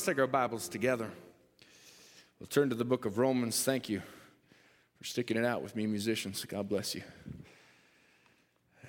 Let's 0.00 0.06
take 0.06 0.18
our 0.18 0.26
Bibles 0.26 0.66
together. 0.66 1.10
We'll 2.38 2.46
turn 2.46 2.70
to 2.70 2.74
the 2.74 2.86
book 2.86 3.04
of 3.04 3.18
Romans. 3.18 3.62
Thank 3.62 3.90
you 3.90 4.00
for 4.96 5.04
sticking 5.04 5.36
it 5.36 5.44
out 5.44 5.62
with 5.62 5.76
me, 5.76 5.86
musicians. 5.86 6.42
God 6.46 6.70
bless 6.70 6.94
you. 6.94 7.02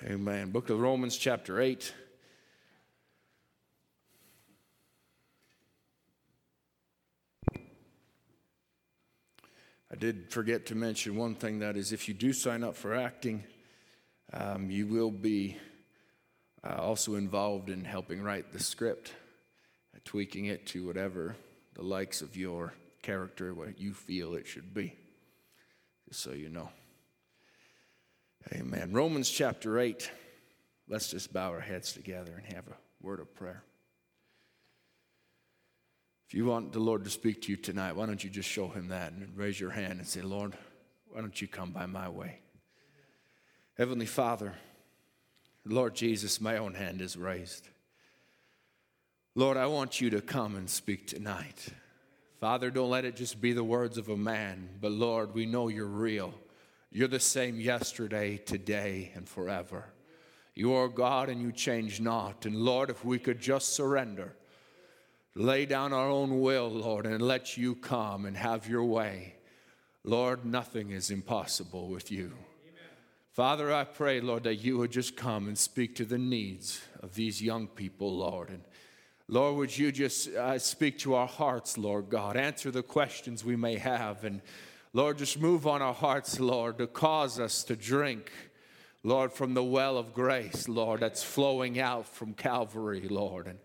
Amen. 0.06 0.52
Book 0.52 0.70
of 0.70 0.80
Romans, 0.80 1.18
chapter 1.18 1.60
8. 1.60 1.92
I 7.58 7.58
did 9.98 10.30
forget 10.30 10.64
to 10.64 10.74
mention 10.74 11.16
one 11.16 11.34
thing 11.34 11.58
that 11.58 11.76
is, 11.76 11.92
if 11.92 12.08
you 12.08 12.14
do 12.14 12.32
sign 12.32 12.64
up 12.64 12.74
for 12.74 12.94
acting, 12.94 13.44
um, 14.32 14.70
you 14.70 14.86
will 14.86 15.10
be 15.10 15.58
uh, 16.64 16.76
also 16.76 17.16
involved 17.16 17.68
in 17.68 17.84
helping 17.84 18.22
write 18.22 18.50
the 18.50 18.60
script, 18.60 19.12
tweaking 20.04 20.46
it 20.46 20.66
to 20.68 20.86
whatever 20.86 21.36
the 21.74 21.82
likes 21.82 22.22
of 22.22 22.36
your 22.36 22.74
character, 23.02 23.54
what 23.54 23.80
you 23.80 23.92
feel 23.92 24.34
it 24.34 24.46
should 24.46 24.72
be, 24.74 24.94
just 26.08 26.20
so 26.20 26.32
you 26.32 26.48
know. 26.48 26.68
Amen. 28.52 28.92
Romans 28.92 29.30
chapter 29.30 29.78
8. 29.78 30.10
Let's 30.88 31.10
just 31.10 31.32
bow 31.32 31.50
our 31.50 31.60
heads 31.60 31.92
together 31.92 32.32
and 32.36 32.54
have 32.54 32.66
a 32.66 32.76
word 33.00 33.20
of 33.20 33.34
prayer. 33.34 33.62
If 36.26 36.34
you 36.34 36.46
want 36.46 36.72
the 36.72 36.80
Lord 36.80 37.04
to 37.04 37.10
speak 37.10 37.42
to 37.42 37.50
you 37.50 37.56
tonight, 37.56 37.94
why 37.94 38.06
don't 38.06 38.24
you 38.24 38.30
just 38.30 38.48
show 38.48 38.68
him 38.68 38.88
that 38.88 39.12
and 39.12 39.36
raise 39.36 39.60
your 39.60 39.70
hand 39.70 39.98
and 39.98 40.06
say, 40.06 40.22
Lord, 40.22 40.56
why 41.10 41.20
don't 41.20 41.40
you 41.40 41.46
come 41.46 41.72
by 41.72 41.86
my 41.86 42.08
way? 42.08 42.38
Heavenly 43.76 44.06
Father, 44.06 44.54
Lord 45.64 45.94
Jesus, 45.94 46.40
my 46.40 46.56
own 46.56 46.74
hand 46.74 47.00
is 47.00 47.16
raised. 47.16 47.68
Lord, 49.34 49.56
I 49.56 49.66
want 49.66 50.00
you 50.00 50.10
to 50.10 50.20
come 50.20 50.56
and 50.56 50.68
speak 50.68 51.06
tonight. 51.06 51.68
Father, 52.38 52.70
don't 52.70 52.90
let 52.90 53.04
it 53.04 53.16
just 53.16 53.40
be 53.40 53.52
the 53.52 53.64
words 53.64 53.96
of 53.96 54.08
a 54.08 54.16
man, 54.16 54.68
but 54.80 54.92
Lord, 54.92 55.32
we 55.32 55.46
know 55.46 55.68
you're 55.68 55.86
real. 55.86 56.34
You're 56.90 57.08
the 57.08 57.20
same 57.20 57.58
yesterday, 57.58 58.36
today, 58.36 59.12
and 59.14 59.28
forever. 59.28 59.86
You 60.54 60.74
are 60.74 60.88
God 60.88 61.30
and 61.30 61.40
you 61.40 61.52
change 61.52 62.00
not. 62.00 62.44
And 62.44 62.56
Lord, 62.56 62.90
if 62.90 63.04
we 63.04 63.18
could 63.18 63.40
just 63.40 63.74
surrender 63.74 64.34
lay 65.34 65.66
down 65.66 65.92
our 65.92 66.08
own 66.08 66.40
will, 66.40 66.68
Lord, 66.68 67.06
and 67.06 67.22
let 67.22 67.56
you 67.56 67.74
come 67.74 68.26
and 68.26 68.36
have 68.36 68.68
your 68.68 68.84
way. 68.84 69.34
Lord, 70.04 70.44
nothing 70.44 70.90
is 70.90 71.10
impossible 71.10 71.88
with 71.88 72.10
you. 72.10 72.26
Amen. 72.26 72.90
Father, 73.32 73.72
I 73.72 73.84
pray, 73.84 74.20
Lord, 74.20 74.42
that 74.44 74.56
you 74.56 74.78
would 74.78 74.90
just 74.90 75.16
come 75.16 75.48
and 75.48 75.56
speak 75.56 75.94
to 75.96 76.04
the 76.04 76.18
needs 76.18 76.82
of 77.00 77.14
these 77.14 77.40
young 77.40 77.66
people, 77.66 78.14
Lord. 78.14 78.50
And 78.50 78.62
Lord, 79.32 79.56
would 79.56 79.78
you 79.78 79.90
just 79.90 80.28
uh, 80.28 80.58
speak 80.58 80.98
to 80.98 81.14
our 81.14 81.26
hearts, 81.26 81.78
Lord 81.78 82.10
God? 82.10 82.36
Answer 82.36 82.70
the 82.70 82.82
questions 82.82 83.42
we 83.42 83.56
may 83.56 83.78
have. 83.78 84.24
And 84.24 84.42
Lord, 84.92 85.16
just 85.16 85.40
move 85.40 85.66
on 85.66 85.80
our 85.80 85.94
hearts, 85.94 86.38
Lord, 86.38 86.76
to 86.76 86.86
cause 86.86 87.40
us 87.40 87.64
to 87.64 87.74
drink, 87.74 88.30
Lord, 89.02 89.32
from 89.32 89.54
the 89.54 89.64
well 89.64 89.96
of 89.96 90.12
grace, 90.12 90.68
Lord, 90.68 91.00
that's 91.00 91.22
flowing 91.22 91.80
out 91.80 92.06
from 92.06 92.34
Calvary, 92.34 93.08
Lord. 93.08 93.46
And 93.46 93.58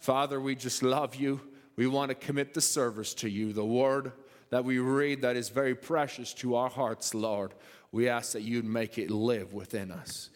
Father, 0.00 0.38
we 0.38 0.54
just 0.54 0.82
love 0.82 1.14
you. 1.14 1.40
We 1.76 1.86
want 1.86 2.10
to 2.10 2.14
commit 2.14 2.52
the 2.52 2.60
service 2.60 3.14
to 3.14 3.30
you, 3.30 3.54
the 3.54 3.64
word 3.64 4.12
that 4.50 4.66
we 4.66 4.80
read 4.80 5.22
that 5.22 5.34
is 5.34 5.48
very 5.48 5.74
precious 5.74 6.34
to 6.34 6.56
our 6.56 6.68
hearts, 6.68 7.14
Lord. 7.14 7.54
We 7.90 8.10
ask 8.10 8.32
that 8.32 8.42
you'd 8.42 8.66
make 8.66 8.98
it 8.98 9.10
live 9.10 9.54
within 9.54 9.92
us. 9.92 10.28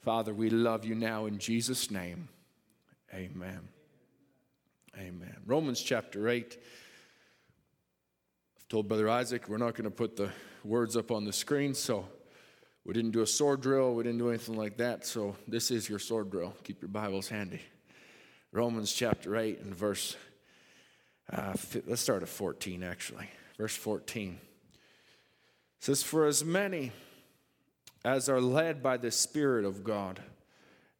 Father, 0.00 0.34
we 0.34 0.50
love 0.50 0.84
you 0.84 0.96
now 0.96 1.26
in 1.26 1.38
Jesus' 1.38 1.88
name. 1.88 2.30
Amen. 3.14 3.68
Amen. 4.98 5.36
Romans 5.44 5.80
chapter 5.80 6.28
8. 6.28 6.56
I've 8.56 8.68
told 8.68 8.86
Brother 8.86 9.08
Isaac 9.08 9.48
we're 9.48 9.56
not 9.56 9.74
going 9.74 9.84
to 9.84 9.90
put 9.90 10.14
the 10.14 10.30
words 10.62 10.96
up 10.96 11.10
on 11.10 11.24
the 11.24 11.32
screen, 11.32 11.74
so 11.74 12.06
we 12.84 12.94
didn't 12.94 13.10
do 13.10 13.22
a 13.22 13.26
sword 13.26 13.60
drill. 13.60 13.94
We 13.94 14.04
didn't 14.04 14.18
do 14.18 14.28
anything 14.28 14.56
like 14.56 14.76
that. 14.76 15.04
So 15.04 15.34
this 15.48 15.72
is 15.72 15.88
your 15.88 15.98
sword 15.98 16.30
drill. 16.30 16.54
Keep 16.62 16.82
your 16.82 16.90
Bibles 16.90 17.28
handy. 17.28 17.60
Romans 18.52 18.92
chapter 18.92 19.36
8 19.36 19.62
and 19.62 19.74
verse, 19.74 20.16
uh, 21.32 21.54
let's 21.88 22.02
start 22.02 22.22
at 22.22 22.28
14 22.28 22.84
actually. 22.84 23.28
Verse 23.58 23.74
14 23.74 24.38
says, 25.80 26.04
For 26.04 26.24
as 26.24 26.44
many 26.44 26.92
as 28.04 28.28
are 28.28 28.40
led 28.40 28.80
by 28.80 28.96
the 28.96 29.10
Spirit 29.10 29.64
of 29.64 29.82
God, 29.82 30.20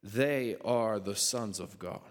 they 0.03 0.57
are 0.65 0.99
the 0.99 1.15
sons 1.15 1.61
of 1.61 1.79
God. 1.79 2.01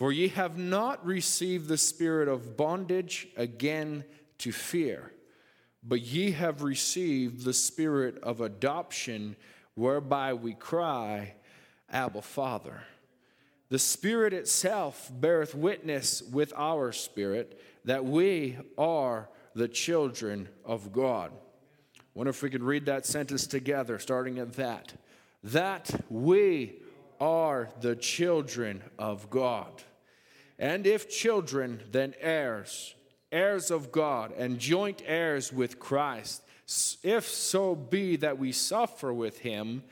For 0.00 0.12
ye 0.12 0.28
have 0.28 0.56
not 0.56 1.04
received 1.04 1.68
the 1.68 1.76
spirit 1.76 2.26
of 2.26 2.56
bondage 2.56 3.28
again 3.36 4.04
to 4.38 4.50
fear, 4.50 5.12
but 5.84 6.00
ye 6.00 6.30
have 6.30 6.62
received 6.62 7.44
the 7.44 7.52
spirit 7.52 8.16
of 8.22 8.40
adoption, 8.40 9.36
whereby 9.74 10.32
we 10.32 10.54
cry, 10.54 11.34
Abba, 11.90 12.22
Father. 12.22 12.80
The 13.68 13.78
Spirit 13.78 14.32
itself 14.32 15.10
beareth 15.12 15.54
witness 15.54 16.22
with 16.22 16.54
our 16.56 16.92
spirit 16.92 17.60
that 17.84 18.02
we 18.02 18.56
are 18.78 19.28
the 19.54 19.68
children 19.68 20.48
of 20.64 20.94
God. 20.94 21.30
Wonder 22.14 22.30
if 22.30 22.42
we 22.42 22.48
could 22.48 22.62
read 22.62 22.86
that 22.86 23.04
sentence 23.04 23.46
together, 23.46 23.98
starting 23.98 24.38
at 24.38 24.54
that. 24.54 24.94
That 25.44 25.90
we 26.08 26.76
are 27.20 27.68
the 27.82 27.96
children 27.96 28.82
of 28.98 29.28
God. 29.28 29.84
And 30.60 30.86
if 30.86 31.08
children, 31.08 31.82
then 31.90 32.14
heirs, 32.20 32.94
heirs 33.32 33.70
of 33.70 33.90
God, 33.90 34.32
and 34.36 34.58
joint 34.58 35.02
heirs 35.06 35.52
with 35.52 35.78
Christ, 35.78 36.42
if 37.02 37.26
so 37.26 37.74
be 37.74 38.16
that 38.16 38.38
we 38.38 38.52
suffer 38.52 39.12
with 39.12 39.38
him, 39.38 39.82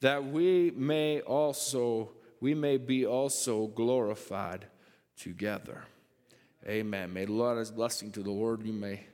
that 0.00 0.26
we 0.26 0.72
may 0.76 1.20
also 1.22 2.10
we 2.40 2.54
may 2.54 2.78
be 2.78 3.04
also 3.04 3.66
glorified 3.66 4.66
together. 5.16 5.84
Amen. 6.66 7.12
May 7.12 7.26
the 7.26 7.32
Lord 7.32 7.74
blessing 7.74 8.12
to 8.12 8.22
the 8.22 8.30
Lord. 8.30 8.64
You 8.64 8.72
may 8.72 9.04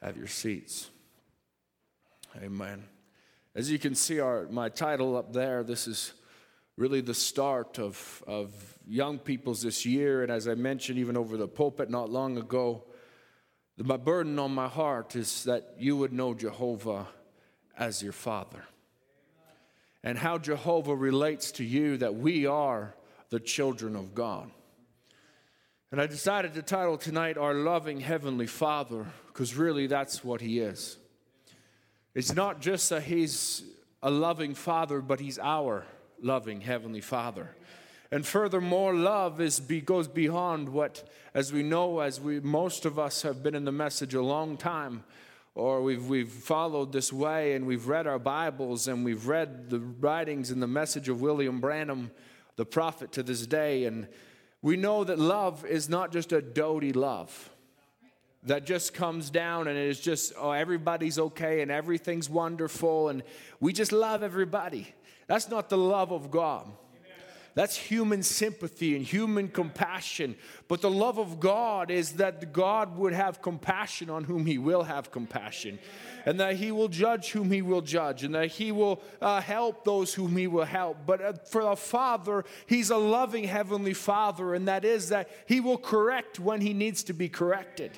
have 0.00 0.16
your 0.16 0.28
seats. 0.28 0.90
Amen. 2.40 2.84
As 3.54 3.70
you 3.70 3.78
can 3.78 3.94
see, 3.94 4.20
our, 4.20 4.46
my 4.48 4.68
title 4.68 5.16
up 5.16 5.32
there, 5.32 5.62
this 5.64 5.86
is 5.86 6.12
really 6.76 7.00
the 7.00 7.14
start 7.14 7.78
of, 7.78 8.22
of 8.26 8.50
young 8.86 9.18
people's 9.18 9.62
this 9.62 9.84
year. 9.84 10.22
And 10.22 10.32
as 10.32 10.48
I 10.48 10.54
mentioned, 10.54 10.98
even 10.98 11.16
over 11.16 11.36
the 11.36 11.48
pulpit 11.48 11.90
not 11.90 12.10
long 12.10 12.38
ago, 12.38 12.84
my 13.78 13.96
burden 13.96 14.38
on 14.38 14.54
my 14.54 14.68
heart 14.68 15.16
is 15.16 15.44
that 15.44 15.74
you 15.78 15.96
would 15.96 16.12
know 16.12 16.34
Jehovah 16.34 17.06
as 17.76 18.02
your 18.02 18.12
Father 18.12 18.64
and 20.04 20.18
how 20.18 20.38
Jehovah 20.38 20.94
relates 20.94 21.52
to 21.52 21.64
you 21.64 21.96
that 21.98 22.14
we 22.14 22.46
are 22.46 22.94
the 23.30 23.40
children 23.40 23.96
of 23.96 24.14
God. 24.14 24.50
And 25.90 26.00
I 26.00 26.06
decided 26.06 26.54
to 26.54 26.62
title 26.62 26.96
tonight 26.96 27.36
Our 27.36 27.54
Loving 27.54 28.00
Heavenly 28.00 28.46
Father, 28.46 29.06
because 29.28 29.54
really 29.54 29.86
that's 29.86 30.24
what 30.24 30.40
He 30.40 30.58
is. 30.58 30.96
It's 32.14 32.34
not 32.34 32.60
just 32.60 32.90
that 32.90 33.04
He's 33.04 33.62
a 34.02 34.10
loving 34.10 34.54
Father, 34.54 35.00
but 35.00 35.20
He's 35.20 35.38
our 35.38 35.84
loving 36.22 36.60
Heavenly 36.60 37.00
Father. 37.00 37.54
And 38.10 38.26
furthermore, 38.26 38.94
love 38.94 39.40
is 39.40 39.60
goes 39.60 40.06
beyond 40.06 40.68
what, 40.68 41.08
as 41.34 41.52
we 41.52 41.62
know, 41.62 42.00
as 42.00 42.20
we 42.20 42.40
most 42.40 42.84
of 42.84 42.98
us 42.98 43.22
have 43.22 43.42
been 43.42 43.54
in 43.54 43.64
the 43.64 43.72
message 43.72 44.14
a 44.14 44.22
long 44.22 44.56
time, 44.56 45.04
or 45.54 45.82
we've, 45.82 46.06
we've 46.06 46.30
followed 46.30 46.92
this 46.92 47.12
way 47.12 47.54
and 47.54 47.66
we've 47.66 47.88
read 47.88 48.06
our 48.06 48.18
Bibles 48.18 48.88
and 48.88 49.04
we've 49.04 49.26
read 49.26 49.70
the 49.70 49.80
writings 49.80 50.50
and 50.50 50.62
the 50.62 50.66
message 50.66 51.08
of 51.08 51.20
William 51.20 51.60
Branham, 51.60 52.10
the 52.56 52.66
prophet 52.66 53.12
to 53.12 53.22
this 53.22 53.46
day, 53.46 53.84
and 53.84 54.06
we 54.60 54.76
know 54.76 55.04
that 55.04 55.18
love 55.18 55.64
is 55.66 55.88
not 55.88 56.12
just 56.12 56.32
a 56.32 56.40
doty 56.40 56.92
love 56.92 57.51
that 58.44 58.66
just 58.66 58.92
comes 58.94 59.30
down 59.30 59.68
and 59.68 59.78
it 59.78 59.88
is 59.88 60.00
just, 60.00 60.32
oh, 60.36 60.50
everybody's 60.50 61.18
okay 61.18 61.62
and 61.62 61.70
everything's 61.70 62.28
wonderful 62.28 63.08
and 63.08 63.22
we 63.60 63.72
just 63.72 63.92
love 63.92 64.22
everybody. 64.22 64.92
That's 65.28 65.48
not 65.48 65.68
the 65.68 65.78
love 65.78 66.12
of 66.12 66.30
God. 66.30 66.68
That's 67.54 67.76
human 67.76 68.22
sympathy 68.22 68.96
and 68.96 69.04
human 69.04 69.48
compassion. 69.48 70.36
But 70.68 70.80
the 70.80 70.90
love 70.90 71.18
of 71.18 71.38
God 71.38 71.90
is 71.90 72.12
that 72.12 72.52
God 72.52 72.96
would 72.96 73.12
have 73.12 73.42
compassion 73.42 74.08
on 74.08 74.24
whom 74.24 74.46
He 74.46 74.56
will 74.56 74.84
have 74.84 75.10
compassion, 75.10 75.78
and 76.24 76.40
that 76.40 76.56
He 76.56 76.72
will 76.72 76.88
judge 76.88 77.30
whom 77.32 77.50
He 77.50 77.60
will 77.60 77.82
judge, 77.82 78.24
and 78.24 78.34
that 78.34 78.48
He 78.48 78.72
will 78.72 79.02
uh, 79.20 79.42
help 79.42 79.84
those 79.84 80.14
whom 80.14 80.36
He 80.36 80.46
will 80.46 80.64
help. 80.64 80.98
But 81.04 81.20
uh, 81.20 81.32
for 81.44 81.60
a 81.60 81.76
Father, 81.76 82.44
He's 82.66 82.88
a 82.88 82.96
loving 82.96 83.44
Heavenly 83.44 83.94
Father, 83.94 84.54
and 84.54 84.66
that 84.66 84.84
is 84.84 85.10
that 85.10 85.28
He 85.46 85.60
will 85.60 85.78
correct 85.78 86.40
when 86.40 86.62
He 86.62 86.72
needs 86.72 87.02
to 87.04 87.12
be 87.12 87.28
corrected. 87.28 87.92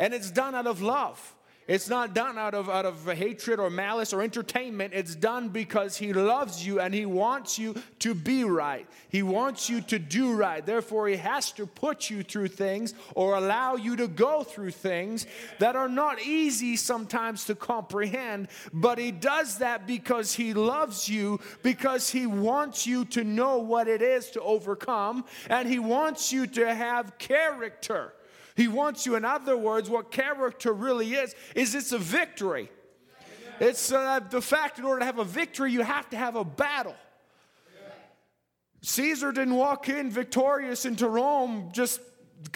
And 0.00 0.14
it's 0.14 0.30
done 0.30 0.54
out 0.54 0.66
of 0.66 0.80
love. 0.80 1.36
It's 1.68 1.90
not 1.90 2.14
done 2.14 2.38
out 2.38 2.54
of, 2.54 2.70
out 2.70 2.86
of 2.86 3.04
hatred 3.04 3.60
or 3.60 3.68
malice 3.68 4.14
or 4.14 4.22
entertainment. 4.22 4.94
It's 4.94 5.14
done 5.14 5.50
because 5.50 5.96
He 5.96 6.14
loves 6.14 6.66
you 6.66 6.80
and 6.80 6.92
He 6.92 7.04
wants 7.04 7.58
you 7.58 7.76
to 8.00 8.14
be 8.14 8.44
right. 8.44 8.88
He 9.10 9.22
wants 9.22 9.68
you 9.68 9.82
to 9.82 9.98
do 9.98 10.34
right. 10.34 10.64
Therefore, 10.64 11.06
He 11.06 11.16
has 11.16 11.52
to 11.52 11.66
put 11.66 12.08
you 12.08 12.22
through 12.22 12.48
things 12.48 12.94
or 13.14 13.36
allow 13.36 13.76
you 13.76 13.94
to 13.96 14.08
go 14.08 14.42
through 14.42 14.70
things 14.70 15.26
that 15.58 15.76
are 15.76 15.88
not 15.88 16.20
easy 16.22 16.76
sometimes 16.76 17.44
to 17.44 17.54
comprehend. 17.54 18.48
But 18.72 18.98
He 18.98 19.12
does 19.12 19.58
that 19.58 19.86
because 19.86 20.34
He 20.34 20.54
loves 20.54 21.10
you, 21.10 21.40
because 21.62 22.08
He 22.08 22.26
wants 22.26 22.86
you 22.86 23.04
to 23.04 23.22
know 23.22 23.58
what 23.58 23.86
it 23.86 24.00
is 24.00 24.30
to 24.30 24.40
overcome, 24.40 25.24
and 25.50 25.68
He 25.68 25.78
wants 25.78 26.32
you 26.32 26.46
to 26.46 26.74
have 26.74 27.18
character. 27.18 28.14
He 28.60 28.68
wants 28.68 29.06
you, 29.06 29.16
in 29.16 29.24
other 29.24 29.56
words, 29.56 29.88
what 29.88 30.10
character 30.10 30.70
really 30.70 31.14
is, 31.14 31.34
is 31.54 31.74
it's 31.74 31.92
a 31.92 31.98
victory. 31.98 32.70
It's 33.58 33.90
uh, 33.90 34.20
the 34.28 34.42
fact 34.42 34.78
in 34.78 34.84
order 34.84 34.98
to 34.98 35.06
have 35.06 35.18
a 35.18 35.24
victory, 35.24 35.72
you 35.72 35.80
have 35.80 36.10
to 36.10 36.18
have 36.18 36.36
a 36.36 36.44
battle. 36.44 36.94
Caesar 38.82 39.32
didn't 39.32 39.54
walk 39.54 39.88
in 39.88 40.10
victorious 40.10 40.84
into 40.84 41.08
Rome 41.08 41.70
just 41.72 42.02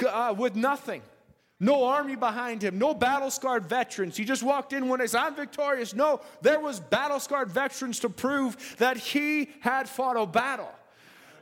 uh, 0.06 0.34
with 0.36 0.56
nothing. 0.56 1.00
No 1.58 1.86
army 1.86 2.16
behind 2.16 2.60
him, 2.60 2.78
no 2.78 2.92
battle 2.92 3.30
scarred 3.30 3.64
veterans. 3.64 4.14
He 4.14 4.26
just 4.26 4.42
walked 4.42 4.74
in 4.74 4.90
when 4.90 5.00
he 5.00 5.06
said, 5.06 5.20
I'm 5.20 5.34
victorious. 5.34 5.94
No, 5.94 6.20
there 6.42 6.60
was 6.60 6.80
battle 6.80 7.18
scarred 7.18 7.50
veterans 7.50 8.00
to 8.00 8.10
prove 8.10 8.76
that 8.76 8.98
he 8.98 9.48
had 9.60 9.88
fought 9.88 10.18
a 10.18 10.26
battle. 10.26 10.70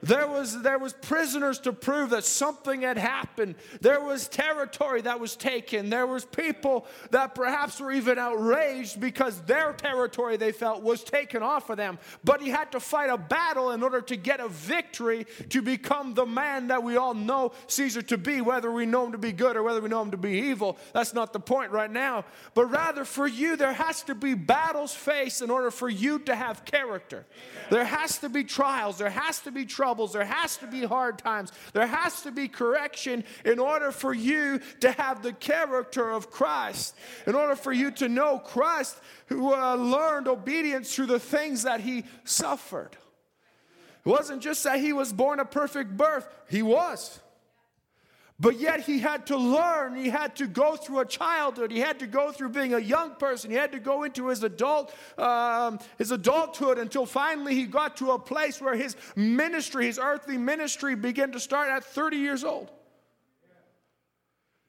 There 0.04 0.26
was, 0.26 0.62
there 0.62 0.80
was 0.80 0.94
prisoners 0.94 1.60
to 1.60 1.72
prove 1.72 2.10
that 2.10 2.24
something 2.24 2.82
had 2.82 2.98
happened. 2.98 3.54
There 3.80 4.00
was 4.00 4.26
territory 4.26 5.00
that 5.02 5.20
was 5.20 5.36
taken. 5.36 5.90
There 5.90 6.08
was 6.08 6.24
people 6.24 6.86
that 7.10 7.36
perhaps 7.36 7.78
were 7.78 7.92
even 7.92 8.18
outraged 8.18 9.00
because 9.00 9.40
their 9.42 9.72
territory 9.72 10.36
they 10.36 10.50
felt 10.50 10.82
was 10.82 11.04
taken 11.04 11.44
off 11.44 11.70
of 11.70 11.76
them. 11.76 12.00
But 12.24 12.42
he 12.42 12.48
had 12.48 12.72
to 12.72 12.80
fight 12.80 13.10
a 13.10 13.16
battle 13.16 13.70
in 13.70 13.84
order 13.84 14.00
to 14.00 14.16
get 14.16 14.40
a 14.40 14.48
victory 14.48 15.24
to 15.50 15.62
become 15.62 16.14
the 16.14 16.26
man 16.26 16.66
that 16.66 16.82
we 16.82 16.96
all 16.96 17.14
know 17.14 17.52
Caesar 17.68 18.02
to 18.02 18.18
be, 18.18 18.40
whether 18.40 18.72
we 18.72 18.86
know 18.86 19.06
him 19.06 19.12
to 19.12 19.18
be 19.18 19.30
good 19.30 19.56
or 19.56 19.62
whether 19.62 19.80
we 19.80 19.88
know 19.88 20.02
him 20.02 20.10
to 20.10 20.16
be 20.16 20.32
evil. 20.32 20.78
That's 20.92 21.14
not 21.14 21.32
the 21.32 21.38
point 21.38 21.70
right 21.70 21.90
now. 21.90 22.24
But 22.54 22.66
rather 22.72 23.04
for 23.04 23.28
you, 23.28 23.56
there 23.56 23.72
has 23.72 24.02
to 24.04 24.16
be 24.16 24.34
battles 24.34 24.92
faced 24.92 25.42
in 25.42 25.50
order 25.50 25.70
for 25.70 25.88
you 25.88 26.18
to 26.20 26.34
have 26.34 26.64
character. 26.64 27.24
There 27.70 27.84
has 27.84 28.18
to 28.18 28.28
be 28.28 28.42
trials. 28.42 28.98
There 28.98 29.08
has 29.08 29.38
to 29.40 29.52
be 29.52 29.64
trouble 29.64 29.91
troubles, 29.92 30.12
there 30.14 30.24
has 30.24 30.56
to 30.56 30.66
be 30.66 30.84
hard 30.84 31.18
times, 31.18 31.52
there 31.74 31.86
has 31.86 32.22
to 32.22 32.30
be 32.30 32.48
correction 32.48 33.22
in 33.44 33.58
order 33.58 33.92
for 33.92 34.14
you 34.14 34.58
to 34.80 34.90
have 34.92 35.22
the 35.22 35.34
character 35.34 36.10
of 36.10 36.30
Christ, 36.30 36.94
in 37.26 37.34
order 37.34 37.54
for 37.54 37.72
you 37.74 37.90
to 37.90 38.08
know 38.08 38.38
Christ 38.38 38.96
who 39.26 39.52
uh, 39.52 39.74
learned 39.74 40.28
obedience 40.28 40.94
through 40.94 41.08
the 41.08 41.20
things 41.20 41.64
that 41.64 41.80
he 41.80 42.04
suffered. 42.24 42.96
It 44.06 44.08
wasn't 44.08 44.40
just 44.40 44.64
that 44.64 44.80
he 44.80 44.94
was 44.94 45.12
born 45.12 45.40
a 45.40 45.44
perfect 45.44 45.94
birth, 45.94 46.26
he 46.48 46.62
was. 46.62 47.20
But 48.40 48.58
yet 48.58 48.80
he 48.80 48.98
had 48.98 49.26
to 49.26 49.36
learn, 49.36 49.94
he 49.94 50.08
had 50.08 50.34
to 50.36 50.46
go 50.46 50.76
through 50.76 51.00
a 51.00 51.06
childhood, 51.06 51.70
he 51.70 51.78
had 51.78 51.98
to 52.00 52.06
go 52.06 52.32
through 52.32 52.48
being 52.48 52.74
a 52.74 52.78
young 52.78 53.14
person, 53.14 53.50
he 53.50 53.56
had 53.56 53.72
to 53.72 53.78
go 53.78 54.02
into 54.02 54.28
his 54.28 54.42
adult 54.42 54.92
um, 55.18 55.78
his 55.98 56.10
adulthood 56.10 56.78
until 56.78 57.06
finally 57.06 57.54
he 57.54 57.64
got 57.64 57.96
to 57.98 58.12
a 58.12 58.18
place 58.18 58.60
where 58.60 58.74
his 58.74 58.96
ministry, 59.14 59.86
his 59.86 59.98
earthly 59.98 60.38
ministry, 60.38 60.96
began 60.96 61.30
to 61.32 61.40
start 61.40 61.68
at 61.68 61.84
30 61.84 62.16
years 62.16 62.42
old. 62.42 62.70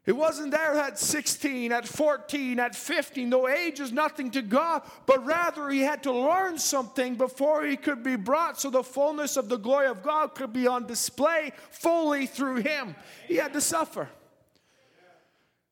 It 0.05 0.17
wasn't 0.17 0.51
there 0.51 0.75
at 0.75 0.99
16, 0.99 1.71
at 1.71 1.87
14, 1.87 2.59
at 2.59 2.75
15. 2.75 3.29
No 3.29 3.47
age 3.47 3.79
is 3.79 3.93
nothing 3.93 4.31
to 4.31 4.41
God, 4.41 4.81
but 5.05 5.25
rather 5.25 5.69
he 5.69 5.79
had 5.79 6.03
to 6.03 6.11
learn 6.11 6.57
something 6.57 7.15
before 7.15 7.63
he 7.63 7.77
could 7.77 8.03
be 8.03 8.17
brought 8.17 8.59
so 8.59 8.69
the 8.69 8.83
fullness 8.83 9.37
of 9.37 9.47
the 9.47 9.55
glory 9.55 9.87
of 9.87 10.03
God 10.03 10.35
could 10.35 10.51
be 10.51 10.67
on 10.67 10.87
display 10.87 11.53
fully 11.71 12.25
through 12.25 12.57
him. 12.57 12.95
He 13.29 13.35
had 13.35 13.53
to 13.53 13.61
suffer. 13.61 14.09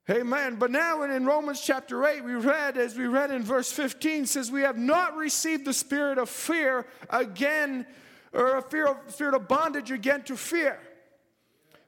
Amen. 0.09 0.55
But 0.55 0.71
now 0.71 1.03
in 1.03 1.25
Romans 1.25 1.59
chapter 1.59 2.05
8, 2.05 2.23
we 2.23 2.35
read, 2.35 2.77
as 2.77 2.97
we 2.97 3.07
read 3.07 3.31
in 3.31 3.43
verse 3.43 3.71
15, 3.71 4.25
says, 4.27 4.49
We 4.49 4.61
have 4.61 4.77
not 4.77 5.17
received 5.17 5.65
the 5.65 5.73
spirit 5.73 6.17
of 6.17 6.29
fear 6.29 6.87
again, 7.09 7.85
or 8.31 8.57
a 8.57 8.61
fear 8.61 8.87
of, 8.87 9.13
fear 9.13 9.35
of 9.35 9.49
bondage 9.49 9.91
again 9.91 10.23
to 10.23 10.37
fear 10.37 10.79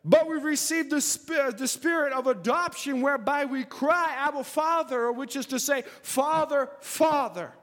but 0.05 0.27
we've 0.27 0.43
received 0.43 0.89
the 0.89 0.99
spirit, 0.99 1.57
the 1.57 1.67
spirit 1.67 2.11
of 2.11 2.27
adoption 2.27 3.01
whereby 3.01 3.45
we 3.45 3.63
cry, 3.63 4.13
Abba, 4.17 4.43
Father, 4.43 5.11
which 5.11 5.35
is 5.35 5.45
to 5.47 5.59
say, 5.59 5.83
Father, 6.01 6.69
Father. 6.81 7.53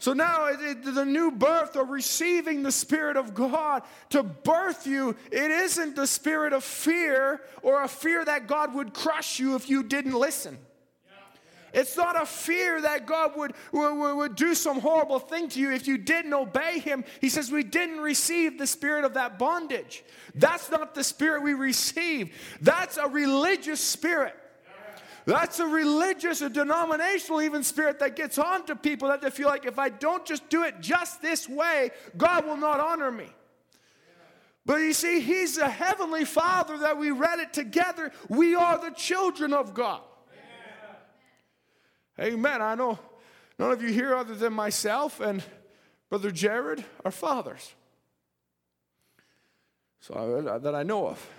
So 0.00 0.12
now, 0.12 0.46
it, 0.46 0.84
the 0.84 1.04
new 1.04 1.32
birth 1.32 1.74
or 1.76 1.84
receiving 1.84 2.62
the 2.62 2.70
Spirit 2.70 3.16
of 3.16 3.34
God 3.34 3.82
to 4.10 4.22
birth 4.22 4.86
you, 4.86 5.16
it 5.32 5.50
isn't 5.50 5.96
the 5.96 6.06
spirit 6.06 6.52
of 6.52 6.62
fear 6.62 7.40
or 7.62 7.82
a 7.82 7.88
fear 7.88 8.24
that 8.24 8.46
God 8.46 8.74
would 8.74 8.94
crush 8.94 9.40
you 9.40 9.56
if 9.56 9.68
you 9.68 9.82
didn't 9.82 10.14
listen. 10.14 10.56
It's 11.72 11.96
not 11.96 12.20
a 12.20 12.24
fear 12.24 12.80
that 12.80 13.06
God 13.06 13.36
would, 13.36 13.52
would, 13.72 14.14
would 14.14 14.36
do 14.36 14.54
some 14.54 14.80
horrible 14.80 15.18
thing 15.18 15.48
to 15.50 15.60
you 15.60 15.72
if 15.72 15.86
you 15.86 15.98
didn't 15.98 16.32
obey 16.32 16.78
Him. 16.78 17.04
He 17.20 17.28
says, 17.28 17.50
We 17.50 17.62
didn't 17.62 18.00
receive 18.00 18.58
the 18.58 18.66
spirit 18.66 19.04
of 19.04 19.14
that 19.14 19.38
bondage. 19.38 20.04
That's 20.34 20.70
not 20.70 20.94
the 20.94 21.04
spirit 21.04 21.42
we 21.42 21.54
receive. 21.54 22.34
That's 22.60 22.96
a 22.96 23.08
religious 23.08 23.80
spirit. 23.80 24.34
That's 25.26 25.60
a 25.60 25.66
religious, 25.66 26.40
a 26.40 26.48
denominational 26.48 27.42
even 27.42 27.62
spirit 27.62 27.98
that 27.98 28.16
gets 28.16 28.38
on 28.38 28.64
to 28.64 28.74
people 28.74 29.08
that 29.08 29.20
they 29.20 29.28
feel 29.28 29.48
like 29.48 29.66
if 29.66 29.78
I 29.78 29.90
don't 29.90 30.24
just 30.24 30.48
do 30.48 30.62
it 30.62 30.80
just 30.80 31.20
this 31.20 31.46
way, 31.46 31.90
God 32.16 32.46
will 32.46 32.56
not 32.56 32.80
honor 32.80 33.10
me. 33.10 33.26
But 34.64 34.76
you 34.76 34.94
see, 34.94 35.20
He's 35.20 35.58
a 35.58 35.68
heavenly 35.68 36.24
Father 36.24 36.78
that 36.78 36.96
we 36.96 37.10
read 37.10 37.40
it 37.40 37.52
together. 37.52 38.10
We 38.30 38.54
are 38.54 38.78
the 38.78 38.90
children 38.90 39.52
of 39.52 39.74
God. 39.74 40.00
Amen. 42.20 42.60
I 42.60 42.74
know 42.74 42.98
none 43.58 43.70
of 43.70 43.82
you 43.82 43.90
here, 43.90 44.14
other 44.14 44.34
than 44.34 44.52
myself 44.52 45.20
and 45.20 45.42
Brother 46.08 46.30
Jared, 46.30 46.84
are 47.04 47.10
fathers. 47.10 47.74
So 50.00 50.14
uh, 50.14 50.58
that 50.58 50.74
I 50.74 50.82
know 50.82 51.06
of. 51.08 51.30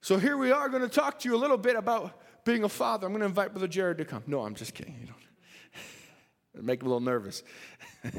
So 0.00 0.18
here 0.18 0.36
we 0.36 0.52
are 0.52 0.68
going 0.68 0.82
to 0.82 0.88
talk 0.88 1.18
to 1.20 1.28
you 1.28 1.36
a 1.36 1.38
little 1.38 1.56
bit 1.56 1.76
about 1.76 2.20
being 2.44 2.64
a 2.64 2.68
father. 2.68 3.06
I'm 3.06 3.12
going 3.12 3.20
to 3.20 3.26
invite 3.26 3.52
Brother 3.52 3.68
Jared 3.68 3.98
to 3.98 4.04
come. 4.04 4.22
No, 4.26 4.42
I'm 4.42 4.54
just 4.54 4.74
kidding. 4.74 4.96
You 5.00 5.06
don't 5.06 5.18
make 6.64 6.80
him 6.80 6.86
a 6.86 6.90
little 6.90 7.00
nervous. 7.00 7.42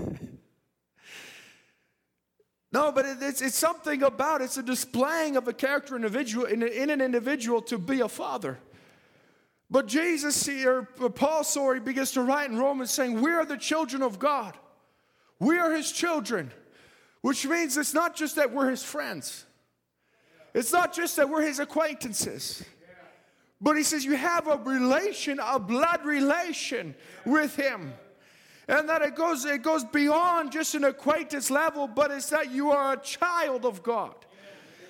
no, 2.72 2.92
but 2.92 3.06
it, 3.06 3.18
it's, 3.22 3.42
it's 3.42 3.58
something 3.58 4.04
about 4.04 4.42
it's 4.42 4.58
a 4.58 4.64
displaying 4.64 5.38
of 5.38 5.48
a 5.48 5.54
character 5.54 5.96
individual 5.96 6.46
in, 6.46 6.62
in 6.62 6.90
an 6.90 7.02
individual 7.02 7.62
to 7.64 7.78
be 7.78 8.02
a 8.02 8.10
father. 8.10 8.60
But 9.70 9.88
Jesus 9.88 10.46
here, 10.46 10.84
Paul, 10.84 11.44
sorry, 11.44 11.80
begins 11.80 12.12
to 12.12 12.22
write 12.22 12.50
in 12.50 12.58
Romans 12.58 12.92
saying, 12.92 13.22
We 13.22 13.32
are 13.32 13.46
the 13.46 13.58
children 13.58 14.02
of 14.02 14.18
God. 14.18 14.58
We 15.40 15.58
are 15.60 15.72
his 15.74 15.92
children, 15.92 16.52
which 17.22 17.46
means 17.46 17.78
it's 17.78 17.94
not 17.94 18.16
just 18.16 18.38
that 18.38 18.52
we're 18.52 18.70
his 18.70 18.84
friends, 18.84 19.46
it's 20.54 20.72
not 20.72 20.94
just 20.94 21.18
that 21.18 21.30
we're 21.30 21.44
his 21.44 21.60
acquaintances. 21.60 22.64
But 23.60 23.76
he 23.76 23.82
says 23.82 24.06
you 24.06 24.16
have 24.16 24.48
a 24.48 24.58
relation, 24.58 25.40
a 25.44 25.58
blood 25.58 26.06
relation 26.06 26.94
with 27.26 27.56
him. 27.56 27.92
And 28.68 28.88
that 28.90 29.02
it 29.02 29.16
goes, 29.16 29.46
it 29.46 29.64
goes 29.64 29.84
beyond 29.84 30.52
just 30.52 30.76
an 30.76 30.84
acquaintance 30.84 31.50
level, 31.50 31.88
but 31.88 32.12
it's 32.12 32.30
that 32.30 32.52
you 32.52 32.70
are 32.70 32.94
a 32.94 32.98
child 32.98 33.66
of 33.66 33.82
God. 33.82 34.14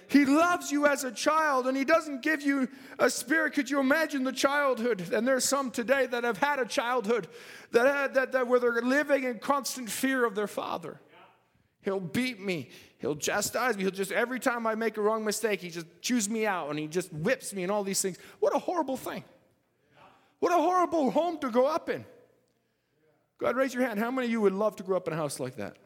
He 0.09 0.25
loves 0.25 0.71
you 0.71 0.85
as 0.85 1.03
a 1.03 1.11
child 1.11 1.67
and 1.67 1.75
He 1.75 1.83
doesn't 1.83 2.21
give 2.21 2.41
you 2.41 2.67
a 2.97 3.09
spirit. 3.09 3.53
Could 3.53 3.69
you 3.69 3.79
imagine 3.79 4.23
the 4.23 4.31
childhood? 4.31 5.11
And 5.11 5.27
there's 5.27 5.43
some 5.43 5.69
today 5.69 6.05
that 6.07 6.23
have 6.23 6.37
had 6.37 6.59
a 6.59 6.65
childhood 6.65 7.27
that, 7.71 7.87
had, 7.87 8.13
that, 8.13 8.31
that 8.31 8.47
where 8.47 8.59
they're 8.59 8.81
living 8.81 9.25
in 9.25 9.39
constant 9.39 9.89
fear 9.89 10.25
of 10.25 10.35
their 10.35 10.47
father. 10.47 10.99
He'll 11.81 11.99
beat 11.99 12.39
me. 12.39 12.69
He'll 12.99 13.15
chastise 13.15 13.77
me. 13.77 13.83
He'll 13.83 13.91
just, 13.91 14.11
every 14.11 14.39
time 14.39 14.65
I 14.65 14.75
make 14.75 14.97
a 14.97 15.01
wrong 15.01 15.23
mistake, 15.23 15.61
he 15.61 15.69
just 15.69 15.87
chews 16.01 16.29
me 16.29 16.45
out 16.45 16.69
and 16.69 16.79
he 16.79 16.87
just 16.87 17.13
whips 17.13 17.53
me 17.53 17.63
and 17.63 17.71
all 17.71 17.83
these 17.83 18.01
things. 18.01 18.17
What 18.39 18.55
a 18.55 18.59
horrible 18.59 18.97
thing. 18.97 19.23
What 20.39 20.51
a 20.51 20.57
horrible 20.57 21.11
home 21.11 21.37
to 21.39 21.49
grow 21.49 21.65
up 21.65 21.89
in. 21.89 22.05
God, 23.39 23.55
raise 23.55 23.73
your 23.73 23.83
hand. 23.83 23.99
How 23.99 24.11
many 24.11 24.27
of 24.27 24.31
you 24.31 24.41
would 24.41 24.53
love 24.53 24.75
to 24.77 24.83
grow 24.83 24.97
up 24.97 25.07
in 25.07 25.13
a 25.13 25.17
house 25.17 25.39
like 25.39 25.57
that? 25.57 25.77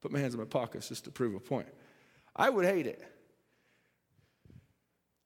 Put 0.00 0.12
my 0.12 0.18
hands 0.18 0.34
in 0.34 0.40
my 0.40 0.46
pockets 0.46 0.88
just 0.88 1.04
to 1.04 1.10
prove 1.10 1.34
a 1.34 1.40
point. 1.40 1.66
I 2.36 2.50
would 2.50 2.66
hate 2.66 2.86
it. 2.86 3.02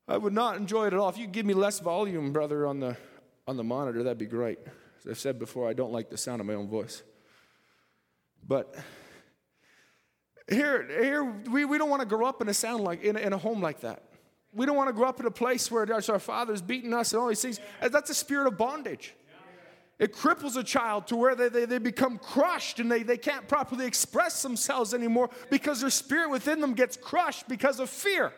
I 0.06 0.16
would 0.16 0.32
not 0.32 0.56
enjoy 0.56 0.86
it 0.86 0.92
at 0.92 0.98
all. 0.98 1.08
If 1.08 1.18
you 1.18 1.26
give 1.26 1.44
me 1.44 1.54
less 1.54 1.80
volume, 1.80 2.32
brother, 2.32 2.66
on 2.66 2.80
the, 2.80 2.96
on 3.46 3.56
the 3.56 3.64
monitor, 3.64 4.02
that'd 4.02 4.18
be 4.18 4.26
great. 4.26 4.58
As 5.00 5.10
I've 5.10 5.18
said 5.18 5.38
before, 5.38 5.68
I 5.68 5.72
don't 5.72 5.92
like 5.92 6.10
the 6.10 6.16
sound 6.16 6.40
of 6.40 6.46
my 6.46 6.54
own 6.54 6.68
voice. 6.68 7.02
But 8.46 8.74
here, 10.48 10.86
here 10.88 11.24
we, 11.24 11.64
we 11.64 11.78
don't 11.78 11.90
want 11.90 12.00
to 12.00 12.08
grow 12.08 12.26
up 12.26 12.40
in 12.42 12.48
a 12.48 12.54
sound 12.54 12.82
like 12.82 13.02
in 13.02 13.16
in 13.16 13.32
a 13.32 13.38
home 13.38 13.60
like 13.60 13.80
that. 13.80 14.02
We 14.52 14.66
don't 14.66 14.76
want 14.76 14.88
to 14.88 14.92
grow 14.92 15.08
up 15.08 15.20
in 15.20 15.26
a 15.26 15.30
place 15.30 15.70
where 15.70 15.86
our 15.92 16.18
father's 16.18 16.60
beating 16.60 16.92
us 16.92 17.12
and 17.12 17.22
all 17.22 17.28
these 17.28 17.40
things. 17.40 17.60
That's 17.80 18.10
a 18.10 18.14
spirit 18.14 18.48
of 18.48 18.58
bondage. 18.58 19.14
It 20.00 20.14
cripples 20.14 20.56
a 20.56 20.64
child 20.64 21.06
to 21.08 21.16
where 21.16 21.34
they, 21.34 21.50
they, 21.50 21.66
they 21.66 21.78
become 21.78 22.16
crushed 22.16 22.80
and 22.80 22.90
they, 22.90 23.02
they 23.02 23.18
can't 23.18 23.46
properly 23.46 23.86
express 23.86 24.42
themselves 24.42 24.94
anymore 24.94 25.28
because 25.50 25.82
their 25.82 25.90
spirit 25.90 26.30
within 26.30 26.62
them 26.62 26.72
gets 26.72 26.96
crushed 26.96 27.46
because 27.48 27.78
of 27.78 27.90
fear. 27.90 28.32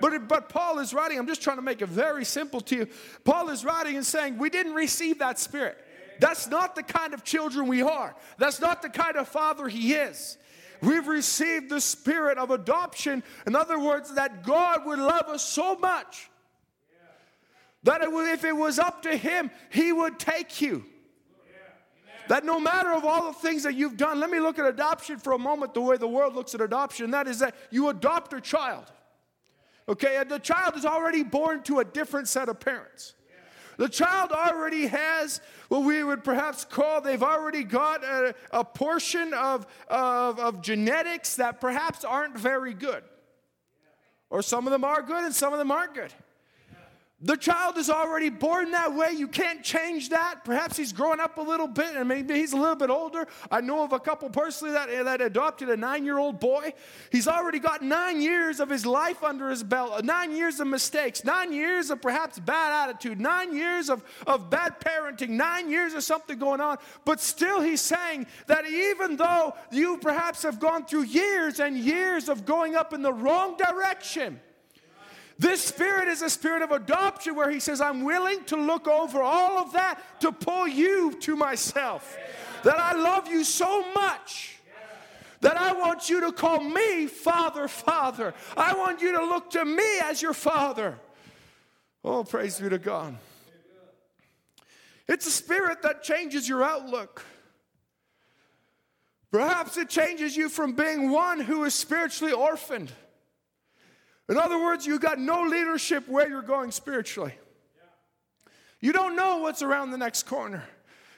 But, 0.00 0.26
but 0.26 0.48
Paul 0.48 0.78
is 0.78 0.94
writing, 0.94 1.18
I'm 1.18 1.26
just 1.26 1.42
trying 1.42 1.58
to 1.58 1.62
make 1.62 1.82
it 1.82 1.90
very 1.90 2.24
simple 2.24 2.62
to 2.62 2.76
you. 2.76 2.86
Paul 3.24 3.50
is 3.50 3.62
writing 3.62 3.96
and 3.96 4.06
saying, 4.06 4.38
We 4.38 4.48
didn't 4.48 4.72
receive 4.72 5.18
that 5.18 5.38
spirit. 5.38 5.76
That's 6.18 6.48
not 6.48 6.74
the 6.74 6.82
kind 6.82 7.12
of 7.12 7.24
children 7.24 7.66
we 7.66 7.82
are, 7.82 8.16
that's 8.38 8.60
not 8.60 8.80
the 8.80 8.88
kind 8.88 9.16
of 9.16 9.28
father 9.28 9.68
he 9.68 9.92
is. 9.92 10.38
We've 10.80 11.06
received 11.06 11.68
the 11.68 11.80
spirit 11.82 12.38
of 12.38 12.50
adoption. 12.50 13.22
In 13.46 13.54
other 13.54 13.78
words, 13.78 14.14
that 14.14 14.44
God 14.44 14.86
would 14.86 14.98
love 14.98 15.28
us 15.28 15.42
so 15.42 15.74
much 15.74 16.30
that 17.84 18.02
if 18.02 18.44
it 18.44 18.54
was 18.54 18.78
up 18.78 19.02
to 19.02 19.16
Him, 19.16 19.50
He 19.70 19.92
would 19.92 20.18
take 20.18 20.60
you. 20.60 20.84
That 22.28 22.44
no 22.44 22.60
matter 22.60 22.92
of 22.92 23.04
all 23.04 23.26
the 23.26 23.32
things 23.32 23.64
that 23.64 23.74
you've 23.74 23.96
done, 23.96 24.20
let 24.20 24.30
me 24.30 24.38
look 24.38 24.58
at 24.60 24.66
adoption 24.66 25.18
for 25.18 25.32
a 25.32 25.38
moment 25.38 25.74
the 25.74 25.80
way 25.80 25.96
the 25.96 26.06
world 26.06 26.36
looks 26.36 26.54
at 26.54 26.60
adoption. 26.60 27.10
That 27.10 27.26
is 27.26 27.40
that 27.40 27.56
you 27.70 27.88
adopt 27.88 28.32
a 28.32 28.40
child. 28.40 28.84
Okay, 29.88 30.16
and 30.16 30.30
the 30.30 30.38
child 30.38 30.76
is 30.76 30.84
already 30.84 31.24
born 31.24 31.64
to 31.64 31.80
a 31.80 31.84
different 31.84 32.28
set 32.28 32.48
of 32.48 32.60
parents. 32.60 33.14
The 33.78 33.88
child 33.88 34.30
already 34.30 34.86
has 34.86 35.40
what 35.68 35.80
we 35.80 36.04
would 36.04 36.22
perhaps 36.22 36.64
call, 36.64 37.00
they've 37.00 37.22
already 37.22 37.64
got 37.64 38.04
a, 38.04 38.34
a 38.52 38.62
portion 38.62 39.32
of, 39.32 39.66
of, 39.88 40.38
of 40.38 40.60
genetics 40.60 41.36
that 41.36 41.60
perhaps 41.60 42.04
aren't 42.04 42.38
very 42.38 42.74
good. 42.74 43.02
Or 44.28 44.42
some 44.42 44.66
of 44.66 44.70
them 44.70 44.84
are 44.84 45.02
good 45.02 45.24
and 45.24 45.34
some 45.34 45.52
of 45.52 45.58
them 45.58 45.72
aren't 45.72 45.94
good. 45.94 46.12
The 47.22 47.36
child 47.36 47.76
is 47.76 47.90
already 47.90 48.30
born 48.30 48.70
that 48.70 48.94
way. 48.94 49.10
You 49.12 49.28
can't 49.28 49.62
change 49.62 50.08
that. 50.08 50.42
Perhaps 50.42 50.78
he's 50.78 50.90
growing 50.90 51.20
up 51.20 51.36
a 51.36 51.42
little 51.42 51.68
bit 51.68 51.94
and 51.94 52.08
maybe 52.08 52.32
he's 52.32 52.54
a 52.54 52.56
little 52.56 52.76
bit 52.76 52.88
older. 52.88 53.28
I 53.50 53.60
know 53.60 53.84
of 53.84 53.92
a 53.92 54.00
couple 54.00 54.30
personally 54.30 54.72
that, 54.72 54.88
eh, 54.88 55.02
that 55.02 55.20
adopted 55.20 55.68
a 55.68 55.76
nine 55.76 56.06
year 56.06 56.16
old 56.16 56.40
boy. 56.40 56.72
He's 57.12 57.28
already 57.28 57.58
got 57.58 57.82
nine 57.82 58.22
years 58.22 58.58
of 58.58 58.70
his 58.70 58.86
life 58.86 59.22
under 59.22 59.50
his 59.50 59.62
belt, 59.62 60.02
nine 60.02 60.34
years 60.34 60.60
of 60.60 60.68
mistakes, 60.68 61.22
nine 61.22 61.52
years 61.52 61.90
of 61.90 62.00
perhaps 62.00 62.38
bad 62.38 62.88
attitude, 62.88 63.20
nine 63.20 63.54
years 63.54 63.90
of, 63.90 64.02
of 64.26 64.48
bad 64.48 64.80
parenting, 64.80 65.30
nine 65.30 65.70
years 65.70 65.92
of 65.92 66.02
something 66.02 66.38
going 66.38 66.62
on. 66.62 66.78
But 67.04 67.20
still, 67.20 67.60
he's 67.60 67.82
saying 67.82 68.28
that 68.46 68.66
even 68.66 69.16
though 69.16 69.54
you 69.70 69.98
perhaps 69.98 70.42
have 70.42 70.58
gone 70.58 70.86
through 70.86 71.02
years 71.02 71.60
and 71.60 71.76
years 71.76 72.30
of 72.30 72.46
going 72.46 72.76
up 72.76 72.94
in 72.94 73.02
the 73.02 73.12
wrong 73.12 73.58
direction, 73.58 74.40
this 75.40 75.62
spirit 75.62 76.06
is 76.08 76.20
a 76.20 76.28
spirit 76.28 76.60
of 76.60 76.70
adoption 76.70 77.34
where 77.34 77.50
he 77.50 77.60
says, 77.60 77.80
I'm 77.80 78.04
willing 78.04 78.44
to 78.44 78.56
look 78.56 78.86
over 78.86 79.22
all 79.22 79.56
of 79.56 79.72
that 79.72 80.20
to 80.20 80.32
pull 80.32 80.68
you 80.68 81.14
to 81.20 81.34
myself. 81.34 82.18
That 82.62 82.78
I 82.78 82.92
love 82.92 83.26
you 83.26 83.42
so 83.42 83.90
much 83.94 84.58
that 85.40 85.56
I 85.56 85.72
want 85.72 86.10
you 86.10 86.20
to 86.20 86.32
call 86.32 86.62
me 86.62 87.06
Father, 87.06 87.68
Father. 87.68 88.34
I 88.54 88.74
want 88.74 89.00
you 89.00 89.12
to 89.16 89.24
look 89.24 89.48
to 89.52 89.64
me 89.64 90.00
as 90.04 90.20
your 90.20 90.34
Father. 90.34 90.98
Oh, 92.04 92.22
praise 92.22 92.60
be 92.60 92.68
to 92.68 92.78
God. 92.78 93.16
It's 95.08 95.26
a 95.26 95.30
spirit 95.30 95.80
that 95.80 96.02
changes 96.02 96.46
your 96.46 96.62
outlook. 96.62 97.24
Perhaps 99.30 99.78
it 99.78 99.88
changes 99.88 100.36
you 100.36 100.50
from 100.50 100.74
being 100.74 101.10
one 101.10 101.40
who 101.40 101.64
is 101.64 101.72
spiritually 101.72 102.34
orphaned 102.34 102.92
in 104.30 104.36
other 104.36 104.60
words, 104.60 104.86
you 104.86 104.96
got 105.00 105.18
no 105.18 105.42
leadership 105.42 106.08
where 106.08 106.28
you're 106.28 106.40
going 106.40 106.70
spiritually. 106.70 107.34
You 108.78 108.92
don't 108.92 109.16
know 109.16 109.38
what's 109.38 109.60
around 109.60 109.90
the 109.90 109.98
next 109.98 110.22
corner. 110.22 110.62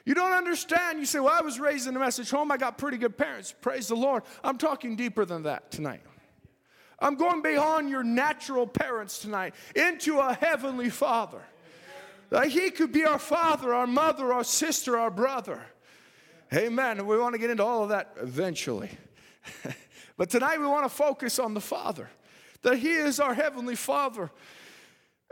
You 0.03 0.15
don't 0.15 0.31
understand. 0.31 0.97
You 0.97 1.05
say, 1.05 1.19
Well, 1.19 1.31
I 1.31 1.41
was 1.41 1.59
raised 1.59 1.87
in 1.87 1.95
a 1.95 1.99
message 1.99 2.31
home. 2.31 2.51
I 2.51 2.57
got 2.57 2.79
pretty 2.79 2.97
good 2.97 3.15
parents. 3.15 3.53
Praise 3.61 3.87
the 3.87 3.95
Lord. 3.95 4.23
I'm 4.43 4.57
talking 4.57 4.95
deeper 4.95 5.25
than 5.25 5.43
that 5.43 5.69
tonight. 5.69 6.01
I'm 6.97 7.13
going 7.13 7.43
beyond 7.43 7.87
your 7.89 8.03
natural 8.03 8.65
parents 8.65 9.19
tonight 9.19 9.53
into 9.75 10.17
a 10.17 10.33
heavenly 10.33 10.89
father. 10.89 11.43
That 12.31 12.47
he 12.47 12.71
could 12.71 12.91
be 12.91 13.05
our 13.05 13.19
father, 13.19 13.75
our 13.75 13.85
mother, 13.85 14.33
our 14.33 14.43
sister, 14.43 14.97
our 14.97 15.11
brother. 15.11 15.61
Amen. 16.51 17.05
We 17.05 17.19
want 17.19 17.35
to 17.35 17.39
get 17.39 17.51
into 17.51 17.63
all 17.63 17.83
of 17.83 17.89
that 17.89 18.15
eventually. 18.19 18.89
but 20.17 20.31
tonight 20.31 20.59
we 20.59 20.65
want 20.65 20.85
to 20.85 20.89
focus 20.89 21.37
on 21.37 21.53
the 21.53 21.61
father 21.61 22.09
that 22.63 22.77
He 22.77 22.91
is 22.91 23.19
our 23.19 23.33
Heavenly 23.33 23.75
Father. 23.75 24.31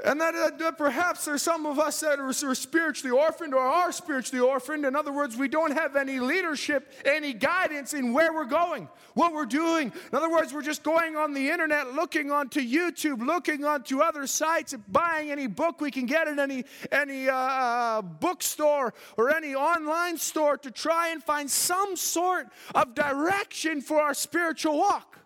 And 0.03 0.19
that, 0.19 0.33
uh, 0.33 0.49
that, 0.57 0.77
perhaps 0.79 1.25
there's 1.25 1.43
some 1.43 1.67
of 1.67 1.77
us 1.77 1.99
that 1.99 2.19
are, 2.19 2.29
are 2.29 2.55
spiritually 2.55 3.15
orphaned 3.15 3.53
or 3.53 3.59
are 3.59 3.91
spiritually 3.91 4.43
orphaned. 4.43 4.83
In 4.83 4.95
other 4.95 5.11
words, 5.11 5.37
we 5.37 5.47
don't 5.47 5.73
have 5.73 5.95
any 5.95 6.19
leadership, 6.19 6.91
any 7.05 7.33
guidance 7.33 7.93
in 7.93 8.11
where 8.11 8.33
we're 8.33 8.45
going, 8.45 8.89
what 9.13 9.31
we're 9.31 9.45
doing. 9.45 9.93
In 10.11 10.17
other 10.17 10.31
words, 10.31 10.53
we're 10.53 10.63
just 10.63 10.81
going 10.81 11.15
on 11.15 11.33
the 11.33 11.49
internet, 11.49 11.93
looking 11.93 12.31
onto 12.31 12.61
YouTube, 12.61 13.23
looking 13.23 13.63
onto 13.63 14.01
other 14.01 14.25
sites, 14.25 14.73
buying 14.87 15.29
any 15.29 15.45
book 15.45 15.81
we 15.81 15.91
can 15.91 16.07
get 16.07 16.27
in 16.27 16.39
any, 16.39 16.65
any 16.91 17.29
uh, 17.29 17.35
uh, 17.35 18.01
bookstore 18.01 18.95
or 19.17 19.35
any 19.35 19.53
online 19.53 20.17
store 20.17 20.57
to 20.57 20.71
try 20.71 21.09
and 21.09 21.23
find 21.23 21.49
some 21.49 21.95
sort 21.95 22.47
of 22.73 22.95
direction 22.95 23.81
for 23.81 24.01
our 24.01 24.15
spiritual 24.15 24.79
walk. 24.79 25.20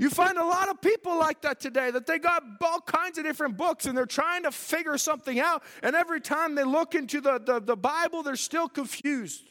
You 0.00 0.08
find 0.08 0.38
a 0.38 0.44
lot 0.44 0.70
of 0.70 0.80
people 0.80 1.18
like 1.18 1.42
that 1.42 1.60
today, 1.60 1.90
that 1.90 2.06
they 2.06 2.18
got 2.18 2.42
all 2.62 2.80
kinds 2.80 3.18
of 3.18 3.24
different 3.24 3.58
books 3.58 3.84
and 3.84 3.94
they're 3.94 4.06
trying 4.06 4.44
to 4.44 4.50
figure 4.50 4.96
something 4.96 5.38
out. 5.38 5.62
And 5.82 5.94
every 5.94 6.22
time 6.22 6.54
they 6.54 6.64
look 6.64 6.94
into 6.94 7.20
the, 7.20 7.38
the, 7.38 7.60
the 7.60 7.76
Bible, 7.76 8.22
they're 8.22 8.36
still 8.36 8.66
confused. 8.66 9.44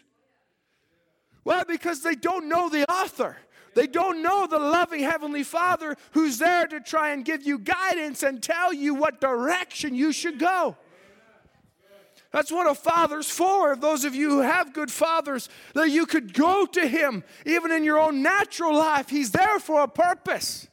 Well, 1.44 1.66
because 1.68 2.02
they 2.02 2.16
don't 2.16 2.50
know 2.50 2.68
the 2.68 2.92
author. 2.92 3.38
They 3.76 3.86
don't 3.86 4.24
know 4.24 4.48
the 4.48 4.58
loving 4.58 5.02
Heavenly 5.02 5.44
Father 5.44 5.96
who's 6.14 6.40
there 6.40 6.66
to 6.66 6.80
try 6.80 7.12
and 7.12 7.24
give 7.24 7.46
you 7.46 7.60
guidance 7.60 8.24
and 8.24 8.42
tell 8.42 8.74
you 8.74 8.96
what 8.96 9.22
direction 9.22 9.94
you 9.94 10.12
should 10.12 10.40
go. 10.40 10.76
That's 12.32 12.52
what 12.52 12.70
a 12.70 12.76
father's 12.76 13.30
for. 13.30 13.76
Those 13.76 14.06
of 14.06 14.14
you 14.14 14.30
who 14.30 14.42
have 14.42 14.74
good 14.74 14.92
fathers, 14.92 15.50
that 15.74 15.90
you 15.90 16.06
could 16.06 16.34
go 16.34 16.66
to 16.68 16.88
him 16.88 17.24
even 17.46 17.72
in 17.72 17.84
your 17.84 18.00
own 18.00 18.22
natural 18.22 18.76
life. 18.76 19.10
He's 19.10 19.32
there 19.32 19.60
for 19.60 19.82
a 19.82 19.88
purpose. 19.88 20.68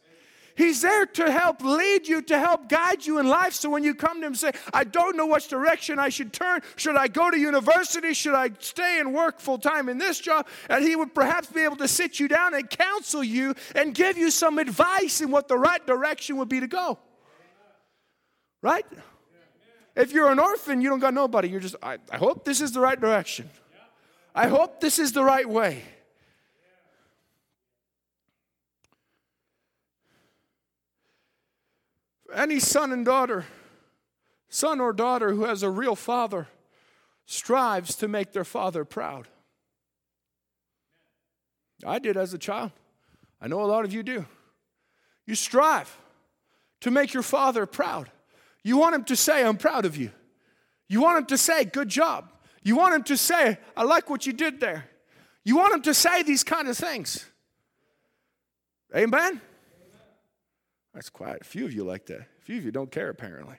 He's 0.54 0.80
there 0.80 1.04
to 1.04 1.30
help 1.30 1.62
lead 1.62 2.08
you, 2.08 2.22
to 2.22 2.38
help 2.38 2.68
guide 2.68 3.04
you 3.04 3.18
in 3.18 3.28
life. 3.28 3.52
So 3.52 3.68
when 3.68 3.84
you 3.84 3.94
come 3.94 4.22
to 4.22 4.26
him 4.26 4.34
say, 4.34 4.52
I 4.72 4.84
don't 4.84 5.16
know 5.16 5.26
which 5.26 5.48
direction 5.48 5.98
I 5.98 6.08
should 6.08 6.32
turn, 6.32 6.62
should 6.76 6.96
I 6.96 7.08
go 7.08 7.30
to 7.30 7.38
university? 7.38 8.14
Should 8.14 8.34
I 8.34 8.50
stay 8.58 8.98
and 8.98 9.14
work 9.14 9.38
full 9.38 9.58
time 9.58 9.90
in 9.90 9.98
this 9.98 10.18
job? 10.18 10.48
And 10.70 10.82
he 10.82 10.96
would 10.96 11.14
perhaps 11.14 11.48
be 11.48 11.60
able 11.60 11.76
to 11.76 11.88
sit 11.88 12.18
you 12.18 12.26
down 12.26 12.54
and 12.54 12.68
counsel 12.70 13.22
you 13.22 13.54
and 13.74 13.94
give 13.94 14.16
you 14.16 14.30
some 14.30 14.58
advice 14.58 15.20
in 15.20 15.30
what 15.30 15.46
the 15.46 15.58
right 15.58 15.86
direction 15.86 16.38
would 16.38 16.48
be 16.48 16.60
to 16.60 16.68
go. 16.68 16.98
Right? 18.62 18.86
If 19.96 20.12
you're 20.12 20.30
an 20.30 20.38
orphan, 20.38 20.82
you 20.82 20.90
don't 20.90 20.98
got 20.98 21.14
nobody. 21.14 21.48
You're 21.48 21.60
just, 21.60 21.76
I, 21.82 21.96
I 22.12 22.18
hope 22.18 22.44
this 22.44 22.60
is 22.60 22.72
the 22.72 22.80
right 22.80 23.00
direction. 23.00 23.48
I 24.34 24.48
hope 24.48 24.80
this 24.80 24.98
is 24.98 25.12
the 25.12 25.24
right 25.24 25.48
way. 25.48 25.82
Any 32.34 32.60
son 32.60 32.92
and 32.92 33.06
daughter, 33.06 33.46
son 34.50 34.78
or 34.78 34.92
daughter 34.92 35.32
who 35.32 35.44
has 35.44 35.62
a 35.62 35.70
real 35.70 35.96
father, 35.96 36.48
strives 37.24 37.94
to 37.96 38.08
make 38.08 38.32
their 38.32 38.44
father 38.44 38.84
proud. 38.84 39.28
I 41.84 41.98
did 41.98 42.18
as 42.18 42.34
a 42.34 42.38
child. 42.38 42.72
I 43.40 43.48
know 43.48 43.62
a 43.62 43.64
lot 43.64 43.86
of 43.86 43.94
you 43.94 44.02
do. 44.02 44.26
You 45.24 45.34
strive 45.34 45.96
to 46.80 46.90
make 46.90 47.14
your 47.14 47.22
father 47.22 47.64
proud. 47.64 48.10
You 48.66 48.78
want 48.78 48.96
him 48.96 49.04
to 49.04 49.14
say, 49.14 49.44
I'm 49.44 49.58
proud 49.58 49.84
of 49.84 49.96
you. 49.96 50.10
You 50.88 51.00
want 51.00 51.18
him 51.18 51.26
to 51.26 51.38
say, 51.38 51.66
good 51.66 51.88
job. 51.88 52.32
You 52.64 52.74
want 52.74 52.96
him 52.96 53.04
to 53.04 53.16
say, 53.16 53.58
I 53.76 53.84
like 53.84 54.10
what 54.10 54.26
you 54.26 54.32
did 54.32 54.58
there. 54.58 54.86
You 55.44 55.56
want 55.56 55.72
him 55.72 55.82
to 55.82 55.94
say 55.94 56.24
these 56.24 56.42
kind 56.42 56.66
of 56.66 56.76
things. 56.76 57.24
Amen? 58.92 59.40
That's 60.92 61.08
quiet. 61.08 61.42
A 61.42 61.44
few 61.44 61.64
of 61.64 61.72
you 61.72 61.84
like 61.84 62.06
that. 62.06 62.22
A 62.22 62.42
few 62.42 62.58
of 62.58 62.64
you 62.64 62.72
don't 62.72 62.90
care, 62.90 63.08
apparently. 63.08 63.54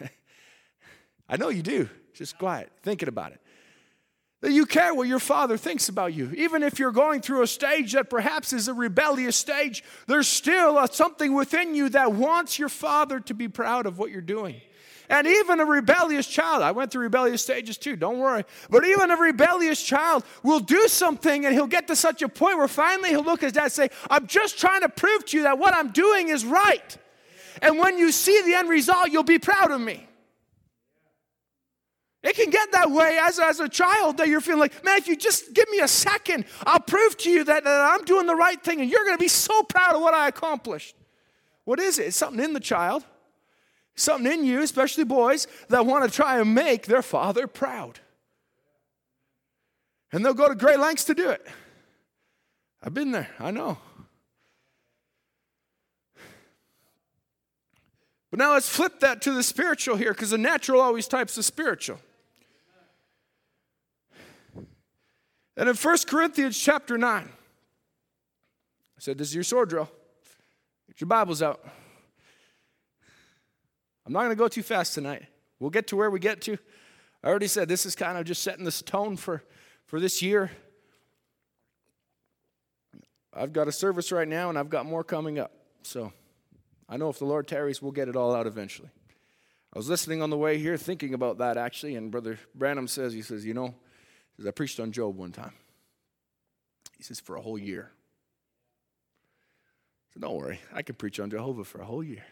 I 1.28 1.36
know 1.36 1.50
you 1.50 1.62
do. 1.62 1.90
Just 2.14 2.38
quiet, 2.38 2.72
thinking 2.82 3.10
about 3.10 3.32
it 3.32 3.42
you 4.52 4.66
care 4.66 4.94
what 4.94 5.08
your 5.08 5.18
father 5.18 5.56
thinks 5.56 5.88
about 5.88 6.12
you. 6.12 6.32
Even 6.36 6.62
if 6.62 6.78
you're 6.78 6.92
going 6.92 7.20
through 7.20 7.42
a 7.42 7.46
stage 7.46 7.92
that 7.92 8.10
perhaps 8.10 8.52
is 8.52 8.68
a 8.68 8.74
rebellious 8.74 9.36
stage, 9.36 9.84
there's 10.06 10.28
still 10.28 10.78
a, 10.78 10.88
something 10.88 11.34
within 11.34 11.74
you 11.74 11.88
that 11.90 12.12
wants 12.12 12.58
your 12.58 12.68
father 12.68 13.20
to 13.20 13.34
be 13.34 13.48
proud 13.48 13.86
of 13.86 13.98
what 13.98 14.10
you're 14.10 14.20
doing. 14.20 14.60
And 15.08 15.26
even 15.26 15.60
a 15.60 15.64
rebellious 15.64 16.26
child, 16.26 16.62
I 16.62 16.72
went 16.72 16.90
through 16.90 17.02
rebellious 17.02 17.42
stages 17.42 17.76
too, 17.76 17.96
don't 17.96 18.18
worry. 18.18 18.44
But 18.70 18.86
even 18.86 19.10
a 19.10 19.16
rebellious 19.16 19.82
child 19.82 20.24
will 20.42 20.60
do 20.60 20.88
something 20.88 21.44
and 21.44 21.54
he'll 21.54 21.66
get 21.66 21.88
to 21.88 21.96
such 21.96 22.22
a 22.22 22.28
point 22.28 22.58
where 22.58 22.68
finally 22.68 23.10
he'll 23.10 23.24
look 23.24 23.42
at 23.42 23.46
his 23.46 23.52
dad 23.52 23.64
and 23.64 23.72
say, 23.72 23.90
I'm 24.08 24.26
just 24.26 24.58
trying 24.58 24.80
to 24.80 24.88
prove 24.88 25.26
to 25.26 25.36
you 25.36 25.42
that 25.42 25.58
what 25.58 25.74
I'm 25.74 25.90
doing 25.90 26.28
is 26.28 26.44
right. 26.44 26.96
And 27.60 27.78
when 27.78 27.98
you 27.98 28.10
see 28.12 28.40
the 28.42 28.54
end 28.54 28.68
result, 28.68 29.10
you'll 29.10 29.22
be 29.22 29.38
proud 29.38 29.70
of 29.70 29.80
me. 29.80 30.06
It 32.24 32.36
can 32.36 32.48
get 32.48 32.72
that 32.72 32.90
way 32.90 33.18
as, 33.20 33.38
as 33.38 33.60
a 33.60 33.68
child 33.68 34.16
that 34.16 34.28
you're 34.28 34.40
feeling 34.40 34.60
like, 34.60 34.82
man, 34.82 34.96
if 34.96 35.06
you 35.06 35.14
just 35.14 35.52
give 35.52 35.68
me 35.68 35.80
a 35.80 35.88
second, 35.88 36.46
I'll 36.66 36.80
prove 36.80 37.18
to 37.18 37.30
you 37.30 37.44
that, 37.44 37.64
that 37.64 37.80
I'm 37.92 38.02
doing 38.06 38.26
the 38.26 38.34
right 38.34 38.60
thing 38.64 38.80
and 38.80 38.90
you're 38.90 39.04
going 39.04 39.16
to 39.16 39.22
be 39.22 39.28
so 39.28 39.62
proud 39.64 39.94
of 39.94 40.00
what 40.00 40.14
I 40.14 40.28
accomplished. 40.28 40.96
What 41.64 41.78
is 41.78 41.98
it? 41.98 42.06
It's 42.06 42.16
something 42.16 42.42
in 42.42 42.54
the 42.54 42.60
child, 42.60 43.04
something 43.94 44.32
in 44.32 44.42
you, 44.46 44.62
especially 44.62 45.04
boys, 45.04 45.46
that 45.68 45.84
want 45.84 46.10
to 46.10 46.10
try 46.10 46.40
and 46.40 46.54
make 46.54 46.86
their 46.86 47.02
father 47.02 47.46
proud. 47.46 48.00
And 50.10 50.24
they'll 50.24 50.32
go 50.32 50.48
to 50.48 50.54
great 50.54 50.80
lengths 50.80 51.04
to 51.04 51.14
do 51.14 51.28
it. 51.28 51.46
I've 52.82 52.94
been 52.94 53.12
there, 53.12 53.28
I 53.38 53.50
know. 53.50 53.76
But 58.30 58.38
now 58.38 58.54
let's 58.54 58.68
flip 58.68 59.00
that 59.00 59.20
to 59.22 59.32
the 59.32 59.42
spiritual 59.42 59.96
here 59.96 60.14
because 60.14 60.30
the 60.30 60.38
natural 60.38 60.80
always 60.80 61.06
types 61.06 61.34
the 61.34 61.42
spiritual. 61.42 62.00
And 65.56 65.68
in 65.68 65.76
1 65.76 65.96
Corinthians 66.06 66.58
chapter 66.58 66.98
9, 66.98 67.24
I 67.24 67.28
said, 68.98 69.18
This 69.18 69.28
is 69.28 69.34
your 69.34 69.44
sword 69.44 69.68
drill. 69.68 69.90
Get 70.88 71.00
your 71.00 71.08
Bibles 71.08 71.42
out. 71.42 71.64
I'm 74.06 74.12
not 74.12 74.20
going 74.20 74.30
to 74.30 74.36
go 74.36 74.48
too 74.48 74.62
fast 74.62 74.94
tonight. 74.94 75.24
We'll 75.58 75.70
get 75.70 75.86
to 75.88 75.96
where 75.96 76.10
we 76.10 76.18
get 76.18 76.42
to. 76.42 76.58
I 77.22 77.28
already 77.28 77.46
said 77.46 77.68
this 77.68 77.86
is 77.86 77.96
kind 77.96 78.18
of 78.18 78.26
just 78.26 78.42
setting 78.42 78.64
this 78.64 78.82
tone 78.82 79.16
for, 79.16 79.42
for 79.86 79.98
this 79.98 80.20
year. 80.20 80.50
I've 83.32 83.52
got 83.52 83.66
a 83.66 83.72
service 83.72 84.12
right 84.12 84.28
now 84.28 84.50
and 84.50 84.58
I've 84.58 84.68
got 84.68 84.84
more 84.84 85.02
coming 85.02 85.38
up. 85.38 85.52
So 85.82 86.12
I 86.88 86.98
know 86.98 87.08
if 87.08 87.18
the 87.18 87.24
Lord 87.24 87.48
tarries, 87.48 87.80
we'll 87.80 87.92
get 87.92 88.08
it 88.08 88.16
all 88.16 88.34
out 88.34 88.46
eventually. 88.46 88.90
I 89.74 89.78
was 89.78 89.88
listening 89.88 90.20
on 90.20 90.30
the 90.30 90.36
way 90.36 90.58
here 90.58 90.76
thinking 90.76 91.14
about 91.14 91.38
that 91.38 91.56
actually, 91.56 91.96
and 91.96 92.10
Brother 92.10 92.38
Branham 92.54 92.86
says, 92.86 93.12
he 93.12 93.22
says, 93.22 93.44
you 93.44 93.54
know, 93.54 93.74
says, 94.36 94.46
I 94.46 94.50
preached 94.50 94.80
on 94.80 94.92
Job 94.92 95.16
one 95.16 95.32
time. 95.32 95.52
He 96.96 97.02
says, 97.02 97.20
for 97.20 97.36
a 97.36 97.40
whole 97.40 97.58
year. 97.58 97.90
I 100.10 100.14
said, 100.14 100.22
don't 100.22 100.36
worry, 100.36 100.60
I 100.72 100.82
can 100.82 100.94
preach 100.94 101.20
on 101.20 101.30
Jehovah 101.30 101.64
for 101.64 101.80
a 101.80 101.84
whole 101.84 102.04
year. 102.04 102.24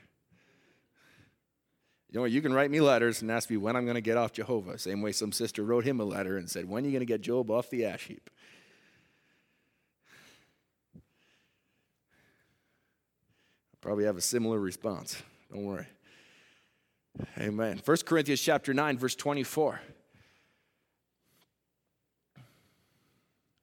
You 2.13 2.21
know? 2.21 2.27
You 2.27 2.43
can 2.43 2.53
write 2.53 2.71
me 2.71 2.81
letters 2.81 3.23
and 3.23 3.31
ask 3.31 3.51
me 3.51 3.57
when 3.57 3.75
I'm 3.75 3.85
going 3.85 3.97
to 3.97 4.01
get 4.01 4.17
off 4.17 4.33
Jehovah. 4.33 4.79
Same 4.79 5.03
way 5.03 5.13
some 5.13 5.33
sister 5.33 5.65
wrote 5.65 5.85
him 5.85 5.99
a 6.01 6.05
letter 6.05 6.37
and 6.37 6.49
said, 6.49 6.69
When 6.69 6.85
are 6.85 6.87
you 6.87 6.93
going 6.93 7.01
to 7.01 7.07
get 7.07 7.23
Job 7.23 7.51
off 7.51 7.71
the 7.71 7.85
ash 7.87 8.07
heap? 8.07 8.31
I'll 10.95 11.01
probably 13.81 14.05
have 14.05 14.17
a 14.17 14.23
similar 14.23 14.61
response. 14.61 15.21
Don't 15.51 15.65
worry. 15.65 15.87
Amen. 17.39 17.81
1 17.85 17.97
Corinthians 18.05 18.41
chapter 18.41 18.73
9, 18.73 18.99
verse 18.99 19.15
24. 19.15 19.81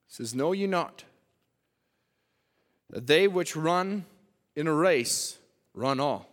Says, 0.10 0.36
Know 0.36 0.52
ye 0.52 0.68
not 0.68 1.06
that 2.90 3.08
they 3.08 3.28
which 3.28 3.56
run 3.56 4.06
in 4.56 4.68
a 4.68 4.74
race 4.74 5.38
run 5.74 6.00
all, 6.00 6.28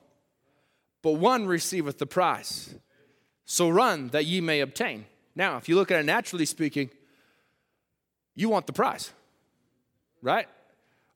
but 1.02 1.12
one 1.12 1.46
receiveth 1.46 1.98
the 1.98 2.06
prize. 2.06 2.74
So 3.44 3.68
run 3.68 4.08
that 4.08 4.24
ye 4.24 4.40
may 4.40 4.60
obtain. 4.60 5.04
Now, 5.36 5.58
if 5.58 5.68
you 5.68 5.76
look 5.76 5.92
at 5.92 6.00
it 6.00 6.06
naturally 6.06 6.46
speaking, 6.46 6.90
you 8.34 8.48
want 8.48 8.66
the 8.66 8.72
prize, 8.72 9.12
right? 10.20 10.48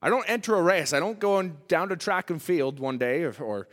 I 0.03 0.11
don't 0.11 0.29
enter 0.29 0.55
a 0.55 0.63
race. 0.63 0.93
I 0.93 1.01
don't 1.01 1.19
go 1.19 1.43
down 1.43 1.89
to 1.89 1.97
track 1.97 2.31
and 2.31 2.41
field 2.41 2.79
one 2.79 2.99
day 2.99 3.25
or, 3.25 3.35
or 3.41 3.69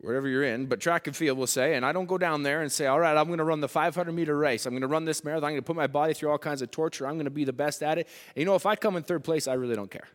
wherever 0.00 0.28
you're 0.28 0.44
in, 0.44 0.66
but 0.66 0.80
track 0.80 1.06
and 1.06 1.16
field 1.16 1.38
will 1.38 1.46
say, 1.46 1.74
and 1.74 1.84
I 1.84 1.92
don't 1.92 2.06
go 2.06 2.18
down 2.18 2.42
there 2.42 2.62
and 2.62 2.70
say, 2.70 2.86
all 2.86 3.00
right, 3.00 3.16
I'm 3.16 3.26
going 3.26 3.38
to 3.38 3.44
run 3.44 3.60
the 3.60 3.68
500 3.68 4.12
meter 4.12 4.36
race. 4.36 4.66
I'm 4.66 4.72
going 4.72 4.82
to 4.82 4.86
run 4.86 5.04
this 5.04 5.24
marathon. 5.24 5.48
I'm 5.48 5.52
going 5.52 5.62
to 5.62 5.66
put 5.66 5.76
my 5.76 5.86
body 5.86 6.12
through 6.14 6.30
all 6.30 6.38
kinds 6.38 6.62
of 6.62 6.70
torture. 6.70 7.06
I'm 7.06 7.14
going 7.14 7.24
to 7.24 7.30
be 7.30 7.44
the 7.44 7.52
best 7.52 7.82
at 7.82 7.98
it. 7.98 8.08
And 8.34 8.40
you 8.40 8.44
know, 8.44 8.54
if 8.54 8.66
I 8.66 8.76
come 8.76 8.96
in 8.96 9.02
third 9.02 9.24
place, 9.24 9.48
I 9.48 9.54
really 9.54 9.74
don't 9.74 9.90
care. 9.90 10.08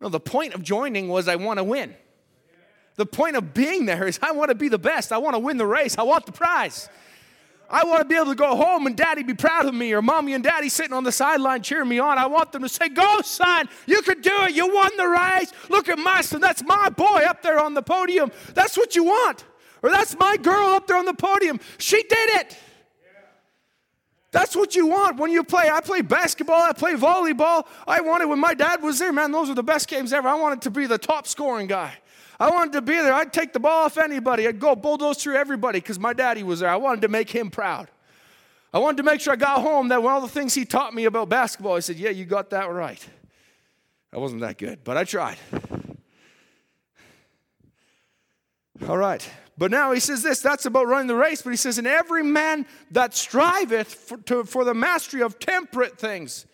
No, 0.00 0.08
the 0.08 0.20
point 0.20 0.54
of 0.54 0.62
joining 0.62 1.08
was 1.08 1.28
I 1.28 1.36
want 1.36 1.58
to 1.58 1.64
win. 1.64 1.94
The 2.96 3.06
point 3.06 3.36
of 3.36 3.54
being 3.54 3.86
there 3.86 4.06
is 4.06 4.18
I 4.22 4.32
want 4.32 4.50
to 4.50 4.54
be 4.54 4.68
the 4.68 4.78
best. 4.78 5.12
I 5.12 5.18
want 5.18 5.34
to 5.34 5.40
win 5.40 5.56
the 5.56 5.66
race. 5.66 5.98
I 5.98 6.02
want 6.02 6.26
the 6.26 6.32
prize. 6.32 6.88
I 7.70 7.84
want 7.84 8.00
to 8.00 8.04
be 8.04 8.14
able 8.14 8.26
to 8.26 8.34
go 8.34 8.56
home 8.56 8.86
and 8.86 8.96
daddy 8.96 9.22
be 9.22 9.34
proud 9.34 9.66
of 9.66 9.74
me, 9.74 9.92
or 9.92 10.02
mommy 10.02 10.34
and 10.34 10.44
daddy 10.44 10.68
sitting 10.68 10.92
on 10.92 11.04
the 11.04 11.12
sideline 11.12 11.62
cheering 11.62 11.88
me 11.88 11.98
on. 11.98 12.18
I 12.18 12.26
want 12.26 12.52
them 12.52 12.62
to 12.62 12.68
say, 12.68 12.88
Go, 12.88 13.20
son, 13.22 13.68
you 13.86 14.02
could 14.02 14.22
do 14.22 14.32
it. 14.42 14.54
You 14.54 14.72
won 14.72 14.96
the 14.96 15.08
race. 15.08 15.52
Look 15.68 15.88
at 15.88 15.98
my 15.98 16.20
son. 16.20 16.40
That's 16.40 16.62
my 16.62 16.90
boy 16.90 17.22
up 17.26 17.42
there 17.42 17.58
on 17.58 17.74
the 17.74 17.82
podium. 17.82 18.30
That's 18.54 18.76
what 18.76 18.94
you 18.94 19.04
want. 19.04 19.44
Or 19.82 19.90
that's 19.90 20.16
my 20.18 20.36
girl 20.36 20.68
up 20.68 20.86
there 20.86 20.96
on 20.96 21.04
the 21.04 21.14
podium. 21.14 21.60
She 21.78 22.02
did 22.02 22.30
it. 22.40 22.56
That's 24.34 24.56
what 24.56 24.74
you 24.74 24.88
want 24.88 25.16
when 25.16 25.30
you 25.30 25.44
play. 25.44 25.70
I 25.70 25.80
play 25.80 26.00
basketball, 26.00 26.60
I 26.60 26.72
play 26.72 26.94
volleyball. 26.94 27.68
I 27.86 28.00
wanted 28.00 28.26
when 28.26 28.40
my 28.40 28.52
dad 28.52 28.82
was 28.82 28.98
there, 28.98 29.12
man, 29.12 29.30
those 29.30 29.48
were 29.48 29.54
the 29.54 29.62
best 29.62 29.86
games 29.86 30.12
ever. 30.12 30.26
I 30.26 30.34
wanted 30.34 30.62
to 30.62 30.70
be 30.70 30.86
the 30.86 30.98
top 30.98 31.28
scoring 31.28 31.68
guy. 31.68 31.96
I 32.38 32.50
wanted 32.50 32.72
to 32.72 32.82
be 32.82 32.94
there. 32.94 33.14
I'd 33.14 33.32
take 33.32 33.52
the 33.52 33.60
ball 33.60 33.84
off 33.84 33.96
anybody. 33.96 34.48
I'd 34.48 34.58
go 34.58 34.74
bulldoze 34.74 35.22
through 35.22 35.36
everybody 35.36 35.80
because 35.80 35.98
my 35.98 36.12
daddy 36.12 36.42
was 36.42 36.60
there. 36.60 36.68
I 36.68 36.76
wanted 36.76 37.02
to 37.02 37.08
make 37.08 37.30
him 37.30 37.50
proud. 37.50 37.88
I 38.72 38.78
wanted 38.78 38.96
to 38.98 39.02
make 39.04 39.20
sure 39.20 39.32
I 39.32 39.36
got 39.36 39.62
home 39.62 39.88
that 39.88 40.02
of 40.02 40.22
the 40.22 40.28
things 40.28 40.52
he 40.52 40.64
taught 40.64 40.92
me 40.92 41.04
about 41.04 41.28
basketball, 41.28 41.74
I 41.74 41.80
said, 41.80 41.96
Yeah, 41.96 42.10
you 42.10 42.24
got 42.24 42.50
that 42.50 42.70
right. 42.70 43.08
I 44.12 44.18
wasn't 44.18 44.40
that 44.40 44.58
good, 44.58 44.80
but 44.82 44.96
I 44.96 45.04
tried. 45.04 45.36
All 48.88 48.98
right. 48.98 49.28
But 49.56 49.70
now 49.70 49.92
he 49.92 50.00
says 50.00 50.24
this 50.24 50.40
that's 50.40 50.66
about 50.66 50.88
running 50.88 51.06
the 51.06 51.14
race, 51.14 51.40
but 51.40 51.50
he 51.50 51.56
says, 51.56 51.78
And 51.78 51.86
every 51.86 52.24
man 52.24 52.66
that 52.90 53.14
striveth 53.14 53.94
for, 53.94 54.16
to, 54.18 54.44
for 54.44 54.64
the 54.64 54.74
mastery 54.74 55.22
of 55.22 55.38
temperate 55.38 55.96
things, 55.96 56.44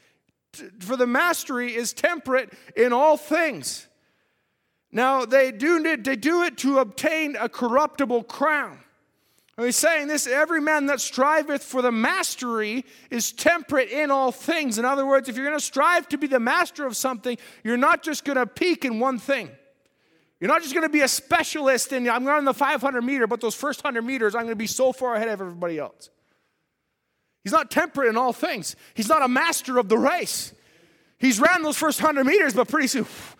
for 0.81 0.97
the 0.97 1.07
mastery 1.07 1.75
is 1.75 1.95
temperate 1.95 2.53
in 2.77 2.93
all 2.93 3.16
things. 3.16 3.87
Now, 4.92 5.24
they 5.24 5.53
do, 5.53 5.96
they 5.96 6.16
do 6.16 6.42
it 6.42 6.59
to 6.59 6.79
obtain 6.79 7.37
a 7.37 7.48
corruptible 7.48 8.24
crown. 8.24 8.79
And 9.57 9.66
he's 9.66 9.76
saying 9.76 10.09
this 10.09 10.26
every 10.26 10.61
man 10.61 10.87
that 10.87 11.00
striveth 11.00 11.62
for 11.62 11.83
the 11.83 11.92
mastery 11.92 12.85
is 13.11 13.31
temperate 13.31 13.90
in 13.90 14.11
all 14.11 14.33
things. 14.33 14.79
In 14.79 14.85
other 14.85 15.05
words, 15.05 15.29
if 15.29 15.37
you're 15.37 15.44
going 15.44 15.59
to 15.59 15.64
strive 15.64 16.09
to 16.09 16.18
be 16.18 16.26
the 16.26 16.40
master 16.40 16.87
of 16.87 16.96
something, 16.96 17.37
you're 17.62 17.76
not 17.76 18.03
just 18.03 18.24
going 18.24 18.38
to 18.38 18.46
peak 18.46 18.85
in 18.85 18.98
one 18.98 19.18
thing. 19.18 19.50
You're 20.40 20.48
not 20.48 20.62
just 20.62 20.72
going 20.72 20.87
to 20.87 20.92
be 20.92 21.03
a 21.03 21.09
specialist 21.09 21.92
in, 21.92 22.09
I'm 22.09 22.24
running 22.24 22.46
the 22.46 22.55
500 22.55 23.03
meter, 23.03 23.26
but 23.26 23.42
those 23.42 23.55
first 23.55 23.85
100 23.85 24.00
meters, 24.03 24.35
I'm 24.35 24.44
going 24.44 24.53
to 24.53 24.57
be 24.57 24.66
so 24.66 24.92
far 24.92 25.14
ahead 25.14 25.29
of 25.29 25.40
everybody 25.40 25.79
else. 25.79 26.09
He's 27.44 27.53
not 27.53 27.70
temperate 27.70 28.09
in 28.09 28.16
all 28.16 28.33
things. 28.33 28.76
He's 28.94 29.09
not 29.09 29.22
a 29.22 29.29
master 29.29 29.79
of 29.79 29.90
the 29.90 29.98
race. 29.98 30.55
He's 31.18 31.38
ran 31.38 31.62
those 31.62 31.76
first 31.76 32.03
100 32.03 32.24
meters, 32.24 32.55
but 32.55 32.68
pretty 32.68 32.88
soon, 32.88 33.05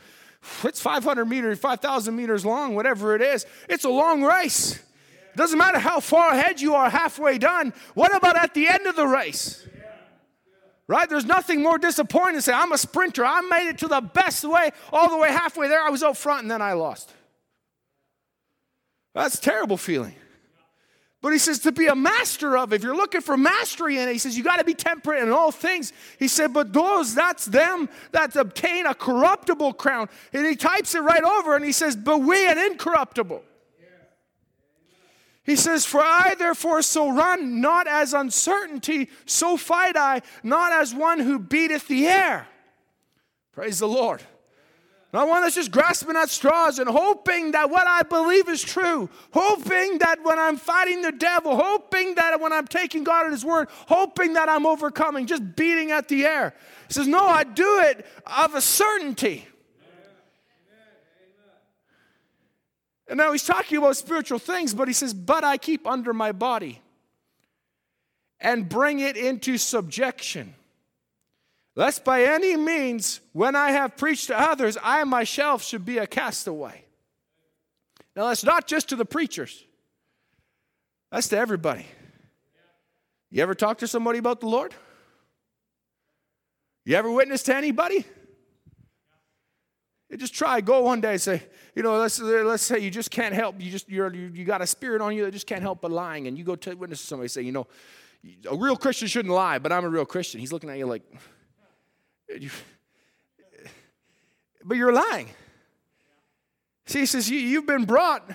it's 0.65 0.81
500 0.81 1.25
meters, 1.27 1.59
5,000 1.59 2.15
meters 2.15 2.45
long, 2.45 2.75
whatever 2.75 3.15
it 3.15 3.23
is. 3.23 3.47
It's 3.69 3.85
a 3.85 3.91
long 3.91 4.23
race. 4.23 4.77
It 4.77 5.37
doesn't 5.37 5.59
matter 5.59 5.79
how 5.79 6.01
far 6.01 6.31
ahead 6.31 6.61
you 6.61 6.75
are 6.75 6.91
halfway 6.91 7.39
done. 7.39 7.73
What 7.95 8.15
about 8.15 8.37
at 8.37 8.55
the 8.55 8.69
end 8.69 8.87
of 8.87 8.97
the 8.97 9.07
race? 9.07 9.67
Right? 10.89 11.09
There's 11.09 11.25
nothing 11.25 11.63
more 11.63 11.79
disappointing 11.79 12.35
to 12.37 12.43
say, 12.43 12.53
I'm 12.53 12.73
a 12.73 12.79
sprinter. 12.79 13.25
I 13.25 13.43
made 13.43 13.69
it 13.69 13.79
to 13.79 13.89
the 13.89 14.01
best 14.01 14.45
way, 14.45 14.71
all 14.93 15.09
the 15.09 15.19
way 15.19 15.29
halfway 15.29 15.69
there. 15.69 15.81
I 15.81 15.91
was 15.91 16.03
out 16.03 16.17
front 16.17 16.43
and 16.43 16.51
then 16.51 16.61
I 16.61 16.73
lost. 16.73 17.13
That's 19.15 19.39
terrible 19.39 19.77
feeling. 19.77 20.15
But 21.23 21.33
he 21.33 21.39
says 21.39 21.59
to 21.61 21.73
be 21.73 21.87
a 21.87 21.95
master 21.95 22.57
of, 22.57 22.73
if 22.73 22.83
you're 22.83 22.97
looking 22.97 23.21
for 23.21 23.37
mastery 23.37 23.99
in 23.99 24.09
it, 24.09 24.13
he 24.13 24.19
says 24.19 24.39
you 24.39 24.45
got 24.45 24.57
to 24.57 24.65
be 24.65 24.73
temperate 24.73 25.23
in 25.23 25.31
all 25.31 25.53
things. 25.53 25.93
He 26.19 26.29
said, 26.29 26.55
but 26.55 26.73
those, 26.73 27.15
that's 27.15 27.45
them 27.45 27.91
that 28.13 28.35
obtain 28.37 28.87
a 28.87 28.95
corruptible 28.95 29.75
crown. 29.75 30.09
And 30.33 30.47
he 30.47 30.57
types 30.57 30.95
it 30.95 31.01
right 31.01 31.23
over 31.23 31.57
and 31.57 31.65
he 31.65 31.73
says, 31.73 31.95
but 31.95 32.19
we 32.19 32.47
an 32.47 32.59
incorruptible. 32.59 33.43
He 35.43 35.57
says, 35.57 35.85
For 35.85 36.01
I 36.01 36.35
therefore 36.39 36.81
so 36.83 37.11
run, 37.11 37.61
not 37.61 37.87
as 37.87 38.15
uncertainty, 38.15 39.09
so 39.27 39.57
fight 39.57 39.97
I, 39.97 40.23
not 40.43 40.73
as 40.73 40.95
one 40.95 41.19
who 41.19 41.39
beateth 41.39 41.89
the 41.89 42.07
air. 42.07 42.47
Praise 43.53 43.79
the 43.79 43.89
Lord. 43.89 44.23
Not 45.13 45.27
one 45.27 45.43
that's 45.43 45.57
just 45.57 45.73
grasping 45.73 46.15
at 46.17 46.31
straws 46.31 46.79
and 46.79 46.89
hoping 46.89 47.51
that 47.53 47.69
what 47.69 47.87
I 47.87 48.05
believe 48.05 48.49
is 48.49 48.63
true, 48.63 49.11
hoping 49.33 49.99
that 49.99 50.23
when 50.23 50.39
I'm 50.39 50.57
fighting 50.57 51.03
the 51.03 51.11
devil, 51.11 51.57
hoping 51.57 52.15
that 52.15 52.41
when 52.41 52.53
I'm 52.53 52.69
taking 52.69 53.03
God 53.03 53.27
at 53.27 53.33
His 53.33 53.45
word, 53.45 53.69
hoping 53.89 54.35
that 54.35 54.49
I'm 54.49 54.67
overcoming, 54.67 55.27
just 55.27 55.57
beating 55.57 55.91
at 55.91 56.07
the 56.07 56.25
air. 56.25 56.55
He 56.87 56.95
says, 56.95 57.09
No, 57.09 57.27
I 57.27 57.43
do 57.43 57.81
it 57.81 58.07
of 58.25 58.55
a 58.55 58.61
certainty. 58.61 59.47
And 63.09 63.19
now 63.19 63.33
he's 63.33 63.45
talking 63.45 63.79
about 63.79 63.97
spiritual 63.97 64.39
things, 64.39 64.73
but 64.73 64.87
he 64.87 64.95
says, 64.95 65.13
But 65.13 65.43
I 65.43 65.57
keep 65.57 65.89
under 65.89 66.13
my 66.13 66.31
body 66.31 66.81
and 68.39 68.69
bring 68.69 69.01
it 69.01 69.17
into 69.17 69.59
subjection 69.59 70.55
lest 71.81 72.05
by 72.05 72.25
any 72.25 72.59
means, 72.59 73.23
when 73.33 73.57
I 73.57 73.71
have 73.71 73.97
preached 73.97 74.27
to 74.27 74.39
others, 74.39 74.77
I 74.83 75.03
myself 75.05 75.65
should 75.65 75.87
be 75.87 75.97
a 75.97 76.07
castaway. 76.07 76.85
Now, 78.15 78.29
that's 78.29 78.45
not 78.45 78.67
just 78.67 78.91
to 78.91 78.97
the 78.97 79.07
preachers, 79.07 79.65
that's 81.11 81.29
to 81.29 81.39
everybody. 81.39 81.87
You 83.31 83.43
ever 83.43 83.55
talk 83.55 83.79
to 83.79 83.89
somebody 83.89 84.19
about 84.19 84.41
the 84.41 84.47
Lord? 84.47 84.75
You 86.85 86.97
ever 86.97 87.11
witness 87.11 87.45
to 87.45 87.57
anybody? 87.57 88.05
You 90.11 90.19
just 90.19 90.35
try. 90.35 90.61
Go 90.61 90.83
one 90.83 91.01
day. 91.01 91.17
Say, 91.17 91.43
you 91.75 91.83
know, 91.83 91.97
let's 91.97 92.21
let's 92.21 92.63
say 92.63 92.81
you 92.81 92.91
just 92.91 93.11
can't 93.11 93.35
help. 93.35 93.59
You 93.59 93.71
just 93.71 93.89
you're 93.89 94.13
you, 94.13 94.31
you 94.35 94.45
got 94.45 94.61
a 94.61 94.67
spirit 94.67 95.01
on 95.01 95.17
you 95.17 95.25
that 95.25 95.31
just 95.31 95.47
can't 95.47 95.63
help 95.63 95.81
but 95.81 95.91
lying, 95.91 96.27
and 96.27 96.37
you 96.37 96.45
go 96.45 96.57
to 96.57 96.75
witness 96.75 97.01
to 97.01 97.07
somebody. 97.07 97.29
Say, 97.29 97.41
you 97.41 97.53
know, 97.53 97.67
a 98.51 98.55
real 98.55 98.77
Christian 98.77 99.09
shouldn't 99.09 99.33
lie, 99.33 99.59
but 99.59 99.73
I'm 99.73 99.87
a 99.87 99.89
real 99.89 100.05
Christian. 100.05 100.41
He's 100.41 100.53
looking 100.53 100.69
at 100.69 100.77
you 100.77 100.85
like, 100.85 101.05
but 104.65 104.77
you're 104.77 104.93
lying. 104.93 105.29
See, 106.87 107.01
he 107.01 107.07
says, 107.07 107.31
you, 107.31 107.39
you've 107.39 107.67
been 107.67 107.85
brought. 107.85 108.29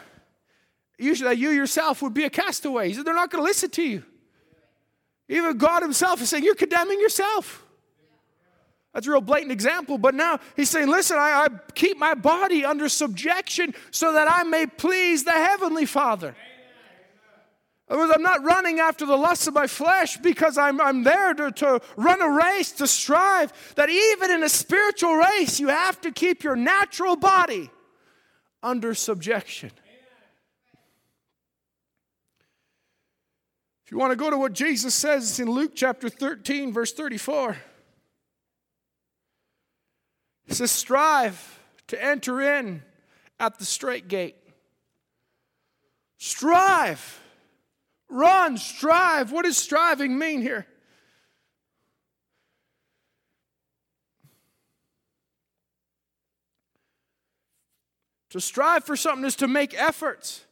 Usually, 0.97 1.35
you 1.35 1.49
yourself 1.49 2.01
would 2.01 2.13
be 2.13 2.23
a 2.23 2.29
castaway. 2.29 2.87
He 2.87 2.93
said, 2.93 3.05
they're 3.05 3.13
not 3.13 3.29
going 3.29 3.43
to 3.43 3.47
listen 3.47 3.69
to 3.71 3.83
you. 3.83 4.03
Even 5.27 5.57
God 5.57 5.81
Himself 5.81 6.21
is 6.21 6.29
saying, 6.29 6.43
You're 6.43 6.55
condemning 6.55 6.99
yourself. 6.99 7.63
That's 8.93 9.07
a 9.07 9.11
real 9.11 9.21
blatant 9.21 9.51
example, 9.51 9.97
but 9.97 10.15
now 10.15 10.39
he's 10.55 10.69
saying, 10.69 10.87
Listen, 10.87 11.17
I, 11.17 11.47
I, 11.47 11.47
keep 11.73 11.97
my 11.97 12.13
body 12.13 12.63
under 12.63 12.87
subjection 12.87 13.73
so 13.91 14.13
that 14.13 14.29
I 14.29 14.43
may 14.43 14.67
please 14.67 15.23
the 15.23 15.31
Heavenly 15.31 15.85
Father. 15.85 16.35
I'm 17.87 18.23
not 18.23 18.43
running 18.43 18.79
after 18.79 19.05
the 19.05 19.15
lusts 19.15 19.45
of 19.47 19.53
my 19.53 19.67
flesh 19.67 20.17
because 20.17 20.57
I'm, 20.57 20.81
I'm 20.81 21.03
there 21.03 21.35
to, 21.35 21.51
to 21.51 21.81
run 21.95 22.21
a 22.21 22.29
race, 22.29 22.71
to 22.73 22.87
strive. 22.87 23.53
That 23.75 23.89
even 23.89 24.31
in 24.31 24.43
a 24.43 24.49
spiritual 24.49 25.15
race, 25.15 25.59
you 25.59 25.67
have 25.67 26.01
to 26.01 26.11
keep 26.11 26.43
your 26.43 26.55
natural 26.55 27.15
body 27.15 27.69
under 28.63 28.95
subjection. 28.95 29.71
If 33.85 33.91
you 33.91 33.99
want 33.99 34.11
to 34.11 34.15
go 34.15 34.31
to 34.31 34.37
what 34.37 34.53
Jesus 34.53 34.95
says 34.95 35.39
in 35.39 35.47
Luke 35.47 35.73
chapter 35.75 36.09
13, 36.09 36.73
verse 36.73 36.91
34, 36.91 37.55
It 40.47 40.53
says, 40.55 40.71
Strive 40.71 41.59
to 41.87 42.03
enter 42.03 42.41
in 42.41 42.81
at 43.39 43.59
the 43.59 43.65
straight 43.65 44.07
gate. 44.07 44.35
Strive. 46.17 47.21
Run, 48.09 48.57
strive. 48.57 49.31
What 49.31 49.45
does 49.45 49.57
striving 49.57 50.17
mean 50.17 50.41
here? 50.41 50.67
To 58.31 58.41
strive 58.41 58.83
for 58.83 58.95
something 58.95 59.25
is 59.25 59.35
to 59.37 59.47
make 59.47 59.73
efforts 59.73 60.45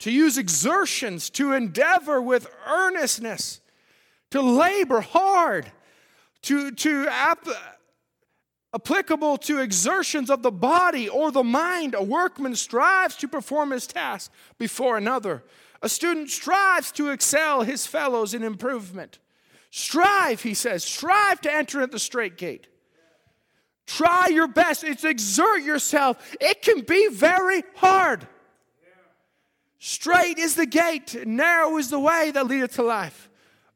to 0.00 0.10
use 0.10 0.38
exertions, 0.38 1.30
to 1.30 1.52
endeavor 1.52 2.20
with 2.20 2.48
earnestness, 2.66 3.60
to 4.30 4.42
labor 4.42 5.00
hard, 5.00 5.70
to, 6.42 6.70
to 6.72 7.06
ap- 7.08 7.48
applicable 8.74 9.38
to 9.38 9.60
exertions 9.60 10.28
of 10.28 10.42
the 10.42 10.52
body 10.52 11.08
or 11.08 11.30
the 11.30 11.42
mind. 11.42 11.94
A 11.94 12.02
workman 12.02 12.54
strives 12.54 13.16
to 13.16 13.28
perform 13.28 13.70
his 13.70 13.86
task 13.86 14.30
before 14.58 14.96
another. 14.96 15.42
A 15.82 15.88
student 15.88 16.30
strives 16.30 16.90
to 16.92 17.10
excel 17.10 17.62
his 17.62 17.86
fellows 17.86 18.34
in 18.34 18.42
improvement. 18.42 19.18
Strive, 19.70 20.42
he 20.42 20.54
says, 20.54 20.84
strive 20.84 21.40
to 21.42 21.52
enter 21.52 21.82
at 21.82 21.92
the 21.92 21.98
straight 21.98 22.36
gate. 22.36 22.68
Try 23.86 24.28
your 24.28 24.48
best. 24.48 24.84
It's 24.84 25.04
exert 25.04 25.62
yourself. 25.62 26.34
It 26.40 26.62
can 26.62 26.80
be 26.80 27.08
very 27.08 27.62
hard. 27.76 28.26
Straight 29.78 30.38
is 30.38 30.54
the 30.56 30.66
gate, 30.66 31.26
narrow 31.26 31.76
is 31.76 31.90
the 31.90 32.00
way 32.00 32.30
that 32.32 32.46
leadeth 32.46 32.74
to 32.74 32.82
life. 32.82 33.28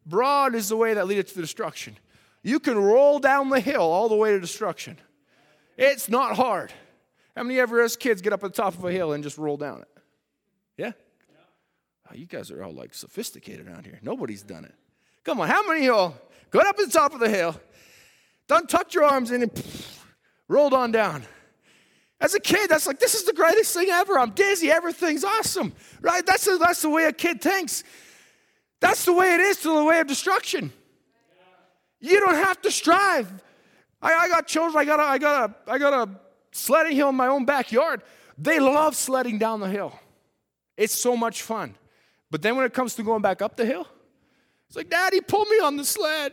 Broad 0.06 0.54
is 0.54 0.68
the 0.68 0.76
way 0.76 0.94
that 0.94 1.06
leadeth 1.06 1.34
to 1.34 1.40
destruction. 1.40 1.96
You 2.42 2.58
can 2.58 2.78
roll 2.78 3.18
down 3.18 3.50
the 3.50 3.60
hill 3.60 3.82
all 3.82 4.08
the 4.08 4.16
way 4.16 4.32
to 4.32 4.40
destruction. 4.40 4.96
It's 5.76 6.08
not 6.08 6.36
hard. 6.36 6.72
How 7.36 7.42
many 7.42 7.60
ever 7.60 7.80
as 7.82 7.96
kids 7.96 8.22
get 8.22 8.32
up 8.32 8.42
at 8.42 8.54
the 8.54 8.62
top 8.62 8.76
of 8.76 8.84
a 8.84 8.90
hill 8.90 9.12
and 9.12 9.22
just 9.22 9.38
roll 9.38 9.56
down 9.56 9.82
it? 9.82 9.88
Yeah? 10.76 10.92
Oh, 12.10 12.14
you 12.14 12.26
guys 12.26 12.50
are 12.50 12.62
all 12.62 12.72
like 12.72 12.92
sophisticated 12.94 13.68
around 13.68 13.86
here. 13.86 13.98
Nobody's 14.02 14.42
done 14.42 14.64
it. 14.64 14.74
Come 15.24 15.40
on, 15.40 15.48
how 15.48 15.66
many 15.66 15.80
of 15.80 15.86
y'all 15.86 16.14
got 16.50 16.66
up 16.66 16.78
at 16.78 16.86
the 16.86 16.92
top 16.92 17.14
of 17.14 17.20
the 17.20 17.28
hill, 17.28 17.54
done 18.48 18.66
tucked 18.66 18.94
your 18.94 19.04
arms 19.04 19.30
in 19.30 19.42
and 19.42 19.52
pff, 19.52 19.98
rolled 20.48 20.74
on 20.74 20.90
down? 20.90 21.22
As 22.20 22.34
a 22.34 22.40
kid, 22.40 22.68
that's 22.68 22.86
like, 22.86 22.98
this 22.98 23.14
is 23.14 23.24
the 23.24 23.32
greatest 23.32 23.72
thing 23.74 23.88
ever. 23.90 24.18
I'm 24.18 24.30
dizzy. 24.30 24.70
Everything's 24.70 25.24
awesome, 25.24 25.72
right? 26.02 26.24
That's, 26.26 26.46
a, 26.46 26.58
that's 26.58 26.82
the 26.82 26.90
way 26.90 27.04
a 27.04 27.12
kid 27.12 27.40
thinks. 27.40 27.82
That's 28.80 29.04
the 29.04 29.12
way 29.12 29.34
it 29.34 29.40
is 29.40 29.58
to 29.58 29.74
the 29.74 29.84
way 29.84 30.00
of 30.00 30.06
destruction. 30.06 30.72
You 32.00 32.18
don't 32.20 32.34
have 32.34 32.60
to 32.62 32.70
strive. 32.70 33.30
I, 34.02 34.12
I 34.12 34.28
got 34.28 34.46
children, 34.46 34.80
I 34.80 34.84
got, 34.84 35.00
a, 35.00 35.02
I, 35.02 35.18
got 35.18 35.50
a, 35.50 35.70
I 35.70 35.78
got 35.78 36.08
a 36.08 36.10
sledding 36.52 36.96
hill 36.96 37.10
in 37.10 37.14
my 37.14 37.28
own 37.28 37.44
backyard. 37.44 38.02
They 38.36 38.58
love 38.58 38.96
sledding 38.96 39.38
down 39.38 39.60
the 39.60 39.68
hill. 39.68 39.98
It's 40.76 40.98
so 40.98 41.16
much 41.16 41.42
fun. 41.42 41.74
But 42.30 42.42
then 42.42 42.56
when 42.56 42.64
it 42.64 42.72
comes 42.72 42.94
to 42.96 43.02
going 43.02 43.22
back 43.22 43.42
up 43.42 43.56
the 43.56 43.64
hill, 43.64 43.86
it's 44.68 44.76
like, 44.76 44.88
Daddy, 44.88 45.20
pull 45.20 45.44
me 45.46 45.58
on 45.58 45.76
the 45.76 45.84
sled. 45.84 46.32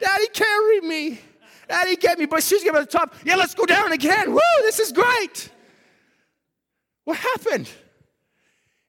Daddy, 0.00 0.26
carry 0.28 0.80
me. 0.80 1.20
Daddy, 1.68 1.96
get 1.96 2.18
me. 2.18 2.26
But 2.26 2.42
she's 2.42 2.62
getting 2.62 2.80
to 2.80 2.86
the 2.86 2.90
top. 2.90 3.14
Yeah, 3.24 3.36
let's 3.36 3.54
go 3.54 3.66
down 3.66 3.92
again. 3.92 4.32
Woo, 4.32 4.40
this 4.62 4.78
is 4.78 4.92
great. 4.92 5.50
What 7.04 7.18
happened? 7.18 7.68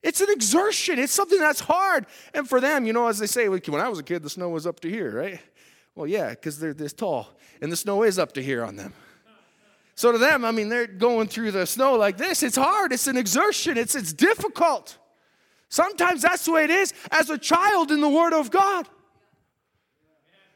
It's 0.02 0.22
an 0.22 0.30
exertion. 0.30 1.00
It's 1.00 1.12
something 1.12 1.40
that's 1.40 1.60
hard. 1.60 2.06
And 2.34 2.48
for 2.48 2.62
them, 2.62 2.86
you 2.86 2.94
know, 2.94 3.08
as 3.08 3.20
they 3.20 3.28
say, 3.28 3.50
when 3.50 3.82
I 3.82 3.90
was 3.90 4.00
a 4.00 4.04
kid, 4.04 4.24
the 4.24 4.30
snow 4.30 4.50
was 4.50 4.66
up 4.66 4.80
to 4.82 4.90
here, 4.90 5.12
right? 5.12 5.40
Well, 5.96 6.08
yeah, 6.08 6.30
because 6.30 6.60
they're 6.60 6.74
this 6.74 6.94
tall, 6.94 7.28
and 7.60 7.72
the 7.72 7.76
snow 7.76 8.04
is 8.04 8.20
up 8.20 8.34
to 8.34 8.44
here 8.44 8.64
on 8.64 8.76
them. 8.76 8.94
So 9.96 10.12
to 10.12 10.20
them, 10.20 10.46
I 10.46 10.52
mean, 10.52 10.70
they're 10.70 10.86
going 10.86 11.28
through 11.28 11.52
the 11.52 11.66
snow 11.66 11.96
like 11.96 12.18
this. 12.18 12.44
It's 12.44 12.56
hard. 12.56 12.94
It's 12.94 13.08
an 13.08 13.18
exertion. 13.18 13.78
It's 13.78 13.96
it's 13.96 14.14
difficult. 14.14 14.98
Sometimes 15.70 16.22
that's 16.22 16.46
the 16.46 16.52
way 16.52 16.64
it 16.64 16.70
is 16.70 16.94
as 17.12 17.30
a 17.30 17.38
child 17.38 17.92
in 17.92 18.02
the 18.02 18.10
Word 18.10 18.34
of 18.34 18.52
God. 18.52 18.88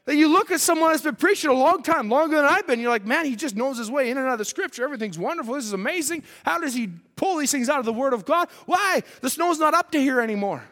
That 0.04 0.16
you 0.16 0.32
look 0.32 0.50
at 0.50 0.60
someone 0.60 0.90
that's 0.90 1.02
been 1.02 1.14
preaching 1.14 1.50
a 1.50 1.54
long 1.54 1.82
time, 1.82 2.08
longer 2.08 2.36
than 2.36 2.44
I've 2.44 2.66
been, 2.66 2.80
you're 2.80 2.90
like, 2.90 3.06
man, 3.06 3.24
he 3.24 3.36
just 3.36 3.54
knows 3.54 3.78
his 3.78 3.88
way 3.88 4.10
in 4.10 4.18
and 4.18 4.26
out 4.26 4.32
of 4.32 4.38
the 4.38 4.44
scripture. 4.44 4.82
Everything's 4.82 5.18
wonderful. 5.18 5.54
This 5.54 5.64
is 5.64 5.74
amazing. 5.74 6.24
How 6.44 6.58
does 6.58 6.74
he 6.74 6.88
pull 7.14 7.36
these 7.36 7.52
things 7.52 7.68
out 7.68 7.78
of 7.78 7.84
the 7.84 7.92
Word 7.92 8.12
of 8.12 8.24
God? 8.24 8.48
Why? 8.66 9.02
The 9.20 9.30
snow's 9.30 9.60
not 9.60 9.74
up 9.74 9.92
to 9.92 10.00
here 10.00 10.20
anymore. 10.20 10.64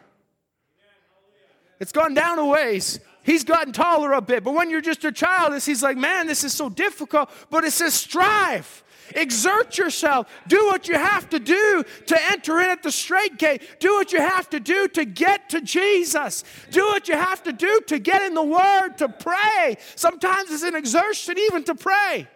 It's 1.79 1.93
gone 1.93 2.13
down 2.13 2.39
a 2.39 2.45
ways. 2.45 2.99
He's 3.23 3.43
gotten 3.43 3.71
taller 3.71 4.11
a 4.13 4.21
bit. 4.21 4.43
But 4.43 4.53
when 4.53 4.69
you're 4.69 4.81
just 4.81 5.05
a 5.05 5.11
child, 5.11 5.59
he's 5.61 5.81
like, 5.81 5.97
man, 5.97 6.27
this 6.27 6.43
is 6.43 6.53
so 6.53 6.69
difficult. 6.69 7.29
But 7.49 7.63
it 7.63 7.71
says, 7.71 7.93
strive. 7.93 8.83
Exert 9.15 9.77
yourself. 9.77 10.27
Do 10.47 10.65
what 10.65 10.87
you 10.87 10.95
have 10.95 11.29
to 11.29 11.39
do 11.39 11.83
to 12.07 12.21
enter 12.31 12.59
in 12.59 12.69
at 12.69 12.83
the 12.83 12.91
straight 12.91 13.37
gate. 13.37 13.61
Do 13.79 13.93
what 13.93 14.11
you 14.11 14.19
have 14.19 14.49
to 14.51 14.59
do 14.59 14.87
to 14.89 15.05
get 15.05 15.49
to 15.49 15.61
Jesus. 15.61 16.43
Do 16.71 16.85
what 16.85 17.07
you 17.07 17.15
have 17.15 17.43
to 17.43 17.53
do 17.53 17.81
to 17.87 17.99
get 17.99 18.21
in 18.21 18.33
the 18.33 18.43
Word, 18.43 18.97
to 18.97 19.09
pray. 19.09 19.77
Sometimes 19.95 20.51
it's 20.51 20.63
an 20.63 20.75
exertion 20.75 21.37
even 21.37 21.63
to 21.65 21.75
pray. 21.75 22.27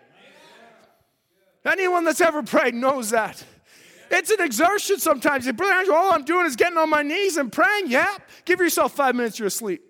Anyone 1.65 2.03
that's 2.03 2.21
ever 2.21 2.43
prayed 2.43 2.75
knows 2.75 3.09
that. 3.09 3.43
It's 4.11 4.29
an 4.29 4.41
exertion 4.41 4.99
sometimes. 4.99 5.51
Brother 5.51 5.73
Andrew, 5.73 5.95
all 5.95 6.11
I'm 6.11 6.23
doing 6.23 6.45
is 6.45 6.55
getting 6.55 6.77
on 6.77 6.89
my 6.89 7.01
knees 7.01 7.37
and 7.37 7.51
praying. 7.51 7.85
Yeah, 7.87 8.17
give 8.45 8.59
yourself 8.59 8.93
five 8.93 9.15
minutes, 9.15 9.39
you're 9.39 9.47
asleep. 9.47 9.81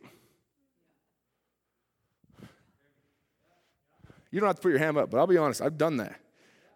You 4.32 4.40
don't 4.40 4.48
have 4.48 4.58
to 4.58 4.62
put 4.62 4.70
your 4.70 4.80
hand 4.80 4.98
up, 4.98 5.12
but 5.12 5.18
I'll 5.18 5.28
be 5.28 5.38
honest, 5.38 5.62
I've 5.62 5.78
done 5.78 5.98
that. 5.98 6.20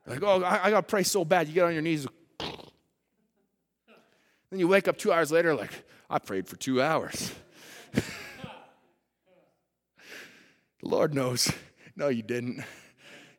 Like, 0.10 0.24
oh, 0.24 0.42
I, 0.42 0.66
I 0.66 0.70
got 0.72 0.82
to 0.82 0.88
pray 0.88 1.04
so 1.04 1.24
bad. 1.24 1.48
You 1.48 1.54
get 1.54 1.66
on 1.66 1.74
your 1.74 1.84
knees. 1.84 2.08
Then 4.50 4.60
you 4.60 4.68
wake 4.68 4.88
up 4.88 4.98
two 4.98 5.14
hours 5.14 5.32
later, 5.32 5.54
like, 5.54 5.70
I 6.10 6.18
prayed 6.18 6.48
for 6.48 6.56
two 6.56 6.82
hours. 6.82 7.32
the 7.94 8.02
Lord 10.82 11.14
knows. 11.14 11.52
No, 11.96 12.08
you 12.08 12.24
didn't. 12.24 12.64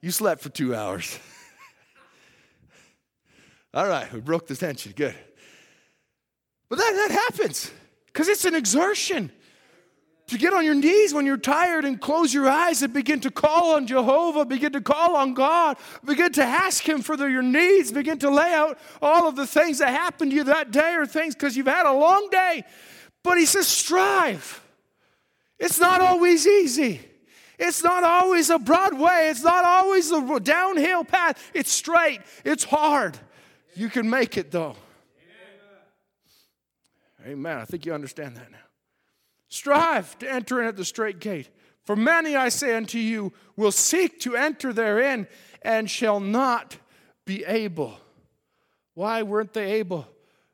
You 0.00 0.12
slept 0.12 0.40
for 0.40 0.50
two 0.50 0.72
hours. 0.72 1.18
All 3.74 3.88
right, 3.88 4.12
we 4.12 4.20
broke 4.20 4.46
the 4.46 4.54
tension. 4.54 4.92
Good. 4.94 5.16
But 6.68 6.78
that, 6.78 6.92
that 7.08 7.10
happens 7.10 7.72
because 8.06 8.28
it's 8.28 8.44
an 8.44 8.54
exertion 8.54 9.32
to 10.30 10.38
get 10.38 10.52
on 10.52 10.64
your 10.64 10.76
knees 10.76 11.12
when 11.12 11.26
you're 11.26 11.36
tired 11.36 11.84
and 11.84 12.00
close 12.00 12.32
your 12.32 12.48
eyes 12.48 12.82
and 12.82 12.92
begin 12.92 13.20
to 13.20 13.32
call 13.32 13.74
on 13.74 13.86
Jehovah, 13.86 14.44
begin 14.44 14.72
to 14.72 14.80
call 14.80 15.16
on 15.16 15.34
God, 15.34 15.76
begin 16.04 16.32
to 16.32 16.42
ask 16.42 16.88
Him 16.88 17.02
for 17.02 17.16
the, 17.16 17.26
your 17.26 17.42
needs, 17.42 17.90
begin 17.90 18.18
to 18.20 18.30
lay 18.30 18.54
out 18.54 18.78
all 19.02 19.28
of 19.28 19.34
the 19.34 19.46
things 19.46 19.78
that 19.78 19.88
happened 19.88 20.30
to 20.30 20.36
you 20.36 20.44
that 20.44 20.70
day 20.70 20.94
or 20.94 21.04
things 21.04 21.34
because 21.34 21.56
you've 21.56 21.66
had 21.66 21.84
a 21.84 21.92
long 21.92 22.28
day. 22.30 22.62
But 23.24 23.38
He 23.38 23.44
says, 23.44 23.66
strive. 23.66 24.62
It's 25.58 25.80
not 25.80 26.00
always 26.00 26.46
easy. 26.46 27.00
It's 27.58 27.82
not 27.82 28.04
always 28.04 28.50
a 28.50 28.58
broad 28.58 28.98
way. 28.98 29.28
It's 29.30 29.42
not 29.42 29.64
always 29.64 30.12
a 30.12 30.40
downhill 30.40 31.04
path. 31.04 31.50
It's 31.52 31.72
straight. 31.72 32.20
It's 32.44 32.64
hard. 32.64 33.18
You 33.74 33.88
can 33.88 34.08
make 34.08 34.38
it 34.38 34.50
though. 34.50 34.76
Amen. 37.26 37.58
I 37.58 37.64
think 37.64 37.84
you 37.84 37.92
understand 37.92 38.36
that 38.36 38.50
now. 38.50 38.69
Strive 39.50 40.18
to 40.20 40.32
enter 40.32 40.62
in 40.62 40.68
at 40.68 40.76
the 40.76 40.84
straight 40.84 41.20
gate. 41.20 41.50
For 41.84 41.96
many, 41.96 42.36
I 42.36 42.48
say 42.48 42.74
unto 42.74 42.98
you, 42.98 43.32
will 43.56 43.72
seek 43.72 44.20
to 44.20 44.36
enter 44.36 44.72
therein 44.72 45.26
and 45.62 45.90
shall 45.90 46.20
not 46.20 46.76
be 47.26 47.44
able. 47.44 47.98
Why 48.94 49.22
weren't 49.22 49.52
they 49.52 49.72
able? 49.72 50.08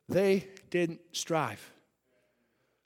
They 0.09 0.49
didn't 0.71 1.01
strive. 1.13 1.73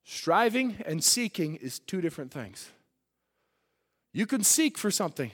Striving 0.04 0.76
and 0.84 1.02
seeking 1.02 1.54
is 1.56 1.78
two 1.78 2.00
different 2.00 2.32
things. 2.32 2.70
You 4.12 4.26
can 4.26 4.42
seek 4.42 4.76
for 4.76 4.90
something. 4.90 5.30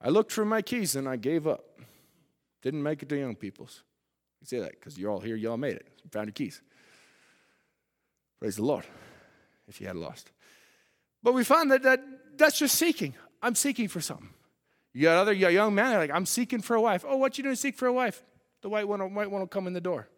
I 0.00 0.08
looked 0.08 0.32
for 0.32 0.44
my 0.44 0.62
keys 0.62 0.96
and 0.96 1.08
I 1.08 1.16
gave 1.16 1.46
up. 1.46 1.64
Didn't 2.62 2.82
make 2.82 3.02
it 3.02 3.08
to 3.10 3.16
young 3.16 3.36
people's. 3.36 3.84
You 4.40 4.46
say 4.46 4.58
that 4.58 4.72
because 4.72 4.98
you're 4.98 5.10
all 5.10 5.20
here, 5.20 5.36
you 5.36 5.50
all 5.50 5.56
made 5.56 5.76
it. 5.76 5.86
Found 6.10 6.26
your 6.26 6.32
keys. 6.32 6.60
Praise 8.40 8.56
the 8.56 8.64
Lord, 8.64 8.84
if 9.68 9.80
you 9.80 9.86
had 9.86 9.96
lost. 9.96 10.30
But 11.22 11.34
we 11.34 11.44
found 11.44 11.70
that, 11.70 11.82
that 11.82 12.00
that's 12.36 12.58
just 12.58 12.76
seeking. 12.76 13.14
I'm 13.42 13.54
seeking 13.54 13.88
for 13.88 14.00
something. 14.00 14.30
You 14.92 15.02
got 15.02 15.18
other 15.18 15.32
young 15.32 15.74
men 15.74 15.96
like, 15.96 16.10
I'm 16.10 16.26
seeking 16.26 16.60
for 16.60 16.74
a 16.74 16.80
wife. 16.80 17.04
Oh, 17.06 17.16
what 17.16 17.38
you 17.38 17.44
doing 17.44 17.56
seek 17.56 17.76
for 17.76 17.86
a 17.86 17.92
wife? 17.92 18.24
The 18.62 18.68
white 18.68 18.88
one, 18.88 19.14
white 19.14 19.30
one 19.30 19.40
will 19.40 19.46
come 19.46 19.66
in 19.66 19.72
the 19.72 19.80
door. 19.80 20.08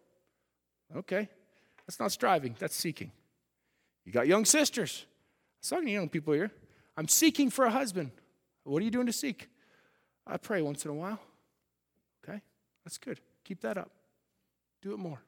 Okay. 0.95 1.29
That's 1.85 1.99
not 1.99 2.11
striving, 2.11 2.55
that's 2.57 2.75
seeking. 2.75 3.11
You 4.05 4.11
got 4.11 4.27
young 4.27 4.45
sisters. 4.45 5.05
I'm 5.63 5.69
talking 5.69 5.87
to 5.87 5.91
young 5.91 6.09
people 6.09 6.33
here. 6.33 6.51
I'm 6.95 7.07
seeking 7.07 7.49
for 7.49 7.65
a 7.65 7.69
husband. 7.69 8.11
What 8.63 8.81
are 8.81 8.85
you 8.85 8.91
doing 8.91 9.07
to 9.07 9.13
seek? 9.13 9.49
I 10.25 10.37
pray 10.37 10.61
once 10.61 10.85
in 10.85 10.91
a 10.91 10.93
while. 10.93 11.19
Okay, 12.23 12.41
that's 12.85 12.97
good. 12.97 13.19
Keep 13.43 13.61
that 13.61 13.77
up. 13.77 13.91
Do 14.81 14.93
it 14.93 14.99
more. 14.99 15.21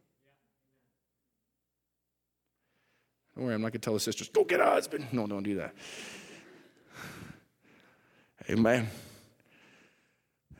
Don't 3.35 3.45
worry, 3.45 3.55
I'm 3.55 3.61
not 3.61 3.71
going 3.71 3.79
to 3.81 3.85
tell 3.85 3.93
the 3.93 3.99
sisters, 3.99 4.29
go 4.29 4.43
get 4.43 4.59
a 4.59 4.65
husband. 4.65 5.07
No, 5.11 5.25
don't 5.27 5.43
do 5.43 5.55
that. 5.55 5.73
Amen. 8.49 8.87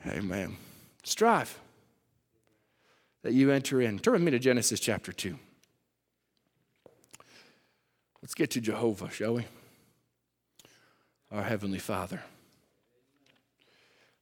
Amen. 0.08 0.58
Strive 1.04 1.60
that 3.24 3.34
you 3.34 3.52
enter 3.52 3.82
in. 3.82 4.00
Turn 4.00 4.14
with 4.14 4.22
me 4.22 4.32
to 4.32 4.40
Genesis 4.40 4.80
chapter 4.80 5.12
2. 5.12 5.38
Let's 8.22 8.34
get 8.34 8.52
to 8.52 8.62
Jehovah, 8.62 9.10
shall 9.10 9.36
we? 9.36 9.46
Our 11.32 11.44
Heavenly 11.44 11.80
Father. 11.80 12.22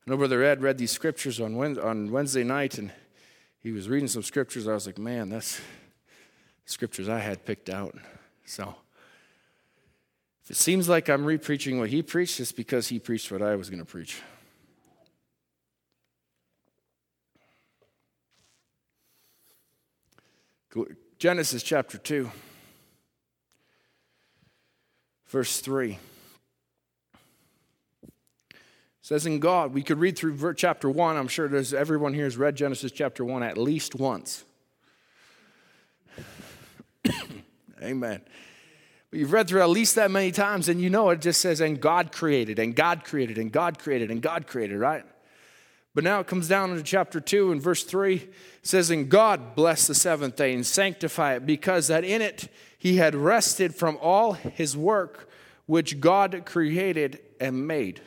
I 0.06 0.10
know 0.10 0.18
Brother 0.18 0.44
Ed 0.44 0.62
read 0.62 0.78
these 0.78 0.92
scriptures 0.92 1.40
on 1.40 1.56
Wednesday 1.56 2.44
night, 2.44 2.78
and 2.78 2.92
he 3.60 3.72
was 3.72 3.88
reading 3.90 4.08
some 4.08 4.24
scriptures. 4.24 4.68
I 4.68 4.74
was 4.74 4.88
like, 4.88 4.98
man, 4.98 5.30
that's 5.30 5.62
scriptures 6.66 7.10
I 7.10 7.20
had 7.20 7.46
picked 7.46 7.70
out. 7.70 7.96
So 8.52 8.76
if 10.44 10.52
it 10.52 10.58
seems 10.58 10.90
like 10.90 11.08
I'm 11.08 11.24
repreaching 11.24 11.80
what 11.80 11.90
he 11.90 12.02
preached, 12.02 12.38
it's 12.42 12.52
because 12.52 12.90
he 12.90 13.00
preached 13.00 13.32
what 13.32 13.42
I 13.42 13.56
was 13.56 13.70
going 13.70 13.80
to 13.80 13.86
preach. 13.86 14.22
Genesis 21.18 21.64
chapter 21.64 21.98
2 21.98 22.30
verse 25.28 25.62
3 25.62 25.98
says 29.02 29.26
in 29.26 29.40
God, 29.40 29.74
we 29.74 29.82
could 29.82 29.98
read 29.98 30.18
through 30.18 30.56
chapter 30.56 30.90
1. 30.90 31.16
I'm 31.16 31.30
sure 31.30 31.48
there's, 31.48 31.74
everyone 31.74 32.14
here 32.14 32.26
has 32.26 32.36
read 32.36 32.58
Genesis 32.58 32.92
chapter 32.92 33.24
1 33.24 33.44
at 33.44 33.58
least 33.58 33.96
once. 33.96 34.44
Amen. 37.82 38.22
But 39.10 39.20
you've 39.20 39.34
read 39.34 39.48
through 39.48 39.62
at 39.62 39.70
least 39.70 39.96
that 39.96 40.12
many 40.12 40.32
times, 40.32 40.70
and 40.70 40.82
you 40.82 40.90
know 40.90 41.10
it 41.10 41.22
just 41.22 41.42
says, 41.42 41.62
and 41.62 41.80
God 41.80 42.12
created, 42.12 42.60
and 42.60 42.76
God 42.76 43.04
created, 43.04 43.38
and 43.38 43.52
God 43.52 43.78
created, 43.80 44.10
and 44.12 44.22
God 44.22 44.48
created, 44.48 44.78
right? 44.78 45.04
But 45.94 46.06
now 46.06 46.22
it 46.22 46.28
comes 46.28 46.48
down 46.48 46.72
into 46.72 46.84
chapter 46.84 47.20
2 47.20 47.52
and 47.52 47.62
verse 47.62 47.84
3 47.84 48.16
it 48.16 48.32
says, 48.64 48.90
And 48.90 49.10
God 49.10 49.56
blessed 49.56 49.90
the 49.90 49.96
seventh 49.96 50.38
day 50.38 50.54
and 50.54 50.66
sanctify 50.66 51.36
it, 51.36 51.46
because 51.46 51.88
that 51.88 52.04
in 52.04 52.22
it 52.22 52.48
he 52.78 52.98
had 52.98 53.16
rested 53.16 53.76
from 53.76 53.98
all 54.02 54.34
his 54.34 54.78
work 54.78 55.30
which 55.66 56.00
God 56.00 56.44
created 56.46 57.20
and 57.40 57.68
made. 57.68 58.02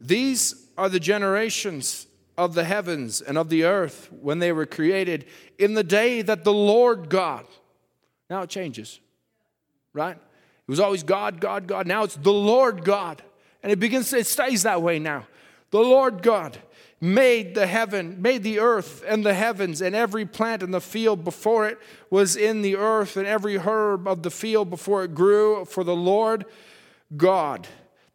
These 0.00 0.68
are 0.76 0.88
the 0.88 1.00
generations 1.00 2.06
of 2.38 2.54
the 2.54 2.64
heavens 2.64 3.20
and 3.20 3.36
of 3.36 3.50
the 3.50 3.64
earth 3.64 4.08
when 4.20 4.38
they 4.38 4.50
were 4.50 4.66
created 4.66 5.26
in 5.58 5.74
the 5.74 5.84
day 5.84 6.22
that 6.22 6.42
the 6.44 6.52
Lord 6.52 7.08
God, 7.10 7.46
now 8.30 8.42
it 8.42 8.48
changes, 8.48 9.00
right? 9.92 10.16
It 10.16 10.70
was 10.70 10.80
always 10.80 11.02
God, 11.02 11.40
God, 11.40 11.66
God. 11.66 11.86
Now 11.86 12.04
it's 12.04 12.14
the 12.14 12.32
Lord 12.32 12.84
God. 12.84 13.22
And 13.62 13.70
it 13.72 13.80
begins, 13.80 14.12
it 14.12 14.26
stays 14.26 14.62
that 14.62 14.80
way 14.80 14.98
now. 14.98 15.26
The 15.70 15.80
Lord 15.80 16.22
God 16.22 16.56
made 17.00 17.54
the 17.54 17.66
heaven, 17.66 18.22
made 18.22 18.42
the 18.42 18.60
earth 18.60 19.02
and 19.06 19.24
the 19.24 19.34
heavens, 19.34 19.80
and 19.82 19.94
every 19.94 20.24
plant 20.24 20.62
in 20.62 20.70
the 20.70 20.80
field 20.80 21.24
before 21.24 21.66
it 21.66 21.78
was 22.08 22.36
in 22.36 22.62
the 22.62 22.76
earth, 22.76 23.16
and 23.16 23.26
every 23.26 23.56
herb 23.56 24.06
of 24.06 24.22
the 24.22 24.30
field 24.30 24.70
before 24.70 25.04
it 25.04 25.14
grew. 25.14 25.64
For 25.64 25.82
the 25.82 25.96
Lord 25.96 26.44
God, 27.16 27.66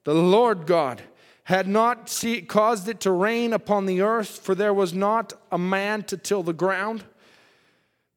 the 0.04 0.13
Lord 0.13 0.65
God, 0.65 1.01
had 1.45 1.67
not 1.67 2.10
see, 2.10 2.41
caused 2.41 2.88
it 2.88 2.99
to 3.01 3.12
rain 3.12 3.54
upon 3.54 3.86
the 3.86 4.01
earth, 4.01 4.39
for 4.39 4.56
there 4.56 4.73
was 4.73 4.93
not 4.93 5.34
a 5.51 5.58
man 5.58 6.04
to 6.04 6.17
till 6.17 6.41
the 6.41 6.54
ground. 6.54 7.04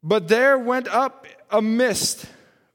But 0.03 0.29
there 0.29 0.59
went 0.59 0.89
up 0.89 1.27
a 1.51 1.63
mist 1.63 2.27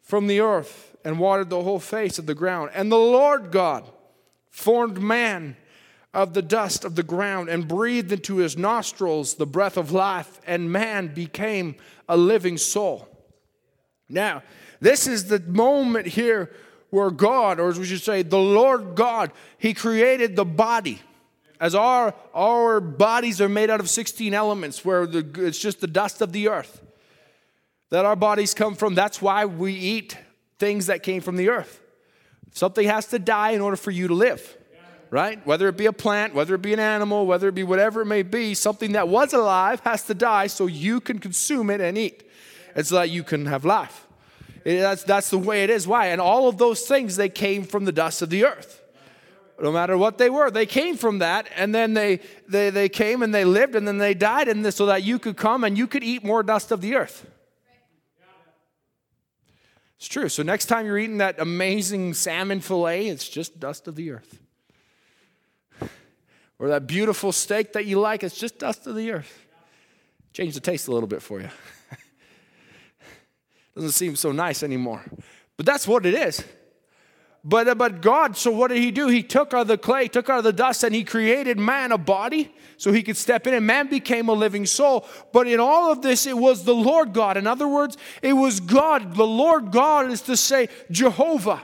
from 0.01 0.27
the 0.27 0.39
earth 0.39 0.95
and 1.03 1.19
watered 1.19 1.49
the 1.49 1.61
whole 1.61 1.79
face 1.79 2.19
of 2.19 2.25
the 2.25 2.35
ground. 2.35 2.71
And 2.73 2.91
the 2.91 2.97
Lord 2.97 3.51
God 3.51 3.89
formed 4.49 5.01
man 5.01 5.57
of 6.13 6.33
the 6.33 6.41
dust 6.41 6.85
of 6.85 6.95
the 6.95 7.03
ground 7.03 7.49
and 7.49 7.67
breathed 7.67 8.11
into 8.11 8.37
his 8.37 8.55
nostrils 8.55 9.35
the 9.35 9.47
breath 9.47 9.77
of 9.77 9.91
life, 9.91 10.39
and 10.45 10.71
man 10.71 11.13
became 11.13 11.75
a 12.07 12.15
living 12.15 12.57
soul. 12.57 13.07
Now, 14.07 14.43
this 14.79 15.07
is 15.07 15.25
the 15.25 15.39
moment 15.39 16.05
here 16.07 16.51
where 16.91 17.09
God, 17.09 17.59
or 17.59 17.69
as 17.69 17.79
we 17.79 17.85
should 17.85 18.03
say, 18.03 18.21
the 18.21 18.37
Lord 18.37 18.93
God, 18.93 19.31
He 19.57 19.73
created 19.73 20.35
the 20.35 20.45
body. 20.45 21.01
As 21.59 21.73
our, 21.73 22.13
our 22.35 22.79
bodies 22.79 23.41
are 23.41 23.49
made 23.49 23.71
out 23.71 23.79
of 23.79 23.89
16 23.89 24.33
elements, 24.33 24.85
where 24.85 25.07
the, 25.07 25.27
it's 25.47 25.57
just 25.57 25.81
the 25.81 25.87
dust 25.87 26.21
of 26.21 26.31
the 26.31 26.49
earth 26.49 26.81
that 27.93 28.05
our 28.05 28.15
bodies 28.15 28.55
come 28.55 28.73
from. 28.73 28.95
That's 28.95 29.21
why 29.21 29.45
we 29.45 29.71
eat 29.71 30.17
things 30.57 30.87
that 30.87 31.03
came 31.03 31.21
from 31.21 31.35
the 31.35 31.49
earth. 31.49 31.79
Something 32.51 32.87
has 32.87 33.05
to 33.07 33.19
die 33.19 33.51
in 33.51 33.61
order 33.61 33.77
for 33.77 33.91
you 33.91 34.07
to 34.07 34.15
live 34.15 34.57
right? 35.11 35.45
Whether 35.45 35.67
it 35.67 35.77
be 35.77 35.85
a 35.85 35.93
plant, 35.93 36.33
whether 36.33 36.55
it 36.55 36.63
be 36.63 36.73
an 36.73 36.79
animal, 36.79 37.27
whether 37.27 37.47
it 37.47 37.53
be 37.53 37.61
whatever 37.61 38.01
it 38.01 38.07
may 38.07 38.23
be, 38.23 38.55
something 38.55 38.93
that 38.93 39.07
was 39.07 39.31
alive 39.31 39.79
has 39.81 40.07
to 40.07 40.15
die 40.15 40.47
so 40.47 40.65
you 40.65 40.99
can 40.99 41.19
consume 41.19 41.69
it 41.69 41.81
and 41.81 41.99
eat. 41.99 42.27
It's 42.75 42.89
so 42.89 42.95
that 42.95 43.11
you 43.11 43.23
can 43.23 43.45
have 43.45 43.63
life. 43.63 44.07
It, 44.65 44.79
that's, 44.79 45.03
that's 45.03 45.29
the 45.29 45.37
way 45.37 45.63
it 45.63 45.69
is. 45.69 45.87
Why? 45.87 46.07
And 46.07 46.19
all 46.19 46.49
of 46.49 46.57
those 46.57 46.87
things, 46.87 47.15
they 47.15 47.29
came 47.29 47.63
from 47.63 47.85
the 47.85 47.91
dust 47.91 48.23
of 48.23 48.31
the 48.31 48.43
earth. 48.43 48.81
No 49.61 49.71
matter 49.71 49.95
what 49.95 50.17
they 50.17 50.31
were, 50.31 50.49
they 50.49 50.65
came 50.65 50.97
from 50.97 51.19
that, 51.19 51.47
and 51.55 51.75
then 51.75 51.93
they, 51.93 52.19
they, 52.47 52.71
they 52.71 52.89
came 52.89 53.21
and 53.21 53.35
they 53.35 53.45
lived, 53.45 53.75
and 53.75 53.87
then 53.87 53.99
they 53.99 54.15
died, 54.15 54.47
and 54.47 54.65
this, 54.65 54.77
so 54.77 54.87
that 54.87 55.03
you 55.03 55.19
could 55.19 55.37
come 55.37 55.63
and 55.63 55.77
you 55.77 55.85
could 55.85 56.03
eat 56.03 56.23
more 56.23 56.41
dust 56.41 56.71
of 56.71 56.81
the 56.81 56.95
earth. 56.95 57.29
It's 60.03 60.09
true. 60.09 60.27
So 60.27 60.43
next 60.43 60.65
time 60.65 60.85
you're 60.85 60.99
eating 60.99 61.19
that 61.19 61.39
amazing 61.39 62.13
salmon 62.13 62.59
fillet, 62.59 63.07
it's 63.07 63.29
just 63.29 63.57
dust 63.57 63.87
of 63.87 63.95
the 63.95 64.11
earth 64.11 64.37
or 66.59 66.67
that 66.67 66.87
beautiful 66.87 67.31
steak 67.31 67.71
that 67.71 67.85
you 67.85 68.01
like, 68.01 68.21
it's 68.21 68.37
just 68.37 68.59
dust 68.59 68.85
of 68.85 68.97
the 68.97 69.11
earth. 69.11 69.47
Change 70.33 70.55
the 70.55 70.59
taste 70.59 70.89
a 70.89 70.91
little 70.91 71.07
bit 71.07 71.21
for 71.21 71.39
you. 71.39 71.47
Doesn't 73.75 73.91
seem 73.91 74.17
so 74.17 74.33
nice 74.33 74.61
anymore. 74.61 75.01
But 75.55 75.65
that's 75.65 75.87
what 75.87 76.05
it 76.05 76.15
is. 76.15 76.43
But, 77.45 77.67
uh, 77.67 77.75
but 77.75 78.01
God, 78.01 78.37
so 78.37 78.51
what 78.51 78.69
did 78.69 78.77
He 78.77 78.91
do? 78.91 79.07
He 79.09 79.21
took 79.21 79.53
out 79.53 79.61
of 79.61 79.67
the 79.67 79.77
clay, 79.77 80.07
took 80.07 80.29
out 80.29 80.37
of 80.37 80.43
the 80.43 80.53
dust, 80.53 80.83
and 80.83 80.95
He 80.95 81.03
created 81.03 81.59
man 81.59 81.91
a 81.91 81.97
body 81.97 82.53
so 82.77 82.91
He 82.91 83.03
could 83.03 83.17
step 83.17 83.45
in, 83.47 83.53
and 83.53 83.67
man 83.67 83.89
became 83.89 84.29
a 84.29 84.33
living 84.33 84.65
soul. 84.65 85.05
But 85.33 85.47
in 85.47 85.59
all 85.59 85.91
of 85.91 86.01
this, 86.01 86.25
it 86.25 86.37
was 86.37 86.63
the 86.63 86.75
Lord 86.75 87.13
God. 87.13 87.35
In 87.35 87.45
other 87.45 87.67
words, 87.67 87.97
it 88.21 88.33
was 88.33 88.59
God. 88.59 89.15
The 89.15 89.27
Lord 89.27 89.71
God 89.71 90.09
is 90.09 90.21
to 90.23 90.37
say 90.37 90.69
Jehovah. 90.89 91.61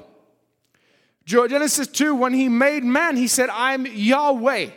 Genesis 1.25 1.87
2, 1.87 2.15
when 2.15 2.33
He 2.33 2.49
made 2.49 2.83
man, 2.83 3.15
He 3.15 3.27
said, 3.27 3.49
I'm 3.49 3.85
Yahweh 3.85 4.71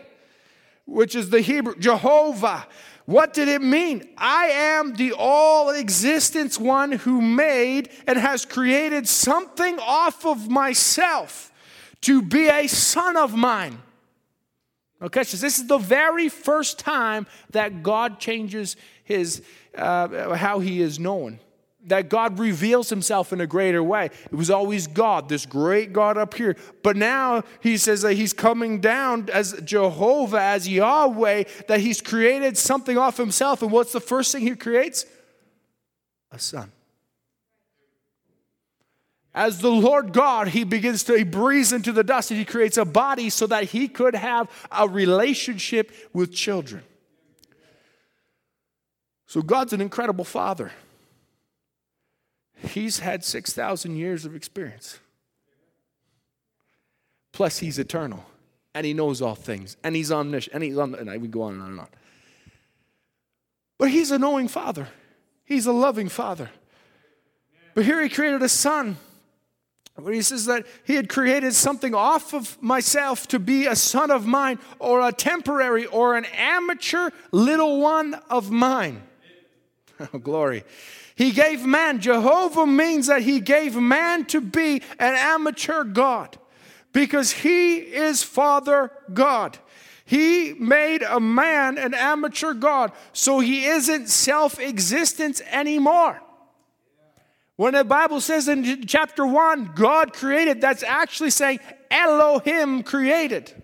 which 0.84 1.14
is 1.14 1.30
the 1.30 1.40
Hebrew, 1.40 1.74
Jehovah. 1.78 2.66
What 3.06 3.34
did 3.34 3.48
it 3.48 3.62
mean? 3.62 4.08
I 4.16 4.46
am 4.46 4.94
the 4.94 5.12
all 5.12 5.70
existence 5.70 6.58
one 6.58 6.92
who 6.92 7.20
made 7.20 7.90
and 8.06 8.18
has 8.18 8.44
created 8.44 9.08
something 9.08 9.78
off 9.80 10.24
of 10.24 10.48
myself 10.48 11.52
to 12.02 12.22
be 12.22 12.48
a 12.48 12.66
son 12.68 13.16
of 13.16 13.34
mine. 13.34 13.78
Okay, 15.00 15.24
so 15.24 15.36
this 15.36 15.58
is 15.58 15.66
the 15.66 15.78
very 15.78 16.28
first 16.28 16.78
time 16.78 17.26
that 17.50 17.82
God 17.82 18.20
changes 18.20 18.76
his 19.02 19.42
uh, 19.76 20.34
how 20.36 20.60
he 20.60 20.80
is 20.80 21.00
known. 21.00 21.40
That 21.86 22.08
God 22.08 22.38
reveals 22.38 22.88
himself 22.90 23.32
in 23.32 23.40
a 23.40 23.46
greater 23.46 23.82
way. 23.82 24.06
It 24.06 24.34
was 24.34 24.50
always 24.50 24.86
God, 24.86 25.28
this 25.28 25.46
great 25.46 25.92
God 25.92 26.16
up 26.16 26.34
here. 26.34 26.56
But 26.82 26.96
now 26.96 27.42
he 27.60 27.76
says 27.76 28.02
that 28.02 28.14
he's 28.14 28.32
coming 28.32 28.80
down 28.80 29.28
as 29.32 29.60
Jehovah, 29.64 30.40
as 30.40 30.68
Yahweh, 30.68 31.44
that 31.68 31.80
he's 31.80 32.00
created 32.00 32.56
something 32.56 32.96
off 32.96 33.16
himself. 33.16 33.62
And 33.62 33.72
what's 33.72 33.92
the 33.92 34.00
first 34.00 34.32
thing 34.32 34.42
he 34.42 34.54
creates? 34.54 35.06
A 36.30 36.38
son. 36.38 36.70
As 39.34 39.60
the 39.60 39.70
Lord 39.70 40.12
God, 40.12 40.48
he 40.48 40.62
begins 40.62 41.04
to, 41.04 41.16
he 41.16 41.24
breathes 41.24 41.72
into 41.72 41.90
the 41.90 42.04
dust 42.04 42.30
and 42.30 42.38
he 42.38 42.44
creates 42.44 42.76
a 42.76 42.84
body 42.84 43.30
so 43.30 43.46
that 43.46 43.64
he 43.64 43.88
could 43.88 44.14
have 44.14 44.50
a 44.70 44.86
relationship 44.86 45.90
with 46.12 46.32
children. 46.32 46.82
So 49.26 49.40
God's 49.40 49.72
an 49.72 49.80
incredible 49.80 50.26
father. 50.26 50.70
He's 52.62 53.00
had 53.00 53.24
6,000 53.24 53.96
years 53.96 54.24
of 54.24 54.36
experience. 54.36 54.98
Plus, 57.32 57.58
he's 57.58 57.78
eternal 57.78 58.24
and 58.74 58.86
he 58.86 58.94
knows 58.94 59.20
all 59.20 59.34
things 59.34 59.76
and 59.82 59.96
he's 59.96 60.12
omniscient 60.12 60.54
and 60.54 60.62
he's 60.62 60.78
on, 60.78 60.94
and 60.94 61.10
I 61.10 61.16
would 61.16 61.30
go 61.30 61.42
on 61.42 61.54
and 61.54 61.62
on 61.62 61.70
and 61.70 61.80
on. 61.80 61.88
But 63.78 63.90
he's 63.90 64.10
a 64.10 64.18
knowing 64.18 64.48
father, 64.48 64.88
he's 65.44 65.66
a 65.66 65.72
loving 65.72 66.08
father. 66.08 66.50
But 67.74 67.84
here 67.84 68.02
he 68.02 68.08
created 68.08 68.42
a 68.42 68.48
son. 68.48 68.98
Where 69.94 70.14
he 70.14 70.22
says 70.22 70.46
that 70.46 70.66
he 70.84 70.94
had 70.94 71.10
created 71.10 71.52
something 71.52 71.94
off 71.94 72.32
of 72.32 72.60
myself 72.62 73.28
to 73.28 73.38
be 73.38 73.66
a 73.66 73.76
son 73.76 74.10
of 74.10 74.26
mine, 74.26 74.58
or 74.78 75.06
a 75.06 75.12
temporary, 75.12 75.84
or 75.84 76.16
an 76.16 76.24
amateur 76.34 77.10
little 77.30 77.80
one 77.80 78.14
of 78.30 78.50
mine. 78.50 79.02
Oh, 80.12 80.18
glory. 80.18 80.64
He 81.22 81.30
gave 81.30 81.64
man, 81.64 82.00
Jehovah 82.00 82.66
means 82.66 83.06
that 83.06 83.22
he 83.22 83.38
gave 83.38 83.76
man 83.76 84.24
to 84.24 84.40
be 84.40 84.82
an 84.98 85.14
amateur 85.14 85.84
God 85.84 86.36
because 86.92 87.30
he 87.30 87.76
is 87.76 88.24
Father 88.24 88.90
God. 89.14 89.56
He 90.04 90.52
made 90.54 91.04
a 91.04 91.20
man 91.20 91.78
an 91.78 91.94
amateur 91.94 92.54
God, 92.54 92.90
so 93.12 93.38
he 93.38 93.66
isn't 93.66 94.08
self 94.08 94.58
existent 94.58 95.40
anymore. 95.52 96.20
When 97.54 97.74
the 97.74 97.84
Bible 97.84 98.20
says 98.20 98.48
in 98.48 98.84
chapter 98.88 99.24
1, 99.24 99.74
God 99.76 100.12
created, 100.12 100.60
that's 100.60 100.82
actually 100.82 101.30
saying 101.30 101.60
Elohim 101.88 102.82
created. 102.82 103.62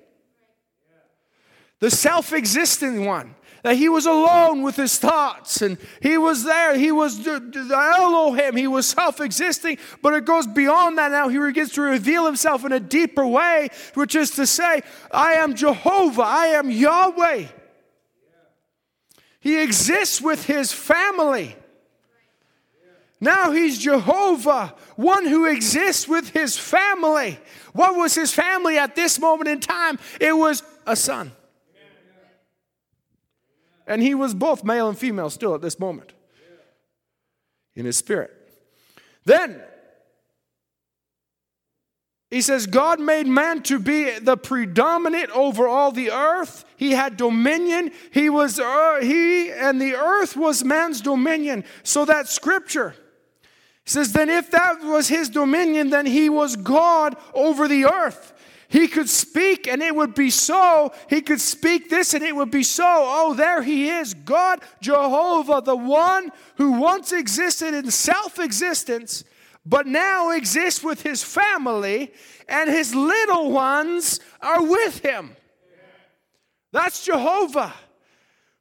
The 1.81 1.91
self 1.91 2.33
existent 2.33 3.05
one 3.05 3.35
that 3.63 3.77
he 3.77 3.89
was 3.89 4.07
alone 4.07 4.63
with 4.63 4.77
his 4.77 4.99
thoughts 4.99 5.63
and 5.63 5.79
he 6.01 6.17
was 6.17 6.45
there. 6.45 6.77
He 6.77 6.93
was 6.93 7.25
the 7.25 7.95
Elohim. 7.99 8.57
He 8.57 8.67
was 8.67 8.87
self 8.87 9.21
existing, 9.21 9.79
but 10.03 10.15
it 10.15 10.25
goes 10.25 10.47
beyond 10.47 10.99
that 10.99 11.11
now. 11.11 11.29
He 11.29 11.39
begins 11.39 11.73
to 11.73 11.83
reveal 11.83 12.27
himself 12.27 12.65
in 12.65 12.73
a 12.73 12.81
deeper 12.81 13.27
way, 13.27 13.69
which 13.95 14.15
is 14.15 14.31
to 14.33 14.47
say, 14.47 14.83
I 15.13 15.35
am 15.35 15.55
Jehovah, 15.55 16.23
I 16.23 16.47
am 16.49 16.71
Yahweh. 16.71 17.47
He 19.41 19.61
exists 19.61 20.21
with 20.21 20.45
his 20.45 20.73
family. 20.73 21.57
Now 23.21 23.51
he's 23.51 23.79
Jehovah, 23.79 24.75
one 24.95 25.27
who 25.27 25.47
exists 25.47 26.07
with 26.07 26.31
his 26.31 26.57
family. 26.57 27.39
What 27.73 27.97
was 27.97 28.15
his 28.15 28.33
family 28.33 28.79
at 28.79 28.95
this 28.95 29.19
moment 29.19 29.49
in 29.49 29.61
time? 29.61 29.99
It 30.21 30.37
was 30.37 30.63
a 30.87 30.95
son. 30.95 31.33
And 33.89 34.03
he 34.03 34.15
was 34.15 34.35
both 34.35 34.63
male 34.63 34.89
and 34.89 34.97
female 34.97 35.31
still 35.31 35.55
at 35.55 35.63
this 35.63 35.81
moment 35.81 36.13
in 37.75 37.87
his 37.87 37.97
spirit. 37.97 38.31
Then 39.25 39.63
he 42.31 42.43
says, 42.43 42.67
God 42.67 43.01
made 43.01 43.27
man 43.27 43.63
to 43.65 43.79
be 43.79 44.19
the 44.19 44.37
predominant 44.37 45.31
over 45.31 45.67
all 45.67 45.91
the 45.91 46.11
earth. 46.11 46.67
He 46.77 46.91
had 46.91 47.17
dominion. 47.17 47.91
He 48.13 48.29
was, 48.29 48.61
uh, 48.61 48.99
he 49.01 49.51
and 49.51 49.81
the 49.81 49.95
earth 49.95 50.37
was 50.37 50.63
man's 50.63 51.01
dominion. 51.01 51.65
So 51.83 52.05
that 52.05 52.29
scripture 52.29 52.95
says, 53.87 54.13
then 54.13 54.29
if 54.29 54.51
that 54.51 54.83
was 54.85 55.09
his 55.09 55.31
dominion, 55.31 55.89
then 55.89 56.05
he 56.05 56.29
was 56.29 56.57
God 56.57 57.17
over 57.33 57.67
the 57.67 57.87
earth. 57.87 58.35
He 58.69 58.87
could 58.87 59.09
speak 59.09 59.67
and 59.67 59.83
it 59.83 59.97
would 59.97 60.15
be 60.15 60.29
so. 60.29 60.93
He 61.09 61.23
could 61.23 61.41
speak 61.41 61.89
this 61.89 62.13
and 62.13 62.23
it 62.23 62.37
would 62.37 62.51
be 62.51 62.63
so. 62.63 62.85
Oh, 62.87 63.35
there 63.35 63.63
he 63.63 63.89
is, 63.89 64.13
God, 64.13 64.61
Jehovah, 64.83 65.63
the 65.65 65.77
one 65.77 66.31
who 66.57 66.73
once 66.73 67.11
existed 67.13 67.73
in 67.73 67.91
self 67.91 68.39
existence, 68.39 69.25
but 69.65 69.87
now 69.87 70.31
exists 70.31 70.85
with 70.85 71.03
his 71.03 71.25
family, 71.25 72.13
and 72.47 72.69
his 72.69 72.95
little 72.95 73.51
ones 73.51 74.21
are 74.43 74.63
with 74.63 75.01
him. 75.01 75.35
That's 76.73 77.05
Jehovah. 77.05 77.73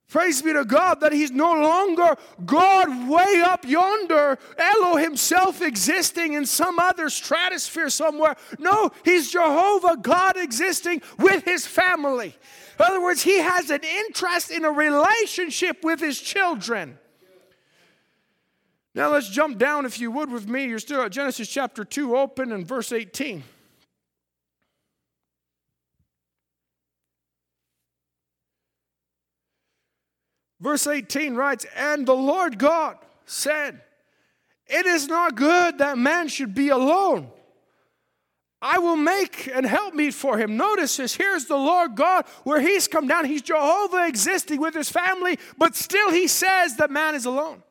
Praise 0.10 0.42
be 0.42 0.54
to 0.54 0.64
God 0.64 1.02
that 1.02 1.12
He's 1.12 1.32
no 1.32 1.52
longer 1.52 2.16
God 2.46 3.10
way 3.10 3.42
up 3.42 3.66
yonder, 3.66 4.38
Elohim 4.58 5.18
self 5.18 5.62
existing 5.62 6.34
in 6.34 6.46
some 6.46 6.80
other 6.80 7.10
stratosphere 7.10 7.90
somewhere. 7.90 8.38
No, 8.58 8.92
He's 9.04 9.32
Jehovah, 9.32 9.98
God 10.02 10.38
existing 10.38 11.02
with 11.20 11.44
His 11.44 11.68
family. 11.68 12.36
In 12.80 12.86
other 12.86 13.02
words, 13.02 13.22
He 13.22 13.40
has 13.40 13.70
an 13.70 13.82
interest 13.84 14.50
in 14.50 14.64
a 14.64 14.72
relationship 14.72 15.84
with 15.84 16.00
His 16.00 16.22
children. 16.22 16.98
Now 18.96 19.12
let's 19.12 19.30
jump 19.30 19.58
down, 19.58 19.86
if 19.86 20.00
you 20.00 20.10
would, 20.12 20.32
with 20.32 20.48
me. 20.48 20.68
You're 20.70 20.80
still 20.80 21.02
at 21.02 21.12
Genesis 21.12 21.50
chapter 21.50 21.84
2, 21.84 22.18
open 22.18 22.54
and 22.54 22.66
verse 22.66 22.94
18. 22.94 23.44
Verse 30.60 30.88
18 30.88 31.36
writes, 31.36 31.66
And 31.76 32.08
the 32.08 32.16
Lord 32.16 32.58
God 32.58 32.98
said, 33.26 33.82
It 34.66 34.86
is 34.86 35.08
not 35.08 35.36
good 35.36 35.78
that 35.80 35.98
man 35.98 36.28
should 36.28 36.56
be 36.56 36.70
alone. 36.70 37.30
I 38.60 38.80
will 38.80 38.96
make 38.96 39.48
and 39.54 39.66
help 39.68 39.94
meet 39.94 40.16
for 40.16 40.38
him. 40.38 40.58
Notice 40.58 40.98
this 40.98 41.16
here's 41.16 41.46
the 41.46 41.58
Lord 41.58 41.96
God 41.96 42.26
where 42.44 42.60
he's 42.60 42.88
come 42.88 43.08
down. 43.08 43.26
He's 43.26 43.44
Jehovah 43.44 44.08
existing 44.08 44.60
with 44.60 44.74
his 44.74 44.90
family, 44.90 45.38
but 45.58 45.76
still 45.76 46.12
he 46.12 46.28
says 46.28 46.78
that 46.78 46.90
man 46.90 47.14
is 47.14 47.26
alone. 47.26 47.62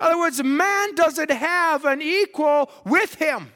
In 0.00 0.06
other 0.06 0.18
words, 0.18 0.42
man 0.42 0.94
doesn't 0.94 1.30
have 1.30 1.84
an 1.84 2.00
equal 2.00 2.70
with 2.84 3.14
him. 3.16 3.52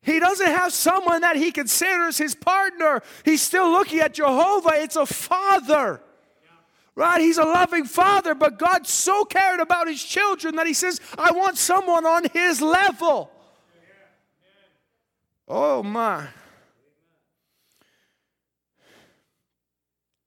He 0.00 0.18
doesn't 0.18 0.48
have 0.48 0.72
someone 0.72 1.20
that 1.20 1.36
he 1.36 1.52
considers 1.52 2.18
his 2.18 2.34
partner. 2.34 3.02
He's 3.24 3.42
still 3.42 3.70
looking 3.70 4.00
at 4.00 4.14
Jehovah. 4.14 4.72
It's 4.74 4.96
a 4.96 5.06
father. 5.06 6.00
Right? 6.94 7.20
He's 7.20 7.38
a 7.38 7.44
loving 7.44 7.84
father, 7.84 8.34
but 8.34 8.58
God 8.58 8.86
so 8.86 9.24
cared 9.24 9.60
about 9.60 9.88
his 9.88 10.02
children 10.02 10.56
that 10.56 10.66
he 10.66 10.74
says, 10.74 11.00
I 11.16 11.32
want 11.32 11.56
someone 11.56 12.04
on 12.04 12.26
his 12.32 12.60
level. 12.60 13.30
Oh 15.48 15.82
my. 15.82 16.26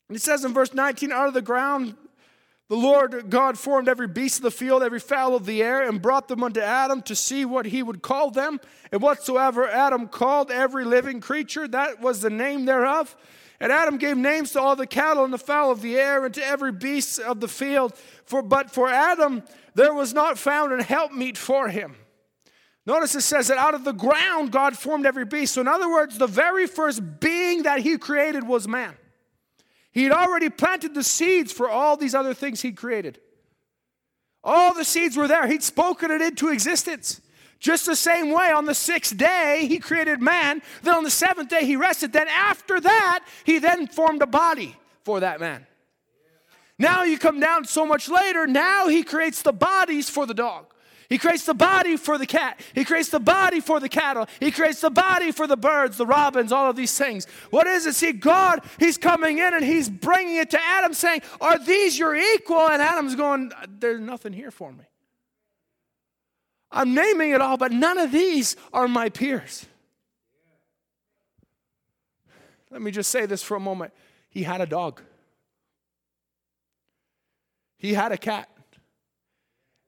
And 0.07 0.15
it 0.15 0.21
says 0.21 0.43
in 0.43 0.53
verse 0.53 0.73
19, 0.73 1.11
out 1.11 1.27
of 1.27 1.33
the 1.33 1.41
ground, 1.41 1.95
the 2.67 2.75
Lord 2.75 3.29
God 3.29 3.59
formed 3.59 3.87
every 3.87 4.07
beast 4.07 4.37
of 4.37 4.43
the 4.43 4.51
field, 4.51 4.81
every 4.81 4.99
fowl 4.99 5.35
of 5.35 5.45
the 5.45 5.61
air, 5.61 5.87
and 5.87 6.01
brought 6.01 6.27
them 6.27 6.43
unto 6.43 6.59
Adam 6.59 7.03
to 7.03 7.15
see 7.15 7.45
what 7.45 7.67
he 7.67 7.83
would 7.83 8.01
call 8.01 8.31
them. 8.31 8.59
And 8.91 9.01
whatsoever 9.01 9.67
Adam 9.69 10.07
called 10.07 10.49
every 10.49 10.83
living 10.83 11.21
creature, 11.21 11.67
that 11.67 12.01
was 12.01 12.21
the 12.21 12.31
name 12.31 12.65
thereof. 12.65 13.15
And 13.59 13.71
Adam 13.71 13.97
gave 13.97 14.17
names 14.17 14.51
to 14.51 14.61
all 14.61 14.75
the 14.75 14.87
cattle 14.87 15.23
and 15.23 15.33
the 15.33 15.37
fowl 15.37 15.71
of 15.71 15.81
the 15.81 15.97
air 15.97 16.25
and 16.25 16.33
to 16.33 16.45
every 16.45 16.71
beast 16.71 17.19
of 17.19 17.39
the 17.39 17.47
field. 17.47 17.95
For, 18.25 18.41
but 18.41 18.71
for 18.71 18.89
Adam 18.89 19.43
there 19.75 19.93
was 19.93 20.13
not 20.13 20.37
found 20.37 20.73
an 20.73 20.79
helpmeet 20.79 21.37
for 21.37 21.69
him. 21.69 21.95
Notice 22.85 23.15
it 23.15 23.21
says 23.21 23.47
that 23.47 23.57
out 23.57 23.73
of 23.73 23.83
the 23.83 23.93
ground 23.93 24.51
God 24.51 24.77
formed 24.77 25.05
every 25.05 25.25
beast. 25.25 25.53
So, 25.53 25.61
in 25.61 25.67
other 25.67 25.89
words, 25.89 26.17
the 26.17 26.27
very 26.27 26.67
first 26.67 27.19
being 27.19 27.63
that 27.63 27.79
he 27.79 27.97
created 27.97 28.47
was 28.47 28.67
man. 28.67 28.95
He 29.91 30.03
had 30.03 30.11
already 30.11 30.49
planted 30.49 30.93
the 30.93 31.03
seeds 31.03 31.51
for 31.51 31.69
all 31.69 31.97
these 31.97 32.13
other 32.13 32.33
things 32.33 32.61
he 32.61 32.73
created. 32.73 33.19
All 34.43 34.73
the 34.73 34.85
seeds 34.85 35.17
were 35.17 35.27
there, 35.27 35.47
he'd 35.47 35.63
spoken 35.63 36.11
it 36.11 36.21
into 36.21 36.49
existence. 36.49 37.21
Just 37.59 37.85
the 37.85 37.95
same 37.95 38.31
way, 38.31 38.51
on 38.51 38.65
the 38.65 38.75
sixth 38.75 39.15
day, 39.17 39.65
he 39.67 39.79
created 39.79 40.21
man. 40.21 40.61
Then 40.83 40.95
on 40.95 41.03
the 41.03 41.09
seventh 41.09 41.49
day, 41.49 41.65
he 41.65 41.75
rested. 41.75 42.13
Then 42.13 42.27
after 42.27 42.79
that, 42.79 43.25
he 43.43 43.59
then 43.59 43.87
formed 43.87 44.21
a 44.21 44.27
body 44.27 44.75
for 45.03 45.21
that 45.21 45.39
man. 45.39 45.65
Now 46.77 47.03
you 47.03 47.17
come 47.17 47.39
down 47.39 47.65
so 47.65 47.85
much 47.85 48.09
later, 48.09 48.45
now 48.47 48.87
he 48.87 49.03
creates 49.03 49.41
the 49.41 49.53
bodies 49.53 50.09
for 50.09 50.25
the 50.25 50.33
dog. 50.33 50.65
He 51.07 51.17
creates 51.17 51.45
the 51.45 51.53
body 51.53 51.97
for 51.97 52.17
the 52.17 52.25
cat. 52.25 52.59
He 52.73 52.83
creates 52.83 53.09
the 53.09 53.19
body 53.19 53.59
for 53.59 53.79
the 53.79 53.89
cattle. 53.89 54.27
He 54.39 54.51
creates 54.51 54.81
the 54.81 54.89
body 54.89 55.31
for 55.31 55.45
the 55.45 55.55
birds, 55.55 55.97
the 55.97 56.05
robins, 56.05 56.51
all 56.51 56.69
of 56.69 56.75
these 56.75 56.97
things. 56.97 57.27
What 57.51 57.67
is 57.67 57.85
it? 57.85 57.93
See, 57.93 58.11
God, 58.11 58.61
He's 58.79 58.97
coming 58.97 59.37
in 59.37 59.53
and 59.53 59.63
He's 59.63 59.87
bringing 59.87 60.37
it 60.37 60.49
to 60.51 60.59
Adam 60.59 60.93
saying, 60.93 61.21
Are 61.39 61.59
these 61.59 61.97
your 61.97 62.15
equal? 62.15 62.67
And 62.67 62.81
Adam's 62.81 63.15
going, 63.15 63.51
There's 63.67 64.01
nothing 64.01 64.33
here 64.33 64.51
for 64.51 64.71
me. 64.71 64.85
I'm 66.75 66.93
naming 66.93 67.31
it 67.31 67.39
all, 67.39 67.55
but 67.55 67.71
none 67.71 67.97
of 67.97 68.11
these 68.11 68.57
are 68.73 68.87
my 68.89 69.07
peers. 69.07 69.65
Let 72.69 72.81
me 72.81 72.91
just 72.91 73.09
say 73.09 73.25
this 73.25 73.41
for 73.41 73.55
a 73.55 73.59
moment. 73.61 73.93
He 74.29 74.43
had 74.43 74.59
a 74.59 74.65
dog, 74.65 75.01
he 77.77 77.93
had 77.93 78.11
a 78.11 78.17
cat, 78.17 78.49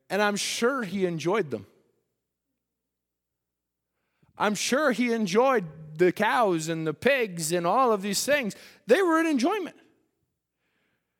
and 0.09 0.21
I'm 0.21 0.37
sure 0.37 0.83
he 0.83 1.05
enjoyed 1.05 1.51
them. 1.51 1.67
I'm 4.37 4.55
sure 4.55 4.91
he 4.91 5.11
enjoyed 5.11 5.65
the 5.97 6.11
cows 6.11 6.69
and 6.69 6.87
the 6.87 6.93
pigs 6.93 7.51
and 7.51 7.67
all 7.67 7.91
of 7.91 8.01
these 8.01 8.23
things. 8.23 8.55
They 8.85 9.01
were 9.01 9.19
an 9.19 9.25
enjoyment. 9.25 9.75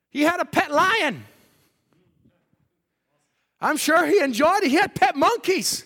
He 0.08 0.22
had 0.22 0.40
a 0.40 0.44
pet 0.44 0.70
lion. 0.70 1.24
I'm 3.60 3.76
sure 3.76 4.06
he 4.06 4.20
enjoyed 4.20 4.62
it. 4.62 4.70
He 4.70 4.76
had 4.76 4.94
pet 4.94 5.16
monkeys. 5.16 5.84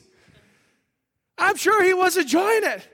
I'm 1.39 1.57
sure 1.57 1.83
he 1.83 1.95
was 1.95 2.17
enjoying 2.17 2.65
it. 2.65 2.89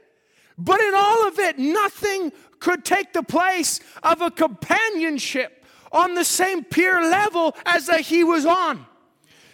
But 0.56 0.80
in 0.80 0.94
all 0.94 1.26
of 1.28 1.38
it, 1.38 1.58
nothing 1.58 2.32
could 2.60 2.84
take 2.84 3.12
the 3.12 3.22
place 3.22 3.80
of 4.02 4.20
a 4.20 4.30
companionship 4.30 5.64
on 5.92 6.14
the 6.14 6.24
same 6.24 6.64
peer 6.64 7.00
level 7.00 7.56
as 7.64 7.86
that 7.86 8.00
he 8.02 8.24
was 8.24 8.44
on. 8.44 8.84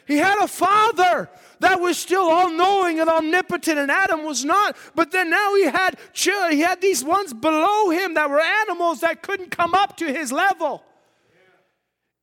He 0.06 0.16
had 0.18 0.42
a 0.42 0.48
father 0.48 1.30
that 1.60 1.80
was 1.80 1.96
still 1.96 2.24
all 2.24 2.50
knowing 2.50 3.00
and 3.00 3.08
omnipotent, 3.08 3.78
and 3.78 3.90
Adam 3.90 4.24
was 4.24 4.44
not. 4.44 4.76
But 4.94 5.12
then 5.12 5.30
now 5.30 5.54
he 5.54 5.64
had 5.64 5.98
children. 6.12 6.52
he 6.52 6.60
had 6.60 6.80
these 6.80 7.02
ones 7.02 7.32
below 7.32 7.90
him 7.90 8.14
that 8.14 8.28
were 8.28 8.40
animals 8.40 9.00
that 9.00 9.22
couldn't 9.22 9.50
come 9.50 9.74
up 9.74 9.96
to 9.98 10.12
his 10.12 10.30
level. 10.30 10.82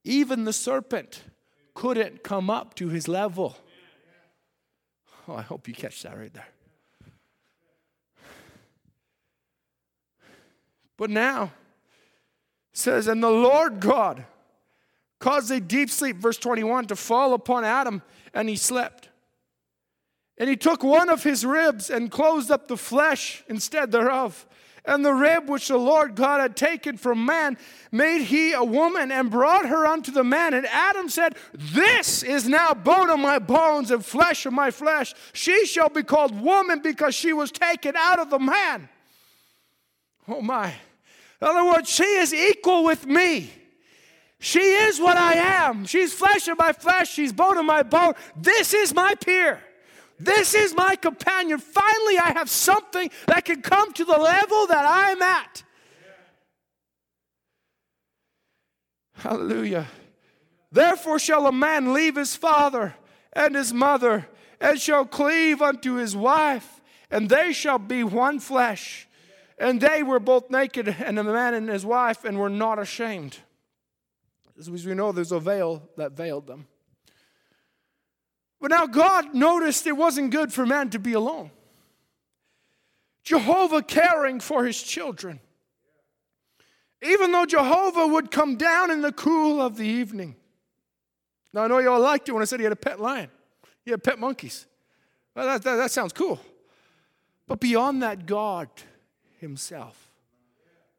Even 0.04 0.43
the 0.43 0.54
serpent 0.54 1.24
couldn't 1.82 2.22
come 2.22 2.48
up 2.48 2.76
to 2.76 2.90
his 2.90 3.08
level. 3.08 3.58
Oh, 5.28 5.34
I 5.34 5.42
hope 5.42 5.68
you 5.68 5.74
catch 5.74 6.04
that 6.04 6.16
right 6.16 6.32
there. 6.32 6.48
But 10.96 11.10
now, 11.10 11.54
says, 12.72 13.08
and 13.08 13.24
the 13.24 13.32
Lord 13.32 13.80
God 13.80 14.26
caused 15.18 15.50
a 15.50 15.60
deep 15.60 15.90
sleep, 15.90 16.18
verse 16.18 16.38
21, 16.38 16.86
to 16.86 16.96
fall 16.96 17.34
upon 17.34 17.66
Adam, 17.66 18.04
and 18.32 18.48
he 18.48 18.58
slept. 18.58 19.10
And 20.38 20.48
he 20.48 20.56
took 20.56 20.84
one 20.84 21.10
of 21.10 21.24
his 21.24 21.44
ribs 21.44 21.90
and 21.90 22.12
closed 22.12 22.52
up 22.52 22.68
the 22.68 22.78
flesh 22.78 23.44
instead 23.48 23.92
thereof. 23.92 24.46
And 24.84 25.06
the 25.06 25.14
rib 25.14 25.48
which 25.48 25.68
the 25.68 25.78
Lord 25.78 26.16
God 26.16 26.42
had 26.42 26.56
taken 26.56 26.98
from 26.98 27.24
man 27.24 27.58
made 27.92 28.24
he 28.24 28.54
a 28.54 28.64
woman 28.64 29.12
and 29.12 29.30
brought 29.30 29.68
her 29.68 29.86
unto 29.86 30.12
the 30.12 30.24
man. 30.24 30.56
And 30.56 30.66
Adam 30.66 31.08
said, 31.08 31.36
This 31.54 32.24
is 32.24 32.48
now 32.48 32.74
bone 32.74 33.12
of 33.12 33.20
my 33.20 33.38
bones 33.38 33.92
and 33.92 34.04
flesh 34.04 34.46
of 34.48 34.54
my 34.54 34.72
flesh. 34.72 35.14
She 35.34 35.68
shall 35.68 35.90
be 35.90 36.02
called 36.02 36.40
woman 36.42 36.82
because 36.82 37.14
she 37.14 37.32
was 37.32 37.52
taken 37.52 37.96
out 37.96 38.20
of 38.20 38.32
the 38.32 38.40
man. 38.40 38.90
Oh 40.28 40.42
my. 40.42 40.74
In 41.42 41.48
other 41.48 41.64
words, 41.64 41.90
she 41.90 42.04
is 42.04 42.34
equal 42.34 42.84
with 42.84 43.06
me. 43.06 43.52
She 44.40 44.60
is 44.60 45.00
what 45.00 45.18
I 45.18 45.34
am. 45.34 45.86
She's 45.86 46.12
flesh 46.12 46.48
of 46.48 46.58
my 46.58 46.74
flesh. 46.74 47.12
She's 47.12 47.32
bone 47.32 47.60
of 47.60 47.66
my 47.66 47.84
bone. 47.84 48.14
This 48.36 48.74
is 48.74 48.94
my 48.96 49.14
peer. 49.14 49.62
This 50.24 50.54
is 50.54 50.76
my 50.76 50.96
companion. 50.96 51.58
Finally, 51.58 52.20
I 52.20 52.34
have 52.36 52.50
something 52.50 53.10
that 53.28 53.46
can 53.46 53.62
come 53.62 53.92
to 53.94 54.06
the 54.06 54.18
level 54.18 54.68
that 54.68 54.86
I'm 54.88 55.22
at. 55.22 55.64
Hallelujah. 59.14 59.88
Therefore, 60.72 61.18
shall 61.18 61.48
a 61.48 61.52
man 61.52 61.94
leave 61.94 62.16
his 62.16 62.36
father 62.36 62.96
and 63.34 63.56
his 63.56 63.74
mother, 63.74 64.28
and 64.60 64.80
shall 64.80 65.06
cleave 65.06 65.62
unto 65.62 65.96
his 65.96 66.16
wife, 66.16 66.82
and 67.10 67.30
they 67.30 67.52
shall 67.52 67.80
be 67.80 68.04
one 68.04 68.40
flesh. 68.40 69.08
And 69.58 69.82
they 69.82 70.04
were 70.04 70.20
both 70.20 70.50
naked, 70.50 70.88
and 70.88 71.18
the 71.18 71.24
man 71.24 71.54
and 71.54 71.70
his 71.70 71.86
wife, 71.86 72.26
and 72.26 72.38
were 72.38 72.50
not 72.50 72.78
ashamed. 72.78 73.38
As 74.58 74.70
we 74.70 74.94
know, 74.94 75.12
there's 75.12 75.32
a 75.32 75.40
veil 75.40 75.90
that 75.98 76.12
veiled 76.12 76.46
them. 76.46 76.68
But 78.62 78.70
now 78.70 78.86
God 78.86 79.34
noticed 79.34 79.88
it 79.88 79.97
wasn't 79.97 80.32
good 80.32 80.53
for 80.53 80.66
man 80.66 80.91
to 80.91 80.99
be 80.99 81.14
alone. 81.14 81.49
Jehovah 83.24 83.82
caring 83.82 84.39
for 84.39 84.66
his 84.66 84.82
children. 84.82 85.39
Even 87.01 87.32
though 87.32 87.47
Jehovah 87.47 88.07
would 88.07 88.30
come 88.30 88.57
down 88.57 88.91
in 88.91 89.01
the 89.01 89.12
cool 89.12 89.59
of 89.59 89.78
the 89.78 89.88
evening. 89.88 90.36
Now, 91.51 91.64
I 91.64 91.68
know 91.68 91.80
you 91.80 91.91
all 91.91 91.99
liked 91.99 92.30
it 92.30 92.34
when 92.34 92.43
I 92.43 92.45
said 92.45 92.59
he 92.59 92.64
had 92.64 92.72
a 92.72 92.78
pet 92.78 93.01
lion, 93.01 93.30
he 93.84 93.91
had 93.91 94.03
pet 94.03 94.20
monkeys. 94.20 94.68
Well, 95.36 95.47
that, 95.47 95.64
that, 95.64 95.76
that 95.78 95.91
sounds 95.91 96.14
cool. 96.14 96.39
But 97.47 97.59
beyond 97.59 98.03
that, 98.03 98.26
God 98.26 98.70
Himself, 99.39 100.12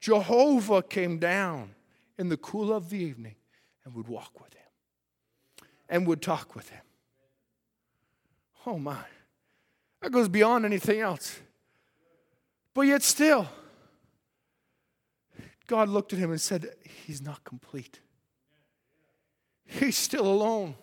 Jehovah 0.00 0.82
came 0.82 1.18
down 1.18 1.74
in 2.18 2.28
the 2.28 2.36
cool 2.36 2.72
of 2.72 2.90
the 2.90 2.98
evening 2.98 3.36
and 3.84 3.94
would 3.94 4.08
walk 4.08 4.40
with 4.42 4.52
him 4.54 5.68
and 5.88 6.06
would 6.06 6.22
talk 6.22 6.56
with 6.56 6.68
him. 6.70 6.82
Oh 8.66 8.78
my. 8.78 9.04
That 10.00 10.10
goes 10.10 10.28
beyond 10.28 10.64
anything 10.64 11.00
else. 11.00 11.38
But 12.74 12.82
yet, 12.82 13.02
still, 13.02 13.48
God 15.66 15.88
looked 15.88 16.12
at 16.12 16.18
him 16.18 16.30
and 16.30 16.40
said, 16.40 16.70
He's 17.06 17.22
not 17.22 17.44
complete. 17.44 18.00
He's 19.64 19.96
still 19.96 20.26
alone. 20.26 20.74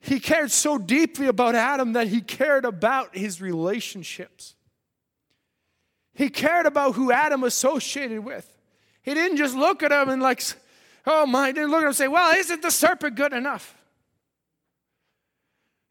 He 0.00 0.20
cared 0.20 0.50
so 0.50 0.76
deeply 0.76 1.26
about 1.26 1.54
Adam 1.54 1.94
that 1.94 2.08
he 2.08 2.20
cared 2.20 2.64
about 2.64 3.16
his 3.16 3.40
relationships. 3.40 4.54
He 6.12 6.28
cared 6.28 6.66
about 6.66 6.94
who 6.94 7.10
Adam 7.10 7.42
associated 7.42 8.20
with. 8.20 8.46
He 9.02 9.14
didn't 9.14 9.38
just 9.38 9.54
look 9.54 9.82
at 9.82 9.92
him 9.92 10.08
and, 10.10 10.22
like, 10.22 10.42
oh 11.06 11.26
my, 11.26 11.48
he 11.48 11.52
didn't 11.54 11.70
look 11.70 11.78
at 11.78 11.84
him 11.84 11.88
and 11.88 11.96
say, 11.96 12.08
well, 12.08 12.34
isn't 12.34 12.62
the 12.62 12.70
serpent 12.70 13.16
good 13.16 13.32
enough? 13.32 13.76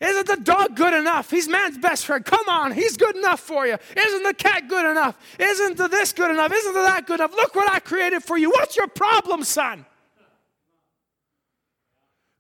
Isn't 0.04 0.28
the 0.28 0.36
dog 0.36 0.76
good 0.76 0.94
enough? 0.94 1.32
He's 1.32 1.48
man's 1.48 1.78
best 1.78 2.06
friend. 2.06 2.26
Come 2.26 2.50
on, 2.50 2.74
he's 2.74 2.98
good 2.98 3.16
enough 3.16 3.40
for 3.40 3.66
you. 3.66 3.78
Isn't 3.96 4.24
the 4.24 4.34
cat 4.34 4.68
good 4.68 4.90
enough? 4.90 5.18
Isn't 5.40 5.78
the 5.78 5.88
this 5.88 6.12
good 6.12 6.30
enough? 6.30 6.52
Isn't 6.52 6.74
the 6.74 6.82
that 6.82 7.08
good 7.08 7.22
enough? 7.22 7.34
Look 7.34 7.56
what 7.56 7.72
I 7.72 7.80
created 7.80 8.22
for 8.22 8.38
you. 8.38 8.50
What's 8.50 8.76
your 8.76 8.88
problem, 8.88 9.46
son? 9.46 9.86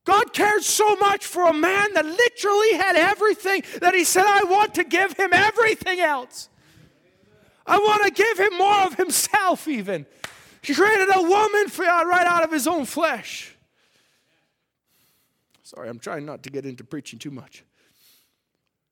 God 0.03 0.33
cared 0.33 0.63
so 0.63 0.97
much 0.97 1.25
for 1.25 1.47
a 1.47 1.53
man 1.53 1.93
that 1.93 2.05
literally 2.05 2.73
had 2.73 2.97
everything 2.97 3.63
that 3.79 3.95
he 3.95 4.03
said, 4.03 4.25
I 4.25 4.43
want 4.43 4.75
to 4.75 4.83
give 4.83 5.13
him 5.13 5.31
everything 5.31 6.01
else. 6.01 6.49
I 7.65 7.77
want 7.77 8.03
to 8.03 8.11
give 8.11 8.37
him 8.37 8.57
more 8.57 8.81
of 8.81 8.95
himself, 8.95 9.69
even. 9.69 10.05
He 10.61 10.73
created 10.73 11.07
a 11.15 11.21
woman 11.21 11.69
for, 11.69 11.85
uh, 11.85 12.03
right 12.03 12.27
out 12.27 12.43
of 12.43 12.51
his 12.51 12.67
own 12.67 12.83
flesh. 12.83 13.52
Sorry, 15.73 15.89
I'm 15.89 15.99
trying 15.99 16.25
not 16.25 16.43
to 16.43 16.49
get 16.49 16.65
into 16.65 16.83
preaching 16.83 17.19
too 17.19 17.31
much. 17.31 17.63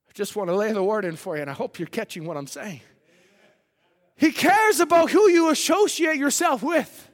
I 0.08 0.12
just 0.14 0.34
want 0.34 0.50
to 0.50 0.56
lay 0.56 0.72
the 0.72 0.82
word 0.82 1.04
in 1.04 1.16
for 1.16 1.36
you, 1.36 1.42
and 1.42 1.50
I 1.50 1.54
hope 1.54 1.78
you're 1.78 1.86
catching 1.86 2.24
what 2.24 2.36
I'm 2.36 2.46
saying. 2.46 2.80
He 4.16 4.32
cares 4.32 4.80
about 4.80 5.10
who 5.10 5.28
you 5.30 5.50
associate 5.50 6.16
yourself 6.16 6.62
with. 6.62 7.08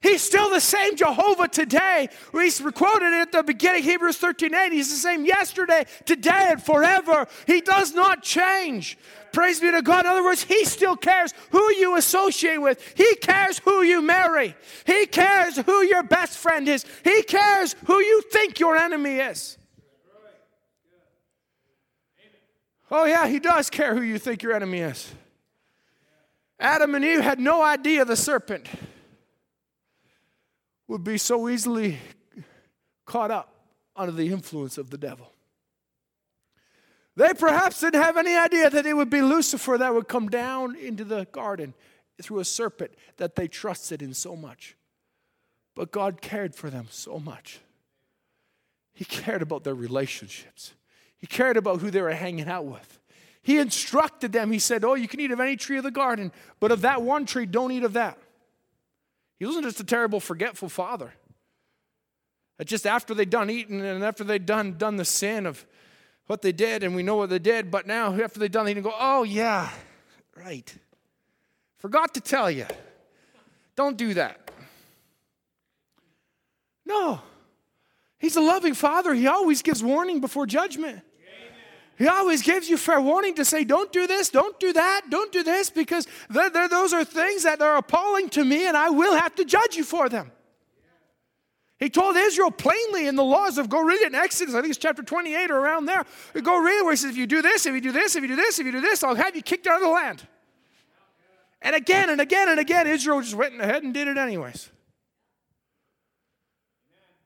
He's 0.00 0.22
still 0.22 0.48
the 0.48 0.60
same 0.60 0.96
Jehovah 0.96 1.48
today. 1.48 2.08
We 2.32 2.50
quoted 2.50 3.12
at 3.12 3.32
the 3.32 3.42
beginning, 3.42 3.82
Hebrews 3.82 4.16
13 4.16 4.54
8. 4.54 4.72
He's 4.72 4.88
the 4.88 4.96
same 4.96 5.26
yesterday, 5.26 5.84
today, 6.06 6.48
and 6.50 6.62
forever. 6.62 7.26
He 7.46 7.60
does 7.60 7.92
not 7.92 8.22
change. 8.22 8.96
Praise 9.32 9.60
be 9.60 9.70
to 9.70 9.82
God. 9.82 10.04
In 10.04 10.10
other 10.10 10.24
words, 10.24 10.42
He 10.42 10.64
still 10.64 10.96
cares 10.96 11.32
who 11.50 11.72
you 11.74 11.96
associate 11.96 12.58
with. 12.58 12.94
He 12.96 13.14
cares 13.16 13.58
who 13.58 13.82
you 13.82 14.02
marry. 14.02 14.54
He 14.86 15.06
cares 15.06 15.56
who 15.56 15.82
your 15.82 16.02
best 16.02 16.38
friend 16.38 16.68
is. 16.68 16.84
He 17.04 17.22
cares 17.22 17.74
who 17.86 17.98
you 17.98 18.22
think 18.32 18.58
your 18.58 18.76
enemy 18.76 19.16
is. 19.16 19.56
Oh, 22.90 23.04
yeah, 23.04 23.28
He 23.28 23.38
does 23.38 23.70
care 23.70 23.94
who 23.94 24.02
you 24.02 24.18
think 24.18 24.42
your 24.42 24.52
enemy 24.52 24.80
is. 24.80 25.12
Adam 26.58 26.94
and 26.94 27.04
Eve 27.04 27.20
had 27.20 27.40
no 27.40 27.62
idea 27.62 28.04
the 28.04 28.16
serpent 28.16 28.66
would 30.86 31.04
be 31.04 31.16
so 31.16 31.48
easily 31.48 31.98
caught 33.06 33.30
up 33.30 33.54
under 33.96 34.12
the 34.12 34.28
influence 34.32 34.76
of 34.76 34.90
the 34.90 34.98
devil. 34.98 35.29
They 37.20 37.34
perhaps 37.34 37.80
didn't 37.80 38.02
have 38.02 38.16
any 38.16 38.34
idea 38.34 38.70
that 38.70 38.86
it 38.86 38.94
would 38.94 39.10
be 39.10 39.20
Lucifer 39.20 39.76
that 39.76 39.92
would 39.92 40.08
come 40.08 40.30
down 40.30 40.74
into 40.74 41.04
the 41.04 41.26
garden 41.32 41.74
through 42.22 42.38
a 42.38 42.46
serpent 42.46 42.92
that 43.18 43.36
they 43.36 43.46
trusted 43.46 44.00
in 44.00 44.14
so 44.14 44.34
much. 44.34 44.74
But 45.74 45.92
God 45.92 46.22
cared 46.22 46.54
for 46.54 46.70
them 46.70 46.86
so 46.88 47.18
much. 47.18 47.60
He 48.94 49.04
cared 49.04 49.42
about 49.42 49.64
their 49.64 49.74
relationships, 49.74 50.72
He 51.18 51.26
cared 51.26 51.58
about 51.58 51.82
who 51.82 51.90
they 51.90 52.00
were 52.00 52.10
hanging 52.10 52.48
out 52.48 52.64
with. 52.64 52.98
He 53.42 53.58
instructed 53.58 54.32
them. 54.32 54.50
He 54.50 54.58
said, 54.58 54.82
Oh, 54.82 54.94
you 54.94 55.06
can 55.06 55.20
eat 55.20 55.30
of 55.30 55.40
any 55.40 55.56
tree 55.56 55.76
of 55.76 55.84
the 55.84 55.90
garden, 55.90 56.32
but 56.58 56.72
of 56.72 56.80
that 56.80 57.02
one 57.02 57.26
tree, 57.26 57.44
don't 57.44 57.70
eat 57.70 57.84
of 57.84 57.92
that. 57.92 58.16
He 59.38 59.44
wasn't 59.44 59.66
just 59.66 59.80
a 59.80 59.84
terrible, 59.84 60.20
forgetful 60.20 60.70
father. 60.70 61.12
Just 62.64 62.86
after 62.86 63.12
they'd 63.12 63.28
done 63.28 63.50
eating 63.50 63.82
and 63.82 64.02
after 64.02 64.24
they'd 64.24 64.46
done, 64.46 64.78
done 64.78 64.96
the 64.96 65.04
sin 65.04 65.44
of 65.44 65.66
what 66.30 66.42
they 66.42 66.52
did 66.52 66.84
and 66.84 66.94
we 66.94 67.02
know 67.02 67.16
what 67.16 67.28
they 67.28 67.40
did, 67.40 67.72
but 67.72 67.88
now 67.88 68.14
after 68.14 68.38
they've 68.38 68.52
done, 68.52 68.64
they 68.64 68.74
go, 68.74 68.94
oh, 68.96 69.24
yeah, 69.24 69.68
right. 70.36 70.72
Forgot 71.78 72.14
to 72.14 72.20
tell 72.20 72.48
you. 72.48 72.66
Don't 73.74 73.96
do 73.96 74.14
that. 74.14 74.52
No. 76.86 77.20
He's 78.20 78.36
a 78.36 78.40
loving 78.40 78.74
father. 78.74 79.12
He 79.12 79.26
always 79.26 79.60
gives 79.60 79.82
warning 79.82 80.20
before 80.20 80.46
judgment. 80.46 81.00
He 81.98 82.06
always 82.06 82.42
gives 82.42 82.70
you 82.70 82.76
fair 82.76 83.00
warning 83.00 83.34
to 83.34 83.44
say, 83.44 83.64
don't 83.64 83.92
do 83.92 84.06
this, 84.06 84.28
don't 84.28 84.58
do 84.60 84.72
that, 84.72 85.06
don't 85.10 85.32
do 85.32 85.42
this, 85.42 85.68
because 85.68 86.06
they're, 86.30 86.48
they're, 86.48 86.68
those 86.68 86.92
are 86.92 87.04
things 87.04 87.42
that 87.42 87.60
are 87.60 87.76
appalling 87.76 88.28
to 88.30 88.44
me, 88.44 88.68
and 88.68 88.76
I 88.76 88.90
will 88.90 89.16
have 89.16 89.34
to 89.34 89.44
judge 89.44 89.74
you 89.74 89.82
for 89.82 90.08
them. 90.08 90.30
He 91.80 91.88
told 91.88 92.14
Israel 92.14 92.50
plainly 92.50 93.06
in 93.06 93.16
the 93.16 93.24
laws 93.24 93.56
of, 93.56 93.70
go 93.70 93.82
read 93.82 94.02
it 94.02 94.08
in 94.08 94.14
Exodus, 94.14 94.54
I 94.54 94.60
think 94.60 94.70
it's 94.70 94.78
chapter 94.78 95.02
28 95.02 95.50
or 95.50 95.56
around 95.56 95.86
there. 95.86 96.04
Go 96.42 96.62
read 96.62 96.78
it 96.78 96.84
where 96.84 96.92
he 96.92 96.96
says, 96.98 97.12
if 97.12 97.16
you 97.16 97.26
do 97.26 97.40
this, 97.40 97.64
if 97.64 97.74
you 97.74 97.80
do 97.80 97.90
this, 97.90 98.16
if 98.16 98.22
you 98.22 98.28
do 98.28 98.36
this, 98.36 98.58
if 98.58 98.66
you 98.66 98.72
do 98.72 98.82
this, 98.82 99.02
I'll 99.02 99.14
have 99.14 99.34
you 99.34 99.40
kicked 99.40 99.66
out 99.66 99.76
of 99.76 99.82
the 99.82 99.88
land. 99.88 100.26
And 101.62 101.74
again 101.74 102.10
and 102.10 102.20
again 102.20 102.50
and 102.50 102.60
again, 102.60 102.86
Israel 102.86 103.22
just 103.22 103.34
went 103.34 103.58
ahead 103.58 103.82
and 103.82 103.94
did 103.94 104.08
it 104.08 104.18
anyways. 104.18 104.70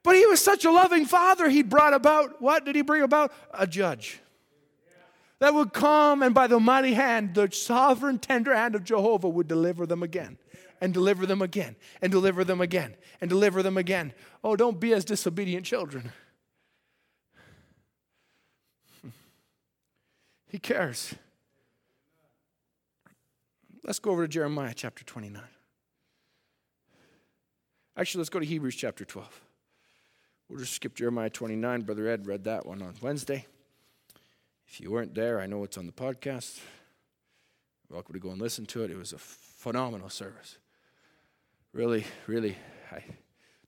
But 0.03 0.15
he 0.15 0.25
was 0.25 0.39
such 0.39 0.63
a 0.63 0.71
loving 0.71 1.05
father, 1.05 1.49
he 1.49 1.61
brought 1.61 1.93
about, 1.93 2.41
what 2.41 2.63
did 2.63 2.77
he 2.77 2.81
bring 2.81 3.03
about? 3.03 3.33
A 3.53 3.67
judge 3.67 4.21
that 5.39 5.53
would 5.53 5.73
come 5.73 6.23
and 6.23 6.33
by 6.33 6.47
the 6.47 6.61
mighty 6.61 6.93
hand, 6.93 7.35
the 7.35 7.51
sovereign, 7.51 8.19
tender 8.19 8.55
hand 8.55 8.73
of 8.73 8.85
Jehovah 8.85 9.27
would 9.27 9.49
deliver 9.49 9.85
them 9.85 10.01
again 10.01 10.37
and 10.79 10.93
deliver 10.93 11.25
them 11.25 11.41
again 11.41 11.75
and 12.01 12.09
deliver 12.09 12.45
them 12.45 12.61
again 12.61 12.95
and 13.25 13.29
deliver 13.31 13.63
them 13.63 13.75
again. 13.75 14.13
Oh, 14.43 14.55
don't 14.55 14.79
be 14.79 14.93
as 14.93 15.03
disobedient 15.03 15.65
children. 15.65 16.11
He 20.47 20.59
cares. 20.59 21.15
Let's 23.83 23.97
go 23.99 24.11
over 24.11 24.25
to 24.25 24.27
Jeremiah 24.27 24.73
chapter 24.75 25.03
29. 25.03 25.41
Actually, 27.97 28.19
let's 28.19 28.29
go 28.29 28.39
to 28.39 28.45
Hebrews 28.45 28.75
chapter 28.75 29.03
12. 29.03 29.41
We'll 30.47 30.59
just 30.59 30.73
skip 30.73 30.95
Jeremiah 30.95 31.31
29. 31.31 31.81
Brother 31.81 32.07
Ed 32.07 32.27
read 32.27 32.43
that 32.43 32.65
one 32.65 32.83
on 32.83 32.93
Wednesday. 33.01 33.47
If 34.67 34.79
you 34.79 34.91
weren't 34.91 35.15
there, 35.15 35.41
I 35.41 35.47
know 35.47 35.63
it's 35.63 35.79
on 35.79 35.87
the 35.87 35.91
podcast. 35.91 36.61
Welcome 37.89 38.13
to 38.13 38.19
go 38.19 38.29
and 38.29 38.39
listen 38.39 38.67
to 38.67 38.83
it. 38.83 38.91
It 38.91 38.97
was 38.97 39.13
a 39.13 39.17
phenomenal 39.17 40.09
service. 40.09 40.57
Really, 41.73 42.05
really, 42.27 42.55
I 42.95 43.03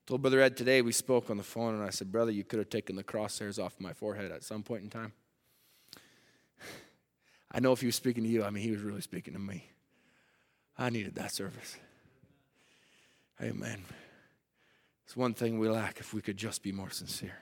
told 0.06 0.22
Brother 0.22 0.40
Ed 0.40 0.56
today, 0.56 0.82
we 0.82 0.92
spoke 0.92 1.30
on 1.30 1.38
the 1.38 1.44
phone, 1.44 1.76
and 1.76 1.84
I 1.84 1.90
said, 1.90 2.12
Brother, 2.12 2.32
you 2.32 2.44
could 2.44 2.60
have 2.60 2.70
taken 2.70 2.96
the 2.96 3.04
crosshairs 3.04 3.64
off 3.64 3.76
my 3.80 3.94
forehead 3.94 4.32
at 4.32 4.44
some 4.44 4.64
point 4.64 4.84
in 4.84 4.90
time. 4.90 5.14
I 7.52 7.60
know 7.60 7.74
if 7.74 7.82
he 7.82 7.88
was 7.88 7.96
speaking 7.96 8.24
to 8.24 8.30
you, 8.30 8.44
I 8.44 8.50
mean, 8.50 8.64
he 8.64 8.72
was 8.72 8.82
really 8.82 9.02
speaking 9.02 9.34
to 9.34 9.40
me. 9.40 9.66
I 10.78 10.90
needed 10.90 11.16
that 11.16 11.32
service. 11.32 11.78
Amen. 13.42 13.84
It's 15.06 15.16
one 15.16 15.34
thing 15.34 15.60
we 15.60 15.70
lack 15.70 16.00
if 16.00 16.14
we 16.14 16.22
could 16.22 16.38
just 16.38 16.64
be 16.64 16.72
more 16.72 16.90
sincere. 16.90 17.40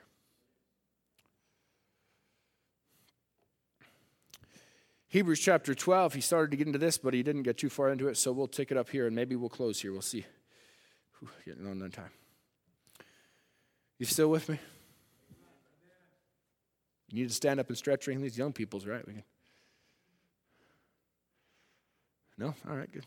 Hebrews 5.08 5.40
chapter 5.40 5.74
12, 5.74 6.14
he 6.14 6.20
started 6.20 6.50
to 6.50 6.56
get 6.56 6.66
into 6.66 6.78
this, 6.78 6.98
but 6.98 7.14
he 7.14 7.22
didn't 7.22 7.44
get 7.44 7.56
too 7.56 7.70
far 7.70 7.90
into 7.90 8.08
it, 8.08 8.16
so 8.16 8.32
we'll 8.32 8.48
take 8.48 8.70
it 8.70 8.76
up 8.76 8.90
here 8.90 9.06
and 9.06 9.14
maybe 9.14 9.36
we'll 9.36 9.48
close 9.48 9.80
here. 9.80 9.92
We'll 9.92 10.02
see. 10.02 10.26
Whew, 11.20 11.28
getting 11.44 11.66
on 11.66 11.90
time. 11.90 12.10
You 13.98 14.06
still 14.06 14.28
with 14.28 14.48
me? 14.48 14.58
You 17.10 17.22
need 17.22 17.28
to 17.28 17.34
stand 17.34 17.60
up 17.60 17.68
and 17.68 17.78
stretch. 17.78 18.06
These 18.06 18.36
young 18.36 18.52
people's 18.52 18.86
right. 18.86 19.06
We 19.06 19.14
can. 19.14 19.22
No? 22.38 22.54
All 22.68 22.76
right, 22.76 22.90
good. 22.90 23.06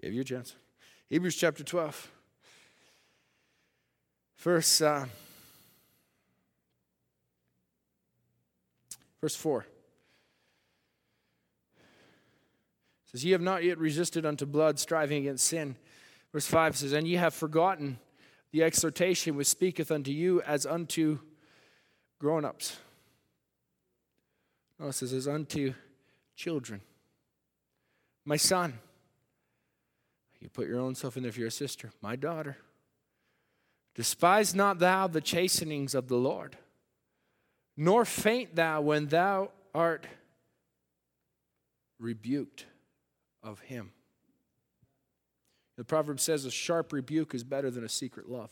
Gave 0.00 0.14
you 0.14 0.22
a 0.22 0.24
chance. 0.24 0.54
Hebrews 1.08 1.36
chapter 1.36 1.62
12. 1.62 2.10
Verse. 4.38 4.80
Uh, 4.80 5.06
Verse 9.20 9.34
4 9.34 9.66
says, 13.16 13.24
Ye 13.24 13.32
have 13.32 13.40
not 13.40 13.64
yet 13.64 13.78
resisted 13.78 14.26
unto 14.26 14.46
blood, 14.46 14.78
striving 14.78 15.18
against 15.18 15.46
sin. 15.46 15.76
Verse 16.32 16.46
5 16.46 16.76
says, 16.76 16.92
And 16.92 17.08
ye 17.08 17.14
have 17.14 17.34
forgotten 17.34 17.98
the 18.52 18.62
exhortation 18.62 19.36
which 19.36 19.46
speaketh 19.46 19.90
unto 19.90 20.10
you 20.10 20.42
as 20.42 20.66
unto 20.66 21.18
grown 22.18 22.44
ups. 22.44 22.78
No, 24.78 24.88
it 24.88 24.92
says, 24.92 25.12
as 25.12 25.26
unto 25.26 25.72
children. 26.34 26.82
My 28.24 28.36
son. 28.36 28.78
You 30.40 30.50
put 30.50 30.68
your 30.68 30.80
own 30.80 30.94
self 30.94 31.16
in 31.16 31.22
there 31.22 31.32
for 31.32 31.40
your 31.40 31.50
sister. 31.50 31.92
My 32.02 32.14
daughter. 32.14 32.58
Despise 33.94 34.54
not 34.54 34.78
thou 34.78 35.06
the 35.06 35.22
chastenings 35.22 35.94
of 35.94 36.08
the 36.08 36.16
Lord 36.16 36.58
nor 37.76 38.04
faint 38.04 38.56
thou 38.56 38.80
when 38.80 39.06
thou 39.06 39.50
art 39.74 40.06
rebuked 41.98 42.64
of 43.46 43.60
him. 43.60 43.92
The 45.76 45.84
proverb 45.84 46.20
says 46.20 46.44
a 46.44 46.50
sharp 46.50 46.92
rebuke 46.92 47.34
is 47.34 47.44
better 47.44 47.70
than 47.70 47.84
a 47.84 47.88
secret 47.88 48.28
love. 48.28 48.50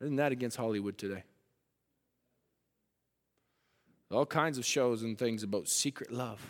Isn't 0.00 0.16
that 0.16 0.32
against 0.32 0.56
Hollywood 0.56 0.98
today? 0.98 1.24
All 4.10 4.26
kinds 4.26 4.58
of 4.58 4.64
shows 4.64 5.02
and 5.02 5.18
things 5.18 5.42
about 5.42 5.68
secret 5.68 6.10
love, 6.10 6.40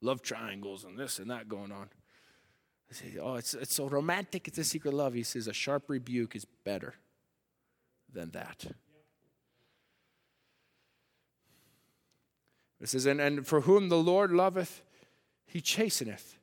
love 0.00 0.22
triangles, 0.22 0.84
and 0.84 0.96
this 0.96 1.18
and 1.18 1.30
that 1.30 1.48
going 1.48 1.72
on. 1.72 1.88
Say, 2.90 3.16
oh, 3.20 3.34
it's, 3.34 3.54
it's 3.54 3.74
so 3.74 3.88
romantic, 3.88 4.46
it's 4.46 4.58
a 4.58 4.64
secret 4.64 4.94
love. 4.94 5.14
He 5.14 5.24
says 5.24 5.48
a 5.48 5.52
sharp 5.52 5.84
rebuke 5.88 6.36
is 6.36 6.44
better 6.44 6.94
than 8.12 8.30
that. 8.30 8.66
It 12.84 12.90
says, 12.90 13.06
and, 13.06 13.18
and 13.18 13.46
for 13.46 13.62
whom 13.62 13.88
the 13.88 13.96
Lord 13.96 14.30
loveth, 14.30 14.82
he 15.46 15.62
chasteneth, 15.62 16.36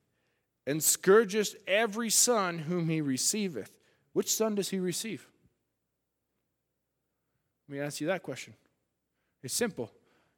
and 0.66 0.84
scourgeth 0.84 1.56
every 1.68 2.10
son 2.10 2.58
whom 2.58 2.90
he 2.90 3.00
receiveth. 3.00 3.72
Which 4.14 4.34
son 4.34 4.56
does 4.56 4.70
he 4.70 4.80
receive? 4.80 5.28
Let 7.70 7.76
me 7.76 7.80
ask 7.80 8.02
you 8.02 8.08
that 8.08 8.24
question. 8.24 8.56
It's 9.44 9.54
simple. 9.54 9.92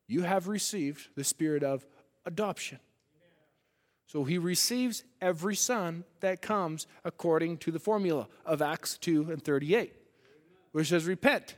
You 0.05 0.23
have 0.23 0.49
received 0.49 1.07
the 1.15 1.23
spirit 1.23 1.63
of 1.63 1.87
adoption. 2.25 2.79
So 4.05 4.25
he 4.25 4.37
receives 4.37 5.05
every 5.21 5.55
son 5.55 6.03
that 6.19 6.41
comes 6.41 6.85
according 7.05 7.59
to 7.59 7.71
the 7.71 7.79
formula 7.79 8.27
of 8.45 8.61
Acts 8.61 8.97
2 8.97 9.31
and 9.31 9.41
38 9.41 9.93
which 10.73 10.89
says 10.89 11.05
repent. 11.05 11.55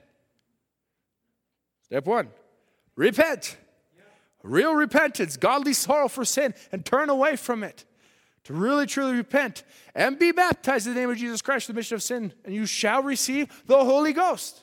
Step 1.81 2.05
one 2.05 2.29
repent. 2.95 3.57
Real 4.45 4.75
repentance, 4.75 5.37
godly 5.37 5.73
sorrow 5.73 6.07
for 6.07 6.23
sin, 6.23 6.53
and 6.71 6.85
turn 6.85 7.09
away 7.09 7.35
from 7.35 7.63
it. 7.63 7.85
To 8.45 8.53
really 8.53 8.85
truly 8.85 9.13
repent 9.13 9.63
and 9.95 10.19
be 10.19 10.31
baptized 10.31 10.85
in 10.85 10.93
the 10.93 10.99
name 10.99 11.09
of 11.09 11.17
Jesus 11.17 11.41
Christ 11.41 11.65
for 11.65 11.71
the 11.71 11.77
mission 11.77 11.95
of 11.95 12.03
sin, 12.03 12.31
and 12.43 12.53
you 12.53 12.67
shall 12.67 13.01
receive 13.01 13.63
the 13.65 13.83
Holy 13.83 14.13
Ghost. 14.13 14.61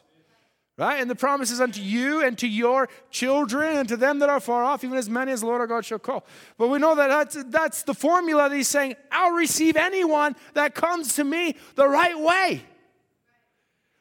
Right? 0.79 1.01
And 1.01 1.11
the 1.11 1.17
promise 1.17 1.51
is 1.51 1.61
unto 1.61 1.83
you 1.83 2.25
and 2.25 2.39
to 2.39 2.49
your 2.49 2.89
children 3.11 3.77
and 3.77 3.89
to 3.89 3.97
them 3.97 4.21
that 4.21 4.29
are 4.29 4.41
far 4.41 4.65
off, 4.65 4.85
even 4.85 4.97
as 4.97 5.11
many 5.11 5.33
as 5.33 5.41
the 5.41 5.47
Lord 5.47 5.61
our 5.61 5.67
God 5.67 5.85
shall 5.85 5.99
call. 5.99 6.25
But 6.57 6.69
we 6.69 6.79
know 6.79 6.95
that 6.95 7.09
that's, 7.09 7.45
that's 7.49 7.83
the 7.83 7.93
formula 7.93 8.49
that 8.49 8.55
he's 8.55 8.69
saying 8.69 8.95
I'll 9.11 9.33
receive 9.33 9.77
anyone 9.77 10.35
that 10.55 10.75
comes 10.75 11.17
to 11.17 11.25
me 11.25 11.57
the 11.75 11.89
right 11.89 12.19
way 12.19 12.65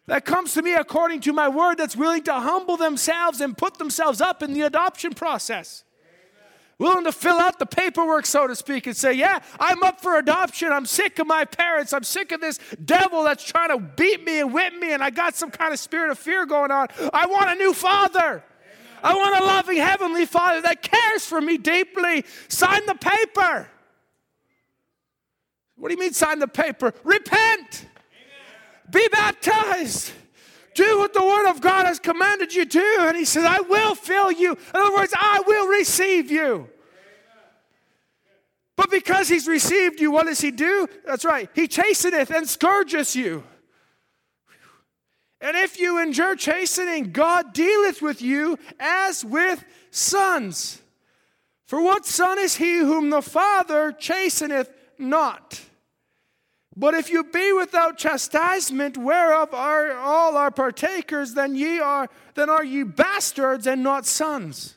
that 0.08 0.26
comes 0.26 0.54
to 0.56 0.62
me 0.62 0.74
according 0.74 1.22
to 1.22 1.34
my 1.34 1.47
word 1.47 1.78
that's 1.78 1.95
willing 1.95 2.24
to 2.24 2.34
humble 2.34 2.78
themselves 2.78 3.39
and 3.39 3.58
put 3.58 3.78
themselves 3.78 4.20
up 4.20 4.41
in 4.41 4.54
the 4.54 4.62
adoption 4.62 5.14
process. 5.14 5.84
Willing 6.80 7.04
to 7.04 7.12
fill 7.12 7.38
out 7.38 7.60
the 7.60 7.68
paperwork, 7.68 8.26
so 8.26 8.47
to 8.47 8.56
speak, 8.56 8.88
and 8.88 8.97
say, 8.97 9.14
Yeah, 9.14 9.39
I'm 9.60 9.84
up 9.84 10.02
for 10.02 10.18
adoption. 10.18 10.72
I'm 10.72 10.88
sick 10.88 11.20
of 11.20 11.28
my 11.28 11.45
parents. 11.45 11.93
I'm 11.93 12.04
sick 12.04 12.32
of 12.32 12.41
this 12.41 12.60
devil 12.84 13.24
that's 13.24 13.43
trying 13.43 13.70
to 13.70 13.78
beat 13.78 14.24
me 14.24 14.39
and 14.39 14.52
whip 14.52 14.74
me, 14.74 14.91
and 14.91 15.04
I 15.04 15.12
got 15.12 15.36
some 15.36 15.52
kind 15.52 15.74
of 15.74 15.80
spirit 15.80 16.10
of 16.10 16.18
fear 16.18 16.47
going 16.47 16.72
on. 16.72 16.88
I 17.14 17.28
want 17.28 17.52
a 17.52 17.56
new 17.56 17.74
father. 17.74 18.43
I 19.04 19.14
want 19.14 19.39
a 19.39 19.45
loving 19.45 19.78
heavenly 19.78 20.26
father 20.26 20.62
that 20.64 20.82
cares 20.82 21.24
for 21.24 21.39
me 21.39 21.60
deeply. 21.60 22.26
Sign 22.47 22.86
the 22.88 22.95
paper. 22.95 23.68
What 25.76 25.89
do 25.89 25.93
you 25.93 25.99
mean, 25.99 26.14
sign 26.14 26.39
the 26.39 26.47
paper? 26.47 26.95
Repent. 27.04 27.86
Be 28.92 29.08
baptized. 29.12 30.12
Do 30.76 31.00
what 31.00 31.14
the 31.14 31.24
Word 31.24 31.50
of 31.50 31.62
God 31.62 31.86
has 31.86 32.00
commanded 32.00 32.54
you 32.54 32.66
to. 32.66 32.98
And 33.00 33.18
He 33.18 33.26
says, 33.26 33.46
I 33.46 33.62
will 33.62 33.96
fill 33.96 34.32
you. 34.32 34.52
In 34.52 34.80
other 34.80 34.94
words, 34.96 35.14
I 35.16 35.42
will 35.46 35.68
receive 35.68 36.30
you. 36.30 36.70
But 38.76 38.92
because 38.92 39.28
He's 39.28 39.48
received 39.48 40.00
you, 40.00 40.12
what 40.12 40.28
does 40.28 40.42
He 40.42 40.52
do? 40.52 40.88
That's 41.06 41.26
right. 41.26 41.50
He 41.56 41.68
chasteneth 41.68 42.30
and 42.30 42.48
scourges 42.48 43.16
you. 43.16 43.44
And 45.42 45.58
if 45.58 45.80
you 45.80 46.00
endure 46.00 46.36
chastening, 46.36 47.12
God 47.12 47.52
dealeth 47.54 48.02
with 48.02 48.22
you 48.22 48.60
as 48.80 49.26
with 49.26 49.66
sons. 49.89 50.82
For 51.66 51.82
what 51.82 52.06
son 52.06 52.38
is 52.38 52.56
he 52.56 52.78
whom 52.78 53.10
the 53.10 53.22
Father 53.22 53.92
chasteneth 53.92 54.70
not? 55.00 55.62
But 56.76 56.93
if 56.93 57.09
you 57.09 57.24
be 57.24 57.51
without 57.51 57.97
chastisement, 57.97 58.97
whereof 58.97 59.53
are 59.53 59.91
all 59.97 60.38
are 60.38 60.51
partakers, 60.51 61.34
then 61.34 61.55
ye 61.55 61.80
are 61.80 62.07
then 62.34 62.49
are 62.49 62.63
ye 62.63 62.84
bastards 62.84 63.67
and 63.67 63.84
not 63.84 64.05
sons. 64.05 64.76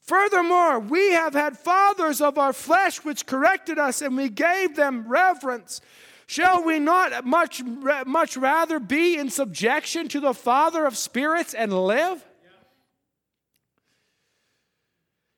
Furthermore, 0.00 0.78
we 0.78 1.10
have 1.10 1.34
had 1.34 1.58
fathers 1.58 2.22
of 2.22 2.38
our 2.38 2.54
flesh 2.54 3.04
which 3.04 3.26
corrected 3.26 3.78
us, 3.78 4.00
and 4.00 4.16
we 4.16 4.30
gave 4.30 4.74
them 4.74 5.06
reverence. 5.06 5.82
Shall 6.26 6.64
we 6.64 6.78
not 6.78 7.26
much, 7.26 7.62
much 8.06 8.36
rather 8.38 8.80
be 8.80 9.18
in 9.18 9.28
subjection 9.28 10.08
to 10.08 10.20
the 10.20 10.32
Father 10.32 10.86
of 10.86 10.96
spirits 10.96 11.52
and 11.52 11.72
live? 11.72 12.24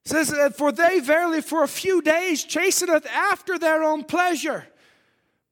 It 0.04 0.08
says, 0.08 0.32
For 0.56 0.70
they 0.70 1.00
verily 1.00 1.40
for 1.40 1.64
a 1.64 1.68
few 1.68 2.00
days 2.00 2.44
chasteneth 2.44 3.06
after 3.06 3.58
their 3.58 3.82
own 3.82 4.04
pleasure, 4.04 4.66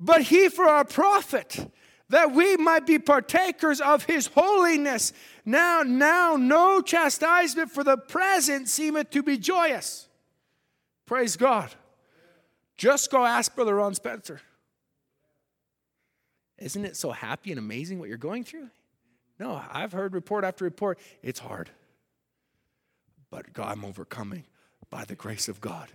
but 0.01 0.23
he 0.23 0.49
for 0.49 0.65
our 0.65 0.85
profit, 0.85 1.71
that 2.09 2.33
we 2.33 2.57
might 2.57 2.87
be 2.87 2.99
partakers 2.99 3.81
of 3.81 4.05
his 4.05 4.29
holiness. 4.29 5.13
Now, 5.45 5.83
now, 5.83 6.37
no 6.37 6.81
chastisement 6.81 7.71
for 7.71 7.85
the 7.85 7.97
present 7.97 8.69
seemeth 8.69 9.11
to 9.11 9.23
be 9.23 9.37
joyous. 9.37 10.09
Praise 11.07 11.37
God. 11.37 11.75
Just 12.77 13.11
go 13.11 13.25
ask 13.25 13.55
Brother 13.55 13.75
Ron 13.75 13.95
Spencer. 13.95 14.41
Isn't 16.59 16.85
it 16.85 16.97
so 16.97 17.11
happy 17.11 17.51
and 17.51 17.59
amazing 17.59 17.99
what 17.99 18.09
you're 18.09 18.19
going 18.19 18.45
through? 18.45 18.69
No, 19.39 19.63
I've 19.71 19.93
heard 19.93 20.15
report 20.15 20.45
after 20.45 20.65
report. 20.65 20.99
It's 21.23 21.39
hard. 21.39 21.71
But 23.31 23.53
God, 23.53 23.73
I'm 23.73 23.85
overcoming 23.85 24.45
by 24.91 25.05
the 25.05 25.15
grace 25.15 25.49
of 25.49 25.61
God. 25.61 25.89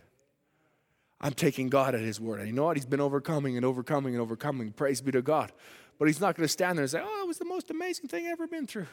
I'm 1.24 1.34
taking 1.34 1.70
God 1.70 1.96
at 1.96 2.02
His 2.02 2.20
word. 2.20 2.40
And 2.40 2.50
you 2.50 2.54
know 2.54 2.66
what? 2.66 2.76
He's 2.76 2.86
been 2.86 3.00
overcoming 3.00 3.56
and 3.56 3.66
overcoming 3.66 4.14
and 4.14 4.22
overcoming. 4.22 4.74
Praise 4.74 5.00
be 5.00 5.12
to 5.14 5.22
God. 5.22 5.54
But 5.98 6.10
He's 6.10 6.20
not 6.20 6.36
going 6.36 6.44
to 6.44 6.52
stand 6.52 6.78
there 6.78 6.84
and 6.84 6.92
say, 6.92 7.02
Oh, 7.02 7.24
it 7.24 7.28
was 7.28 7.38
the 7.38 7.46
most 7.46 7.72
amazing 7.72 8.10
thing 8.10 8.26
I've 8.26 8.34
ever 8.34 8.46
been 8.46 8.68
through 8.68 8.88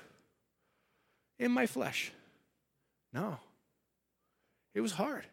in 1.40 1.50
my 1.50 1.66
flesh. 1.66 2.12
No. 3.12 3.38
It 4.74 4.80
was 4.80 4.92
hard. 4.92 5.26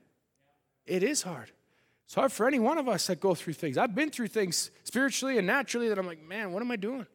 It 0.88 1.04
is 1.04 1.22
hard. 1.22 1.52
It's 2.06 2.16
hard 2.16 2.32
for 2.32 2.48
any 2.48 2.58
one 2.58 2.80
of 2.80 2.88
us 2.88 3.08
that 3.08 3.20
go 3.20 3.36
through 3.36 3.54
things. 3.54 3.78
I've 3.78 3.94
been 3.94 4.10
through 4.10 4.30
things 4.30 4.72
spiritually 4.84 5.38
and 5.38 5.46
naturally 5.46 5.90
that 5.90 6.00
I'm 6.00 6.08
like, 6.08 6.24
man, 6.24 6.52
what 6.52 6.64
am 6.64 6.72
I 6.72 6.78
doing? 6.78 7.06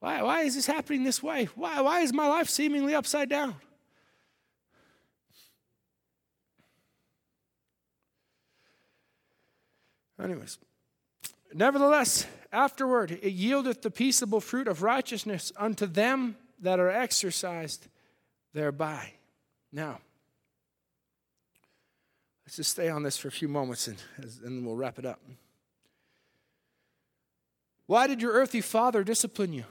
Why, 0.00 0.22
why 0.22 0.42
is 0.42 0.56
this 0.56 0.66
happening 0.66 1.04
this 1.04 1.22
way? 1.22 1.48
Why, 1.54 1.82
why 1.82 2.00
is 2.00 2.12
my 2.12 2.26
life 2.26 2.48
seemingly 2.48 2.94
upside 2.94 3.28
down? 3.28 3.54
Anyways, 10.22 10.58
nevertheless, 11.54 12.26
afterward 12.52 13.12
it 13.12 13.34
yieldeth 13.34 13.82
the 13.82 13.90
peaceable 13.90 14.40
fruit 14.40 14.68
of 14.68 14.82
righteousness 14.82 15.52
unto 15.56 15.86
them 15.86 16.36
that 16.60 16.78
are 16.78 16.90
exercised 16.90 17.86
thereby. 18.52 19.12
Now, 19.72 20.00
Let's 22.50 22.56
just 22.56 22.72
stay 22.72 22.88
on 22.88 23.04
this 23.04 23.16
for 23.16 23.28
a 23.28 23.30
few 23.30 23.46
moments 23.46 23.86
and, 23.86 23.96
and 24.44 24.66
we'll 24.66 24.74
wrap 24.74 24.98
it 24.98 25.06
up. 25.06 25.20
Why 27.86 28.08
did 28.08 28.20
your 28.20 28.32
earthly 28.32 28.60
father 28.60 29.04
discipline 29.04 29.52
you? 29.52 29.62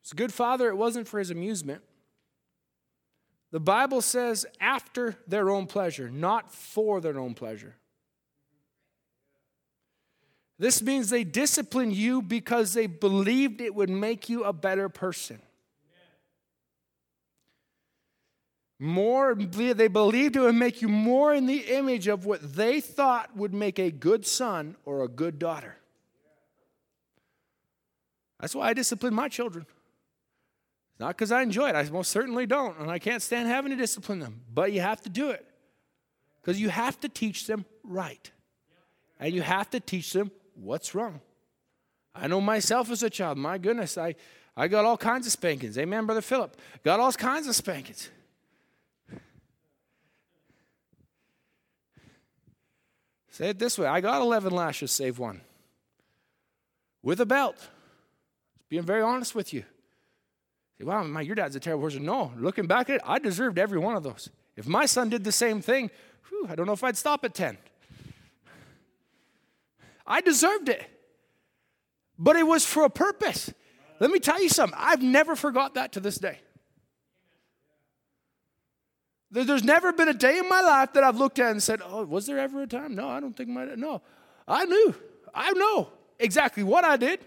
It's 0.00 0.10
a 0.10 0.16
good 0.16 0.32
father, 0.32 0.68
it 0.68 0.76
wasn't 0.76 1.06
for 1.06 1.20
his 1.20 1.30
amusement. 1.30 1.82
The 3.52 3.60
Bible 3.60 4.00
says 4.00 4.44
after 4.60 5.14
their 5.28 5.50
own 5.50 5.68
pleasure, 5.68 6.10
not 6.10 6.52
for 6.52 7.00
their 7.00 7.16
own 7.16 7.34
pleasure. 7.34 7.76
This 10.62 10.80
means 10.80 11.10
they 11.10 11.24
disciplined 11.24 11.92
you 11.92 12.22
because 12.22 12.72
they 12.72 12.86
believed 12.86 13.60
it 13.60 13.74
would 13.74 13.90
make 13.90 14.28
you 14.28 14.44
a 14.44 14.52
better 14.52 14.88
person. 14.88 15.42
More, 18.78 19.34
they 19.34 19.88
believed 19.88 20.36
it 20.36 20.40
would 20.40 20.54
make 20.54 20.80
you 20.80 20.86
more 20.86 21.34
in 21.34 21.46
the 21.46 21.58
image 21.76 22.06
of 22.06 22.26
what 22.26 22.54
they 22.54 22.80
thought 22.80 23.36
would 23.36 23.52
make 23.52 23.80
a 23.80 23.90
good 23.90 24.24
son 24.24 24.76
or 24.84 25.02
a 25.02 25.08
good 25.08 25.40
daughter. 25.40 25.74
That's 28.38 28.54
why 28.54 28.68
I 28.68 28.72
discipline 28.72 29.14
my 29.14 29.28
children. 29.28 29.66
Not 31.00 31.16
because 31.16 31.32
I 31.32 31.42
enjoy 31.42 31.70
it, 31.70 31.74
I 31.74 31.82
most 31.90 32.12
certainly 32.12 32.46
don't, 32.46 32.78
and 32.78 32.88
I 32.88 33.00
can't 33.00 33.20
stand 33.20 33.48
having 33.48 33.72
to 33.72 33.76
discipline 33.76 34.20
them, 34.20 34.42
but 34.54 34.70
you 34.70 34.80
have 34.80 35.00
to 35.00 35.08
do 35.08 35.30
it. 35.30 35.44
Because 36.40 36.60
you 36.60 36.68
have 36.68 37.00
to 37.00 37.08
teach 37.08 37.48
them 37.48 37.64
right. 37.82 38.30
And 39.18 39.34
you 39.34 39.42
have 39.42 39.68
to 39.70 39.80
teach 39.80 40.12
them 40.12 40.30
what's 40.62 40.94
wrong. 40.94 41.20
I 42.14 42.28
know 42.28 42.40
myself 42.40 42.90
as 42.90 43.02
a 43.02 43.10
child, 43.10 43.38
my 43.38 43.58
goodness, 43.58 43.98
I, 43.98 44.14
I 44.56 44.68
got 44.68 44.84
all 44.84 44.96
kinds 44.96 45.26
of 45.26 45.32
spankings. 45.32 45.78
Amen, 45.78 46.06
Brother 46.06 46.20
Philip. 46.20 46.56
Got 46.84 47.00
all 47.00 47.12
kinds 47.12 47.46
of 47.46 47.54
spankings. 47.54 48.10
Say 53.30 53.48
it 53.48 53.58
this 53.58 53.78
way 53.78 53.86
I 53.86 54.02
got 54.02 54.20
11 54.20 54.52
lashes, 54.52 54.92
save 54.92 55.18
one. 55.18 55.40
With 57.02 57.20
a 57.20 57.26
belt. 57.26 57.56
Just 57.56 58.68
being 58.68 58.84
very 58.84 59.00
honest 59.00 59.34
with 59.34 59.54
you. 59.54 59.64
Say, 60.78 60.84
wow, 60.84 61.02
my, 61.02 61.22
your 61.22 61.34
dad's 61.34 61.56
a 61.56 61.60
terrible 61.60 61.84
person. 61.84 62.04
No, 62.04 62.32
looking 62.36 62.66
back 62.66 62.90
at 62.90 62.96
it, 62.96 63.02
I 63.06 63.18
deserved 63.18 63.58
every 63.58 63.78
one 63.78 63.96
of 63.96 64.02
those. 64.02 64.28
If 64.54 64.66
my 64.66 64.84
son 64.84 65.08
did 65.08 65.24
the 65.24 65.32
same 65.32 65.62
thing, 65.62 65.90
whew, 66.28 66.46
I 66.48 66.54
don't 66.54 66.66
know 66.66 66.74
if 66.74 66.84
I'd 66.84 66.96
stop 66.96 67.24
at 67.24 67.34
10. 67.34 67.56
I 70.12 70.20
deserved 70.20 70.68
it. 70.68 70.84
But 72.18 72.36
it 72.36 72.46
was 72.46 72.66
for 72.66 72.84
a 72.84 72.90
purpose. 72.90 73.50
Let 73.98 74.10
me 74.10 74.18
tell 74.18 74.42
you 74.42 74.50
something. 74.50 74.78
I've 74.78 75.00
never 75.00 75.34
forgot 75.34 75.74
that 75.74 75.92
to 75.92 76.00
this 76.00 76.18
day. 76.18 76.38
There's 79.30 79.64
never 79.64 79.90
been 79.90 80.08
a 80.08 80.14
day 80.14 80.36
in 80.36 80.46
my 80.50 80.60
life 80.60 80.92
that 80.92 81.02
I've 81.02 81.16
looked 81.16 81.38
at 81.38 81.52
and 81.52 81.62
said, 81.62 81.80
Oh, 81.82 82.04
was 82.04 82.26
there 82.26 82.38
ever 82.38 82.62
a 82.62 82.66
time? 82.66 82.94
No, 82.94 83.08
I 83.08 83.20
don't 83.20 83.34
think 83.34 83.48
my, 83.48 83.64
no. 83.74 84.02
I 84.46 84.66
knew. 84.66 84.94
I 85.34 85.52
know 85.52 85.88
exactly 86.18 86.62
what 86.62 86.84
I 86.84 86.98
did, 86.98 87.20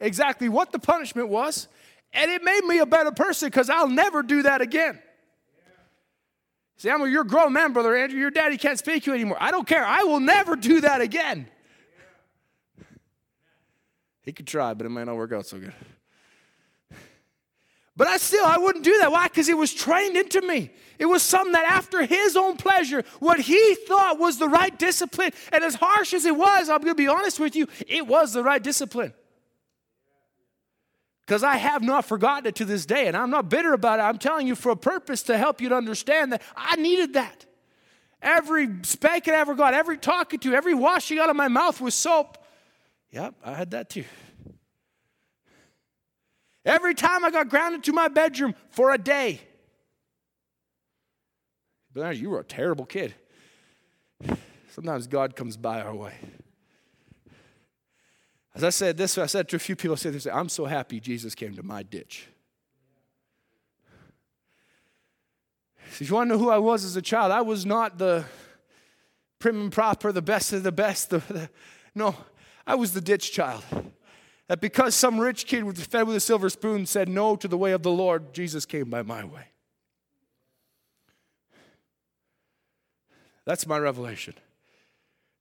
exactly 0.00 0.48
what 0.48 0.72
the 0.72 0.78
punishment 0.78 1.28
was, 1.28 1.68
and 2.14 2.30
it 2.30 2.42
made 2.42 2.64
me 2.64 2.78
a 2.78 2.86
better 2.86 3.12
person 3.12 3.48
because 3.48 3.68
I'll 3.68 3.90
never 3.90 4.22
do 4.22 4.44
that 4.44 4.62
again. 4.62 4.98
See, 6.78 6.88
I'm 6.88 7.02
a, 7.02 7.06
you're 7.06 7.22
a 7.22 7.26
grown 7.26 7.52
man, 7.52 7.74
Brother 7.74 7.94
Andrew. 7.94 8.18
Your 8.18 8.30
daddy 8.30 8.56
can't 8.56 8.78
speak 8.78 9.02
to 9.02 9.10
you 9.10 9.14
anymore. 9.14 9.36
I 9.38 9.50
don't 9.50 9.66
care. 9.66 9.84
I 9.84 10.04
will 10.04 10.20
never 10.20 10.56
do 10.56 10.80
that 10.80 11.02
again. 11.02 11.48
He 14.24 14.32
could 14.32 14.46
try, 14.46 14.74
but 14.74 14.86
it 14.86 14.88
might 14.88 15.04
not 15.04 15.16
work 15.16 15.32
out 15.32 15.46
so 15.46 15.58
good. 15.58 15.74
But 17.96 18.08
I 18.08 18.16
still, 18.16 18.44
I 18.44 18.58
wouldn't 18.58 18.84
do 18.84 18.98
that. 18.98 19.12
Why? 19.12 19.28
Because 19.28 19.48
it 19.48 19.56
was 19.56 19.72
trained 19.72 20.16
into 20.16 20.40
me. 20.40 20.70
It 20.98 21.06
was 21.06 21.22
something 21.22 21.52
that 21.52 21.64
after 21.64 22.04
his 22.04 22.36
own 22.36 22.56
pleasure, 22.56 23.04
what 23.20 23.38
he 23.38 23.76
thought 23.86 24.18
was 24.18 24.38
the 24.38 24.48
right 24.48 24.76
discipline, 24.76 25.32
and 25.52 25.62
as 25.62 25.76
harsh 25.76 26.12
as 26.12 26.24
it 26.24 26.34
was, 26.34 26.68
I'm 26.68 26.80
going 26.80 26.90
to 26.90 26.94
be 26.94 27.06
honest 27.06 27.38
with 27.38 27.54
you, 27.54 27.68
it 27.86 28.06
was 28.06 28.32
the 28.32 28.42
right 28.42 28.62
discipline. 28.62 29.14
Because 31.24 31.44
I 31.44 31.56
have 31.56 31.82
not 31.82 32.04
forgotten 32.04 32.46
it 32.46 32.56
to 32.56 32.64
this 32.64 32.84
day, 32.84 33.06
and 33.06 33.16
I'm 33.16 33.30
not 33.30 33.48
bitter 33.48 33.72
about 33.72 33.98
it. 33.98 34.02
I'm 34.02 34.18
telling 34.18 34.46
you 34.46 34.56
for 34.56 34.70
a 34.70 34.76
purpose 34.76 35.22
to 35.24 35.38
help 35.38 35.60
you 35.60 35.68
to 35.68 35.76
understand 35.76 36.32
that 36.32 36.42
I 36.56 36.76
needed 36.76 37.14
that. 37.14 37.46
Every 38.20 38.68
spanking 38.82 39.34
I 39.34 39.38
ever 39.38 39.54
got, 39.54 39.72
every 39.72 39.98
talking 39.98 40.40
to, 40.40 40.54
every 40.54 40.74
washing 40.74 41.18
out 41.18 41.30
of 41.30 41.36
my 41.36 41.48
mouth 41.48 41.80
with 41.80 41.94
soap. 41.94 42.43
Yep, 43.14 43.34
I 43.44 43.54
had 43.54 43.70
that 43.70 43.90
too. 43.90 44.04
Every 46.64 46.94
time 46.94 47.24
I 47.24 47.30
got 47.30 47.48
grounded 47.48 47.84
to 47.84 47.92
my 47.92 48.08
bedroom 48.08 48.56
for 48.70 48.92
a 48.92 48.98
day. 48.98 49.40
You 51.94 52.30
were 52.30 52.40
a 52.40 52.44
terrible 52.44 52.86
kid. 52.86 53.14
Sometimes 54.70 55.06
God 55.06 55.36
comes 55.36 55.56
by 55.56 55.80
our 55.80 55.94
way. 55.94 56.14
As 58.52 58.64
I 58.64 58.70
said 58.70 58.96
this, 58.96 59.16
I 59.16 59.26
said 59.26 59.48
to 59.50 59.56
a 59.56 59.60
few 59.60 59.76
people, 59.76 59.92
I 59.92 59.96
said 59.96 60.12
this, 60.12 60.26
I'm 60.26 60.48
so 60.48 60.64
happy 60.64 60.98
Jesus 60.98 61.36
came 61.36 61.54
to 61.54 61.62
my 61.62 61.84
ditch. 61.84 62.26
If 65.86 66.00
you 66.00 66.14
want 66.16 66.30
to 66.30 66.34
know 66.34 66.42
who 66.42 66.50
I 66.50 66.58
was 66.58 66.84
as 66.84 66.96
a 66.96 67.02
child, 67.02 67.30
I 67.30 67.42
was 67.42 67.64
not 67.64 67.96
the 67.96 68.24
prim 69.38 69.60
and 69.60 69.72
proper, 69.72 70.10
the 70.10 70.20
best 70.20 70.52
of 70.52 70.64
the 70.64 70.72
best. 70.72 71.10
The, 71.10 71.18
the, 71.18 71.50
no, 71.94 72.16
I 72.66 72.74
was 72.74 72.92
the 72.94 73.00
ditch 73.00 73.32
child. 73.32 73.64
That 74.48 74.60
because 74.60 74.94
some 74.94 75.18
rich 75.18 75.46
kid 75.46 75.64
was 75.64 75.80
fed 75.80 76.06
with 76.06 76.16
a 76.16 76.20
silver 76.20 76.50
spoon 76.50 76.86
said 76.86 77.08
no 77.08 77.34
to 77.36 77.48
the 77.48 77.56
way 77.56 77.72
of 77.72 77.82
the 77.82 77.90
Lord, 77.90 78.34
Jesus 78.34 78.66
came 78.66 78.90
by 78.90 79.02
my 79.02 79.24
way. 79.24 79.46
That's 83.46 83.66
my 83.66 83.78
revelation. 83.78 84.34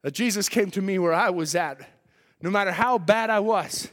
That 0.04 0.14
Jesus 0.14 0.50
came 0.50 0.72
to 0.72 0.82
me 0.82 1.00
where 1.00 1.14
I 1.14 1.30
was 1.30 1.56
at, 1.56 1.80
no 2.42 2.50
matter 2.50 2.72
how 2.72 2.98
bad 2.98 3.30
I 3.30 3.40
was. 3.40 3.90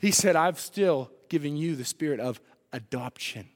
He 0.00 0.10
said, 0.10 0.34
I've 0.34 0.58
still 0.58 1.10
given 1.28 1.56
you 1.56 1.76
the 1.76 1.84
spirit 1.84 2.18
of 2.18 2.40
adoption. 2.72 3.48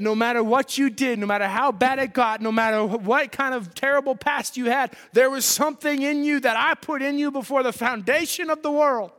No 0.00 0.14
matter 0.14 0.42
what 0.42 0.78
you 0.78 0.88
did, 0.88 1.18
no 1.18 1.26
matter 1.26 1.46
how 1.46 1.70
bad 1.70 1.98
it 1.98 2.14
got, 2.14 2.40
no 2.40 2.50
matter 2.50 2.86
what 2.86 3.30
kind 3.30 3.54
of 3.54 3.74
terrible 3.74 4.16
past 4.16 4.56
you 4.56 4.66
had, 4.66 4.94
there 5.12 5.28
was 5.28 5.44
something 5.44 6.00
in 6.00 6.24
you 6.24 6.40
that 6.40 6.56
I 6.56 6.74
put 6.74 7.02
in 7.02 7.18
you 7.18 7.30
before 7.30 7.62
the 7.62 7.72
foundation 7.72 8.48
of 8.48 8.62
the 8.62 8.70
world. 8.70 9.12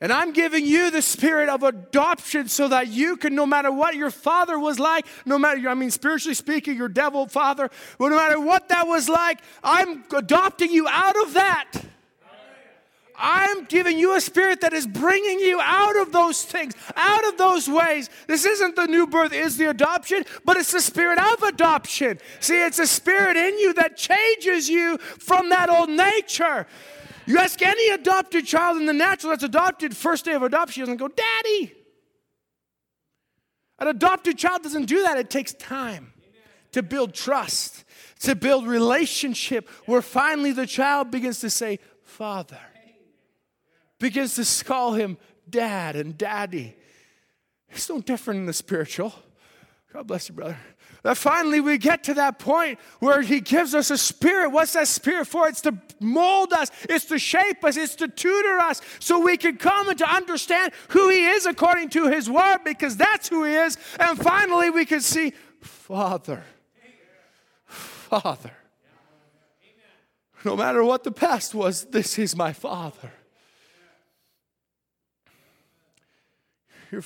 And 0.00 0.12
I'm 0.12 0.32
giving 0.32 0.66
you 0.66 0.90
the 0.90 1.00
spirit 1.00 1.48
of 1.48 1.62
adoption 1.62 2.48
so 2.48 2.66
that 2.66 2.88
you 2.88 3.16
can, 3.16 3.36
no 3.36 3.46
matter 3.46 3.70
what 3.70 3.94
your 3.94 4.10
father 4.10 4.58
was 4.58 4.80
like, 4.80 5.06
no 5.24 5.38
matter, 5.38 5.68
I 5.68 5.74
mean, 5.74 5.92
spiritually 5.92 6.34
speaking, 6.34 6.76
your 6.76 6.88
devil 6.88 7.28
father, 7.28 7.70
no 8.00 8.10
matter 8.10 8.40
what 8.40 8.68
that 8.70 8.88
was 8.88 9.08
like, 9.08 9.38
I'm 9.62 10.02
adopting 10.12 10.72
you 10.72 10.88
out 10.88 11.14
of 11.22 11.34
that. 11.34 11.72
I'm 13.16 13.64
giving 13.64 13.98
you 13.98 14.16
a 14.16 14.20
spirit 14.20 14.60
that 14.62 14.72
is 14.72 14.86
bringing 14.86 15.38
you 15.38 15.60
out 15.60 15.96
of 15.96 16.12
those 16.12 16.42
things, 16.42 16.74
out 16.96 17.26
of 17.28 17.36
those 17.36 17.68
ways. 17.68 18.08
This 18.26 18.44
isn't 18.44 18.76
the 18.76 18.86
new 18.86 19.06
birth, 19.06 19.32
is 19.32 19.56
the 19.56 19.70
adoption, 19.70 20.24
but 20.44 20.56
it's 20.56 20.72
the 20.72 20.80
spirit 20.80 21.18
of 21.18 21.42
adoption. 21.42 22.18
See, 22.40 22.62
it's 22.62 22.78
a 22.78 22.86
spirit 22.86 23.36
in 23.36 23.58
you 23.58 23.74
that 23.74 23.96
changes 23.96 24.68
you 24.68 24.98
from 24.98 25.50
that 25.50 25.68
old 25.68 25.90
nature. 25.90 26.66
You 27.26 27.38
ask 27.38 27.60
any 27.62 27.90
adopted 27.90 28.46
child 28.46 28.78
in 28.78 28.86
the 28.86 28.92
natural 28.92 29.30
that's 29.30 29.44
adopted, 29.44 29.96
first 29.96 30.24
day 30.24 30.34
of 30.34 30.42
adoption, 30.42 30.82
doesn't 30.82 30.96
go, 30.96 31.08
Daddy. 31.08 31.72
An 33.78 33.88
adopted 33.88 34.38
child 34.38 34.62
doesn't 34.62 34.86
do 34.86 35.02
that. 35.02 35.18
It 35.18 35.30
takes 35.30 35.52
time 35.54 36.12
to 36.72 36.82
build 36.82 37.14
trust, 37.14 37.84
to 38.20 38.34
build 38.34 38.66
relationship, 38.66 39.68
where 39.86 40.02
finally 40.02 40.52
the 40.52 40.66
child 40.66 41.10
begins 41.10 41.40
to 41.40 41.50
say, 41.50 41.78
Father, 42.02 42.58
begins 44.02 44.34
to 44.34 44.64
call 44.64 44.94
him 44.94 45.16
dad 45.48 45.94
and 45.94 46.18
daddy. 46.18 46.76
It's 47.70 47.88
no 47.88 48.00
different 48.00 48.40
in 48.40 48.46
the 48.46 48.52
spiritual. 48.52 49.14
God 49.92 50.08
bless 50.08 50.28
you, 50.28 50.34
brother. 50.34 50.58
That 51.04 51.16
finally 51.16 51.60
we 51.60 51.78
get 51.78 52.04
to 52.04 52.14
that 52.14 52.38
point 52.38 52.78
where 52.98 53.22
He 53.22 53.40
gives 53.40 53.74
us 53.74 53.90
a 53.90 53.98
spirit. 53.98 54.50
What's 54.50 54.72
that 54.72 54.88
spirit 54.88 55.26
for? 55.26 55.48
It's 55.48 55.60
to 55.62 55.76
mold 56.00 56.52
us, 56.52 56.70
it's 56.88 57.06
to 57.06 57.18
shape 57.18 57.64
us, 57.64 57.76
it's 57.76 57.94
to 57.96 58.08
tutor 58.08 58.58
us 58.58 58.80
so 58.98 59.20
we 59.20 59.36
can 59.36 59.56
come 59.56 59.88
and 59.88 59.98
to 59.98 60.08
understand 60.08 60.72
who 60.88 61.08
He 61.08 61.24
is 61.24 61.46
according 61.46 61.90
to 61.90 62.08
His 62.08 62.28
Word 62.28 62.58
because 62.64 62.96
that's 62.96 63.28
who 63.28 63.44
He 63.44 63.54
is. 63.54 63.76
And 63.98 64.18
finally 64.18 64.70
we 64.70 64.84
can 64.84 65.00
see 65.00 65.32
Father. 65.60 66.42
Father. 67.66 68.52
No 70.44 70.56
matter 70.56 70.82
what 70.82 71.04
the 71.04 71.12
past 71.12 71.54
was, 71.54 71.84
this 71.86 72.18
is 72.18 72.34
my 72.34 72.52
Father. 72.52 73.12
Your 76.92 77.02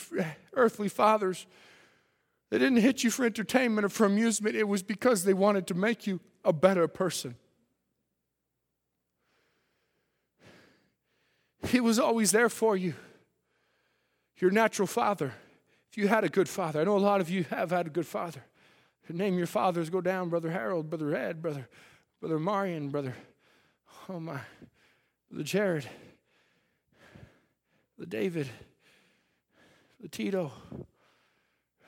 earthly 0.52 0.88
fathers 0.88 1.46
they 2.50 2.58
didn't 2.58 2.78
hit 2.78 3.02
you 3.02 3.10
for 3.10 3.24
entertainment 3.24 3.84
or 3.84 3.88
for 3.88 4.06
amusement, 4.06 4.54
it 4.54 4.68
was 4.68 4.82
because 4.82 5.24
they 5.24 5.34
wanted 5.34 5.66
to 5.68 5.74
make 5.74 6.06
you 6.06 6.20
a 6.44 6.52
better 6.52 6.86
person. 6.86 7.34
He 11.66 11.80
was 11.80 11.98
always 11.98 12.30
there 12.30 12.48
for 12.48 12.76
you. 12.76 12.94
Your 14.38 14.52
natural 14.52 14.86
father. 14.86 15.34
If 15.90 15.98
you 15.98 16.06
had 16.06 16.22
a 16.22 16.28
good 16.28 16.48
father, 16.48 16.80
I 16.80 16.84
know 16.84 16.96
a 16.96 16.98
lot 16.98 17.20
of 17.20 17.28
you 17.28 17.44
have 17.44 17.70
had 17.70 17.86
a 17.86 17.90
good 17.90 18.06
father. 18.06 18.44
Name 19.08 19.38
your 19.38 19.46
fathers, 19.46 19.88
go 19.88 20.00
down, 20.00 20.30
Brother 20.30 20.50
Harold, 20.50 20.90
Brother 20.90 21.14
Ed, 21.14 21.40
Brother, 21.40 21.68
Brother 22.20 22.40
Marion, 22.40 22.90
Brother, 22.90 23.14
oh 24.08 24.18
my, 24.18 24.40
Brother 25.30 25.44
Jared, 25.44 25.88
the 27.98 28.06
David, 28.06 28.48
the 30.00 30.08
Tito, 30.08 30.52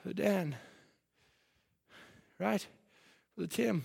the 0.05 0.13
Dan, 0.13 0.55
right? 2.37 2.65
The 3.37 3.47
Tim, 3.47 3.83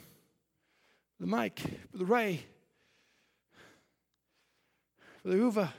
the 1.21 1.27
Mike, 1.27 1.61
the 1.93 2.05
Ray, 2.05 2.45
the 5.25 5.37
Uva, 5.37 5.73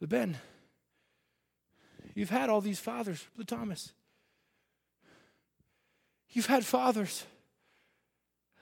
the 0.00 0.06
Ben. 0.06 0.36
You've 2.14 2.30
had 2.30 2.50
all 2.50 2.60
these 2.60 2.80
fathers, 2.80 3.26
the 3.36 3.44
Thomas. 3.44 3.92
You've 6.30 6.46
had 6.46 6.64
fathers 6.64 7.24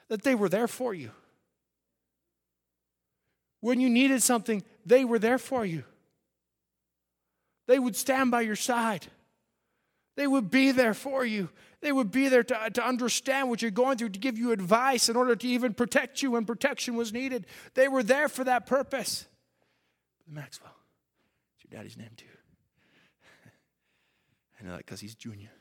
that 0.08 0.22
they 0.22 0.34
were 0.34 0.48
there 0.48 0.68
for 0.68 0.92
you. 0.92 1.10
When 3.60 3.80
you 3.80 3.88
needed 3.88 4.22
something, 4.22 4.62
they 4.84 5.04
were 5.04 5.18
there 5.18 5.38
for 5.38 5.64
you. 5.64 5.84
They 7.70 7.78
would 7.78 7.94
stand 7.94 8.32
by 8.32 8.40
your 8.40 8.56
side. 8.56 9.06
They 10.16 10.26
would 10.26 10.50
be 10.50 10.72
there 10.72 10.92
for 10.92 11.24
you. 11.24 11.50
They 11.80 11.92
would 11.92 12.10
be 12.10 12.26
there 12.26 12.42
to, 12.42 12.70
to 12.70 12.84
understand 12.84 13.48
what 13.48 13.62
you're 13.62 13.70
going 13.70 13.96
through, 13.96 14.08
to 14.08 14.18
give 14.18 14.36
you 14.36 14.50
advice 14.50 15.08
in 15.08 15.14
order 15.14 15.36
to 15.36 15.46
even 15.46 15.74
protect 15.74 16.20
you 16.20 16.32
when 16.32 16.46
protection 16.46 16.96
was 16.96 17.12
needed. 17.12 17.46
They 17.74 17.86
were 17.86 18.02
there 18.02 18.28
for 18.28 18.42
that 18.42 18.66
purpose. 18.66 19.24
Maxwell, 20.28 20.74
it's 21.54 21.70
your 21.70 21.78
daddy's 21.78 21.96
name 21.96 22.10
too. 22.16 22.26
I 24.60 24.64
know 24.64 24.72
that 24.72 24.78
because 24.78 24.98
he's 24.98 25.14
junior. 25.14 25.52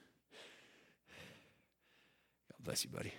God 2.52 2.64
bless 2.64 2.84
you, 2.84 2.90
buddy. 2.90 3.14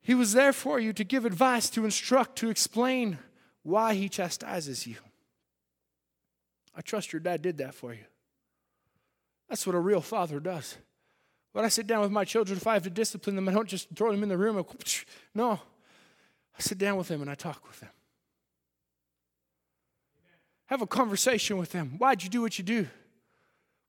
He 0.00 0.16
was 0.16 0.32
there 0.32 0.52
for 0.52 0.80
you 0.80 0.92
to 0.92 1.04
give 1.04 1.24
advice, 1.24 1.70
to 1.70 1.84
instruct, 1.84 2.34
to 2.38 2.50
explain 2.50 3.18
why 3.64 3.94
he 3.94 4.08
chastises 4.08 4.86
you. 4.86 4.96
I 6.76 6.80
trust 6.80 7.12
your 7.12 7.20
dad 7.20 7.42
did 7.42 7.58
that 7.58 7.74
for 7.74 7.92
you. 7.92 8.04
That's 9.48 9.66
what 9.66 9.74
a 9.74 9.80
real 9.80 10.00
father 10.00 10.38
does. 10.38 10.76
When 11.52 11.64
I 11.64 11.68
sit 11.68 11.86
down 11.86 12.02
with 12.02 12.10
my 12.10 12.24
children, 12.24 12.56
if 12.56 12.66
I 12.66 12.74
have 12.74 12.82
to 12.84 12.90
discipline 12.90 13.36
them, 13.36 13.48
I 13.48 13.52
don't 13.52 13.68
just 13.68 13.88
throw 13.94 14.10
them 14.12 14.22
in 14.22 14.28
the 14.28 14.36
room. 14.36 14.56
And, 14.56 14.66
no, 15.34 15.52
I 15.52 16.60
sit 16.60 16.78
down 16.78 16.96
with 16.96 17.08
them 17.08 17.22
and 17.22 17.30
I 17.30 17.34
talk 17.34 17.66
with 17.66 17.80
them. 17.80 17.90
Have 20.66 20.82
a 20.82 20.86
conversation 20.86 21.56
with 21.56 21.72
them. 21.72 21.94
Why'd 21.98 22.22
you 22.22 22.30
do 22.30 22.40
what 22.40 22.58
you 22.58 22.64
do? 22.64 22.88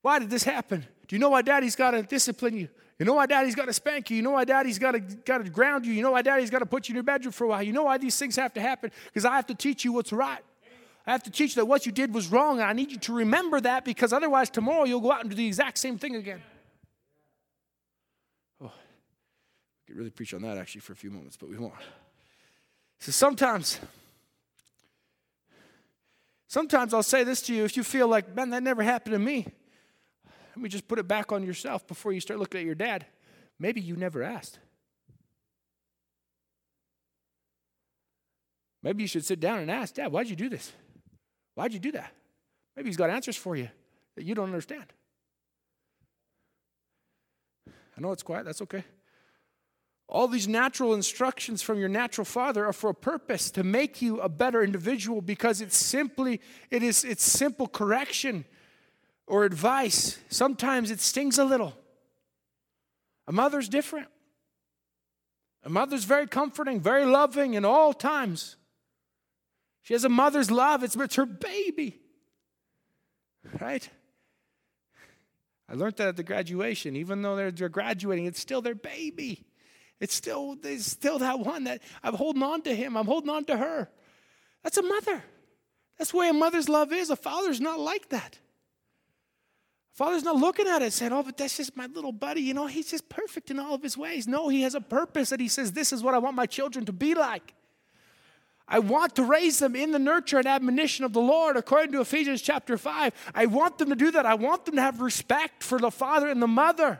Why 0.02 0.20
did 0.20 0.30
this 0.30 0.44
happen? 0.44 0.86
Do 1.08 1.16
you 1.16 1.20
know 1.20 1.30
why 1.30 1.42
daddy's 1.42 1.76
got 1.76 1.92
to 1.92 2.04
discipline 2.04 2.56
you? 2.56 2.70
You 3.00 3.06
know 3.06 3.16
why 3.16 3.26
daddy's 3.26 3.56
got 3.56 3.66
to 3.66 3.74
spank 3.74 4.10
you? 4.10 4.16
You 4.16 4.24
know 4.24 4.32
why 4.32 4.46
daddy's 4.46 4.80
got 4.80 4.92
to, 4.92 5.00
got 5.00 5.44
to 5.44 5.50
ground 5.50 5.86
you? 5.86 5.94
You 5.94 6.02
know 6.02 6.12
why 6.12 6.22
daddy's 6.22 6.50
got 6.50 6.60
to 6.60 6.66
put 6.66 6.88
you 6.88 6.94
in 6.94 6.96
your 6.96 7.04
bedroom 7.04 7.34
for 7.34 7.44
a 7.44 7.48
while? 7.48 7.62
You 7.62 7.74
know 7.74 7.84
why 7.84 7.98
these 7.98 8.18
things 8.18 8.38
have 8.38 8.54
to 8.54 8.62
happen? 8.62 8.92
Because 9.06 9.26
I 9.26 9.36
have 9.36 9.48
to 9.48 9.56
teach 9.56 9.84
you 9.84 9.92
what's 9.92 10.14
right. 10.14 10.40
I 11.06 11.12
have 11.12 11.24
to 11.24 11.30
teach 11.30 11.56
you 11.56 11.62
that 11.62 11.66
what 11.66 11.86
you 11.86 11.92
did 11.92 12.14
was 12.14 12.30
wrong, 12.30 12.60
and 12.60 12.70
I 12.70 12.74
need 12.74 12.92
you 12.92 12.98
to 13.00 13.14
remember 13.14 13.62
that 13.62 13.86
because 13.86 14.12
otherwise 14.12 14.50
tomorrow 14.50 14.86
you'll 14.86 15.02
go 15.02 15.12
out 15.12 15.22
and 15.22 15.30
do 15.30 15.36
the 15.36 15.46
exact 15.46 15.78
same 15.78 15.98
thing 15.98 16.16
again. 16.16 16.42
Oh, 18.60 18.66
we 18.66 19.88
could 19.88 19.98
really 19.98 20.10
preach 20.10 20.34
on 20.34 20.42
that 20.44 20.58
actually 20.58 20.82
for 20.82 20.94
a 20.94 20.96
few 20.96 21.12
moments, 21.12 21.38
but 21.38 21.50
we 21.50 21.58
won't. 21.58 21.74
So 23.00 23.12
sometimes, 23.12 23.80
sometimes 26.48 26.94
I'll 26.94 27.04
say 27.04 27.24
this 27.24 27.42
to 27.44 27.54
you 27.54 27.66
if 27.66 27.78
you 27.78 27.84
feel 27.84 28.08
like, 28.08 28.34
man, 28.34 28.50
that 28.52 28.64
never 28.64 28.82
happened 28.82 29.14
to 29.14 29.20
me. 29.20 29.48
Let 30.56 30.62
me 30.62 30.70
just 30.70 30.88
put 30.88 31.00
it 31.00 31.08
back 31.08 31.32
on 31.32 31.44
yourself 31.44 31.86
before 31.86 32.14
you 32.14 32.22
start 32.22 32.40
looking 32.40 32.62
at 32.62 32.66
your 32.66 32.76
dad. 32.76 33.06
Maybe 33.60 33.82
you 33.82 33.96
never 33.96 34.24
asked. 34.24 34.60
Maybe 38.82 39.04
you 39.04 39.08
should 39.08 39.26
sit 39.26 39.40
down 39.40 39.60
and 39.60 39.72
ask, 39.72 39.96
Dad, 39.96 40.12
why'd 40.12 40.30
you 40.30 40.36
do 40.36 40.48
this? 40.48 40.72
Why'd 41.56 41.74
you 41.74 41.80
do 41.80 41.92
that? 41.94 42.12
Maybe 42.76 42.90
he's 42.90 42.98
got 42.98 43.10
answers 43.10 43.36
for 43.36 43.56
you 43.56 43.70
that 44.16 44.24
you 44.24 44.36
don't 44.36 44.46
understand. 44.46 44.86
I 47.68 48.02
know 48.02 48.12
it's 48.12 48.24
quiet, 48.24 48.46
that's 48.46 48.62
okay. 48.62 48.84
All 50.08 50.28
these 50.28 50.48
natural 50.48 50.94
instructions 50.94 51.64
from 51.64 51.80
your 51.80 51.90
natural 51.90 52.26
father 52.26 52.66
are 52.66 52.74
for 52.74 52.92
a 52.92 52.94
purpose 52.94 53.50
to 53.52 53.64
make 53.64 54.02
you 54.02 54.20
a 54.20 54.30
better 54.30 54.62
individual 54.64 55.22
because 55.22 55.62
it's 55.62 55.76
simply 55.76 56.40
it 56.70 56.84
is 56.84 57.04
it's 57.04 57.24
simple 57.24 57.68
correction 57.68 58.46
or 59.28 59.46
advice, 59.46 60.20
sometimes 60.30 60.92
it 60.92 61.00
stings 61.00 61.38
a 61.38 61.46
little. 61.46 61.76
A 63.28 63.32
mother's 63.32 63.70
different. 63.70 64.08
A 65.64 65.70
mother's 65.70 66.04
very 66.04 66.28
comforting, 66.28 66.80
very 66.80 67.06
loving 67.06 67.56
in 67.56 67.66
all 67.66 67.92
times. 67.92 68.56
She 69.82 69.94
has 69.94 70.04
a 70.04 70.10
mother's 70.10 70.52
love, 70.52 70.84
it's, 70.84 70.96
it's 70.96 71.16
her 71.16 71.26
baby. 71.26 72.00
Right? 73.60 73.88
I 75.68 75.74
learned 75.74 75.98
that 75.98 76.10
at 76.10 76.18
the 76.18 76.24
graduation. 76.24 76.96
Even 76.96 77.22
though 77.22 77.36
they're, 77.36 77.52
they're 77.52 77.70
graduating, 77.70 78.26
it's 78.26 78.40
still 78.40 78.62
their 78.62 78.76
baby. 78.76 79.46
It's 80.00 80.14
still, 80.14 80.58
it's 80.64 80.86
still 80.86 81.20
that 81.20 81.40
one 81.40 81.64
that 81.64 81.82
I'm 82.04 82.14
holding 82.14 82.44
on 82.44 82.62
to 82.64 82.76
him, 82.76 82.98
I'm 82.98 83.06
holding 83.06 83.30
on 83.30 83.46
to 83.46 83.58
her. 83.58 83.90
That's 84.64 84.78
a 84.78 84.84
mother. 84.84 85.24
That's 85.98 86.12
the 86.12 86.18
way 86.18 86.30
a 86.30 86.34
mother's 86.34 86.70
love 86.70 86.92
is. 86.92 87.10
A 87.10 87.16
father's 87.16 87.62
not 87.62 87.80
like 87.80 88.10
that. 88.10 88.40
Father's 89.96 90.24
not 90.24 90.36
looking 90.36 90.68
at 90.68 90.82
it 90.82 90.92
saying, 90.92 91.14
oh, 91.14 91.24
but 91.24 91.38
that's 91.38 91.56
just 91.56 91.78
my 91.78 91.86
little 91.86 92.12
buddy. 92.12 92.42
You 92.42 92.54
know, 92.54 92.68
he's 92.68 92.92
just 92.92 93.08
perfect 93.08 93.50
in 93.50 93.58
all 93.60 93.74
of 93.74 93.82
his 93.82 93.98
ways. 93.98 94.28
No, 94.28 94.50
he 94.50 94.62
has 94.64 94.76
a 94.76 94.82
purpose 94.82 95.30
that 95.30 95.40
he 95.40 95.48
says, 95.48 95.72
this 95.72 95.94
is 95.94 96.04
what 96.04 96.14
I 96.14 96.18
want 96.18 96.36
my 96.36 96.46
children 96.46 96.86
to 96.86 96.92
be 96.92 97.16
like. 97.16 97.54
I 98.68 98.80
want 98.80 99.16
to 99.16 99.24
raise 99.24 99.60
them 99.60 99.74
in 99.74 99.92
the 99.92 100.00
nurture 100.00 100.38
and 100.38 100.48
admonition 100.48 101.06
of 101.06 101.14
the 101.14 101.22
Lord, 101.22 101.56
according 101.56 101.94
to 101.94 102.02
Ephesians 102.02 102.42
chapter 102.42 102.78
5. 102.78 103.14
I 103.34 103.46
want 103.46 103.78
them 103.78 103.90
to 103.90 103.96
do 103.96 104.12
that. 104.12 104.26
I 104.26 104.34
want 104.34 104.66
them 104.66 104.76
to 104.76 104.82
have 104.82 105.00
respect 105.00 105.64
for 105.64 105.80
the 105.80 105.92
father 105.92 106.28
and 106.28 106.42
the 106.42 106.48
mother. 106.48 107.00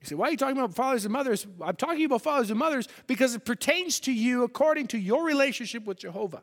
You 0.00 0.06
say, 0.08 0.14
why 0.16 0.28
are 0.28 0.30
you 0.32 0.36
talking 0.36 0.56
about 0.56 0.74
fathers 0.74 1.04
and 1.04 1.12
mothers? 1.12 1.46
I'm 1.60 1.76
talking 1.76 2.04
about 2.04 2.22
fathers 2.22 2.50
and 2.50 2.58
mothers 2.58 2.88
because 3.06 3.36
it 3.36 3.44
pertains 3.44 4.00
to 4.00 4.12
you 4.12 4.42
according 4.42 4.88
to 4.88 4.98
your 4.98 5.24
relationship 5.24 5.84
with 5.84 5.98
Jehovah. 5.98 6.42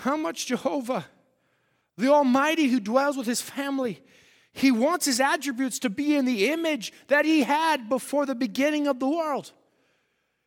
How 0.00 0.16
much 0.16 0.46
Jehovah, 0.46 1.04
the 1.98 2.08
Almighty 2.08 2.68
who 2.68 2.80
dwells 2.80 3.18
with 3.18 3.26
his 3.26 3.42
family, 3.42 4.02
he 4.52 4.70
wants 4.70 5.04
his 5.04 5.20
attributes 5.20 5.78
to 5.80 5.90
be 5.90 6.16
in 6.16 6.24
the 6.24 6.48
image 6.48 6.92
that 7.08 7.26
he 7.26 7.42
had 7.42 7.90
before 7.90 8.24
the 8.24 8.34
beginning 8.34 8.86
of 8.86 8.98
the 8.98 9.08
world. 9.08 9.52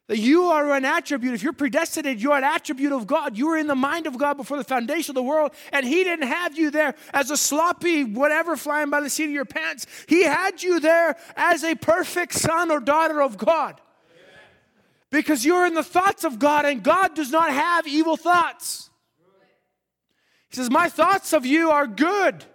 That 0.07 0.17
you 0.17 0.45
are 0.45 0.73
an 0.73 0.85
attribute. 0.85 1.35
If 1.35 1.43
you're 1.43 1.53
predestinated, 1.53 2.19
you're 2.19 2.35
an 2.35 2.43
attribute 2.43 2.91
of 2.91 3.05
God. 3.05 3.37
You 3.37 3.47
were 3.47 3.57
in 3.57 3.67
the 3.67 3.75
mind 3.75 4.07
of 4.07 4.17
God 4.17 4.37
before 4.37 4.57
the 4.57 4.63
foundation 4.63 5.11
of 5.11 5.15
the 5.15 5.23
world, 5.23 5.51
and 5.71 5.85
He 5.85 6.03
didn't 6.03 6.27
have 6.27 6.57
you 6.57 6.71
there 6.71 6.95
as 7.13 7.29
a 7.29 7.37
sloppy 7.37 8.03
whatever 8.03 8.57
flying 8.57 8.89
by 8.89 9.01
the 9.01 9.09
seat 9.09 9.25
of 9.25 9.31
your 9.31 9.45
pants. 9.45 9.85
He 10.09 10.23
had 10.23 10.63
you 10.63 10.79
there 10.79 11.15
as 11.35 11.63
a 11.63 11.75
perfect 11.75 12.33
son 12.33 12.71
or 12.71 12.79
daughter 12.79 13.21
of 13.21 13.37
God. 13.37 13.79
Because 15.11 15.45
you're 15.45 15.67
in 15.67 15.75
the 15.75 15.83
thoughts 15.83 16.23
of 16.23 16.39
God, 16.39 16.65
and 16.65 16.81
God 16.81 17.13
does 17.13 17.29
not 17.29 17.51
have 17.51 17.85
evil 17.85 18.17
thoughts. 18.17 18.89
He 20.53 20.57
says, 20.57 20.69
My 20.69 20.87
thoughts 20.87 21.33
of 21.33 21.47
you 21.47 21.71
are 21.71 21.87
good 21.87 22.45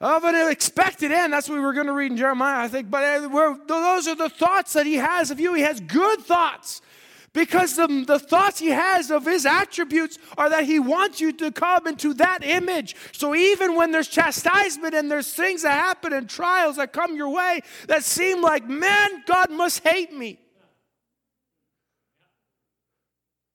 of 0.00 0.22
an 0.22 0.52
expected 0.52 1.10
end. 1.10 1.32
That's 1.32 1.48
what 1.48 1.56
we 1.56 1.60
were 1.60 1.72
going 1.72 1.88
to 1.88 1.92
read 1.92 2.12
in 2.12 2.16
Jeremiah, 2.16 2.62
I 2.64 2.68
think. 2.68 2.90
But 2.90 3.02
uh, 3.02 3.56
those 3.66 4.06
are 4.06 4.14
the 4.14 4.28
thoughts 4.28 4.74
that 4.74 4.86
he 4.86 4.94
has 4.94 5.32
of 5.32 5.40
you. 5.40 5.52
He 5.54 5.62
has 5.62 5.80
good 5.80 6.20
thoughts 6.20 6.80
because 7.32 7.74
the, 7.74 8.04
the 8.06 8.20
thoughts 8.20 8.60
he 8.60 8.68
has 8.68 9.10
of 9.10 9.24
his 9.24 9.46
attributes 9.46 10.16
are 10.36 10.48
that 10.48 10.62
he 10.62 10.78
wants 10.78 11.20
you 11.20 11.32
to 11.32 11.50
come 11.50 11.88
into 11.88 12.14
that 12.14 12.44
image. 12.44 12.94
So 13.10 13.34
even 13.34 13.74
when 13.74 13.90
there's 13.90 14.06
chastisement 14.06 14.94
and 14.94 15.10
there's 15.10 15.34
things 15.34 15.62
that 15.62 15.72
happen 15.72 16.12
and 16.12 16.30
trials 16.30 16.76
that 16.76 16.92
come 16.92 17.16
your 17.16 17.30
way 17.30 17.62
that 17.88 18.04
seem 18.04 18.42
like, 18.42 18.68
man, 18.68 19.24
God 19.26 19.50
must 19.50 19.82
hate 19.82 20.12
me. 20.12 20.38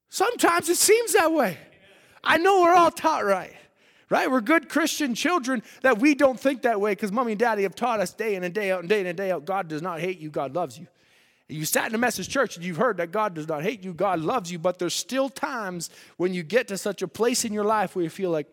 Sometimes 0.09 0.67
it 0.67 0.75
seems 0.75 1.13
that 1.13 1.31
way. 1.31 1.57
I 2.23 2.37
know 2.37 2.61
we're 2.61 2.75
all 2.75 2.91
taught 2.91 3.25
right 3.25 3.53
right? 4.13 4.29
We're 4.29 4.41
good 4.41 4.69
Christian 4.69 5.15
children 5.15 5.63
that 5.81 5.97
we 5.97 6.13
don't 6.13 6.39
think 6.39 6.61
that 6.61 6.79
way 6.79 6.91
because 6.91 7.11
mommy 7.11 7.31
and 7.31 7.39
daddy 7.39 7.63
have 7.63 7.73
taught 7.73 7.99
us 7.99 8.13
day 8.13 8.35
in 8.35 8.43
and 8.43 8.53
day 8.53 8.71
out 8.71 8.81
and 8.81 8.89
day 8.89 8.99
in 8.99 9.07
and 9.07 9.17
day 9.17 9.31
out 9.31 9.43
God 9.43 9.67
does 9.67 9.81
not 9.81 9.99
hate 9.99 10.19
you, 10.19 10.29
God 10.29 10.53
loves 10.53 10.77
you. 10.77 10.85
You 11.49 11.65
sat 11.65 11.89
in 11.89 11.95
a 11.95 11.97
message 11.97 12.29
church 12.29 12.55
and 12.55 12.63
you've 12.63 12.77
heard 12.77 12.97
that 12.97 13.11
God 13.11 13.33
does 13.33 13.47
not 13.47 13.63
hate 13.63 13.83
you, 13.83 13.91
God 13.91 14.19
loves 14.19 14.51
you, 14.51 14.59
but 14.59 14.77
there's 14.77 14.93
still 14.93 15.29
times 15.29 15.89
when 16.17 16.31
you 16.31 16.43
get 16.43 16.67
to 16.67 16.77
such 16.77 17.01
a 17.01 17.07
place 17.07 17.43
in 17.43 17.53
your 17.53 17.63
life 17.63 17.95
where 17.95 18.03
you 18.03 18.09
feel 18.09 18.29
like 18.29 18.47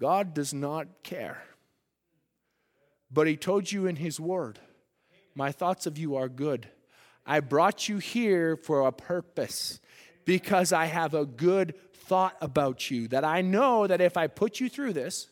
God 0.00 0.34
does 0.34 0.52
not 0.52 0.86
care. 1.02 1.42
But 3.10 3.26
He 3.26 3.36
told 3.36 3.72
you 3.72 3.86
in 3.86 3.96
His 3.96 4.20
Word, 4.20 4.58
My 5.34 5.50
thoughts 5.50 5.86
of 5.86 5.96
you 5.96 6.16
are 6.16 6.28
good. 6.28 6.68
I 7.24 7.40
brought 7.40 7.88
you 7.88 7.98
here 7.98 8.56
for 8.56 8.86
a 8.86 8.92
purpose 8.92 9.80
because 10.26 10.72
I 10.72 10.86
have 10.86 11.14
a 11.14 11.24
good 11.24 11.74
thought 12.06 12.36
about 12.40 12.90
you 12.90 13.08
that 13.08 13.24
I 13.24 13.42
know 13.42 13.86
that 13.86 14.00
if 14.00 14.16
I 14.16 14.26
put 14.26 14.60
you 14.60 14.68
through 14.68 14.92
this, 14.92 15.28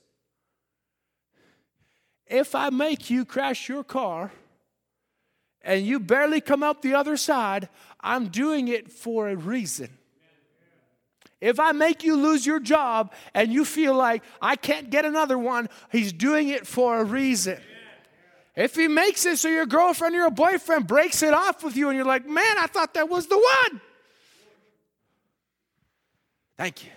if 2.27 2.55
I 2.55 2.71
make 2.71 3.11
you 3.11 3.25
crash 3.25 3.69
your 3.69 3.85
car 3.85 4.33
and 5.63 5.87
you 5.87 6.01
barely 6.01 6.41
come 6.41 6.63
out 6.63 6.83
the 6.83 6.95
other 6.95 7.17
side, 7.17 7.69
I'm 8.01 8.29
doing 8.29 8.69
it 8.69 8.91
for 8.91 9.29
a 9.29 9.37
reason. 9.37 9.91
If 11.41 11.61
I 11.61 11.73
make 11.73 12.03
you 12.03 12.17
lose 12.17 12.47
your 12.47 12.61
job 12.61 13.13
and 13.35 13.53
you 13.53 13.65
feel 13.65 13.95
like 13.95 14.23
I 14.41 14.57
can't 14.57 14.89
get 14.91 15.05
another 15.05 15.39
one, 15.39 15.69
he's 15.93 16.13
doing 16.13 16.49
it 16.49 16.67
for 16.67 16.99
a 16.99 17.05
reason. 17.05 17.59
If 18.57 18.77
he 18.77 18.89
makes 18.89 19.27
it 19.27 19.39
so 19.39 19.49
your 19.49 19.67
girlfriend 19.67 20.15
or 20.15 20.19
your 20.19 20.31
boyfriend 20.31 20.87
breaks 20.87 21.23
it 21.23 21.35
off 21.35 21.63
with 21.63 21.77
you 21.77 21.89
and 21.89 21.97
you're 21.97 22.07
like, 22.07 22.27
man, 22.27 22.59
I 22.59 22.67
thought 22.67 22.95
that 22.95 23.09
was 23.09 23.27
the 23.27 23.37
one. 23.37 23.81
Thank 26.57 26.85
you. 26.85 26.91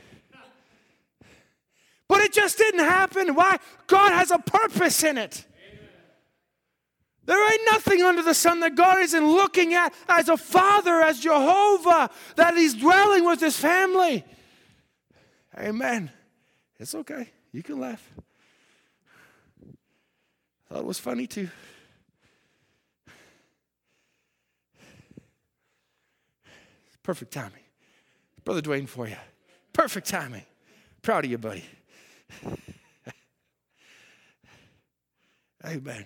But 2.07 2.21
it 2.21 2.33
just 2.33 2.57
didn't 2.57 2.81
happen. 2.81 3.35
Why? 3.35 3.57
God 3.87 4.11
has 4.13 4.31
a 4.31 4.39
purpose 4.39 5.03
in 5.03 5.17
it. 5.17 5.45
There 7.25 7.51
ain't 7.51 7.61
nothing 7.65 8.01
under 8.03 8.21
the 8.21 8.33
sun 8.33 8.61
that 8.61 8.75
God 8.75 8.99
isn't 8.99 9.27
looking 9.27 9.73
at 9.73 9.93
as 10.07 10.29
a 10.29 10.37
father, 10.37 11.01
as 11.01 11.19
Jehovah, 11.19 12.09
that 12.37 12.55
He's 12.55 12.73
dwelling 12.73 13.25
with 13.25 13.41
His 13.41 13.57
family. 13.57 14.23
Amen. 15.57 16.09
It's 16.79 16.95
okay. 16.95 17.29
You 17.51 17.63
can 17.63 17.79
laugh. 17.79 18.09
Thought 20.69 20.79
it 20.79 20.85
was 20.85 20.99
funny 20.99 21.27
too. 21.27 21.49
Perfect 27.03 27.31
timing. 27.31 27.63
Brother 28.43 28.61
Dwayne 28.61 28.87
for 28.87 29.07
you. 29.07 29.15
Perfect 29.77 30.07
timing. 30.09 30.41
Proud 31.03 31.25
of 31.25 31.29
you, 31.29 31.37
buddy. 31.37 31.63
Amen. 35.63 36.03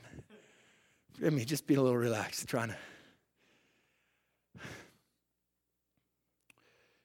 Let 1.21 1.31
me 1.31 1.45
just 1.45 1.65
be 1.65 1.75
a 1.75 1.81
little 1.81 1.97
relaxed, 1.97 2.49
trying 2.49 2.67
to. 2.67 2.75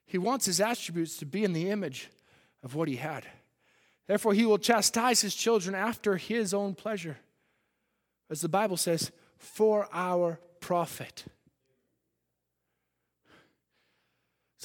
He 0.07 0.19
wants 0.19 0.47
his 0.47 0.61
attributes 0.61 1.17
to 1.19 1.25
be 1.25 1.45
in 1.45 1.53
the 1.53 1.71
image 1.71 2.11
of 2.65 2.75
what 2.75 2.89
he 2.89 2.97
had. 2.97 3.25
Therefore, 4.09 4.35
he 4.35 4.45
will 4.45 4.59
chastise 4.59 5.21
his 5.21 5.37
children 5.37 5.77
after 5.77 6.17
his 6.17 6.53
own 6.53 6.75
pleasure. 6.75 7.19
As 8.29 8.41
the 8.41 8.49
Bible 8.49 8.77
says, 8.77 9.13
for 9.39 9.89
our 9.93 10.41
profit. 10.59 11.27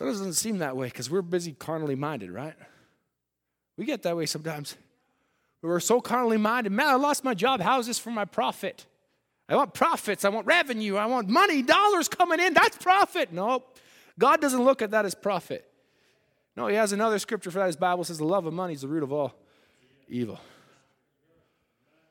So 0.02 0.08
it 0.08 0.10
doesn't 0.14 0.34
seem 0.34 0.58
that 0.58 0.76
way 0.76 0.88
because 0.88 1.12
we're 1.12 1.22
busy 1.22 1.52
carnally 1.52 1.94
minded, 1.94 2.32
right? 2.32 2.56
We 3.78 3.86
get 3.86 4.02
that 4.02 4.18
way 4.18 4.26
sometimes. 4.26 4.76
We're 5.62 5.80
so 5.80 6.02
carnally 6.02 6.38
minded. 6.38 6.72
Man, 6.72 6.88
I 6.88 6.96
lost 6.96 7.24
my 7.24 7.36
job. 7.36 7.62
How 7.62 7.80
is 7.80 7.86
this 7.86 8.00
for 8.00 8.10
my 8.10 8.26
profit? 8.26 8.88
I 9.48 9.56
want 9.56 9.76
profits. 9.76 10.26
I 10.26 10.30
want 10.30 10.48
revenue. 10.48 10.96
I 10.96 11.06
want 11.06 11.30
money, 11.30 11.62
dollars 11.62 12.08
coming 12.08 12.40
in. 12.40 12.56
That's 12.56 12.78
profit. 12.78 13.32
No, 13.32 13.64
God 14.18 14.42
doesn't 14.42 14.64
look 14.64 14.82
at 14.82 14.90
that 14.90 15.06
as 15.06 15.14
profit. 15.14 15.72
No, 16.58 16.66
He 16.66 16.76
has 16.78 16.94
another 16.94 17.20
scripture 17.20 17.52
for 17.52 17.60
that. 17.60 17.68
His 17.68 17.76
Bible 17.76 18.04
says 18.04 18.18
the 18.18 18.26
love 18.26 18.48
of 18.48 18.56
money 18.56 18.74
is 18.74 18.82
the 18.82 18.88
root 18.88 19.04
of 19.04 19.14
all 19.14 19.36
evil. 20.08 20.40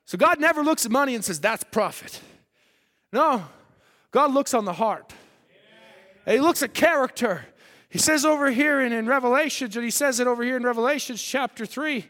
So 0.04 0.16
God 0.16 0.38
never 0.38 0.62
looks 0.62 0.86
at 0.86 0.92
money 0.92 1.16
and 1.16 1.24
says, 1.24 1.40
that's 1.40 1.64
profit. 1.64 2.20
No, 3.12 3.46
God 4.12 4.32
looks 4.32 4.54
on 4.54 4.64
the 4.64 4.74
heart. 4.74 5.12
And 6.24 6.36
He 6.36 6.40
looks 6.40 6.62
at 6.62 6.72
character. 6.72 7.46
He 7.90 7.98
says 7.98 8.24
over 8.24 8.50
here 8.50 8.80
in, 8.80 8.92
in 8.92 9.06
Revelations, 9.06 9.74
and 9.74 9.84
he 9.84 9.90
says 9.90 10.20
it 10.20 10.28
over 10.28 10.44
here 10.44 10.56
in 10.56 10.62
Revelations 10.62 11.20
chapter 11.20 11.66
3, 11.66 12.04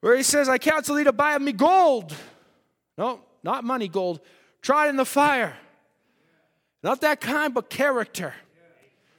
where 0.00 0.16
he 0.16 0.24
says, 0.24 0.48
I 0.48 0.58
counsel 0.58 0.96
thee 0.96 1.04
to 1.04 1.12
buy 1.12 1.34
of 1.34 1.42
me 1.42 1.52
gold. 1.52 2.12
No, 2.98 3.20
not 3.44 3.62
money, 3.62 3.86
gold. 3.86 4.20
Tried 4.62 4.88
in 4.88 4.96
the 4.96 5.04
fire. 5.04 5.56
Not 6.82 7.00
that 7.02 7.20
kind, 7.20 7.54
but 7.54 7.70
character. 7.70 8.34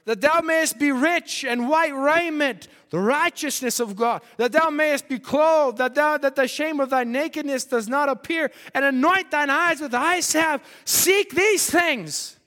That 0.04 0.20
thou 0.20 0.40
mayest 0.40 0.78
be 0.78 0.92
rich 0.92 1.44
and 1.44 1.68
white 1.68 1.94
raiment, 1.94 2.68
the 2.90 2.98
righteousness 2.98 3.80
of 3.80 3.96
God. 3.96 4.22
That 4.36 4.52
thou 4.52 4.68
mayest 4.70 5.08
be 5.08 5.18
clothed, 5.18 5.78
that 5.78 5.94
thou 5.94 6.18
that 6.18 6.34
the 6.34 6.48
shame 6.48 6.80
of 6.80 6.90
thy 6.90 7.04
nakedness 7.04 7.64
does 7.64 7.88
not 7.88 8.08
appear, 8.08 8.50
and 8.74 8.84
anoint 8.84 9.30
thine 9.30 9.50
eyes 9.50 9.80
with 9.80 9.94
eye 9.94 10.20
salve. 10.20 10.62
Seek 10.84 11.34
these 11.34 11.68
things 11.68 12.37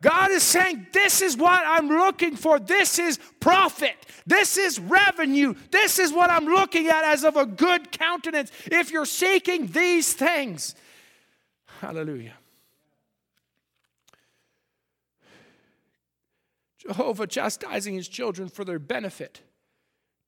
God 0.00 0.30
is 0.30 0.42
saying, 0.42 0.86
This 0.92 1.22
is 1.22 1.36
what 1.36 1.62
I'm 1.66 1.88
looking 1.88 2.36
for. 2.36 2.58
This 2.58 2.98
is 2.98 3.18
profit. 3.40 3.94
This 4.26 4.56
is 4.56 4.78
revenue. 4.78 5.54
This 5.70 5.98
is 5.98 6.12
what 6.12 6.30
I'm 6.30 6.46
looking 6.46 6.88
at 6.88 7.04
as 7.04 7.24
of 7.24 7.36
a 7.36 7.46
good 7.46 7.92
countenance. 7.92 8.50
If 8.66 8.90
you're 8.90 9.06
seeking 9.06 9.68
these 9.68 10.12
things, 10.12 10.74
hallelujah. 11.80 12.34
Jehovah 16.78 17.26
chastising 17.26 17.94
his 17.94 18.08
children 18.08 18.48
for 18.48 18.64
their 18.64 18.78
benefit, 18.78 19.40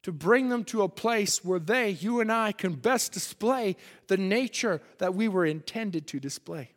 to 0.02 0.12
bring 0.12 0.48
them 0.48 0.64
to 0.64 0.82
a 0.82 0.88
place 0.88 1.44
where 1.44 1.58
they, 1.58 1.90
you 1.90 2.20
and 2.20 2.32
I, 2.32 2.52
can 2.52 2.74
best 2.74 3.12
display 3.12 3.76
the 4.06 4.16
nature 4.16 4.80
that 4.98 5.14
we 5.14 5.28
were 5.28 5.44
intended 5.44 6.06
to 6.08 6.20
display. 6.20 6.70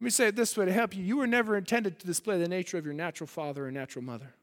Let 0.00 0.04
me 0.04 0.10
say 0.10 0.28
it 0.28 0.36
this 0.36 0.56
way 0.56 0.66
to 0.66 0.72
help 0.72 0.94
you. 0.94 1.02
You 1.02 1.16
were 1.16 1.26
never 1.26 1.56
intended 1.56 1.98
to 1.98 2.06
display 2.06 2.38
the 2.38 2.48
nature 2.48 2.76
of 2.76 2.84
your 2.84 2.94
natural 2.94 3.26
father 3.26 3.66
or 3.66 3.70
natural 3.70 4.04
mother. 4.04 4.34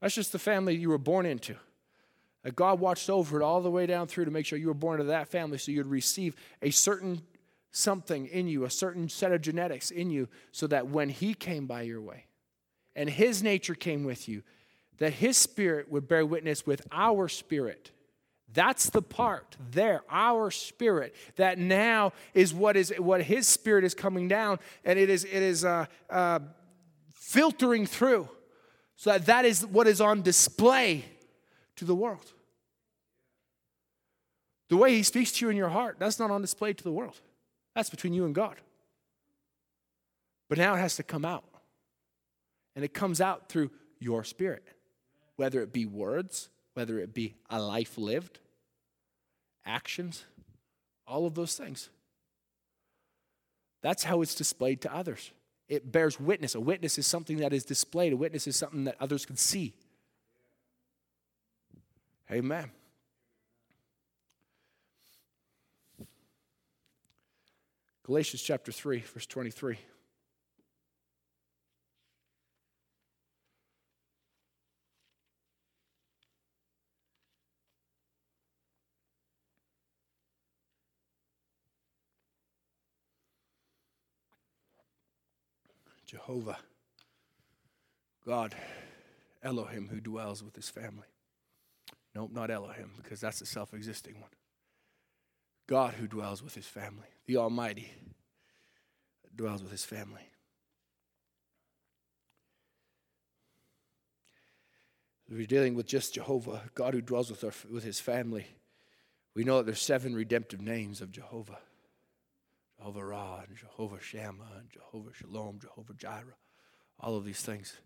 That's 0.00 0.14
just 0.14 0.32
the 0.32 0.38
family 0.38 0.76
you 0.76 0.88
were 0.88 0.98
born 0.98 1.26
into. 1.26 1.56
God 2.54 2.80
watched 2.80 3.10
over 3.10 3.40
it 3.40 3.44
all 3.44 3.60
the 3.60 3.70
way 3.70 3.86
down 3.86 4.06
through 4.06 4.24
to 4.24 4.30
make 4.30 4.46
sure 4.46 4.58
you 4.58 4.68
were 4.68 4.74
born 4.74 5.00
into 5.00 5.10
that 5.10 5.28
family 5.28 5.58
so 5.58 5.72
you'd 5.72 5.86
receive 5.86 6.36
a 6.62 6.70
certain 6.70 7.22
something 7.70 8.26
in 8.26 8.48
you, 8.48 8.64
a 8.64 8.70
certain 8.70 9.08
set 9.08 9.32
of 9.32 9.42
genetics 9.42 9.90
in 9.90 10.10
you, 10.10 10.28
so 10.52 10.66
that 10.66 10.88
when 10.88 11.08
He 11.08 11.34
came 11.34 11.66
by 11.66 11.82
your 11.82 12.00
way 12.00 12.24
and 12.96 13.10
His 13.10 13.42
nature 13.42 13.74
came 13.74 14.04
with 14.04 14.28
you, 14.28 14.42
that 14.98 15.14
His 15.14 15.36
spirit 15.36 15.90
would 15.90 16.08
bear 16.08 16.24
witness 16.24 16.66
with 16.66 16.86
our 16.92 17.28
spirit. 17.28 17.90
That's 18.52 18.90
the 18.90 19.02
part 19.02 19.56
there, 19.70 20.02
our 20.10 20.50
spirit, 20.50 21.14
that 21.36 21.58
now 21.58 22.12
is 22.34 22.52
what 22.52 22.76
is 22.76 22.92
what 22.98 23.22
His 23.22 23.46
spirit 23.46 23.84
is 23.84 23.94
coming 23.94 24.26
down, 24.26 24.58
and 24.84 24.98
it 24.98 25.08
is 25.08 25.24
it 25.24 25.32
is 25.32 25.64
uh, 25.64 25.86
uh, 26.08 26.40
filtering 27.14 27.86
through, 27.86 28.28
so 28.96 29.10
that 29.10 29.26
that 29.26 29.44
is 29.44 29.64
what 29.64 29.86
is 29.86 30.00
on 30.00 30.22
display 30.22 31.04
to 31.76 31.84
the 31.84 31.94
world. 31.94 32.32
The 34.68 34.76
way 34.76 34.94
He 34.94 35.04
speaks 35.04 35.32
to 35.32 35.46
you 35.46 35.50
in 35.50 35.56
your 35.56 35.68
heart, 35.68 35.96
that's 35.98 36.18
not 36.18 36.30
on 36.30 36.40
display 36.40 36.72
to 36.72 36.84
the 36.84 36.92
world. 36.92 37.20
That's 37.74 37.90
between 37.90 38.12
you 38.12 38.24
and 38.24 38.34
God. 38.34 38.56
But 40.48 40.58
now 40.58 40.74
it 40.74 40.78
has 40.78 40.96
to 40.96 41.04
come 41.04 41.24
out. 41.24 41.44
And 42.74 42.84
it 42.84 42.92
comes 42.92 43.20
out 43.20 43.48
through 43.48 43.70
your 43.98 44.24
spirit, 44.24 44.64
whether 45.36 45.60
it 45.62 45.72
be 45.72 45.86
words, 45.86 46.48
whether 46.74 46.98
it 46.98 47.12
be 47.12 47.34
a 47.48 47.60
life 47.60 47.98
lived, 47.98 48.38
actions, 49.64 50.24
all 51.06 51.26
of 51.26 51.34
those 51.34 51.56
things. 51.56 51.88
That's 53.82 54.04
how 54.04 54.22
it's 54.22 54.34
displayed 54.34 54.82
to 54.82 54.94
others. 54.94 55.30
It 55.68 55.90
bears 55.90 56.18
witness. 56.18 56.54
A 56.54 56.60
witness 56.60 56.98
is 56.98 57.06
something 57.06 57.38
that 57.38 57.52
is 57.52 57.64
displayed, 57.64 58.12
a 58.12 58.16
witness 58.16 58.46
is 58.46 58.56
something 58.56 58.84
that 58.84 58.96
others 59.00 59.24
can 59.24 59.36
see. 59.36 59.74
Amen. 62.30 62.70
Galatians 68.04 68.42
chapter 68.42 68.72
3, 68.72 69.00
verse 69.00 69.26
23. 69.26 69.78
Jehovah, 86.10 86.58
God, 88.26 88.56
Elohim, 89.44 89.88
who 89.88 90.00
dwells 90.00 90.42
with 90.42 90.56
his 90.56 90.68
family. 90.68 91.06
Nope, 92.16 92.32
not 92.32 92.50
Elohim, 92.50 92.90
because 93.00 93.20
that's 93.20 93.40
a 93.40 93.46
self 93.46 93.72
existing 93.72 94.20
one. 94.20 94.30
God 95.68 95.94
who 95.94 96.08
dwells 96.08 96.42
with 96.42 96.56
his 96.56 96.66
family, 96.66 97.06
the 97.26 97.36
Almighty 97.36 97.92
dwells 99.36 99.62
with 99.62 99.70
his 99.70 99.84
family. 99.84 100.22
We're 105.30 105.46
dealing 105.46 105.76
with 105.76 105.86
just 105.86 106.14
Jehovah, 106.14 106.62
God 106.74 106.94
who 106.94 107.02
dwells 107.02 107.30
with, 107.30 107.44
our, 107.44 107.52
with 107.72 107.84
his 107.84 108.00
family. 108.00 108.48
We 109.36 109.44
know 109.44 109.58
that 109.58 109.66
there's 109.66 109.80
seven 109.80 110.16
redemptive 110.16 110.60
names 110.60 111.00
of 111.00 111.12
Jehovah. 111.12 111.60
Jehovah 112.80 113.04
Ra, 113.04 113.40
and 113.46 113.56
Jehovah 113.56 114.00
Shammah, 114.00 114.52
and 114.58 114.70
Jehovah 114.70 115.10
Shalom, 115.12 115.58
Jehovah 115.60 115.92
Jireh, 115.92 116.36
all 116.98 117.14
of 117.14 117.26
these 117.26 117.42
things. 117.42 117.76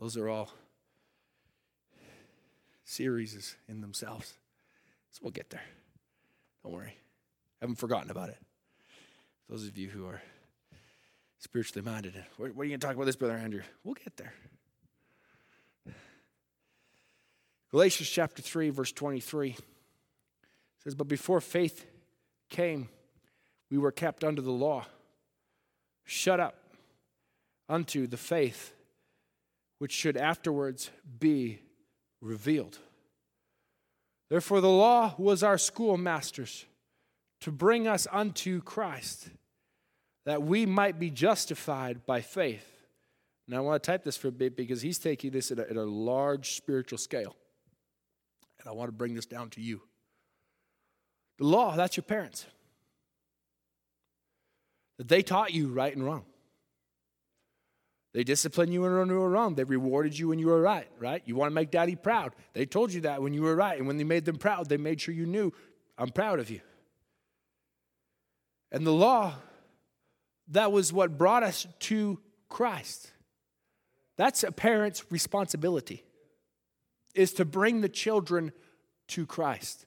Those 0.00 0.16
are 0.16 0.28
all 0.28 0.50
series 2.84 3.54
in 3.68 3.82
themselves. 3.82 4.34
So 5.12 5.20
we'll 5.22 5.30
get 5.30 5.50
there. 5.50 5.62
Don't 6.64 6.72
worry. 6.72 6.96
I 7.60 7.64
haven't 7.64 7.76
forgotten 7.76 8.10
about 8.10 8.30
it. 8.30 8.38
Those 9.48 9.64
of 9.68 9.78
you 9.78 9.88
who 9.88 10.06
are 10.06 10.20
spiritually 11.38 11.88
minded, 11.88 12.14
what 12.36 12.46
are 12.46 12.48
you 12.48 12.54
going 12.54 12.70
to 12.70 12.78
talk 12.78 12.96
about 12.96 13.06
this, 13.06 13.14
Brother 13.14 13.36
Andrew? 13.36 13.62
We'll 13.84 13.94
get 13.94 14.16
there. 14.16 14.34
Galatians 17.70 18.08
chapter 18.08 18.42
3, 18.42 18.70
verse 18.70 18.90
23 18.90 19.56
says, 20.82 20.96
But 20.96 21.06
before 21.06 21.40
faith 21.40 21.86
came, 22.52 22.88
we 23.70 23.78
were 23.78 23.90
kept 23.90 24.22
under 24.22 24.40
the 24.40 24.52
law, 24.52 24.86
shut 26.04 26.38
up 26.38 26.54
unto 27.68 28.06
the 28.06 28.16
faith 28.16 28.74
which 29.78 29.90
should 29.90 30.16
afterwards 30.16 30.90
be 31.18 31.58
revealed. 32.20 32.78
Therefore, 34.30 34.60
the 34.60 34.70
law 34.70 35.16
was 35.18 35.42
our 35.42 35.58
schoolmasters 35.58 36.66
to 37.40 37.50
bring 37.50 37.88
us 37.88 38.06
unto 38.12 38.62
Christ, 38.62 39.28
that 40.24 40.42
we 40.42 40.66
might 40.66 41.00
be 41.00 41.10
justified 41.10 42.06
by 42.06 42.20
faith. 42.20 42.84
Now, 43.48 43.56
I 43.56 43.60
want 43.60 43.82
to 43.82 43.90
type 43.90 44.04
this 44.04 44.16
for 44.16 44.28
a 44.28 44.32
bit 44.32 44.56
because 44.56 44.82
he's 44.82 45.00
taking 45.00 45.32
this 45.32 45.50
at 45.50 45.58
a, 45.58 45.68
at 45.68 45.76
a 45.76 45.82
large 45.82 46.54
spiritual 46.54 46.98
scale. 46.98 47.34
And 48.60 48.68
I 48.68 48.72
want 48.72 48.86
to 48.86 48.92
bring 48.92 49.14
this 49.14 49.26
down 49.26 49.50
to 49.50 49.60
you. 49.60 49.82
The 51.38 51.44
law, 51.44 51.76
that's 51.76 51.96
your 51.96 52.04
parents. 52.04 52.46
That 54.98 55.08
they 55.08 55.22
taught 55.22 55.52
you 55.52 55.68
right 55.68 55.94
and 55.94 56.04
wrong. 56.04 56.24
They 58.14 58.24
disciplined 58.24 58.72
you 58.72 58.82
when 58.82 59.08
you 59.08 59.14
were 59.14 59.30
wrong. 59.30 59.54
They 59.54 59.64
rewarded 59.64 60.18
you 60.18 60.28
when 60.28 60.38
you 60.38 60.48
were 60.48 60.60
right, 60.60 60.86
right? 60.98 61.22
You 61.24 61.34
want 61.34 61.50
to 61.50 61.54
make 61.54 61.70
daddy 61.70 61.96
proud. 61.96 62.34
They 62.52 62.66
told 62.66 62.92
you 62.92 63.00
that 63.02 63.22
when 63.22 63.32
you 63.32 63.42
were 63.42 63.56
right. 63.56 63.78
And 63.78 63.86
when 63.86 63.96
they 63.96 64.04
made 64.04 64.26
them 64.26 64.36
proud, 64.36 64.68
they 64.68 64.76
made 64.76 65.00
sure 65.00 65.14
you 65.14 65.24
knew, 65.24 65.52
I'm 65.96 66.10
proud 66.10 66.38
of 66.38 66.50
you. 66.50 66.60
And 68.70 68.86
the 68.86 68.92
law, 68.92 69.34
that 70.48 70.72
was 70.72 70.92
what 70.92 71.16
brought 71.16 71.42
us 71.42 71.66
to 71.80 72.18
Christ. 72.50 73.10
That's 74.18 74.44
a 74.44 74.52
parent's 74.52 75.10
responsibility, 75.10 76.04
is 77.14 77.32
to 77.34 77.46
bring 77.46 77.80
the 77.80 77.88
children 77.88 78.52
to 79.08 79.24
Christ. 79.24 79.86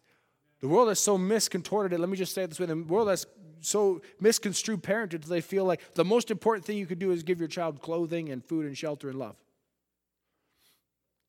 The 0.66 0.70
world 0.70 0.90
is 0.90 1.00
so 1.00 1.16
miscontorted. 1.16 2.00
Let 2.00 2.10
me 2.10 2.18
just 2.18 2.34
say 2.34 2.42
it 2.42 2.48
this 2.48 2.60
way: 2.60 2.66
the 2.66 2.76
world 2.76 3.08
has 3.10 3.28
so 3.62 4.02
misconstrued 4.20 4.82
parented 4.82 5.24
they 5.26 5.40
feel 5.40 5.64
like 5.64 5.94
the 5.94 6.04
most 6.04 6.32
important 6.32 6.66
thing 6.66 6.76
you 6.80 6.88
could 6.88 6.98
do 6.98 7.12
is 7.12 7.22
give 7.22 7.38
your 7.38 7.48
child 7.48 7.84
clothing 7.84 8.30
and 8.30 8.44
food 8.44 8.66
and 8.66 8.76
shelter 8.76 9.10
and 9.10 9.20
love. 9.20 9.36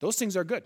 Those 0.00 0.16
things 0.16 0.38
are 0.38 0.44
good. 0.44 0.62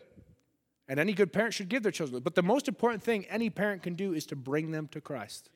And 0.86 1.00
any 1.00 1.14
good 1.14 1.32
parent 1.32 1.52
should 1.52 1.68
give 1.68 1.82
their 1.82 1.90
children. 1.90 2.22
But 2.22 2.36
the 2.36 2.44
most 2.44 2.68
important 2.68 3.02
thing 3.02 3.24
any 3.24 3.50
parent 3.50 3.82
can 3.82 3.94
do 3.94 4.12
is 4.12 4.24
to 4.26 4.36
bring 4.36 4.70
them 4.70 4.86
to 4.92 5.00
Christ. 5.00 5.50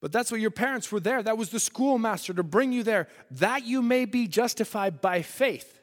But 0.00 0.12
that's 0.12 0.30
what 0.30 0.40
your 0.40 0.50
parents 0.50 0.92
were 0.92 1.00
there. 1.00 1.22
That 1.22 1.36
was 1.36 1.50
the 1.50 1.58
schoolmaster 1.58 2.32
to 2.34 2.42
bring 2.42 2.72
you 2.72 2.82
there, 2.82 3.08
that 3.32 3.66
you 3.66 3.82
may 3.82 4.04
be 4.04 4.28
justified 4.28 5.00
by 5.00 5.22
faith. 5.22 5.80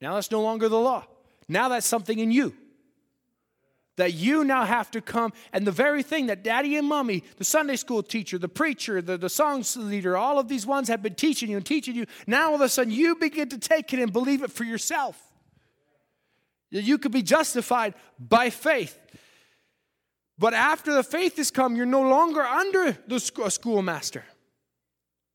Now 0.00 0.14
that's 0.14 0.30
no 0.30 0.40
longer 0.40 0.68
the 0.68 0.78
law. 0.78 1.06
Now 1.48 1.68
that's 1.68 1.86
something 1.86 2.18
in 2.18 2.30
you. 2.30 2.54
That 3.96 4.14
you 4.14 4.44
now 4.44 4.64
have 4.64 4.92
to 4.92 5.00
come, 5.00 5.32
and 5.52 5.66
the 5.66 5.72
very 5.72 6.04
thing 6.04 6.26
that 6.26 6.44
daddy 6.44 6.76
and 6.76 6.86
mommy, 6.86 7.24
the 7.36 7.44
Sunday 7.44 7.74
school 7.74 8.02
teacher, 8.02 8.38
the 8.38 8.48
preacher, 8.48 9.02
the, 9.02 9.18
the 9.18 9.28
songs 9.28 9.76
leader, 9.76 10.16
all 10.16 10.38
of 10.38 10.46
these 10.46 10.64
ones 10.64 10.86
have 10.88 11.02
been 11.02 11.16
teaching 11.16 11.50
you 11.50 11.56
and 11.56 11.66
teaching 11.66 11.96
you, 11.96 12.06
now 12.26 12.50
all 12.50 12.54
of 12.54 12.60
a 12.60 12.68
sudden 12.68 12.92
you 12.92 13.16
begin 13.16 13.48
to 13.48 13.58
take 13.58 13.92
it 13.92 13.98
and 13.98 14.12
believe 14.12 14.44
it 14.44 14.52
for 14.52 14.62
yourself. 14.62 15.20
That 16.70 16.82
you 16.82 16.96
could 16.98 17.12
be 17.12 17.22
justified 17.22 17.94
by 18.20 18.50
faith. 18.50 18.96
But 20.38 20.54
after 20.54 20.94
the 20.94 21.02
faith 21.02 21.36
has 21.36 21.50
come, 21.50 21.74
you're 21.74 21.86
no 21.86 22.02
longer 22.02 22.42
under 22.42 22.96
the 23.06 23.18
schoolmaster. 23.18 24.24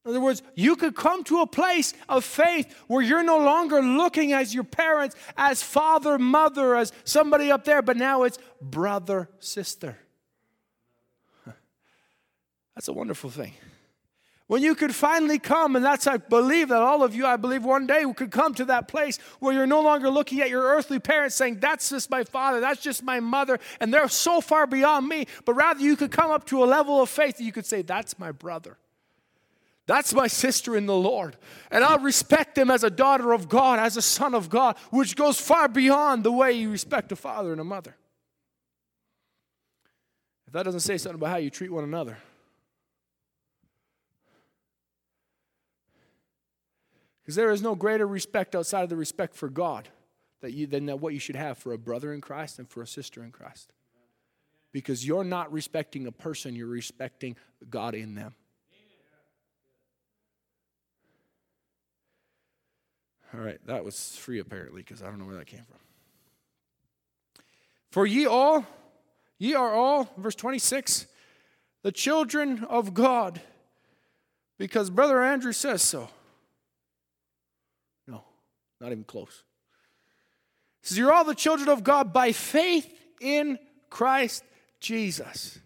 In 0.06 0.10
other 0.10 0.20
words, 0.20 0.44
you 0.56 0.76
could 0.76 0.96
come 0.96 1.24
to 1.26 1.42
a 1.42 1.48
place 1.48 1.94
of 2.10 2.26
faith 2.26 2.74
where 2.88 3.02
you're 3.02 3.24
no 3.24 3.38
longer 3.38 3.82
looking 3.82 4.34
as 4.34 4.54
your 4.54 4.66
parents, 4.66 5.16
as 5.38 5.64
father, 5.64 6.20
mother, 6.20 6.76
as 6.76 6.92
somebody 7.06 7.52
up 7.52 7.64
there, 7.64 7.82
but 7.82 7.96
now 7.96 8.24
it's 8.24 8.38
brother, 8.62 9.30
sister. 9.40 9.98
That's 12.76 12.90
a 12.90 12.94
wonderful 12.94 13.30
thing. 13.30 13.54
When 14.48 14.62
you 14.62 14.76
could 14.76 14.94
finally 14.94 15.40
come, 15.40 15.76
and 15.76 15.86
that's, 15.86 16.06
I 16.06 16.18
believe 16.18 16.68
that 16.70 16.82
all 16.82 17.02
of 17.02 17.16
you, 17.16 17.26
I 17.26 17.38
believe 17.38 17.64
one 17.64 17.88
day 17.88 18.04
could 18.14 18.32
come 18.32 18.54
to 18.56 18.66
that 18.66 18.90
place 18.90 19.18
where 19.40 19.54
you're 19.54 19.66
no 19.66 19.82
longer 19.82 20.10
looking 20.10 20.42
at 20.42 20.50
your 20.50 20.64
earthly 20.64 21.00
parents 21.00 21.36
saying, 21.36 21.60
That's 21.60 21.90
just 21.90 22.10
my 22.10 22.26
father, 22.26 22.60
that's 22.60 22.82
just 22.82 23.04
my 23.04 23.22
mother, 23.22 23.60
and 23.80 23.94
they're 23.94 24.10
so 24.10 24.42
far 24.42 24.68
beyond 24.68 25.08
me, 25.08 25.28
but 25.46 25.54
rather 25.54 25.80
you 25.80 25.96
could 25.96 26.12
come 26.12 26.30
up 26.30 26.46
to 26.48 26.64
a 26.64 26.66
level 26.66 27.02
of 27.02 27.10
faith 27.10 27.38
that 27.38 27.44
you 27.44 27.54
could 27.54 27.66
say, 27.66 27.82
That's 27.82 28.20
my 28.20 28.32
brother. 28.32 28.78
That's 29.86 30.14
my 30.14 30.28
sister 30.28 30.78
in 30.78 30.86
the 30.86 30.96
Lord. 30.96 31.36
And 31.70 31.84
I'll 31.84 32.00
respect 32.00 32.56
them 32.56 32.72
as 32.72 32.84
a 32.84 32.90
daughter 32.90 33.34
of 33.34 33.50
God, 33.50 33.80
as 33.80 33.98
a 33.98 34.02
son 34.02 34.34
of 34.34 34.50
God, 34.50 34.78
which 34.92 35.16
goes 35.16 35.40
far 35.40 35.68
beyond 35.68 36.24
the 36.24 36.32
way 36.32 36.54
you 36.54 36.70
respect 36.70 37.12
a 37.12 37.18
father 37.18 37.52
and 37.52 37.60
a 37.60 37.66
mother. 37.66 37.96
If 40.48 40.54
that 40.54 40.64
doesn't 40.64 40.82
say 40.82 40.98
something 40.98 41.20
about 41.20 41.32
how 41.32 41.38
you 41.38 41.50
treat 41.50 41.72
one 41.72 41.84
another, 41.84 42.18
because 47.24 47.36
there 47.36 47.52
is 47.52 47.62
no 47.62 47.74
greater 47.74 48.06
respect 48.06 48.54
outside 48.54 48.84
of 48.84 48.90
the 48.90 48.98
respect 48.98 49.36
for 49.36 49.48
God 49.48 49.88
that 50.42 50.52
you, 50.52 50.68
than 50.68 50.88
what 51.00 51.14
you 51.14 51.20
should 51.20 51.38
have 51.38 51.58
for 51.58 51.72
a 51.72 51.78
brother 51.78 52.14
in 52.14 52.20
Christ 52.20 52.60
and 52.60 52.70
for 52.70 52.82
a 52.82 52.88
sister 52.88 53.24
in 53.24 53.32
Christ. 53.32 53.72
Because 54.74 55.08
you're 55.08 55.24
not 55.24 55.52
respecting 55.54 56.06
a 56.06 56.12
person, 56.12 56.56
you're 56.56 56.68
respecting 56.68 57.38
God 57.70 57.96
in 57.96 58.16
them. 58.16 58.36
All 63.34 63.40
right, 63.40 63.60
that 63.68 63.86
was 63.86 64.16
free 64.18 64.40
apparently, 64.40 64.82
because 64.82 65.02
I 65.02 65.06
don't 65.06 65.18
know 65.18 65.26
where 65.26 65.38
that 65.38 65.48
came 65.48 65.64
from. 65.64 65.80
For 67.90 68.06
ye 68.06 68.26
all, 68.26 68.66
ye 69.40 69.56
are 69.56 69.74
all, 69.74 70.10
verse 70.18 70.36
26, 70.36 71.08
the 71.84 71.92
children 71.92 72.64
of 72.66 72.94
God, 72.94 73.42
because 74.58 74.90
Brother 74.90 75.24
Andrew 75.24 75.54
says 75.54 75.82
so. 75.82 76.10
No, 78.84 78.90
not 78.90 78.92
even 78.92 79.06
close. 79.06 79.44
He 80.82 80.90
says, 80.90 80.98
You're 80.98 81.14
all 81.14 81.24
the 81.24 81.34
children 81.34 81.70
of 81.70 81.86
God 81.86 82.12
by 82.12 82.34
faith 82.34 82.94
in 83.22 83.58
Christ 83.90 84.44
Jesus. 84.82 85.58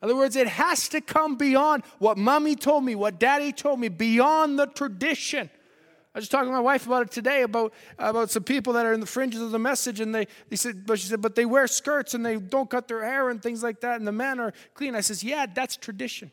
In 0.00 0.06
other 0.06 0.14
words, 0.14 0.36
it 0.36 0.46
has 0.46 0.88
to 0.90 1.00
come 1.00 1.36
beyond 1.36 1.82
what 1.98 2.16
mommy 2.16 2.54
told 2.54 2.84
me, 2.84 2.94
what 2.94 3.18
daddy 3.18 3.52
told 3.52 3.80
me, 3.80 3.88
beyond 3.88 4.60
the 4.60 4.66
tradition. 4.66 5.50
I 6.14 6.18
was 6.20 6.28
talking 6.28 6.50
to 6.50 6.52
my 6.52 6.60
wife 6.60 6.86
about 6.86 7.02
it 7.02 7.10
today 7.10 7.42
about, 7.42 7.72
about 7.98 8.30
some 8.30 8.44
people 8.44 8.74
that 8.74 8.86
are 8.86 8.92
in 8.92 9.00
the 9.00 9.06
fringes 9.06 9.40
of 9.40 9.50
the 9.50 9.58
message, 9.58 9.98
and 9.98 10.14
they, 10.14 10.28
they 10.48 10.56
said, 10.56 10.86
but 10.86 11.00
she 11.00 11.08
said, 11.08 11.20
but 11.20 11.34
they 11.34 11.46
wear 11.46 11.66
skirts 11.66 12.14
and 12.14 12.24
they 12.24 12.36
don't 12.36 12.70
cut 12.70 12.86
their 12.86 13.02
hair 13.02 13.30
and 13.30 13.42
things 13.42 13.62
like 13.62 13.80
that, 13.80 13.98
and 13.98 14.06
the 14.06 14.12
men 14.12 14.38
are 14.38 14.52
clean. 14.74 14.94
I 14.94 15.00
says, 15.00 15.24
yeah, 15.24 15.46
that's 15.52 15.76
tradition. 15.76 16.30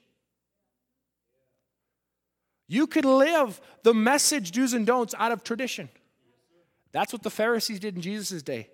You 2.67 2.85
can 2.85 3.03
live 3.03 3.59
the 3.81 3.95
message 3.95 4.51
do's 4.51 4.73
and 4.73 4.85
don'ts 4.85 5.15
out 5.17 5.31
of 5.31 5.43
tradition. 5.43 5.89
That's 6.91 7.13
what 7.13 7.23
the 7.23 7.29
Pharisees 7.29 7.79
did 7.79 7.95
in 7.95 8.01
Jesus' 8.01 8.41
day. 8.41 8.69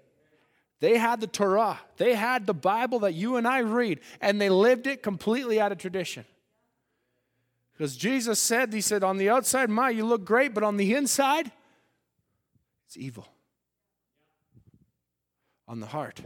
They 0.79 0.97
had 0.97 1.21
the 1.21 1.27
Torah, 1.27 1.79
they 1.97 2.15
had 2.15 2.45
the 2.45 2.53
Bible 2.53 2.99
that 2.99 3.13
you 3.13 3.37
and 3.37 3.47
I 3.47 3.59
read, 3.59 4.01
and 4.19 4.39
they 4.39 4.49
lived 4.49 4.87
it 4.87 5.01
completely 5.01 5.59
out 5.59 5.71
of 5.71 5.77
tradition. 5.77 6.25
Because 7.73 7.95
Jesus 7.95 8.39
said, 8.39 8.73
He 8.73 8.81
said, 8.81 9.03
on 9.03 9.17
the 9.17 9.29
outside, 9.29 9.69
my, 9.69 9.89
you 9.89 10.05
look 10.05 10.25
great, 10.25 10.53
but 10.53 10.63
on 10.63 10.77
the 10.77 10.93
inside, 10.93 11.51
it's 12.87 12.97
evil. 12.97 13.27
On 15.67 15.79
the 15.79 15.87
heart. 15.87 16.21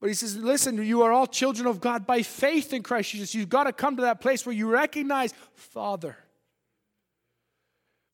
But 0.00 0.08
he 0.08 0.14
says, 0.14 0.36
listen, 0.36 0.84
you 0.84 1.02
are 1.02 1.10
all 1.10 1.26
children 1.26 1.66
of 1.66 1.80
God 1.80 2.06
by 2.06 2.22
faith 2.22 2.72
in 2.72 2.82
Christ 2.82 3.10
Jesus. 3.10 3.34
You've 3.34 3.48
got 3.48 3.64
to 3.64 3.72
come 3.72 3.96
to 3.96 4.02
that 4.02 4.20
place 4.20 4.44
where 4.44 4.54
you 4.54 4.68
recognize 4.68 5.32
Father. 5.54 6.16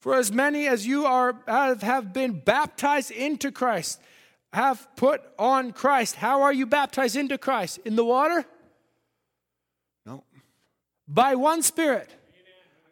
For 0.03 0.17
as 0.17 0.33
many 0.33 0.67
as 0.67 0.85
you 0.85 1.07
are 1.07 1.37
have 1.47 2.13
been 2.13 2.41
baptized 2.41 3.13
into 3.13 3.53
Christ, 3.53 4.01
have 4.53 4.89
put 4.97 5.23
on 5.39 5.71
Christ. 5.71 6.17
How 6.17 6.43
are 6.43 6.53
you 6.53 6.67
baptized 6.67 7.15
into 7.15 7.39
Christ? 7.39 7.79
In 7.85 7.95
the 7.95 8.05
water? 8.05 8.45
No. 10.05 10.25
By 11.07 11.37
one 11.37 11.63
Spirit 11.63 12.11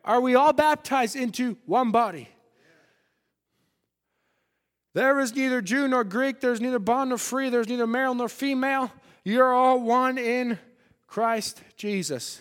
are 0.04 0.20
we 0.20 0.36
all 0.36 0.52
baptized 0.52 1.16
into 1.16 1.56
one 1.66 1.90
body. 1.90 2.28
There 4.94 5.18
is 5.18 5.34
neither 5.34 5.60
Jew 5.60 5.88
nor 5.88 6.04
Greek, 6.04 6.38
there's 6.38 6.60
neither 6.60 6.78
bond 6.78 7.08
nor 7.08 7.18
free, 7.18 7.50
there's 7.50 7.66
neither 7.66 7.88
male 7.88 8.14
nor 8.14 8.28
female. 8.28 8.92
You're 9.24 9.52
all 9.52 9.80
one 9.80 10.16
in 10.16 10.60
Christ 11.08 11.60
Jesus. 11.76 12.40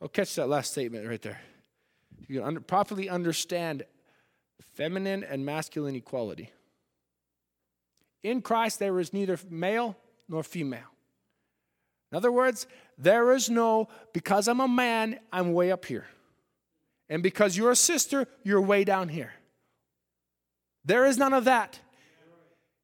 Oh, 0.00 0.06
catch 0.06 0.36
that 0.36 0.48
last 0.48 0.70
statement 0.70 1.08
right 1.08 1.20
there. 1.20 1.40
You 2.30 2.38
can 2.38 2.46
under, 2.46 2.60
properly 2.60 3.08
understand 3.08 3.82
feminine 4.76 5.24
and 5.24 5.44
masculine 5.44 5.96
equality. 5.96 6.52
In 8.22 8.40
Christ, 8.40 8.78
there 8.78 9.00
is 9.00 9.12
neither 9.12 9.36
male 9.50 9.96
nor 10.28 10.44
female. 10.44 10.94
In 12.12 12.16
other 12.16 12.30
words, 12.30 12.68
there 12.96 13.32
is 13.32 13.50
no, 13.50 13.88
because 14.12 14.46
I'm 14.46 14.60
a 14.60 14.68
man, 14.68 15.18
I'm 15.32 15.54
way 15.54 15.72
up 15.72 15.84
here. 15.84 16.06
And 17.08 17.20
because 17.20 17.56
you're 17.56 17.72
a 17.72 17.76
sister, 17.76 18.28
you're 18.44 18.60
way 18.60 18.84
down 18.84 19.08
here. 19.08 19.32
There 20.84 21.06
is 21.06 21.18
none 21.18 21.32
of 21.32 21.46
that. 21.46 21.80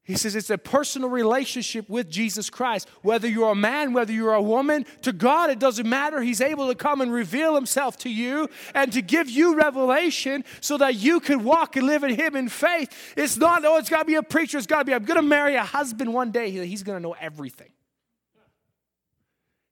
He 0.07 0.15
says 0.15 0.37
it's 0.37 0.49
a 0.49 0.57
personal 0.57 1.09
relationship 1.09 1.89
with 1.89 2.09
Jesus 2.09 2.49
Christ. 2.49 2.87
Whether 3.01 3.27
you're 3.27 3.51
a 3.51 3.55
man, 3.55 3.91
whether 3.91 4.13
you're 4.13 4.35
a 4.35 4.41
woman, 4.41 4.85
to 5.01 5.11
God 5.11 5.49
it 5.49 5.59
doesn't 5.59 5.87
matter. 5.87 6.21
He's 6.21 6.39
able 6.39 6.69
to 6.69 6.75
come 6.75 7.01
and 7.01 7.11
reveal 7.11 7.55
himself 7.55 7.97
to 7.97 8.09
you 8.09 8.47
and 8.73 8.93
to 8.93 9.01
give 9.01 9.29
you 9.29 9.57
revelation 9.57 10.45
so 10.61 10.77
that 10.77 10.95
you 10.95 11.19
can 11.19 11.43
walk 11.43 11.75
and 11.75 11.85
live 11.85 12.05
in 12.05 12.15
him 12.15 12.37
in 12.37 12.47
faith. 12.47 13.13
It's 13.17 13.35
not, 13.35 13.65
oh, 13.65 13.75
it's 13.75 13.89
got 13.89 13.99
to 13.99 14.05
be 14.05 14.15
a 14.15 14.23
preacher. 14.23 14.57
It's 14.57 14.65
got 14.65 14.79
to 14.79 14.85
be, 14.85 14.93
I'm 14.93 15.03
going 15.03 15.17
to 15.17 15.21
marry 15.21 15.55
a 15.55 15.63
husband 15.65 16.13
one 16.13 16.31
day. 16.31 16.51
He's 16.51 16.83
going 16.83 16.97
to 16.97 17.03
know 17.03 17.15
everything. 17.19 17.73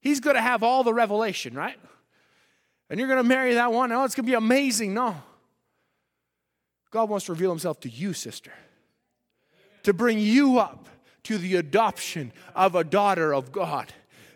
He's 0.02 0.20
going 0.20 0.36
to 0.36 0.42
have 0.42 0.64
all 0.64 0.84
the 0.84 0.94
revelation, 0.94 1.54
right? 1.54 1.80
And 2.90 3.00
you're 3.00 3.08
going 3.08 3.24
to 3.24 3.28
marry 3.28 3.54
that 3.54 3.72
one. 3.72 3.90
Oh, 3.94 4.04
it's 4.04 4.16
going 4.16 4.26
to 4.26 4.30
be 4.30 4.36
amazing. 4.36 4.94
No. 4.94 5.16
God 6.92 7.10
wants 7.10 7.28
to 7.28 7.32
reveal 7.32 7.52
himself 7.52 7.80
to 7.80 7.90
you, 7.90 8.12
sister, 8.12 8.52
to 9.86 9.94
bring 9.94 10.20
you 10.20 10.60
up 10.60 10.88
to 11.24 11.38
the 11.38 11.56
adoption 11.56 12.32
of 12.54 12.76
a 12.76 12.84
daughter 12.84 13.34
of 13.34 13.52
God 13.52 13.92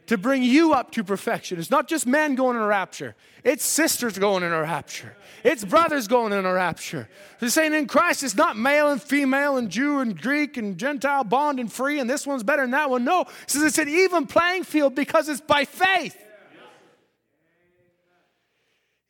to 0.09 0.17
bring 0.17 0.41
you 0.41 0.73
up 0.73 0.89
to 0.89 1.03
perfection. 1.03 1.59
It's 1.59 1.69
not 1.69 1.87
just 1.87 2.07
men 2.07 2.33
going 2.33 2.55
in 2.55 2.63
a 2.63 2.65
rapture, 2.65 3.15
it's 3.43 3.63
sisters 3.63 4.17
going 4.17 4.41
in 4.41 4.51
a 4.51 4.61
rapture, 4.61 5.15
it's 5.43 5.63
brothers 5.63 6.07
going 6.07 6.33
in 6.33 6.45
a 6.47 6.51
rapture. 6.51 7.07
He's 7.39 7.53
saying 7.53 7.75
in 7.75 7.85
Christ, 7.85 8.23
it's 8.23 8.33
not 8.33 8.57
male 8.57 8.89
and 8.89 8.99
female 8.99 9.57
and 9.57 9.69
Jew 9.69 9.99
and 9.99 10.19
Greek 10.19 10.57
and 10.57 10.79
Gentile, 10.79 11.23
bond 11.23 11.59
and 11.59 11.71
free, 11.71 11.99
and 11.99 12.09
this 12.09 12.25
one's 12.25 12.41
better 12.41 12.63
than 12.63 12.71
that 12.71 12.89
one. 12.89 13.05
No, 13.05 13.25
he 13.25 13.33
says 13.45 13.61
it's 13.61 13.77
an 13.77 13.87
even 13.87 14.25
playing 14.25 14.63
field 14.63 14.95
because 14.95 15.29
it's 15.29 15.41
by 15.41 15.65
faith. 15.65 16.17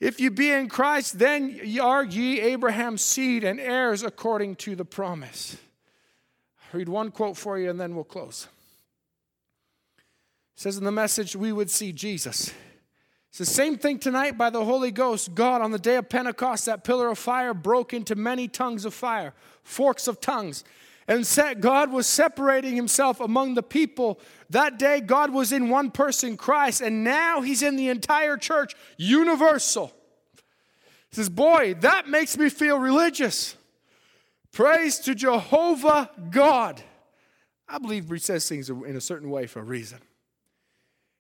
If 0.02 0.20
you 0.20 0.32
be 0.32 0.52
in 0.52 0.68
Christ, 0.68 1.18
then 1.18 1.62
are 1.82 2.04
ye 2.04 2.42
Abraham's 2.42 3.02
seed 3.02 3.46
and 3.46 3.58
heirs 3.58 4.04
according 4.04 4.58
to 4.58 4.76
the 4.76 4.86
promise. 4.86 5.56
Read 6.74 6.90
one 6.90 7.12
quote 7.12 7.38
for 7.38 7.58
you 7.58 7.70
and 7.70 7.80
then 7.80 7.96
we'll 7.96 8.04
close 8.04 8.48
says 10.60 10.78
in 10.78 10.84
the 10.84 10.92
message, 10.92 11.38
we 11.38 11.54
would 11.54 11.72
see 11.72 11.94
Jesus. 11.94 12.52
It's 13.30 13.38
the 13.38 13.46
same 13.46 13.78
thing 13.78 13.98
tonight 13.98 14.38
by 14.38 14.50
the 14.50 14.66
Holy 14.66 14.92
Ghost. 14.92 15.34
God, 15.34 15.62
on 15.62 15.72
the 15.72 15.80
day 15.80 15.96
of 15.96 16.10
Pentecost, 16.10 16.66
that 16.66 16.84
pillar 16.84 17.08
of 17.08 17.18
fire 17.18 17.54
broke 17.54 17.94
into 17.94 18.14
many 18.14 18.50
tongues 18.50 18.84
of 18.84 18.94
fire, 18.94 19.34
forks 19.64 20.06
of 20.06 20.20
tongues. 20.20 20.66
And 21.08 21.26
set, 21.26 21.62
God 21.62 21.94
was 21.94 22.08
separating 22.08 22.76
himself 22.76 23.22
among 23.22 23.54
the 23.54 23.64
people. 23.64 24.20
That 24.50 24.78
day, 24.78 25.00
God 25.00 25.32
was 25.32 25.54
in 25.54 25.70
one 25.70 25.92
person, 25.92 26.36
Christ, 26.36 26.82
and 26.82 27.06
now 27.06 27.40
he's 27.40 27.64
in 27.64 27.78
the 27.78 27.88
entire 27.88 28.36
church, 28.36 28.76
universal. 28.98 29.94
He 31.10 31.16
says, 31.16 31.30
Boy, 31.30 31.76
that 31.76 32.10
makes 32.10 32.38
me 32.38 32.50
feel 32.50 32.78
religious. 32.78 33.56
Praise 34.52 35.00
to 35.00 35.16
Jehovah 35.16 36.10
God. 36.30 36.82
I 37.68 37.78
believe 37.78 38.10
he 38.10 38.18
says 38.18 38.48
things 38.50 38.70
in 38.70 38.96
a 38.96 39.02
certain 39.02 39.30
way 39.30 39.46
for 39.46 39.60
a 39.60 39.64
reason. 39.64 40.00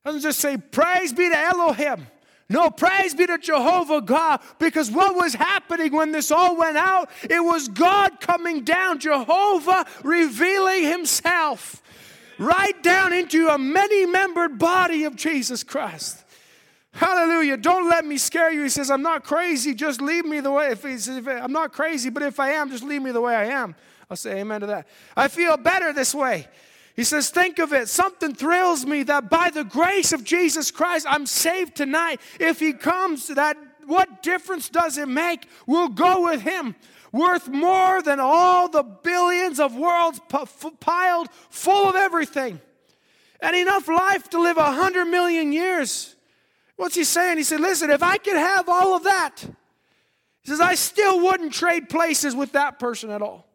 Doesn't 0.03 0.21
just 0.21 0.39
say, 0.39 0.57
Praise 0.57 1.13
be 1.13 1.29
to 1.29 1.37
Elohim. 1.37 2.07
No, 2.51 2.71
praise 2.71 3.13
be 3.13 3.27
to 3.27 3.37
Jehovah 3.37 4.01
God, 4.01 4.41
because 4.57 4.89
what 4.89 5.15
was 5.15 5.35
happening 5.35 5.93
when 5.93 6.11
this 6.11 6.31
all 6.31 6.57
went 6.57 6.77
out, 6.77 7.11
it 7.29 7.43
was 7.43 7.67
God 7.67 8.19
coming 8.19 8.63
down, 8.63 8.97
Jehovah 8.97 9.85
revealing 10.03 10.85
himself 10.85 11.83
right 12.39 12.81
down 12.81 13.13
into 13.13 13.49
a 13.49 13.59
many 13.59 14.07
membered 14.07 14.57
body 14.57 15.03
of 15.03 15.15
Jesus 15.15 15.63
Christ. 15.63 16.23
Hallelujah. 16.91 17.57
Don't 17.57 17.87
let 17.87 18.05
me 18.05 18.17
scare 18.17 18.51
you. 18.51 18.63
He 18.63 18.69
says, 18.69 18.89
I'm 18.89 19.01
not 19.01 19.23
crazy. 19.23 19.73
Just 19.73 20.01
leave 20.01 20.25
me 20.25 20.39
the 20.39 20.51
way. 20.51 20.71
If, 20.71 20.83
he 20.83 20.97
says, 20.97 21.17
if 21.17 21.27
I'm 21.27 21.51
not 21.51 21.71
crazy, 21.71 22.09
but 22.09 22.23
if 22.23 22.39
I 22.39 22.51
am, 22.51 22.69
just 22.69 22.83
leave 22.83 23.01
me 23.01 23.11
the 23.11 23.21
way 23.21 23.35
I 23.35 23.45
am. 23.45 23.75
I'll 24.09 24.17
say 24.17 24.39
amen 24.39 24.61
to 24.61 24.67
that. 24.67 24.87
I 25.15 25.27
feel 25.27 25.55
better 25.57 25.93
this 25.93 26.15
way. 26.15 26.47
He 26.95 27.03
says, 27.03 27.29
Think 27.29 27.59
of 27.59 27.71
it. 27.71 27.87
Something 27.87 28.33
thrills 28.33 28.85
me 28.85 29.03
that 29.03 29.29
by 29.29 29.51
the 29.51 29.63
grace 29.63 30.11
of 30.11 30.23
Jesus 30.23 30.71
Christ, 30.71 31.05
I'm 31.07 31.25
saved 31.25 31.75
tonight. 31.75 32.19
If 32.39 32.59
He 32.59 32.73
comes, 32.73 33.27
that 33.27 33.55
what 33.85 34.21
difference 34.23 34.67
does 34.67 34.97
it 34.97 35.07
make? 35.07 35.47
We'll 35.67 35.89
go 35.89 36.23
with 36.23 36.41
Him. 36.41 36.75
Worth 37.11 37.47
more 37.47 38.01
than 38.01 38.19
all 38.19 38.67
the 38.67 38.83
billions 38.83 39.59
of 39.59 39.75
worlds 39.75 40.19
piled 40.79 41.29
full 41.49 41.89
of 41.89 41.95
everything. 41.95 42.59
And 43.39 43.55
enough 43.55 43.87
life 43.87 44.29
to 44.31 44.41
live 44.41 44.57
a 44.57 44.71
hundred 44.71 45.05
million 45.05 45.53
years. 45.53 46.15
What's 46.79 46.95
he 46.95 47.03
saying? 47.03 47.35
He 47.35 47.43
said, 47.43 47.59
Listen, 47.59 47.89
if 47.89 48.01
I 48.01 48.15
could 48.15 48.37
have 48.37 48.69
all 48.69 48.95
of 48.95 49.03
that, 49.03 49.35
he 50.41 50.49
says, 50.49 50.61
I 50.61 50.75
still 50.75 51.19
wouldn't 51.19 51.51
trade 51.51 51.89
places 51.89 52.33
with 52.33 52.53
that 52.53 52.79
person 52.79 53.09
at 53.09 53.21
all. 53.21 53.45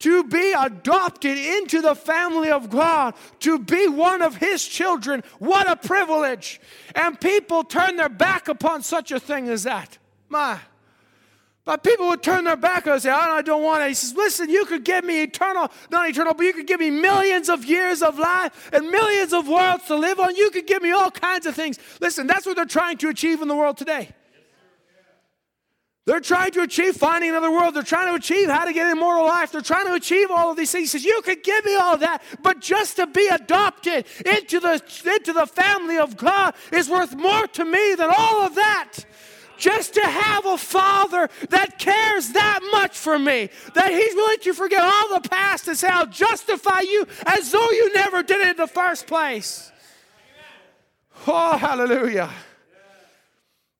To 0.00 0.24
be 0.24 0.52
adopted 0.52 1.38
into 1.38 1.80
the 1.80 1.94
family 1.94 2.50
of 2.50 2.68
God, 2.68 3.14
to 3.40 3.58
be 3.58 3.88
one 3.88 4.20
of 4.20 4.36
His 4.36 4.62
children, 4.62 5.22
what 5.38 5.66
a 5.66 5.74
privilege. 5.74 6.60
And 6.94 7.18
people 7.18 7.64
turn 7.64 7.96
their 7.96 8.10
back 8.10 8.48
upon 8.48 8.82
such 8.82 9.10
a 9.10 9.18
thing 9.18 9.48
as 9.48 9.62
that. 9.62 9.96
My. 10.28 10.58
But 11.64 11.82
people 11.82 12.08
would 12.08 12.22
turn 12.22 12.44
their 12.44 12.56
back 12.56 12.86
and 12.86 13.00
say, 13.00 13.10
I 13.10 13.40
don't 13.40 13.62
want 13.62 13.82
it. 13.82 13.88
He 13.88 13.94
says, 13.94 14.14
Listen, 14.14 14.50
you 14.50 14.66
could 14.66 14.84
give 14.84 15.02
me 15.02 15.22
eternal, 15.22 15.70
not 15.90 16.08
eternal, 16.08 16.34
but 16.34 16.44
you 16.44 16.52
could 16.52 16.66
give 16.66 16.80
me 16.80 16.90
millions 16.90 17.48
of 17.48 17.64
years 17.64 18.02
of 18.02 18.18
life 18.18 18.70
and 18.72 18.90
millions 18.90 19.32
of 19.32 19.48
worlds 19.48 19.84
to 19.86 19.96
live 19.96 20.20
on. 20.20 20.36
You 20.36 20.50
could 20.50 20.66
give 20.66 20.82
me 20.82 20.92
all 20.92 21.10
kinds 21.10 21.46
of 21.46 21.54
things. 21.54 21.78
Listen, 22.00 22.26
that's 22.26 22.44
what 22.44 22.56
they're 22.56 22.66
trying 22.66 22.98
to 22.98 23.08
achieve 23.08 23.40
in 23.40 23.48
the 23.48 23.56
world 23.56 23.78
today. 23.78 24.10
They're 26.06 26.20
trying 26.20 26.50
to 26.50 26.60
achieve 26.60 26.96
finding 26.96 27.30
another 27.30 27.50
world. 27.50 27.72
They're 27.72 27.82
trying 27.82 28.08
to 28.08 28.14
achieve 28.14 28.50
how 28.50 28.66
to 28.66 28.74
get 28.74 28.86
immortal 28.90 29.24
life. 29.24 29.50
They're 29.50 29.62
trying 29.62 29.86
to 29.86 29.94
achieve 29.94 30.30
all 30.30 30.50
of 30.50 30.58
these 30.58 30.70
things. 30.70 30.92
He 30.92 30.98
says, 30.98 31.04
You 31.06 31.22
could 31.24 31.42
give 31.42 31.64
me 31.64 31.76
all 31.76 31.96
that, 31.96 32.22
but 32.42 32.60
just 32.60 32.96
to 32.96 33.06
be 33.06 33.26
adopted 33.28 34.04
into 34.26 34.60
the, 34.60 34.82
into 35.14 35.32
the 35.32 35.46
family 35.46 35.96
of 35.96 36.18
God 36.18 36.54
is 36.74 36.90
worth 36.90 37.16
more 37.16 37.46
to 37.46 37.64
me 37.64 37.94
than 37.94 38.10
all 38.14 38.42
of 38.42 38.54
that 38.56 39.06
just 39.58 39.94
to 39.94 40.00
have 40.00 40.46
a 40.46 40.58
father 40.58 41.28
that 41.50 41.78
cares 41.78 42.30
that 42.30 42.60
much 42.72 42.96
for 42.96 43.18
me, 43.18 43.50
that 43.74 43.92
he's 43.92 44.14
willing 44.14 44.38
to 44.40 44.54
forget 44.54 44.82
all 44.82 45.20
the 45.20 45.28
past 45.28 45.68
and 45.68 45.76
say, 45.76 45.88
I'll 45.88 46.06
justify 46.06 46.80
you 46.80 47.06
as 47.26 47.50
though 47.50 47.70
you 47.70 47.92
never 47.94 48.22
did 48.22 48.40
it 48.40 48.48
in 48.48 48.56
the 48.56 48.66
first 48.66 49.06
place. 49.06 49.70
Oh, 51.26 51.56
hallelujah. 51.56 52.30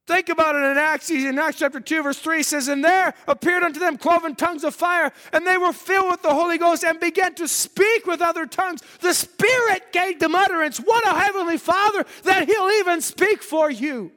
Think 0.06 0.28
about 0.28 0.54
it 0.54 0.58
in 0.58 0.76
Acts, 0.76 1.10
in 1.10 1.38
Acts 1.38 1.58
chapter 1.58 1.80
2, 1.80 2.02
verse 2.02 2.18
3 2.18 2.42
says, 2.42 2.68
And 2.68 2.84
there 2.84 3.14
appeared 3.26 3.62
unto 3.62 3.80
them 3.80 3.96
cloven 3.96 4.34
tongues 4.34 4.62
of 4.62 4.74
fire, 4.74 5.10
and 5.32 5.46
they 5.46 5.56
were 5.56 5.72
filled 5.72 6.10
with 6.10 6.20
the 6.20 6.34
Holy 6.34 6.58
Ghost 6.58 6.84
and 6.84 7.00
began 7.00 7.34
to 7.36 7.48
speak 7.48 8.06
with 8.06 8.20
other 8.20 8.44
tongues. 8.44 8.82
The 9.00 9.14
Spirit 9.14 9.92
gave 9.92 10.18
them 10.18 10.34
utterance. 10.34 10.76
What 10.76 11.06
a 11.06 11.18
heavenly 11.18 11.56
Father 11.56 12.04
that 12.24 12.46
He'll 12.46 12.68
even 12.80 13.00
speak 13.00 13.42
for 13.42 13.70
you. 13.70 14.12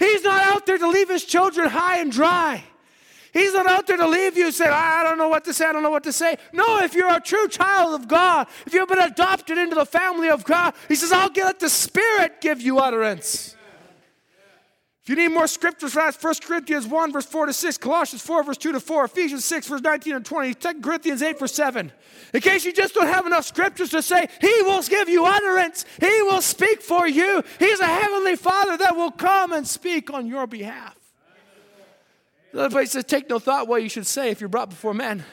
He's 0.00 0.24
not 0.24 0.42
out 0.42 0.64
there 0.64 0.78
to 0.78 0.88
leave 0.88 1.10
his 1.10 1.24
children 1.24 1.68
high 1.68 1.98
and 1.98 2.10
dry. 2.10 2.64
He's 3.32 3.52
not 3.52 3.66
out 3.66 3.86
there 3.86 3.98
to 3.98 4.08
leave 4.08 4.36
you 4.36 4.46
and 4.46 4.54
say, 4.54 4.66
I 4.66 5.04
don't 5.04 5.18
know 5.18 5.28
what 5.28 5.44
to 5.44 5.52
say, 5.52 5.66
I 5.66 5.72
don't 5.72 5.82
know 5.82 5.90
what 5.90 6.04
to 6.04 6.12
say. 6.12 6.36
No, 6.52 6.80
if 6.80 6.94
you're 6.94 7.14
a 7.14 7.20
true 7.20 7.46
child 7.48 8.00
of 8.00 8.08
God, 8.08 8.48
if 8.66 8.72
you've 8.72 8.88
been 8.88 8.98
adopted 8.98 9.58
into 9.58 9.76
the 9.76 9.84
family 9.84 10.30
of 10.30 10.42
God, 10.42 10.74
he 10.88 10.96
says, 10.96 11.12
I'll 11.12 11.30
let 11.36 11.60
the 11.60 11.68
Spirit 11.68 12.40
give 12.40 12.62
you 12.62 12.78
utterance. 12.78 13.54
If 15.02 15.08
you 15.08 15.16
need 15.16 15.28
more 15.28 15.46
scriptures 15.46 15.94
for 15.94 16.00
that, 16.00 16.22
1 16.22 16.34
Corinthians 16.42 16.86
1, 16.86 17.12
verse 17.12 17.24
4 17.24 17.46
to 17.46 17.52
6, 17.54 17.78
Colossians 17.78 18.22
4, 18.22 18.44
verse 18.44 18.58
2 18.58 18.72
to 18.72 18.80
4, 18.80 19.04
Ephesians 19.06 19.44
6, 19.46 19.68
verse 19.68 19.80
19 19.80 20.16
and 20.16 20.24
20, 20.26 20.54
2 20.54 20.80
Corinthians 20.82 21.22
8, 21.22 21.38
verse 21.38 21.54
7. 21.54 21.90
In 22.34 22.40
case 22.40 22.66
you 22.66 22.72
just 22.72 22.94
don't 22.94 23.06
have 23.06 23.26
enough 23.26 23.46
scriptures 23.46 23.90
to 23.90 24.02
say, 24.02 24.28
He 24.42 24.62
will 24.62 24.82
give 24.82 25.08
you 25.08 25.24
utterance, 25.24 25.86
He 25.98 26.22
will 26.22 26.42
speak 26.42 26.82
for 26.82 27.08
you. 27.08 27.42
He's 27.58 27.80
a 27.80 27.86
heavenly 27.86 28.36
Father 28.36 28.76
that 28.76 28.94
will 28.94 29.10
come 29.10 29.52
and 29.52 29.66
speak 29.66 30.12
on 30.12 30.26
your 30.26 30.46
behalf. 30.46 30.96
Another 32.52 32.70
place 32.70 32.90
says, 32.90 33.04
Take 33.04 33.30
no 33.30 33.38
thought 33.38 33.68
what 33.68 33.82
you 33.82 33.88
should 33.88 34.06
say 34.06 34.30
if 34.30 34.40
you're 34.40 34.48
brought 34.48 34.68
before 34.68 34.92
men. 34.92 35.24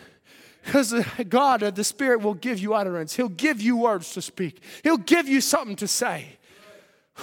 Because 0.64 0.94
uh, 0.94 1.04
God, 1.28 1.64
uh, 1.64 1.72
the 1.72 1.84
Spirit, 1.84 2.22
will 2.22 2.34
give 2.34 2.60
you 2.60 2.74
utterance. 2.74 3.16
He'll 3.16 3.30
give 3.30 3.62
you 3.62 3.76
words 3.78 4.14
to 4.14 4.22
speak, 4.22 4.62
He'll 4.84 4.98
give 4.98 5.28
you 5.28 5.42
something 5.42 5.76
to 5.78 5.88
say. 5.88 6.37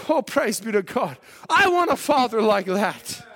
Oh, 0.09 0.23
praise 0.23 0.61
be 0.61 0.73
to 0.73 0.83
God. 0.83 1.17
I 1.49 1.69
want 1.69 1.91
a 1.91 1.97
father 1.97 2.43
like 2.43 2.67
that. 2.67 3.27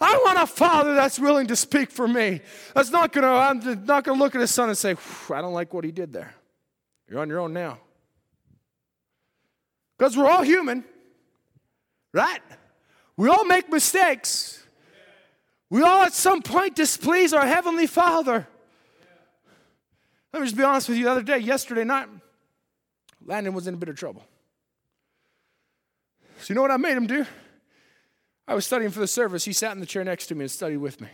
I 0.00 0.16
want 0.24 0.38
a 0.38 0.46
father 0.46 0.94
that's 0.94 1.18
willing 1.18 1.48
to 1.48 1.56
speak 1.56 1.90
for 1.90 2.06
me. 2.06 2.40
That's 2.74 2.90
not 2.90 3.12
gonna, 3.12 3.28
I'm 3.28 3.84
not 3.84 4.04
gonna 4.04 4.18
look 4.18 4.34
at 4.34 4.40
his 4.40 4.50
son 4.50 4.68
and 4.68 4.78
say, 4.78 4.94
I 5.32 5.40
don't 5.40 5.52
like 5.52 5.74
what 5.74 5.84
he 5.84 5.90
did 5.90 6.12
there. 6.12 6.34
You're 7.08 7.20
on 7.20 7.28
your 7.28 7.40
own 7.40 7.52
now. 7.52 7.78
Because 9.96 10.16
we're 10.16 10.28
all 10.28 10.42
human, 10.42 10.84
right? 12.12 12.40
We 13.16 13.28
all 13.28 13.44
make 13.44 13.68
mistakes. 13.68 14.62
We 15.70 15.82
all 15.82 16.02
at 16.02 16.14
some 16.14 16.42
point 16.42 16.76
displease 16.76 17.32
our 17.32 17.46
Heavenly 17.46 17.88
Father. 17.88 18.46
Let 20.32 20.40
me 20.40 20.46
just 20.46 20.56
be 20.56 20.62
honest 20.62 20.88
with 20.88 20.98
you. 20.98 21.04
The 21.04 21.10
other 21.10 21.22
day, 21.22 21.38
yesterday 21.38 21.84
night, 21.84 22.08
Landon 23.24 23.54
was 23.54 23.66
in 23.66 23.74
a 23.74 23.76
bit 23.76 23.88
of 23.88 23.96
trouble. 23.96 24.24
So, 26.40 26.46
you 26.48 26.54
know 26.54 26.62
what 26.62 26.70
I 26.70 26.76
made 26.76 26.96
him 26.96 27.06
do? 27.06 27.26
I 28.46 28.54
was 28.54 28.64
studying 28.64 28.90
for 28.90 29.00
the 29.00 29.06
service. 29.06 29.44
He 29.44 29.52
sat 29.52 29.72
in 29.72 29.80
the 29.80 29.86
chair 29.86 30.04
next 30.04 30.28
to 30.28 30.34
me 30.34 30.42
and 30.42 30.50
studied 30.50 30.78
with 30.78 31.00
me. 31.00 31.08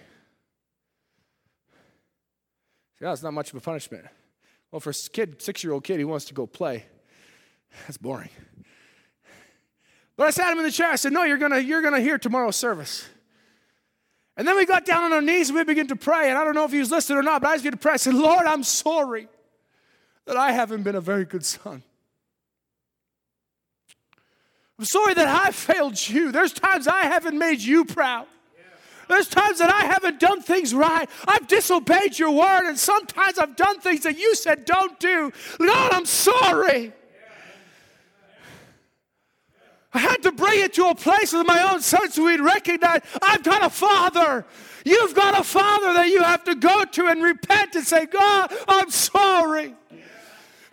See, 2.99 3.05
that's 3.05 3.23
not 3.23 3.33
much 3.33 3.51
of 3.51 3.57
a 3.57 3.61
punishment. 3.61 4.05
Well, 4.71 4.81
for 4.81 4.91
a 4.91 4.95
kid, 5.13 5.43
six-year-old 5.43 5.83
kid, 5.83 5.99
he 5.99 6.05
wants 6.05 6.27
to 6.27 6.35
go 6.35 6.47
play. 6.47 6.87
That's 7.83 7.97
boring. 7.97 8.31
But 10.17 10.29
I 10.29 10.31
sat 10.31 10.53
him 10.53 10.59
in 10.59 10.65
the 10.65 10.71
chair. 10.71 10.91
I 10.91 10.97
said, 10.97 11.13
"No, 11.13 11.25
you're 11.25 11.39
gonna 11.39 11.59
you're 11.59 11.83
gonna 11.83 12.01
hear 12.01 12.19
tomorrow's 12.19 12.55
service." 12.55 13.05
And 14.37 14.47
then 14.47 14.57
we 14.57 14.65
got 14.65 14.85
down 14.85 15.05
on 15.05 15.13
our 15.13 15.23
knees 15.23 15.49
and 15.49 15.59
we 15.59 15.65
began 15.65 15.89
to 15.89 15.97
pray. 15.97 16.29
And 16.29 16.39
I 16.39 16.45
don't 16.45 16.55
know 16.55 16.65
if 16.65 16.71
he 16.73 16.79
was 16.79 16.91
listening 16.91 17.19
or 17.19 17.23
not, 17.23 17.43
but 17.43 17.49
I 17.49 17.55
just 17.55 17.65
began 17.65 17.73
to 17.73 17.83
pray. 17.83 17.95
I 17.95 17.97
said, 17.97 18.15
"Lord, 18.15 18.47
I'm 18.47 18.63
sorry 18.63 19.29
that 20.27 20.37
I 20.37 20.53
haven't 20.53 20.85
been 20.85 20.95
a 20.95 21.01
very 21.01 21.25
good 21.25 21.45
son." 21.45 21.83
I'm 24.79 24.85
sorry 24.85 25.15
that 25.15 25.29
I 25.29 25.51
failed 25.53 26.09
you. 26.09 26.33
There's 26.33 26.53
times 26.53 26.89
I 26.89 27.03
haven't 27.03 27.39
made 27.39 27.61
you 27.61 27.85
proud. 27.85 28.27
There's 29.09 29.29
times 29.29 29.59
that 29.59 29.71
I 29.71 29.85
haven't 29.85 30.19
done 30.19 30.41
things 30.41 30.75
right. 30.75 31.09
I've 31.27 31.47
disobeyed 31.47 32.19
your 32.19 32.31
word, 32.31 32.67
and 32.67 32.79
sometimes 32.79 33.39
I've 33.39 33.55
done 33.55 33.81
things 33.81 34.01
that 34.05 34.19
you 34.19 34.35
said 34.35 34.65
don't 34.65 34.99
do. 34.99 35.33
Lord, 35.61 35.93
I'm 35.93 36.07
sorry. 36.07 36.93
I 39.93 39.99
had 39.99 40.23
to 40.25 40.33
bring 40.33 40.59
it 40.59 40.75
to 40.75 40.87
a 40.87 40.95
place 40.95 41.33
with 41.33 41.47
my 41.47 41.73
own 41.73 41.81
son 41.81 42.11
so 42.11 42.25
we'd 42.25 42.41
recognize 42.41 43.03
I've 43.23 43.45
got 43.45 43.63
a 43.63 43.71
father. 43.71 44.45
You've 44.85 45.15
got 45.15 45.39
a 45.39 45.45
father 45.45 45.93
that 45.95 46.09
you 46.09 46.21
have 46.23 46.43
to 46.45 46.57
go 46.57 46.85
to 46.85 47.07
and 47.07 47.23
repent 47.23 47.77
and 47.77 47.87
say, 47.87 48.07
God, 48.07 48.53
I'm 48.67 48.91
sorry. 48.91 49.75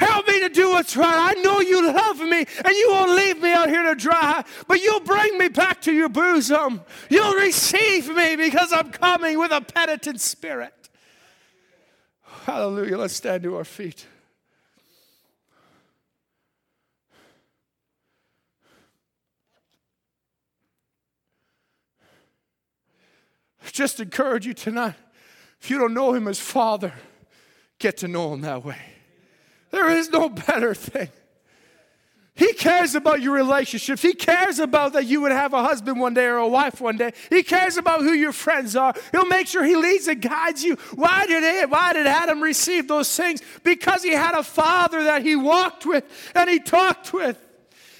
Help 0.01 0.27
me 0.27 0.39
to 0.39 0.49
do 0.49 0.71
what's 0.71 0.97
right. 0.97 1.35
I 1.37 1.39
know 1.41 1.59
you 1.59 1.93
love 1.93 2.19
me 2.19 2.39
and 2.39 2.75
you 2.75 2.87
won't 2.89 3.11
leave 3.11 3.39
me 3.39 3.53
out 3.53 3.69
here 3.69 3.83
to 3.83 3.93
dry, 3.93 4.43
but 4.67 4.81
you'll 4.81 5.01
bring 5.01 5.37
me 5.37 5.47
back 5.47 5.79
to 5.83 5.93
your 5.93 6.09
bosom. 6.09 6.81
You'll 7.07 7.35
receive 7.35 8.09
me 8.09 8.35
because 8.35 8.73
I'm 8.73 8.89
coming 8.89 9.37
with 9.37 9.51
a 9.51 9.61
penitent 9.61 10.19
spirit. 10.19 10.73
Hallelujah. 12.45 12.97
Let's 12.97 13.13
stand 13.13 13.43
to 13.43 13.55
our 13.57 13.63
feet. 13.63 14.07
Just 23.71 23.99
encourage 23.99 24.47
you 24.47 24.55
tonight. 24.55 24.95
If 25.61 25.69
you 25.69 25.77
don't 25.77 25.93
know 25.93 26.13
him 26.13 26.27
as 26.27 26.39
Father, 26.39 26.91
get 27.77 27.97
to 27.97 28.07
know 28.07 28.33
him 28.33 28.41
that 28.41 28.65
way. 28.65 28.90
There 29.71 29.89
is 29.89 30.09
no 30.09 30.29
better 30.29 30.75
thing. 30.75 31.09
He 32.33 32.53
cares 32.53 32.95
about 32.95 33.21
your 33.21 33.33
relationships. 33.33 34.01
He 34.01 34.13
cares 34.13 34.59
about 34.59 34.93
that 34.93 35.05
you 35.05 35.21
would 35.21 35.31
have 35.31 35.53
a 35.53 35.61
husband 35.61 35.99
one 35.99 36.13
day 36.13 36.25
or 36.25 36.37
a 36.37 36.47
wife 36.47 36.79
one 36.79 36.97
day. 36.97 37.11
He 37.29 37.43
cares 37.43 37.77
about 37.77 38.01
who 38.01 38.13
your 38.13 38.31
friends 38.31 38.75
are. 38.75 38.93
He'll 39.11 39.25
make 39.25 39.47
sure 39.47 39.63
he 39.63 39.75
leads 39.75 40.07
and 40.07 40.21
guides 40.21 40.63
you. 40.63 40.75
Why 40.95 41.25
did 41.27 41.43
it, 41.43 41.69
why 41.69 41.93
did 41.93 42.07
Adam 42.07 42.41
receive 42.41 42.87
those 42.87 43.15
things? 43.15 43.41
Because 43.63 44.01
he 44.01 44.11
had 44.11 44.33
a 44.33 44.43
father 44.43 45.03
that 45.03 45.23
he 45.23 45.35
walked 45.35 45.85
with 45.85 46.03
and 46.33 46.49
he 46.49 46.59
talked 46.59 47.13
with. 47.13 47.37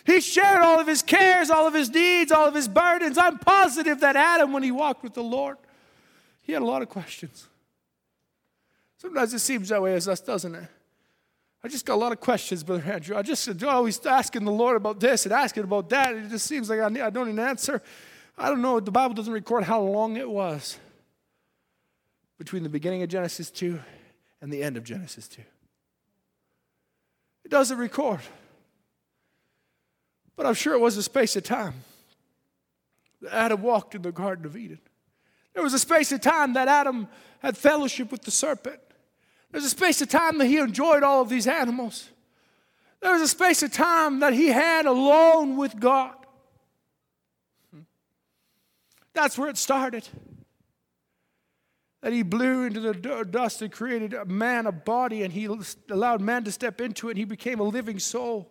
He 0.05 0.21
shared 0.21 0.61
all 0.61 0.79
of 0.79 0.87
his 0.87 1.03
cares, 1.03 1.49
all 1.49 1.67
of 1.67 1.73
his 1.73 1.89
needs, 1.89 2.31
all 2.31 2.47
of 2.47 2.55
his 2.55 2.67
burdens. 2.67 3.17
I'm 3.17 3.37
positive 3.37 3.99
that 3.99 4.15
Adam, 4.15 4.53
when 4.53 4.63
he 4.63 4.71
walked 4.71 5.03
with 5.03 5.13
the 5.13 5.23
Lord, 5.23 5.57
he 6.41 6.53
had 6.53 6.61
a 6.61 6.65
lot 6.65 6.81
of 6.81 6.89
questions. 6.89 7.47
Sometimes 8.97 9.33
it 9.33 9.39
seems 9.39 9.69
that 9.69 9.81
way 9.81 9.93
as 9.93 10.07
us, 10.07 10.19
doesn't 10.19 10.55
it? 10.55 10.67
I 11.63 11.67
just 11.67 11.85
got 11.85 11.93
a 11.93 12.01
lot 12.01 12.11
of 12.11 12.19
questions, 12.19 12.63
Brother 12.63 12.91
Andrew. 12.91 13.15
I 13.15 13.21
just 13.21 13.63
always 13.63 14.03
asking 14.05 14.45
the 14.45 14.51
Lord 14.51 14.75
about 14.77 14.99
this 14.99 15.25
and 15.25 15.33
asking 15.33 15.63
about 15.63 15.89
that. 15.89 16.15
It 16.15 16.29
just 16.29 16.47
seems 16.47 16.69
like 16.69 16.79
I, 16.79 16.89
need, 16.89 17.01
I 17.01 17.11
don't 17.11 17.27
need 17.27 17.39
an 17.39 17.47
answer. 17.47 17.81
I 18.37 18.49
don't 18.49 18.61
know. 18.61 18.79
The 18.79 18.91
Bible 18.91 19.13
doesn't 19.13 19.31
record 19.31 19.63
how 19.63 19.81
long 19.81 20.17
it 20.17 20.29
was 20.29 20.79
between 22.39 22.63
the 22.63 22.69
beginning 22.69 23.03
of 23.03 23.09
Genesis 23.09 23.51
2 23.51 23.79
and 24.41 24.51
the 24.51 24.63
end 24.63 24.75
of 24.75 24.83
Genesis 24.83 25.27
2. 25.27 25.43
It 27.45 27.51
doesn't 27.51 27.77
record. 27.77 28.21
But 30.35 30.47
I'm 30.47 30.55
sure 30.55 30.73
it 30.73 30.79
was 30.79 30.97
a 30.97 31.03
space 31.03 31.35
of 31.35 31.43
time 31.43 31.75
that 33.21 33.33
Adam 33.33 33.61
walked 33.61 33.93
in 33.93 34.01
the 34.01 34.11
Garden 34.11 34.45
of 34.45 34.57
Eden. 34.57 34.79
There 35.53 35.61
was 35.61 35.75
a 35.75 35.79
space 35.79 36.11
of 36.11 36.21
time 36.21 36.53
that 36.53 36.67
Adam 36.67 37.07
had 37.39 37.55
fellowship 37.57 38.11
with 38.11 38.23
the 38.23 38.31
serpent. 38.31 38.79
There's 39.51 39.65
a 39.65 39.69
space 39.69 40.01
of 40.01 40.09
time 40.09 40.37
that 40.37 40.45
he 40.45 40.57
enjoyed 40.57 41.03
all 41.03 41.21
of 41.21 41.29
these 41.29 41.47
animals. 41.47 42.09
There 43.01 43.11
was 43.11 43.21
a 43.21 43.27
space 43.27 43.63
of 43.63 43.71
time 43.71 44.19
that 44.19 44.33
he 44.33 44.47
had 44.47 44.85
alone 44.85 45.57
with 45.57 45.79
God. 45.79 46.15
That's 49.13 49.37
where 49.37 49.49
it 49.49 49.57
started. 49.57 50.07
That 52.01 52.13
he 52.13 52.23
blew 52.23 52.63
into 52.63 52.79
the 52.79 52.93
dust 53.25 53.61
and 53.61 53.71
created 53.71 54.13
a 54.13 54.25
man 54.25 54.67
a 54.67 54.71
body, 54.71 55.23
and 55.23 55.33
he 55.33 55.49
allowed 55.89 56.21
man 56.21 56.43
to 56.45 56.51
step 56.51 56.79
into 56.79 57.09
it, 57.09 57.11
and 57.11 57.17
he 57.17 57.25
became 57.25 57.59
a 57.59 57.63
living 57.63 57.99
soul. 57.99 58.49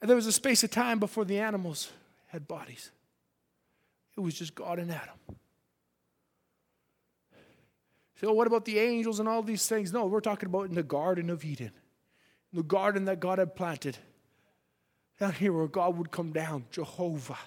And 0.00 0.10
there 0.10 0.16
was 0.16 0.26
a 0.26 0.32
space 0.32 0.62
of 0.62 0.70
time 0.70 0.98
before 0.98 1.24
the 1.24 1.38
animals 1.38 1.90
had 2.26 2.46
bodies. 2.46 2.90
It 4.16 4.20
was 4.20 4.34
just 4.34 4.54
God 4.54 4.78
and 4.78 4.90
Adam. 4.90 5.14
So, 8.20 8.32
what 8.32 8.46
about 8.46 8.64
the 8.64 8.78
angels 8.78 9.20
and 9.20 9.28
all 9.28 9.42
these 9.42 9.66
things? 9.68 9.92
No, 9.92 10.06
we're 10.06 10.20
talking 10.20 10.48
about 10.48 10.68
in 10.68 10.74
the 10.74 10.82
Garden 10.82 11.28
of 11.28 11.44
Eden, 11.44 11.72
the 12.52 12.62
garden 12.62 13.04
that 13.06 13.20
God 13.20 13.38
had 13.38 13.54
planted. 13.54 13.98
Down 15.18 15.32
here 15.32 15.52
where 15.52 15.66
God 15.66 15.96
would 15.96 16.10
come 16.10 16.32
down, 16.32 16.66
Jehovah, 16.70 17.38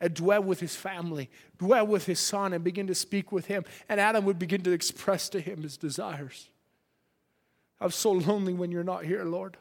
and 0.00 0.14
dwell 0.14 0.42
with 0.42 0.60
his 0.60 0.74
family, 0.74 1.28
dwell 1.58 1.86
with 1.86 2.06
his 2.06 2.20
son, 2.20 2.54
and 2.54 2.64
begin 2.64 2.86
to 2.86 2.94
speak 2.94 3.32
with 3.32 3.46
him. 3.46 3.64
And 3.88 4.00
Adam 4.00 4.24
would 4.24 4.38
begin 4.38 4.62
to 4.62 4.72
express 4.72 5.28
to 5.30 5.40
him 5.40 5.62
his 5.62 5.76
desires. 5.76 6.48
I'm 7.80 7.90
so 7.90 8.12
lonely 8.12 8.54
when 8.54 8.70
you're 8.70 8.84
not 8.84 9.04
here, 9.04 9.24
Lord. 9.24 9.56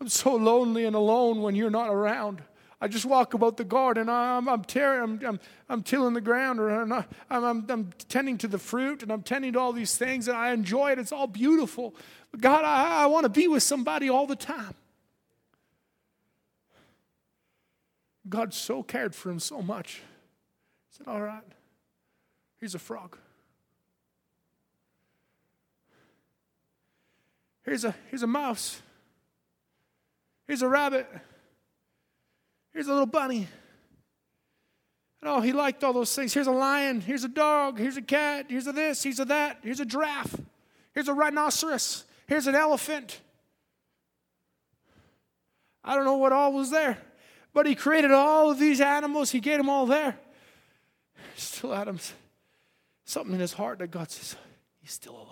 I'm 0.00 0.08
so 0.08 0.34
lonely 0.34 0.84
and 0.84 0.96
alone 0.96 1.42
when 1.42 1.54
you're 1.54 1.70
not 1.70 1.88
around. 1.88 2.42
I 2.82 2.88
just 2.88 3.06
walk 3.06 3.32
about 3.32 3.56
the 3.56 3.64
garden. 3.64 4.08
I'm, 4.08 4.48
I'm, 4.48 4.64
tearing, 4.64 5.02
I'm, 5.02 5.24
I'm, 5.24 5.40
I'm 5.68 5.82
tilling 5.84 6.14
the 6.14 6.20
ground, 6.20 6.58
or 6.58 6.68
I'm, 6.68 6.92
I'm, 7.30 7.70
I'm, 7.70 7.92
tending 8.08 8.38
to 8.38 8.48
the 8.48 8.58
fruit, 8.58 9.04
and 9.04 9.12
I'm 9.12 9.22
tending 9.22 9.52
to 9.52 9.60
all 9.60 9.72
these 9.72 9.96
things, 9.96 10.26
and 10.26 10.36
I 10.36 10.50
enjoy 10.50 10.90
it. 10.90 10.98
It's 10.98 11.12
all 11.12 11.28
beautiful. 11.28 11.94
But 12.32 12.40
God, 12.40 12.64
I, 12.64 13.04
I 13.04 13.06
want 13.06 13.22
to 13.22 13.28
be 13.28 13.46
with 13.46 13.62
somebody 13.62 14.10
all 14.10 14.26
the 14.26 14.34
time. 14.34 14.74
God 18.28 18.52
so 18.52 18.82
cared 18.82 19.14
for 19.14 19.30
him 19.30 19.38
so 19.38 19.62
much. 19.62 20.02
He 20.90 20.96
said, 20.96 21.06
All 21.06 21.22
right, 21.22 21.44
here's 22.58 22.74
a 22.74 22.80
frog. 22.80 23.16
Here's 27.62 27.84
a, 27.84 27.94
here's 28.10 28.24
a 28.24 28.26
mouse. 28.26 28.82
Here's 30.48 30.62
a 30.62 30.68
rabbit. 30.68 31.06
Here's 32.72 32.86
a 32.86 32.90
little 32.90 33.06
bunny. 33.06 33.48
And 35.20 35.30
oh, 35.30 35.40
he 35.40 35.52
liked 35.52 35.84
all 35.84 35.92
those 35.92 36.14
things. 36.14 36.34
Here's 36.34 36.48
a 36.48 36.52
lion. 36.52 37.00
Here's 37.00 37.24
a 37.24 37.28
dog. 37.28 37.78
Here's 37.78 37.96
a 37.96 38.02
cat. 38.02 38.46
Here's 38.48 38.66
a 38.66 38.72
this. 38.72 39.02
Here's 39.02 39.20
a 39.20 39.24
that. 39.26 39.58
Here's 39.62 39.80
a 39.80 39.84
giraffe. 39.84 40.34
Here's 40.92 41.08
a 41.08 41.14
rhinoceros. 41.14 42.04
Here's 42.26 42.46
an 42.46 42.54
elephant. 42.54 43.20
I 45.84 45.94
don't 45.94 46.04
know 46.04 46.16
what 46.16 46.32
all 46.32 46.52
was 46.52 46.70
there, 46.70 46.98
but 47.52 47.66
he 47.66 47.74
created 47.74 48.12
all 48.12 48.50
of 48.50 48.58
these 48.58 48.80
animals. 48.80 49.30
He 49.30 49.40
gave 49.40 49.58
them 49.58 49.68
all 49.68 49.86
there. 49.86 50.18
Still, 51.36 51.74
Adam's 51.74 52.12
something 53.04 53.34
in 53.34 53.40
his 53.40 53.52
heart 53.52 53.78
that 53.80 53.90
God 53.90 54.10
says, 54.10 54.36
he's 54.80 54.92
still 54.92 55.14
alone. 55.14 55.26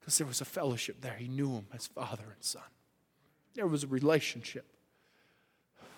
Because 0.00 0.18
there 0.18 0.26
was 0.26 0.40
a 0.40 0.44
fellowship 0.44 1.00
there. 1.00 1.14
He 1.14 1.28
knew 1.28 1.50
him 1.52 1.66
as 1.74 1.86
father 1.86 2.24
and 2.24 2.42
son. 2.42 2.62
There 3.54 3.66
was 3.66 3.84
a 3.84 3.88
relationship. 3.88 4.66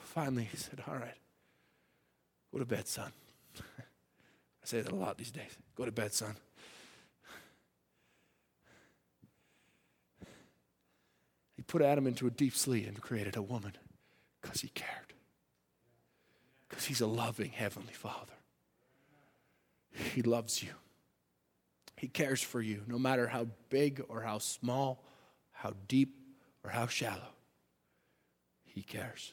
Finally, 0.09 0.48
he 0.51 0.56
said, 0.56 0.82
All 0.89 0.94
right, 0.94 1.16
go 2.51 2.59
to 2.59 2.64
bed, 2.64 2.89
son. 2.89 3.12
I 3.60 4.64
say 4.64 4.80
that 4.80 4.90
a 4.90 4.94
lot 4.97 5.18
these 5.18 5.30
days. 5.30 5.51
Go 5.76 5.85
to 5.85 5.93
bed, 5.93 6.14
son. 6.14 6.35
He 11.56 11.62
put 11.62 11.82
Adam 11.82 12.06
into 12.06 12.26
a 12.26 12.30
deep 12.30 12.56
sleep 12.56 12.89
and 12.89 13.01
created 13.01 13.36
a 13.36 13.43
woman 13.43 13.72
because 14.40 14.62
he 14.62 14.68
cared. 14.68 15.12
Because 16.68 16.86
he's 16.86 17.02
a 17.02 17.06
loving 17.06 17.51
Heavenly 17.51 17.93
Father. 17.93 18.32
He 20.14 20.22
loves 20.22 20.62
you. 20.62 20.70
He 21.97 22.09
cares 22.09 22.43
for 22.43 22.62
you, 22.62 22.82
no 22.86 22.98
matter 22.98 23.26
how 23.26 23.48
big 23.68 24.02
or 24.09 24.22
how 24.22 24.39
small, 24.39 25.05
how 25.52 25.74
deep 25.86 26.14
or 26.64 26.70
how 26.70 26.86
shallow. 26.86 27.35
He 28.64 28.82
cares. 28.82 29.32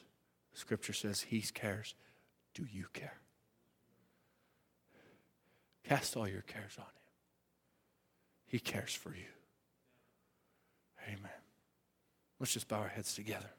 Scripture 0.56 0.94
says 0.94 1.20
He 1.20 1.42
cares. 1.42 1.94
Do 2.54 2.66
you 2.72 2.86
care? 2.94 3.18
Cast 5.84 6.16
all 6.16 6.26
your 6.26 6.40
cares 6.40 6.76
on 6.78 6.84
Him. 6.84 6.90
He 8.46 8.58
cares 8.58 8.94
for 8.94 9.10
you. 9.10 9.26
Amen. 11.06 11.30
Let's 12.40 12.54
just 12.54 12.68
bow 12.68 12.78
our 12.78 12.88
heads 12.88 13.14
together. 13.14 13.50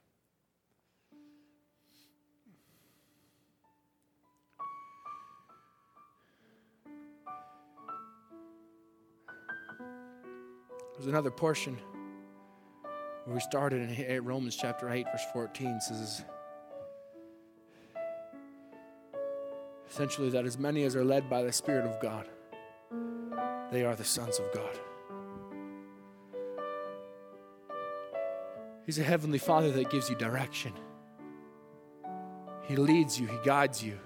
There's 10.96 11.08
another 11.08 11.30
portion 11.30 11.78
where 13.26 13.36
we 13.36 13.40
started 13.42 14.00
in 14.00 14.26
Romans 14.26 14.56
chapter 14.56 14.90
8, 14.90 15.06
verse 15.12 15.26
14 15.32 15.80
says, 15.80 16.26
essentially, 19.90 20.30
that 20.30 20.46
as 20.46 20.58
many 20.58 20.84
as 20.84 20.96
are 20.96 21.04
led 21.04 21.30
by 21.30 21.44
the 21.44 21.52
Spirit 21.52 21.86
of 21.86 22.00
God, 22.02 22.28
they 23.72 23.84
are 23.84 23.96
the 23.96 24.04
sons 24.04 24.40
of 24.40 24.52
God. 24.54 24.80
He's 28.86 29.00
a 29.00 29.04
heavenly 29.04 29.38
Father 29.38 29.72
that 29.72 29.90
gives 29.90 30.10
you 30.10 30.16
direction. 30.16 30.74
He 32.64 32.76
leads 32.76 33.20
you, 33.20 33.28
He 33.28 33.38
guides 33.44 33.84
you. 33.84 34.00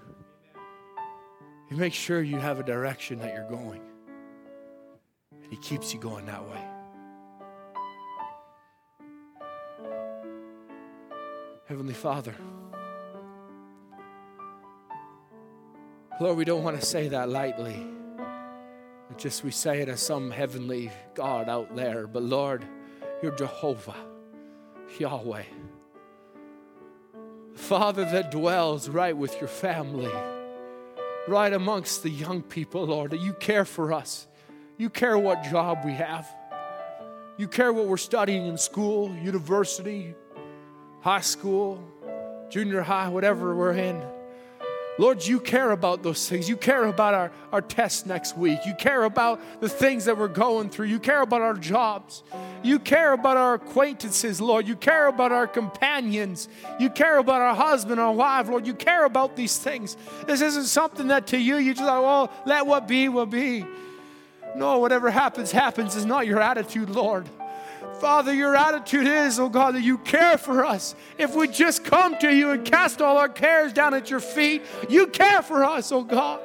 He 1.70 1.76
makes 1.76 1.95
sure 1.95 2.22
you 2.22 2.38
have 2.38 2.60
a 2.60 2.64
direction 2.64 3.20
that 3.20 3.34
you're 3.34 3.49
going. 3.49 3.82
And 5.44 5.52
He 5.52 5.58
keeps 5.58 5.94
you 5.94 5.99
going 5.99 6.26
that 6.26 6.44
way. 6.49 6.64
Heavenly 11.68 11.94
Father, 11.94 12.36
Lord, 16.22 16.38
we 16.38 16.45
don't 16.45 16.64
want 16.64 16.80
to 16.80 16.85
say 16.85 17.07
that 17.07 17.30
lightly. 17.30 17.84
Just 19.18 19.43
we 19.43 19.49
say 19.49 19.81
it 19.81 19.89
as 19.89 20.02
some 20.02 20.30
heavenly 20.30 20.91
God 21.15 21.49
out 21.49 21.76
there. 21.76 22.06
But 22.06 22.22
Lord, 22.22 22.64
you're 23.23 23.35
Jehovah, 23.35 23.95
Yahweh. 24.99 25.45
Father 27.56 28.06
that 28.06 28.30
dwells 28.30 28.88
right 28.88 29.18
with 29.18 29.35
your 29.39 29.48
family, 29.48 30.11
right 31.27 31.52
amongst 31.52 32.03
the 32.03 32.11
young 32.11 32.43
people, 32.43 32.85
Lord, 32.85 33.10
that 33.11 33.22
you 33.22 33.34
care 33.34 33.65
for 33.65 33.91
us. 33.91 34.27
You 34.77 34.91
care 34.91 35.18
what 35.18 35.41
job 35.45 35.80
we 35.84 35.93
have. 35.93 36.31
You 37.39 37.48
care 37.48 37.73
what 37.73 37.88
we're 37.88 37.98
studying 37.98 38.45
in 38.45 38.60
school, 38.60 39.11
university, 39.23 40.14
high 40.99 41.22
school, 41.22 41.84
junior 42.52 42.84
high, 42.84 43.10
whatever 43.10 43.56
we're 43.56 43.73
in. 43.73 44.03
Lord, 45.02 45.26
you 45.26 45.40
care 45.40 45.72
about 45.72 46.03
those 46.03 46.30
things. 46.30 46.48
You 46.48 46.56
care 46.56 46.86
about 46.86 47.15
our, 47.15 47.32
our 47.52 47.61
test 47.64 48.06
next 48.06 48.38
week. 48.38 48.60
You 48.68 48.76
care 48.76 49.03
about 49.03 49.41
the 49.60 49.68
things 49.68 50.06
that 50.06 50.15
we're 50.15 50.28
going 50.28 50.69
through. 50.69 50.86
You 50.86 50.99
care 50.99 51.23
about 51.23 51.41
our 51.41 51.56
jobs. 51.56 52.22
You 52.61 52.78
care 52.78 53.14
about 53.14 53.36
our 53.36 53.56
acquaintances, 53.56 54.40
Lord. 54.40 54.68
You 54.68 54.76
care 54.76 55.07
about 55.07 55.32
our 55.32 55.48
companions. 55.48 56.49
You 56.80 56.91
care 56.91 57.18
about 57.18 57.41
our 57.41 57.56
husband, 57.56 57.99
our 57.99 58.14
wife, 58.14 58.48
Lord. 58.48 58.68
You 58.68 58.76
care 58.76 59.06
about 59.06 59.36
these 59.36 59.57
things. 59.57 59.98
This 60.28 60.40
isn't 60.40 60.65
something 60.65 61.07
that 61.07 61.26
to 61.28 61.38
you, 61.40 61.56
you 61.56 61.73
just 61.73 61.84
like, 61.84 62.03
well, 62.03 62.32
let 62.45 62.68
what 62.68 62.88
be, 62.88 63.10
will 63.10 63.26
be. 63.26 63.65
No, 64.56 64.78
whatever 64.78 65.10
happens, 65.10 65.52
happens 65.52 65.95
is 65.95 66.06
not 66.06 66.28
your 66.28 66.40
attitude, 66.40 66.91
Lord. 66.91 67.28
Father, 68.02 68.34
your 68.34 68.56
attitude 68.56 69.06
is, 69.06 69.40
oh 69.40 69.48
God, 69.48 69.76
that 69.76 69.84
you 69.84 69.99
care 69.99 70.36
for 70.36 70.65
us. 70.65 70.95
If 71.19 71.36
we 71.36 71.48
just 71.48 71.84
come 71.84 72.18
to 72.18 72.36
you 72.36 72.49
and 72.49 72.65
cast 72.65 72.99
all 72.99 73.19
our 73.19 73.30
cares 73.30 73.73
down 73.73 73.94
at 73.94 74.10
your 74.10 74.19
feet, 74.19 74.64
you 74.90 75.06
care 75.06 75.44
for 75.44 75.64
us, 75.64 75.91
oh 75.91 76.03
God. 76.03 76.41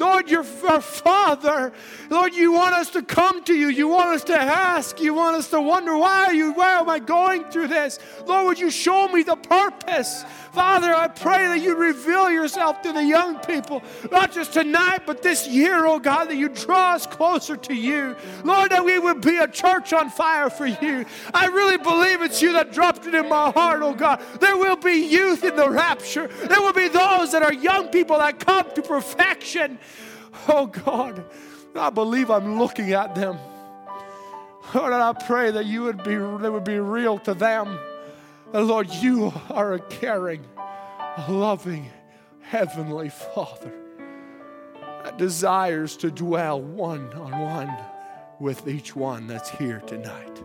Lord, 0.00 0.30
you're 0.30 0.46
our 0.66 0.80
Father. 0.80 1.72
Lord, 2.08 2.34
you 2.34 2.52
want 2.52 2.74
us 2.74 2.90
to 2.90 3.02
come 3.02 3.44
to 3.44 3.54
you. 3.54 3.68
You 3.68 3.86
want 3.86 4.08
us 4.10 4.24
to 4.24 4.38
ask. 4.38 4.98
You 4.98 5.12
want 5.12 5.36
us 5.36 5.50
to 5.50 5.60
wonder, 5.60 5.96
why 5.96 6.24
are 6.26 6.34
you, 6.34 6.52
why 6.52 6.80
am 6.80 6.88
I 6.88 6.98
going 6.98 7.44
through 7.44 7.68
this? 7.68 7.98
Lord, 8.26 8.46
would 8.46 8.58
you 8.58 8.70
show 8.70 9.08
me 9.08 9.22
the 9.22 9.36
purpose? 9.36 10.24
Father, 10.52 10.92
I 10.92 11.06
pray 11.08 11.46
that 11.48 11.60
you 11.60 11.76
reveal 11.76 12.30
yourself 12.30 12.82
to 12.82 12.92
the 12.92 13.04
young 13.04 13.38
people, 13.40 13.82
not 14.10 14.32
just 14.32 14.54
tonight, 14.54 15.02
but 15.06 15.22
this 15.22 15.46
year, 15.46 15.86
oh 15.86 15.98
God, 15.98 16.24
that 16.30 16.36
you 16.36 16.48
draw 16.48 16.94
us 16.94 17.06
closer 17.06 17.56
to 17.56 17.74
you. 17.74 18.16
Lord, 18.42 18.72
that 18.72 18.84
we 18.84 18.98
would 18.98 19.20
be 19.20 19.36
a 19.36 19.46
church 19.46 19.92
on 19.92 20.10
fire 20.10 20.50
for 20.50 20.66
you. 20.66 21.04
I 21.34 21.46
really 21.46 21.76
believe 21.76 22.22
it's 22.22 22.40
you 22.40 22.54
that 22.54 22.72
dropped 22.72 23.06
it 23.06 23.14
in 23.14 23.28
my 23.28 23.50
heart, 23.50 23.82
oh 23.82 23.94
God. 23.94 24.20
There 24.40 24.56
will 24.56 24.76
be 24.76 24.94
youth 24.94 25.44
in 25.44 25.54
the 25.56 25.68
rapture. 25.68 26.26
There 26.26 26.60
will 26.60 26.72
be 26.72 26.88
those 26.88 27.32
that 27.32 27.42
are 27.42 27.52
young 27.52 27.88
people 27.88 28.18
that 28.18 28.40
come 28.40 28.66
to 28.74 28.82
perfection. 28.82 29.78
Oh 30.48 30.66
God, 30.66 31.24
I 31.74 31.90
believe 31.90 32.30
I'm 32.30 32.58
looking 32.58 32.92
at 32.92 33.14
them. 33.14 33.38
Lord, 34.74 34.92
I 34.92 35.12
pray 35.12 35.50
that 35.50 35.66
you 35.66 35.82
would 35.82 36.02
be, 36.04 36.14
they 36.14 36.50
would 36.50 36.64
be 36.64 36.78
real 36.78 37.18
to 37.20 37.34
them. 37.34 37.78
And 38.52 38.66
Lord, 38.66 38.88
you 38.90 39.32
are 39.50 39.74
a 39.74 39.80
caring, 39.80 40.44
loving 41.28 41.90
Heavenly 42.40 43.08
Father 43.08 43.72
that 45.04 45.18
desires 45.18 45.96
to 45.98 46.10
dwell 46.10 46.60
one 46.60 47.12
on 47.14 47.38
one 47.38 47.76
with 48.38 48.68
each 48.68 48.94
one 48.94 49.26
that's 49.26 49.50
here 49.50 49.80
tonight. 49.86 50.42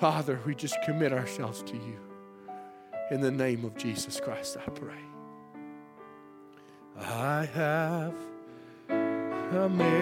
Father, 0.00 0.40
we 0.44 0.54
just 0.54 0.76
commit 0.84 1.12
ourselves 1.12 1.62
to 1.62 1.74
you. 1.74 1.98
In 3.10 3.20
the 3.20 3.30
name 3.30 3.64
of 3.64 3.76
Jesus 3.76 4.20
Christ, 4.20 4.56
I 4.56 4.70
pray. 4.70 5.13
I 6.96 7.44
have 7.54 8.14
a 8.70 9.68
maker 9.68 9.94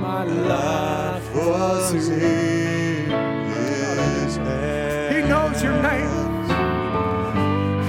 my 0.00 0.24
life 0.24 1.34
was 1.34 2.08
in 2.08 3.10
his 3.10 4.36
hands. 4.36 5.14
He 5.14 5.20
knows 5.28 5.62
your 5.62 5.82
name. 5.82 6.08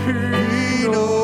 He 0.05 0.87
knows 0.87 1.20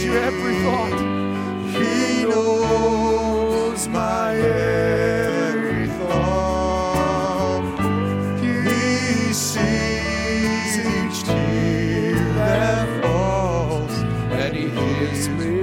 knows 0.00 0.14
your 0.14 0.22
every 0.22 0.54
thought 0.62 1.20
he 1.66 2.24
knows 2.24 3.88
my 3.88 4.34
every 4.34 5.88
thought. 5.88 7.62
He 8.40 9.32
sees 9.32 10.78
each 10.78 11.24
tear 11.24 12.14
that 12.34 13.02
falls, 13.02 13.92
and 14.32 14.56
He 14.56 14.68
hears 14.68 15.28
me 15.28 15.60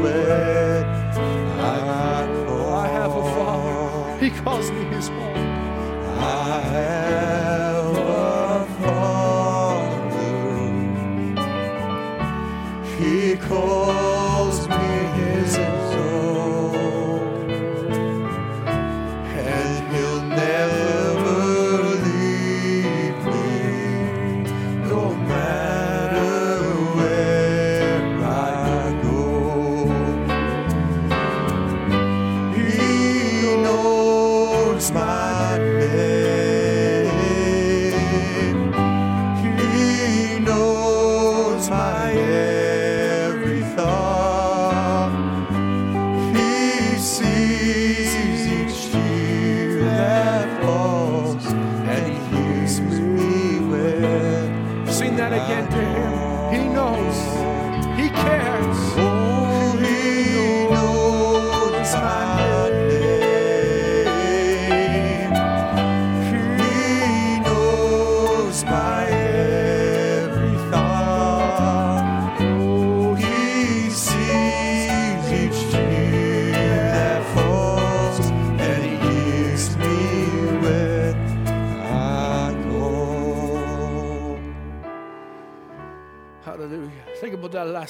when 0.00 0.74
I 1.60 2.26
call. 2.46 2.74
I 2.74 2.86
have 2.88 3.12
a 3.12 3.22
father. 3.34 4.18
He 4.24 4.30
calls 4.30 4.70
me 4.70 4.84
His 4.84 5.08
own. 5.10 5.36
I 6.18 6.60
have 6.60 7.01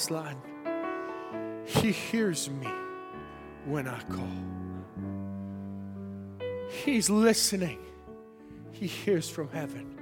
last 0.03 0.11
line. 0.11 1.63
He 1.65 1.91
hears 1.91 2.49
me 2.49 2.67
when 3.65 3.87
I 3.87 4.01
call. 4.03 4.27
He's 6.69 7.09
listening. 7.09 7.79
He 8.71 8.87
hears 8.87 9.29
from 9.29 9.49
heaven. 9.49 9.97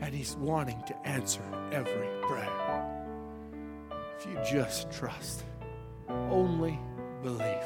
And 0.00 0.14
He's 0.14 0.36
wanting 0.36 0.82
to 0.86 1.06
answer 1.06 1.42
every 1.72 2.08
prayer. 2.22 3.10
If 4.18 4.26
you 4.26 4.38
just 4.50 4.90
trust, 4.90 5.44
only 6.08 6.78
believe. 7.22 7.64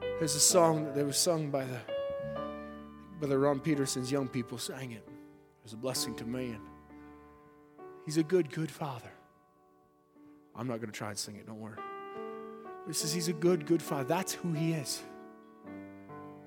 There's 0.00 0.34
a 0.34 0.40
song 0.40 0.92
that 0.94 1.04
was 1.04 1.16
sung 1.16 1.50
by 1.50 1.64
the 1.64 1.80
Brother 3.18 3.38
Ron 3.38 3.60
Peterson's 3.60 4.12
young 4.12 4.28
people 4.28 4.58
sang 4.58 4.92
it. 4.92 5.04
It 5.06 5.64
was 5.64 5.72
a 5.72 5.76
blessing 5.76 6.14
to 6.16 6.24
me. 6.24 6.50
And 6.50 6.60
he's 8.04 8.16
a 8.16 8.22
good, 8.22 8.50
good 8.50 8.70
father. 8.70 9.10
I'm 10.58 10.66
not 10.66 10.78
going 10.80 10.90
to 10.90 10.96
try 10.96 11.10
and 11.10 11.18
sing 11.18 11.36
it, 11.36 11.46
don't 11.46 11.60
worry. 11.60 11.78
He 12.88 12.92
says 12.92 13.12
he's 13.12 13.28
a 13.28 13.32
good, 13.32 13.64
good 13.64 13.80
father. 13.80 14.04
That's 14.04 14.32
who 14.32 14.52
he 14.52 14.72
is. 14.72 15.02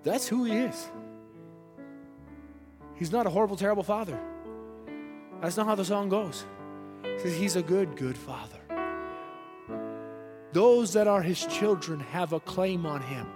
That's 0.03 0.27
who 0.27 0.43
he 0.43 0.53
is. 0.53 0.89
He's 2.95 3.11
not 3.11 3.25
a 3.25 3.29
horrible, 3.29 3.55
terrible 3.55 3.83
father. 3.83 4.19
That's 5.41 5.55
not 5.55 5.65
how 5.65 5.75
the 5.75 5.85
song 5.85 6.09
goes. 6.09 6.45
He 7.03 7.19
says 7.19 7.37
he's 7.37 7.55
a 7.55 7.63
good, 7.63 7.95
good 7.95 8.17
father. 8.17 8.57
Those 10.51 10.91
that 10.93 11.07
are 11.07 11.21
his 11.21 11.45
children 11.45 12.01
have 12.01 12.33
a 12.33 12.39
claim 12.41 12.85
on 12.85 13.01
him. 13.01 13.27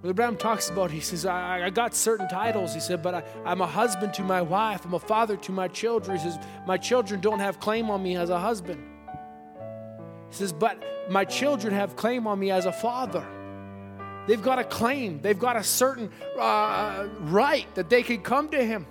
Brother 0.00 0.14
Branham 0.14 0.36
talks 0.36 0.70
about, 0.70 0.90
he 0.90 1.00
says, 1.00 1.26
I, 1.26 1.66
I 1.66 1.70
got 1.70 1.94
certain 1.94 2.28
titles. 2.28 2.72
He 2.72 2.80
said, 2.80 3.02
but 3.02 3.14
I, 3.14 3.22
I'm 3.44 3.60
a 3.60 3.66
husband 3.66 4.14
to 4.14 4.22
my 4.22 4.40
wife. 4.40 4.86
I'm 4.86 4.94
a 4.94 4.98
father 4.98 5.36
to 5.36 5.52
my 5.52 5.68
children. 5.68 6.16
He 6.16 6.22
says, 6.22 6.38
my 6.66 6.78
children 6.78 7.20
don't 7.20 7.40
have 7.40 7.60
claim 7.60 7.90
on 7.90 8.02
me 8.02 8.16
as 8.16 8.30
a 8.30 8.38
husband. 8.38 8.82
He 10.30 10.36
says, 10.36 10.52
but 10.52 10.82
my 11.10 11.24
children 11.24 11.72
have 11.74 11.96
claim 11.96 12.26
on 12.26 12.38
me 12.38 12.50
as 12.50 12.66
a 12.66 12.72
father. 12.72 13.26
They've 14.26 14.42
got 14.42 14.58
a 14.58 14.64
claim. 14.64 15.20
They've 15.22 15.38
got 15.38 15.56
a 15.56 15.62
certain 15.62 16.10
uh, 16.38 17.06
right 17.20 17.72
that 17.76 17.88
they 17.88 18.02
can 18.02 18.22
come 18.22 18.48
to 18.48 18.64
him, 18.64 18.86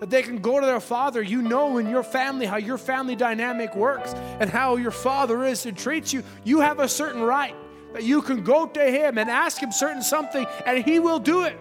that 0.00 0.08
they 0.08 0.22
can 0.22 0.38
go 0.38 0.60
to 0.60 0.66
their 0.66 0.80
father. 0.80 1.20
You 1.20 1.42
know 1.42 1.78
in 1.78 1.88
your 1.88 2.04
family 2.04 2.46
how 2.46 2.58
your 2.58 2.78
family 2.78 3.16
dynamic 3.16 3.74
works 3.74 4.14
and 4.14 4.48
how 4.48 4.76
your 4.76 4.92
father 4.92 5.44
is 5.44 5.66
and 5.66 5.76
treats 5.76 6.12
you. 6.12 6.22
You 6.44 6.60
have 6.60 6.78
a 6.78 6.88
certain 6.88 7.22
right 7.22 7.54
that 7.92 8.04
you 8.04 8.22
can 8.22 8.44
go 8.44 8.66
to 8.66 8.84
him 8.84 9.18
and 9.18 9.28
ask 9.28 9.60
him 9.60 9.72
certain 9.72 10.02
something 10.02 10.46
and 10.64 10.84
he 10.84 11.00
will 11.00 11.18
do 11.18 11.42
it. 11.42 11.58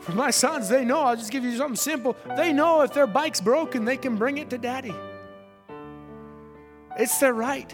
For 0.00 0.12
my 0.12 0.30
sons, 0.30 0.70
they 0.70 0.86
know, 0.86 1.00
I'll 1.00 1.16
just 1.16 1.30
give 1.30 1.44
you 1.44 1.54
something 1.54 1.76
simple. 1.76 2.16
They 2.34 2.54
know 2.54 2.80
if 2.80 2.94
their 2.94 3.06
bike's 3.06 3.42
broken, 3.42 3.84
they 3.84 3.98
can 3.98 4.16
bring 4.16 4.38
it 4.38 4.48
to 4.48 4.56
daddy. 4.56 4.94
It's 6.98 7.18
their 7.18 7.32
right. 7.32 7.72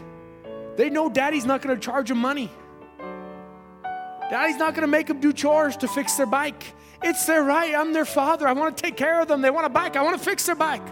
They 0.76 0.90
know 0.90 1.08
daddy's 1.08 1.46
not 1.46 1.62
going 1.62 1.74
to 1.74 1.80
charge 1.80 2.08
them 2.08 2.18
money. 2.18 2.50
Daddy's 4.30 4.56
not 4.56 4.74
going 4.74 4.82
to 4.82 4.90
make 4.90 5.06
them 5.06 5.20
do 5.20 5.32
chores 5.32 5.76
to 5.78 5.88
fix 5.88 6.16
their 6.16 6.26
bike. 6.26 6.74
It's 7.02 7.26
their 7.26 7.42
right. 7.42 7.74
I'm 7.74 7.92
their 7.92 8.04
father. 8.04 8.48
I 8.48 8.52
want 8.52 8.76
to 8.76 8.82
take 8.82 8.96
care 8.96 9.20
of 9.20 9.28
them. 9.28 9.40
They 9.40 9.50
want 9.50 9.66
a 9.66 9.70
bike. 9.70 9.96
I 9.96 10.02
want 10.02 10.18
to 10.18 10.24
fix 10.24 10.46
their 10.46 10.54
bike. 10.54 10.82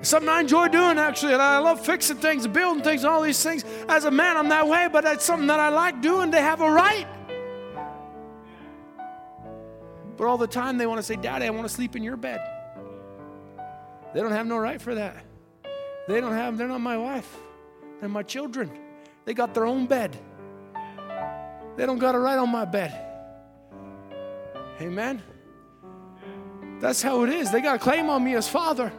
It's 0.00 0.10
something 0.10 0.28
I 0.28 0.40
enjoy 0.40 0.68
doing 0.68 0.98
actually. 0.98 1.34
I 1.34 1.58
love 1.58 1.84
fixing 1.84 2.18
things, 2.18 2.46
building 2.46 2.84
things, 2.84 3.02
and 3.02 3.12
all 3.12 3.22
these 3.22 3.42
things. 3.42 3.64
As 3.88 4.04
a 4.04 4.10
man, 4.10 4.36
I'm 4.36 4.48
that 4.50 4.68
way, 4.68 4.88
but 4.90 5.04
it's 5.04 5.24
something 5.24 5.48
that 5.48 5.58
I 5.58 5.70
like 5.70 6.00
doing. 6.00 6.30
They 6.30 6.40
have 6.40 6.60
a 6.60 6.70
right. 6.70 7.06
But 10.16 10.26
all 10.26 10.38
the 10.38 10.46
time 10.46 10.78
they 10.78 10.86
want 10.86 10.98
to 10.98 11.02
say, 11.02 11.16
Daddy, 11.16 11.46
I 11.46 11.50
want 11.50 11.66
to 11.66 11.74
sleep 11.74 11.96
in 11.96 12.02
your 12.02 12.16
bed. 12.16 12.40
They 14.14 14.20
don't 14.20 14.32
have 14.32 14.46
no 14.46 14.56
right 14.58 14.80
for 14.80 14.94
that. 14.94 15.24
They 16.08 16.22
don't 16.22 16.32
have, 16.32 16.56
they're 16.56 16.66
not 16.66 16.80
my 16.80 16.96
wife. 16.96 17.36
They're 18.00 18.08
my 18.08 18.22
children. 18.22 18.70
They 19.26 19.34
got 19.34 19.52
their 19.52 19.66
own 19.66 19.86
bed. 19.86 20.16
They 21.76 21.84
don't 21.84 21.98
got 21.98 22.14
a 22.14 22.18
right 22.18 22.38
on 22.38 22.48
my 22.48 22.64
bed. 22.64 22.98
Amen. 24.80 25.22
That's 26.80 27.02
how 27.02 27.24
it 27.24 27.30
is. 27.30 27.50
They 27.50 27.60
got 27.60 27.76
a 27.76 27.78
claim 27.78 28.08
on 28.08 28.24
me 28.24 28.36
as 28.36 28.48
father. 28.48 28.90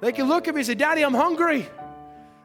They 0.00 0.12
can 0.12 0.28
look 0.28 0.46
at 0.46 0.54
me 0.54 0.60
and 0.60 0.66
say, 0.66 0.74
Daddy, 0.74 1.02
I'm 1.02 1.14
hungry. 1.14 1.66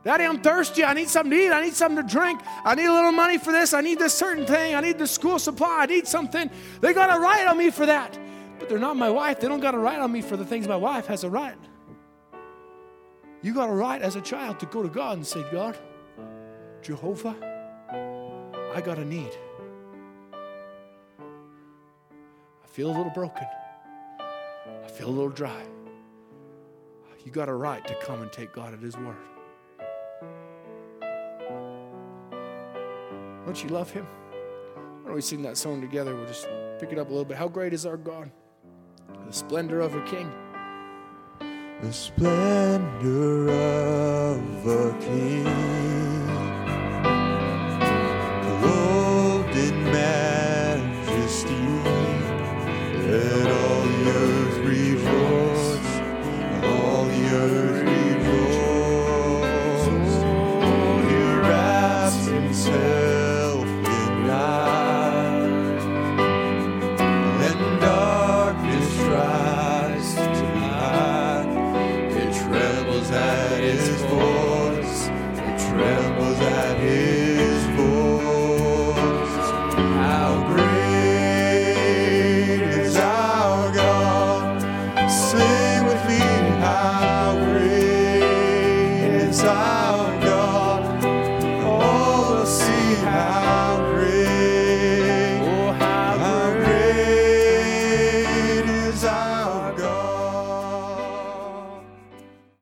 Daddy, 0.03 0.23
I'm 0.23 0.41
thirsty. 0.41 0.83
I 0.83 0.93
need 0.93 1.09
something 1.09 1.31
to 1.31 1.45
eat. 1.45 1.51
I 1.51 1.61
need 1.61 1.73
something 1.73 2.07
to 2.07 2.11
drink. 2.11 2.41
I 2.65 2.73
need 2.73 2.85
a 2.85 2.93
little 2.93 3.11
money 3.11 3.37
for 3.37 3.51
this. 3.51 3.73
I 3.75 3.81
need 3.81 3.99
this 3.99 4.15
certain 4.15 4.45
thing. 4.45 4.73
I 4.73 4.81
need 4.81 4.97
the 4.97 5.05
school 5.05 5.37
supply. 5.37 5.81
I 5.81 5.85
need 5.85 6.07
something. 6.07 6.49
They 6.81 6.93
got 6.93 7.15
a 7.15 7.19
right 7.19 7.45
on 7.45 7.57
me 7.57 7.69
for 7.69 7.85
that. 7.85 8.17
But 8.57 8.69
they're 8.69 8.79
not 8.79 8.97
my 8.97 9.11
wife. 9.11 9.39
They 9.39 9.47
don't 9.47 9.59
got 9.59 9.75
a 9.75 9.79
right 9.79 9.99
on 9.99 10.11
me 10.11 10.21
for 10.21 10.35
the 10.35 10.45
things 10.45 10.67
my 10.67 10.77
wife 10.77 11.05
has 11.07 11.23
a 11.23 11.29
right. 11.29 11.57
You 13.41 13.53
got 13.53 13.69
a 13.69 13.73
right 13.73 14.01
as 14.01 14.15
a 14.17 14.21
child 14.21 14.59
to 14.59 14.65
go 14.65 14.83
to 14.83 14.89
God 14.89 15.17
and 15.17 15.25
say, 15.25 15.45
God, 15.51 15.77
Jehovah, 16.81 17.35
I 18.75 18.81
got 18.81 18.97
a 18.97 19.05
need. 19.05 19.31
I 22.63 22.67
feel 22.67 22.87
a 22.87 22.95
little 22.95 23.11
broken. 23.11 23.47
I 24.19 24.87
feel 24.89 25.07
a 25.07 25.11
little 25.11 25.29
dry. 25.29 25.63
You 27.25 27.31
got 27.31 27.47
a 27.47 27.53
right 27.53 27.85
to 27.87 27.95
come 27.95 28.21
and 28.21 28.31
take 28.31 28.53
God 28.53 28.73
at 28.73 28.79
His 28.79 28.97
word. 28.97 29.15
Don't 33.45 33.63
you 33.63 33.69
love 33.69 33.91
Him? 33.91 34.05
Why 34.05 35.05
don't 35.05 35.15
we 35.15 35.21
sing 35.21 35.41
that 35.43 35.57
song 35.57 35.79
together? 35.81 36.15
We'll 36.15 36.27
just 36.27 36.47
pick 36.79 36.91
it 36.91 36.99
up 36.99 37.07
a 37.07 37.11
little 37.11 37.25
bit. 37.25 37.37
How 37.37 37.47
great 37.47 37.73
is 37.73 37.85
our 37.85 37.97
God? 37.97 38.31
The 39.25 39.33
splendor 39.33 39.79
of 39.79 39.95
a 39.95 40.01
king. 40.03 40.31
The 41.81 41.93
splendor 41.93 43.49
of 43.49 44.67
a 44.67 44.97
king. 44.99 46.28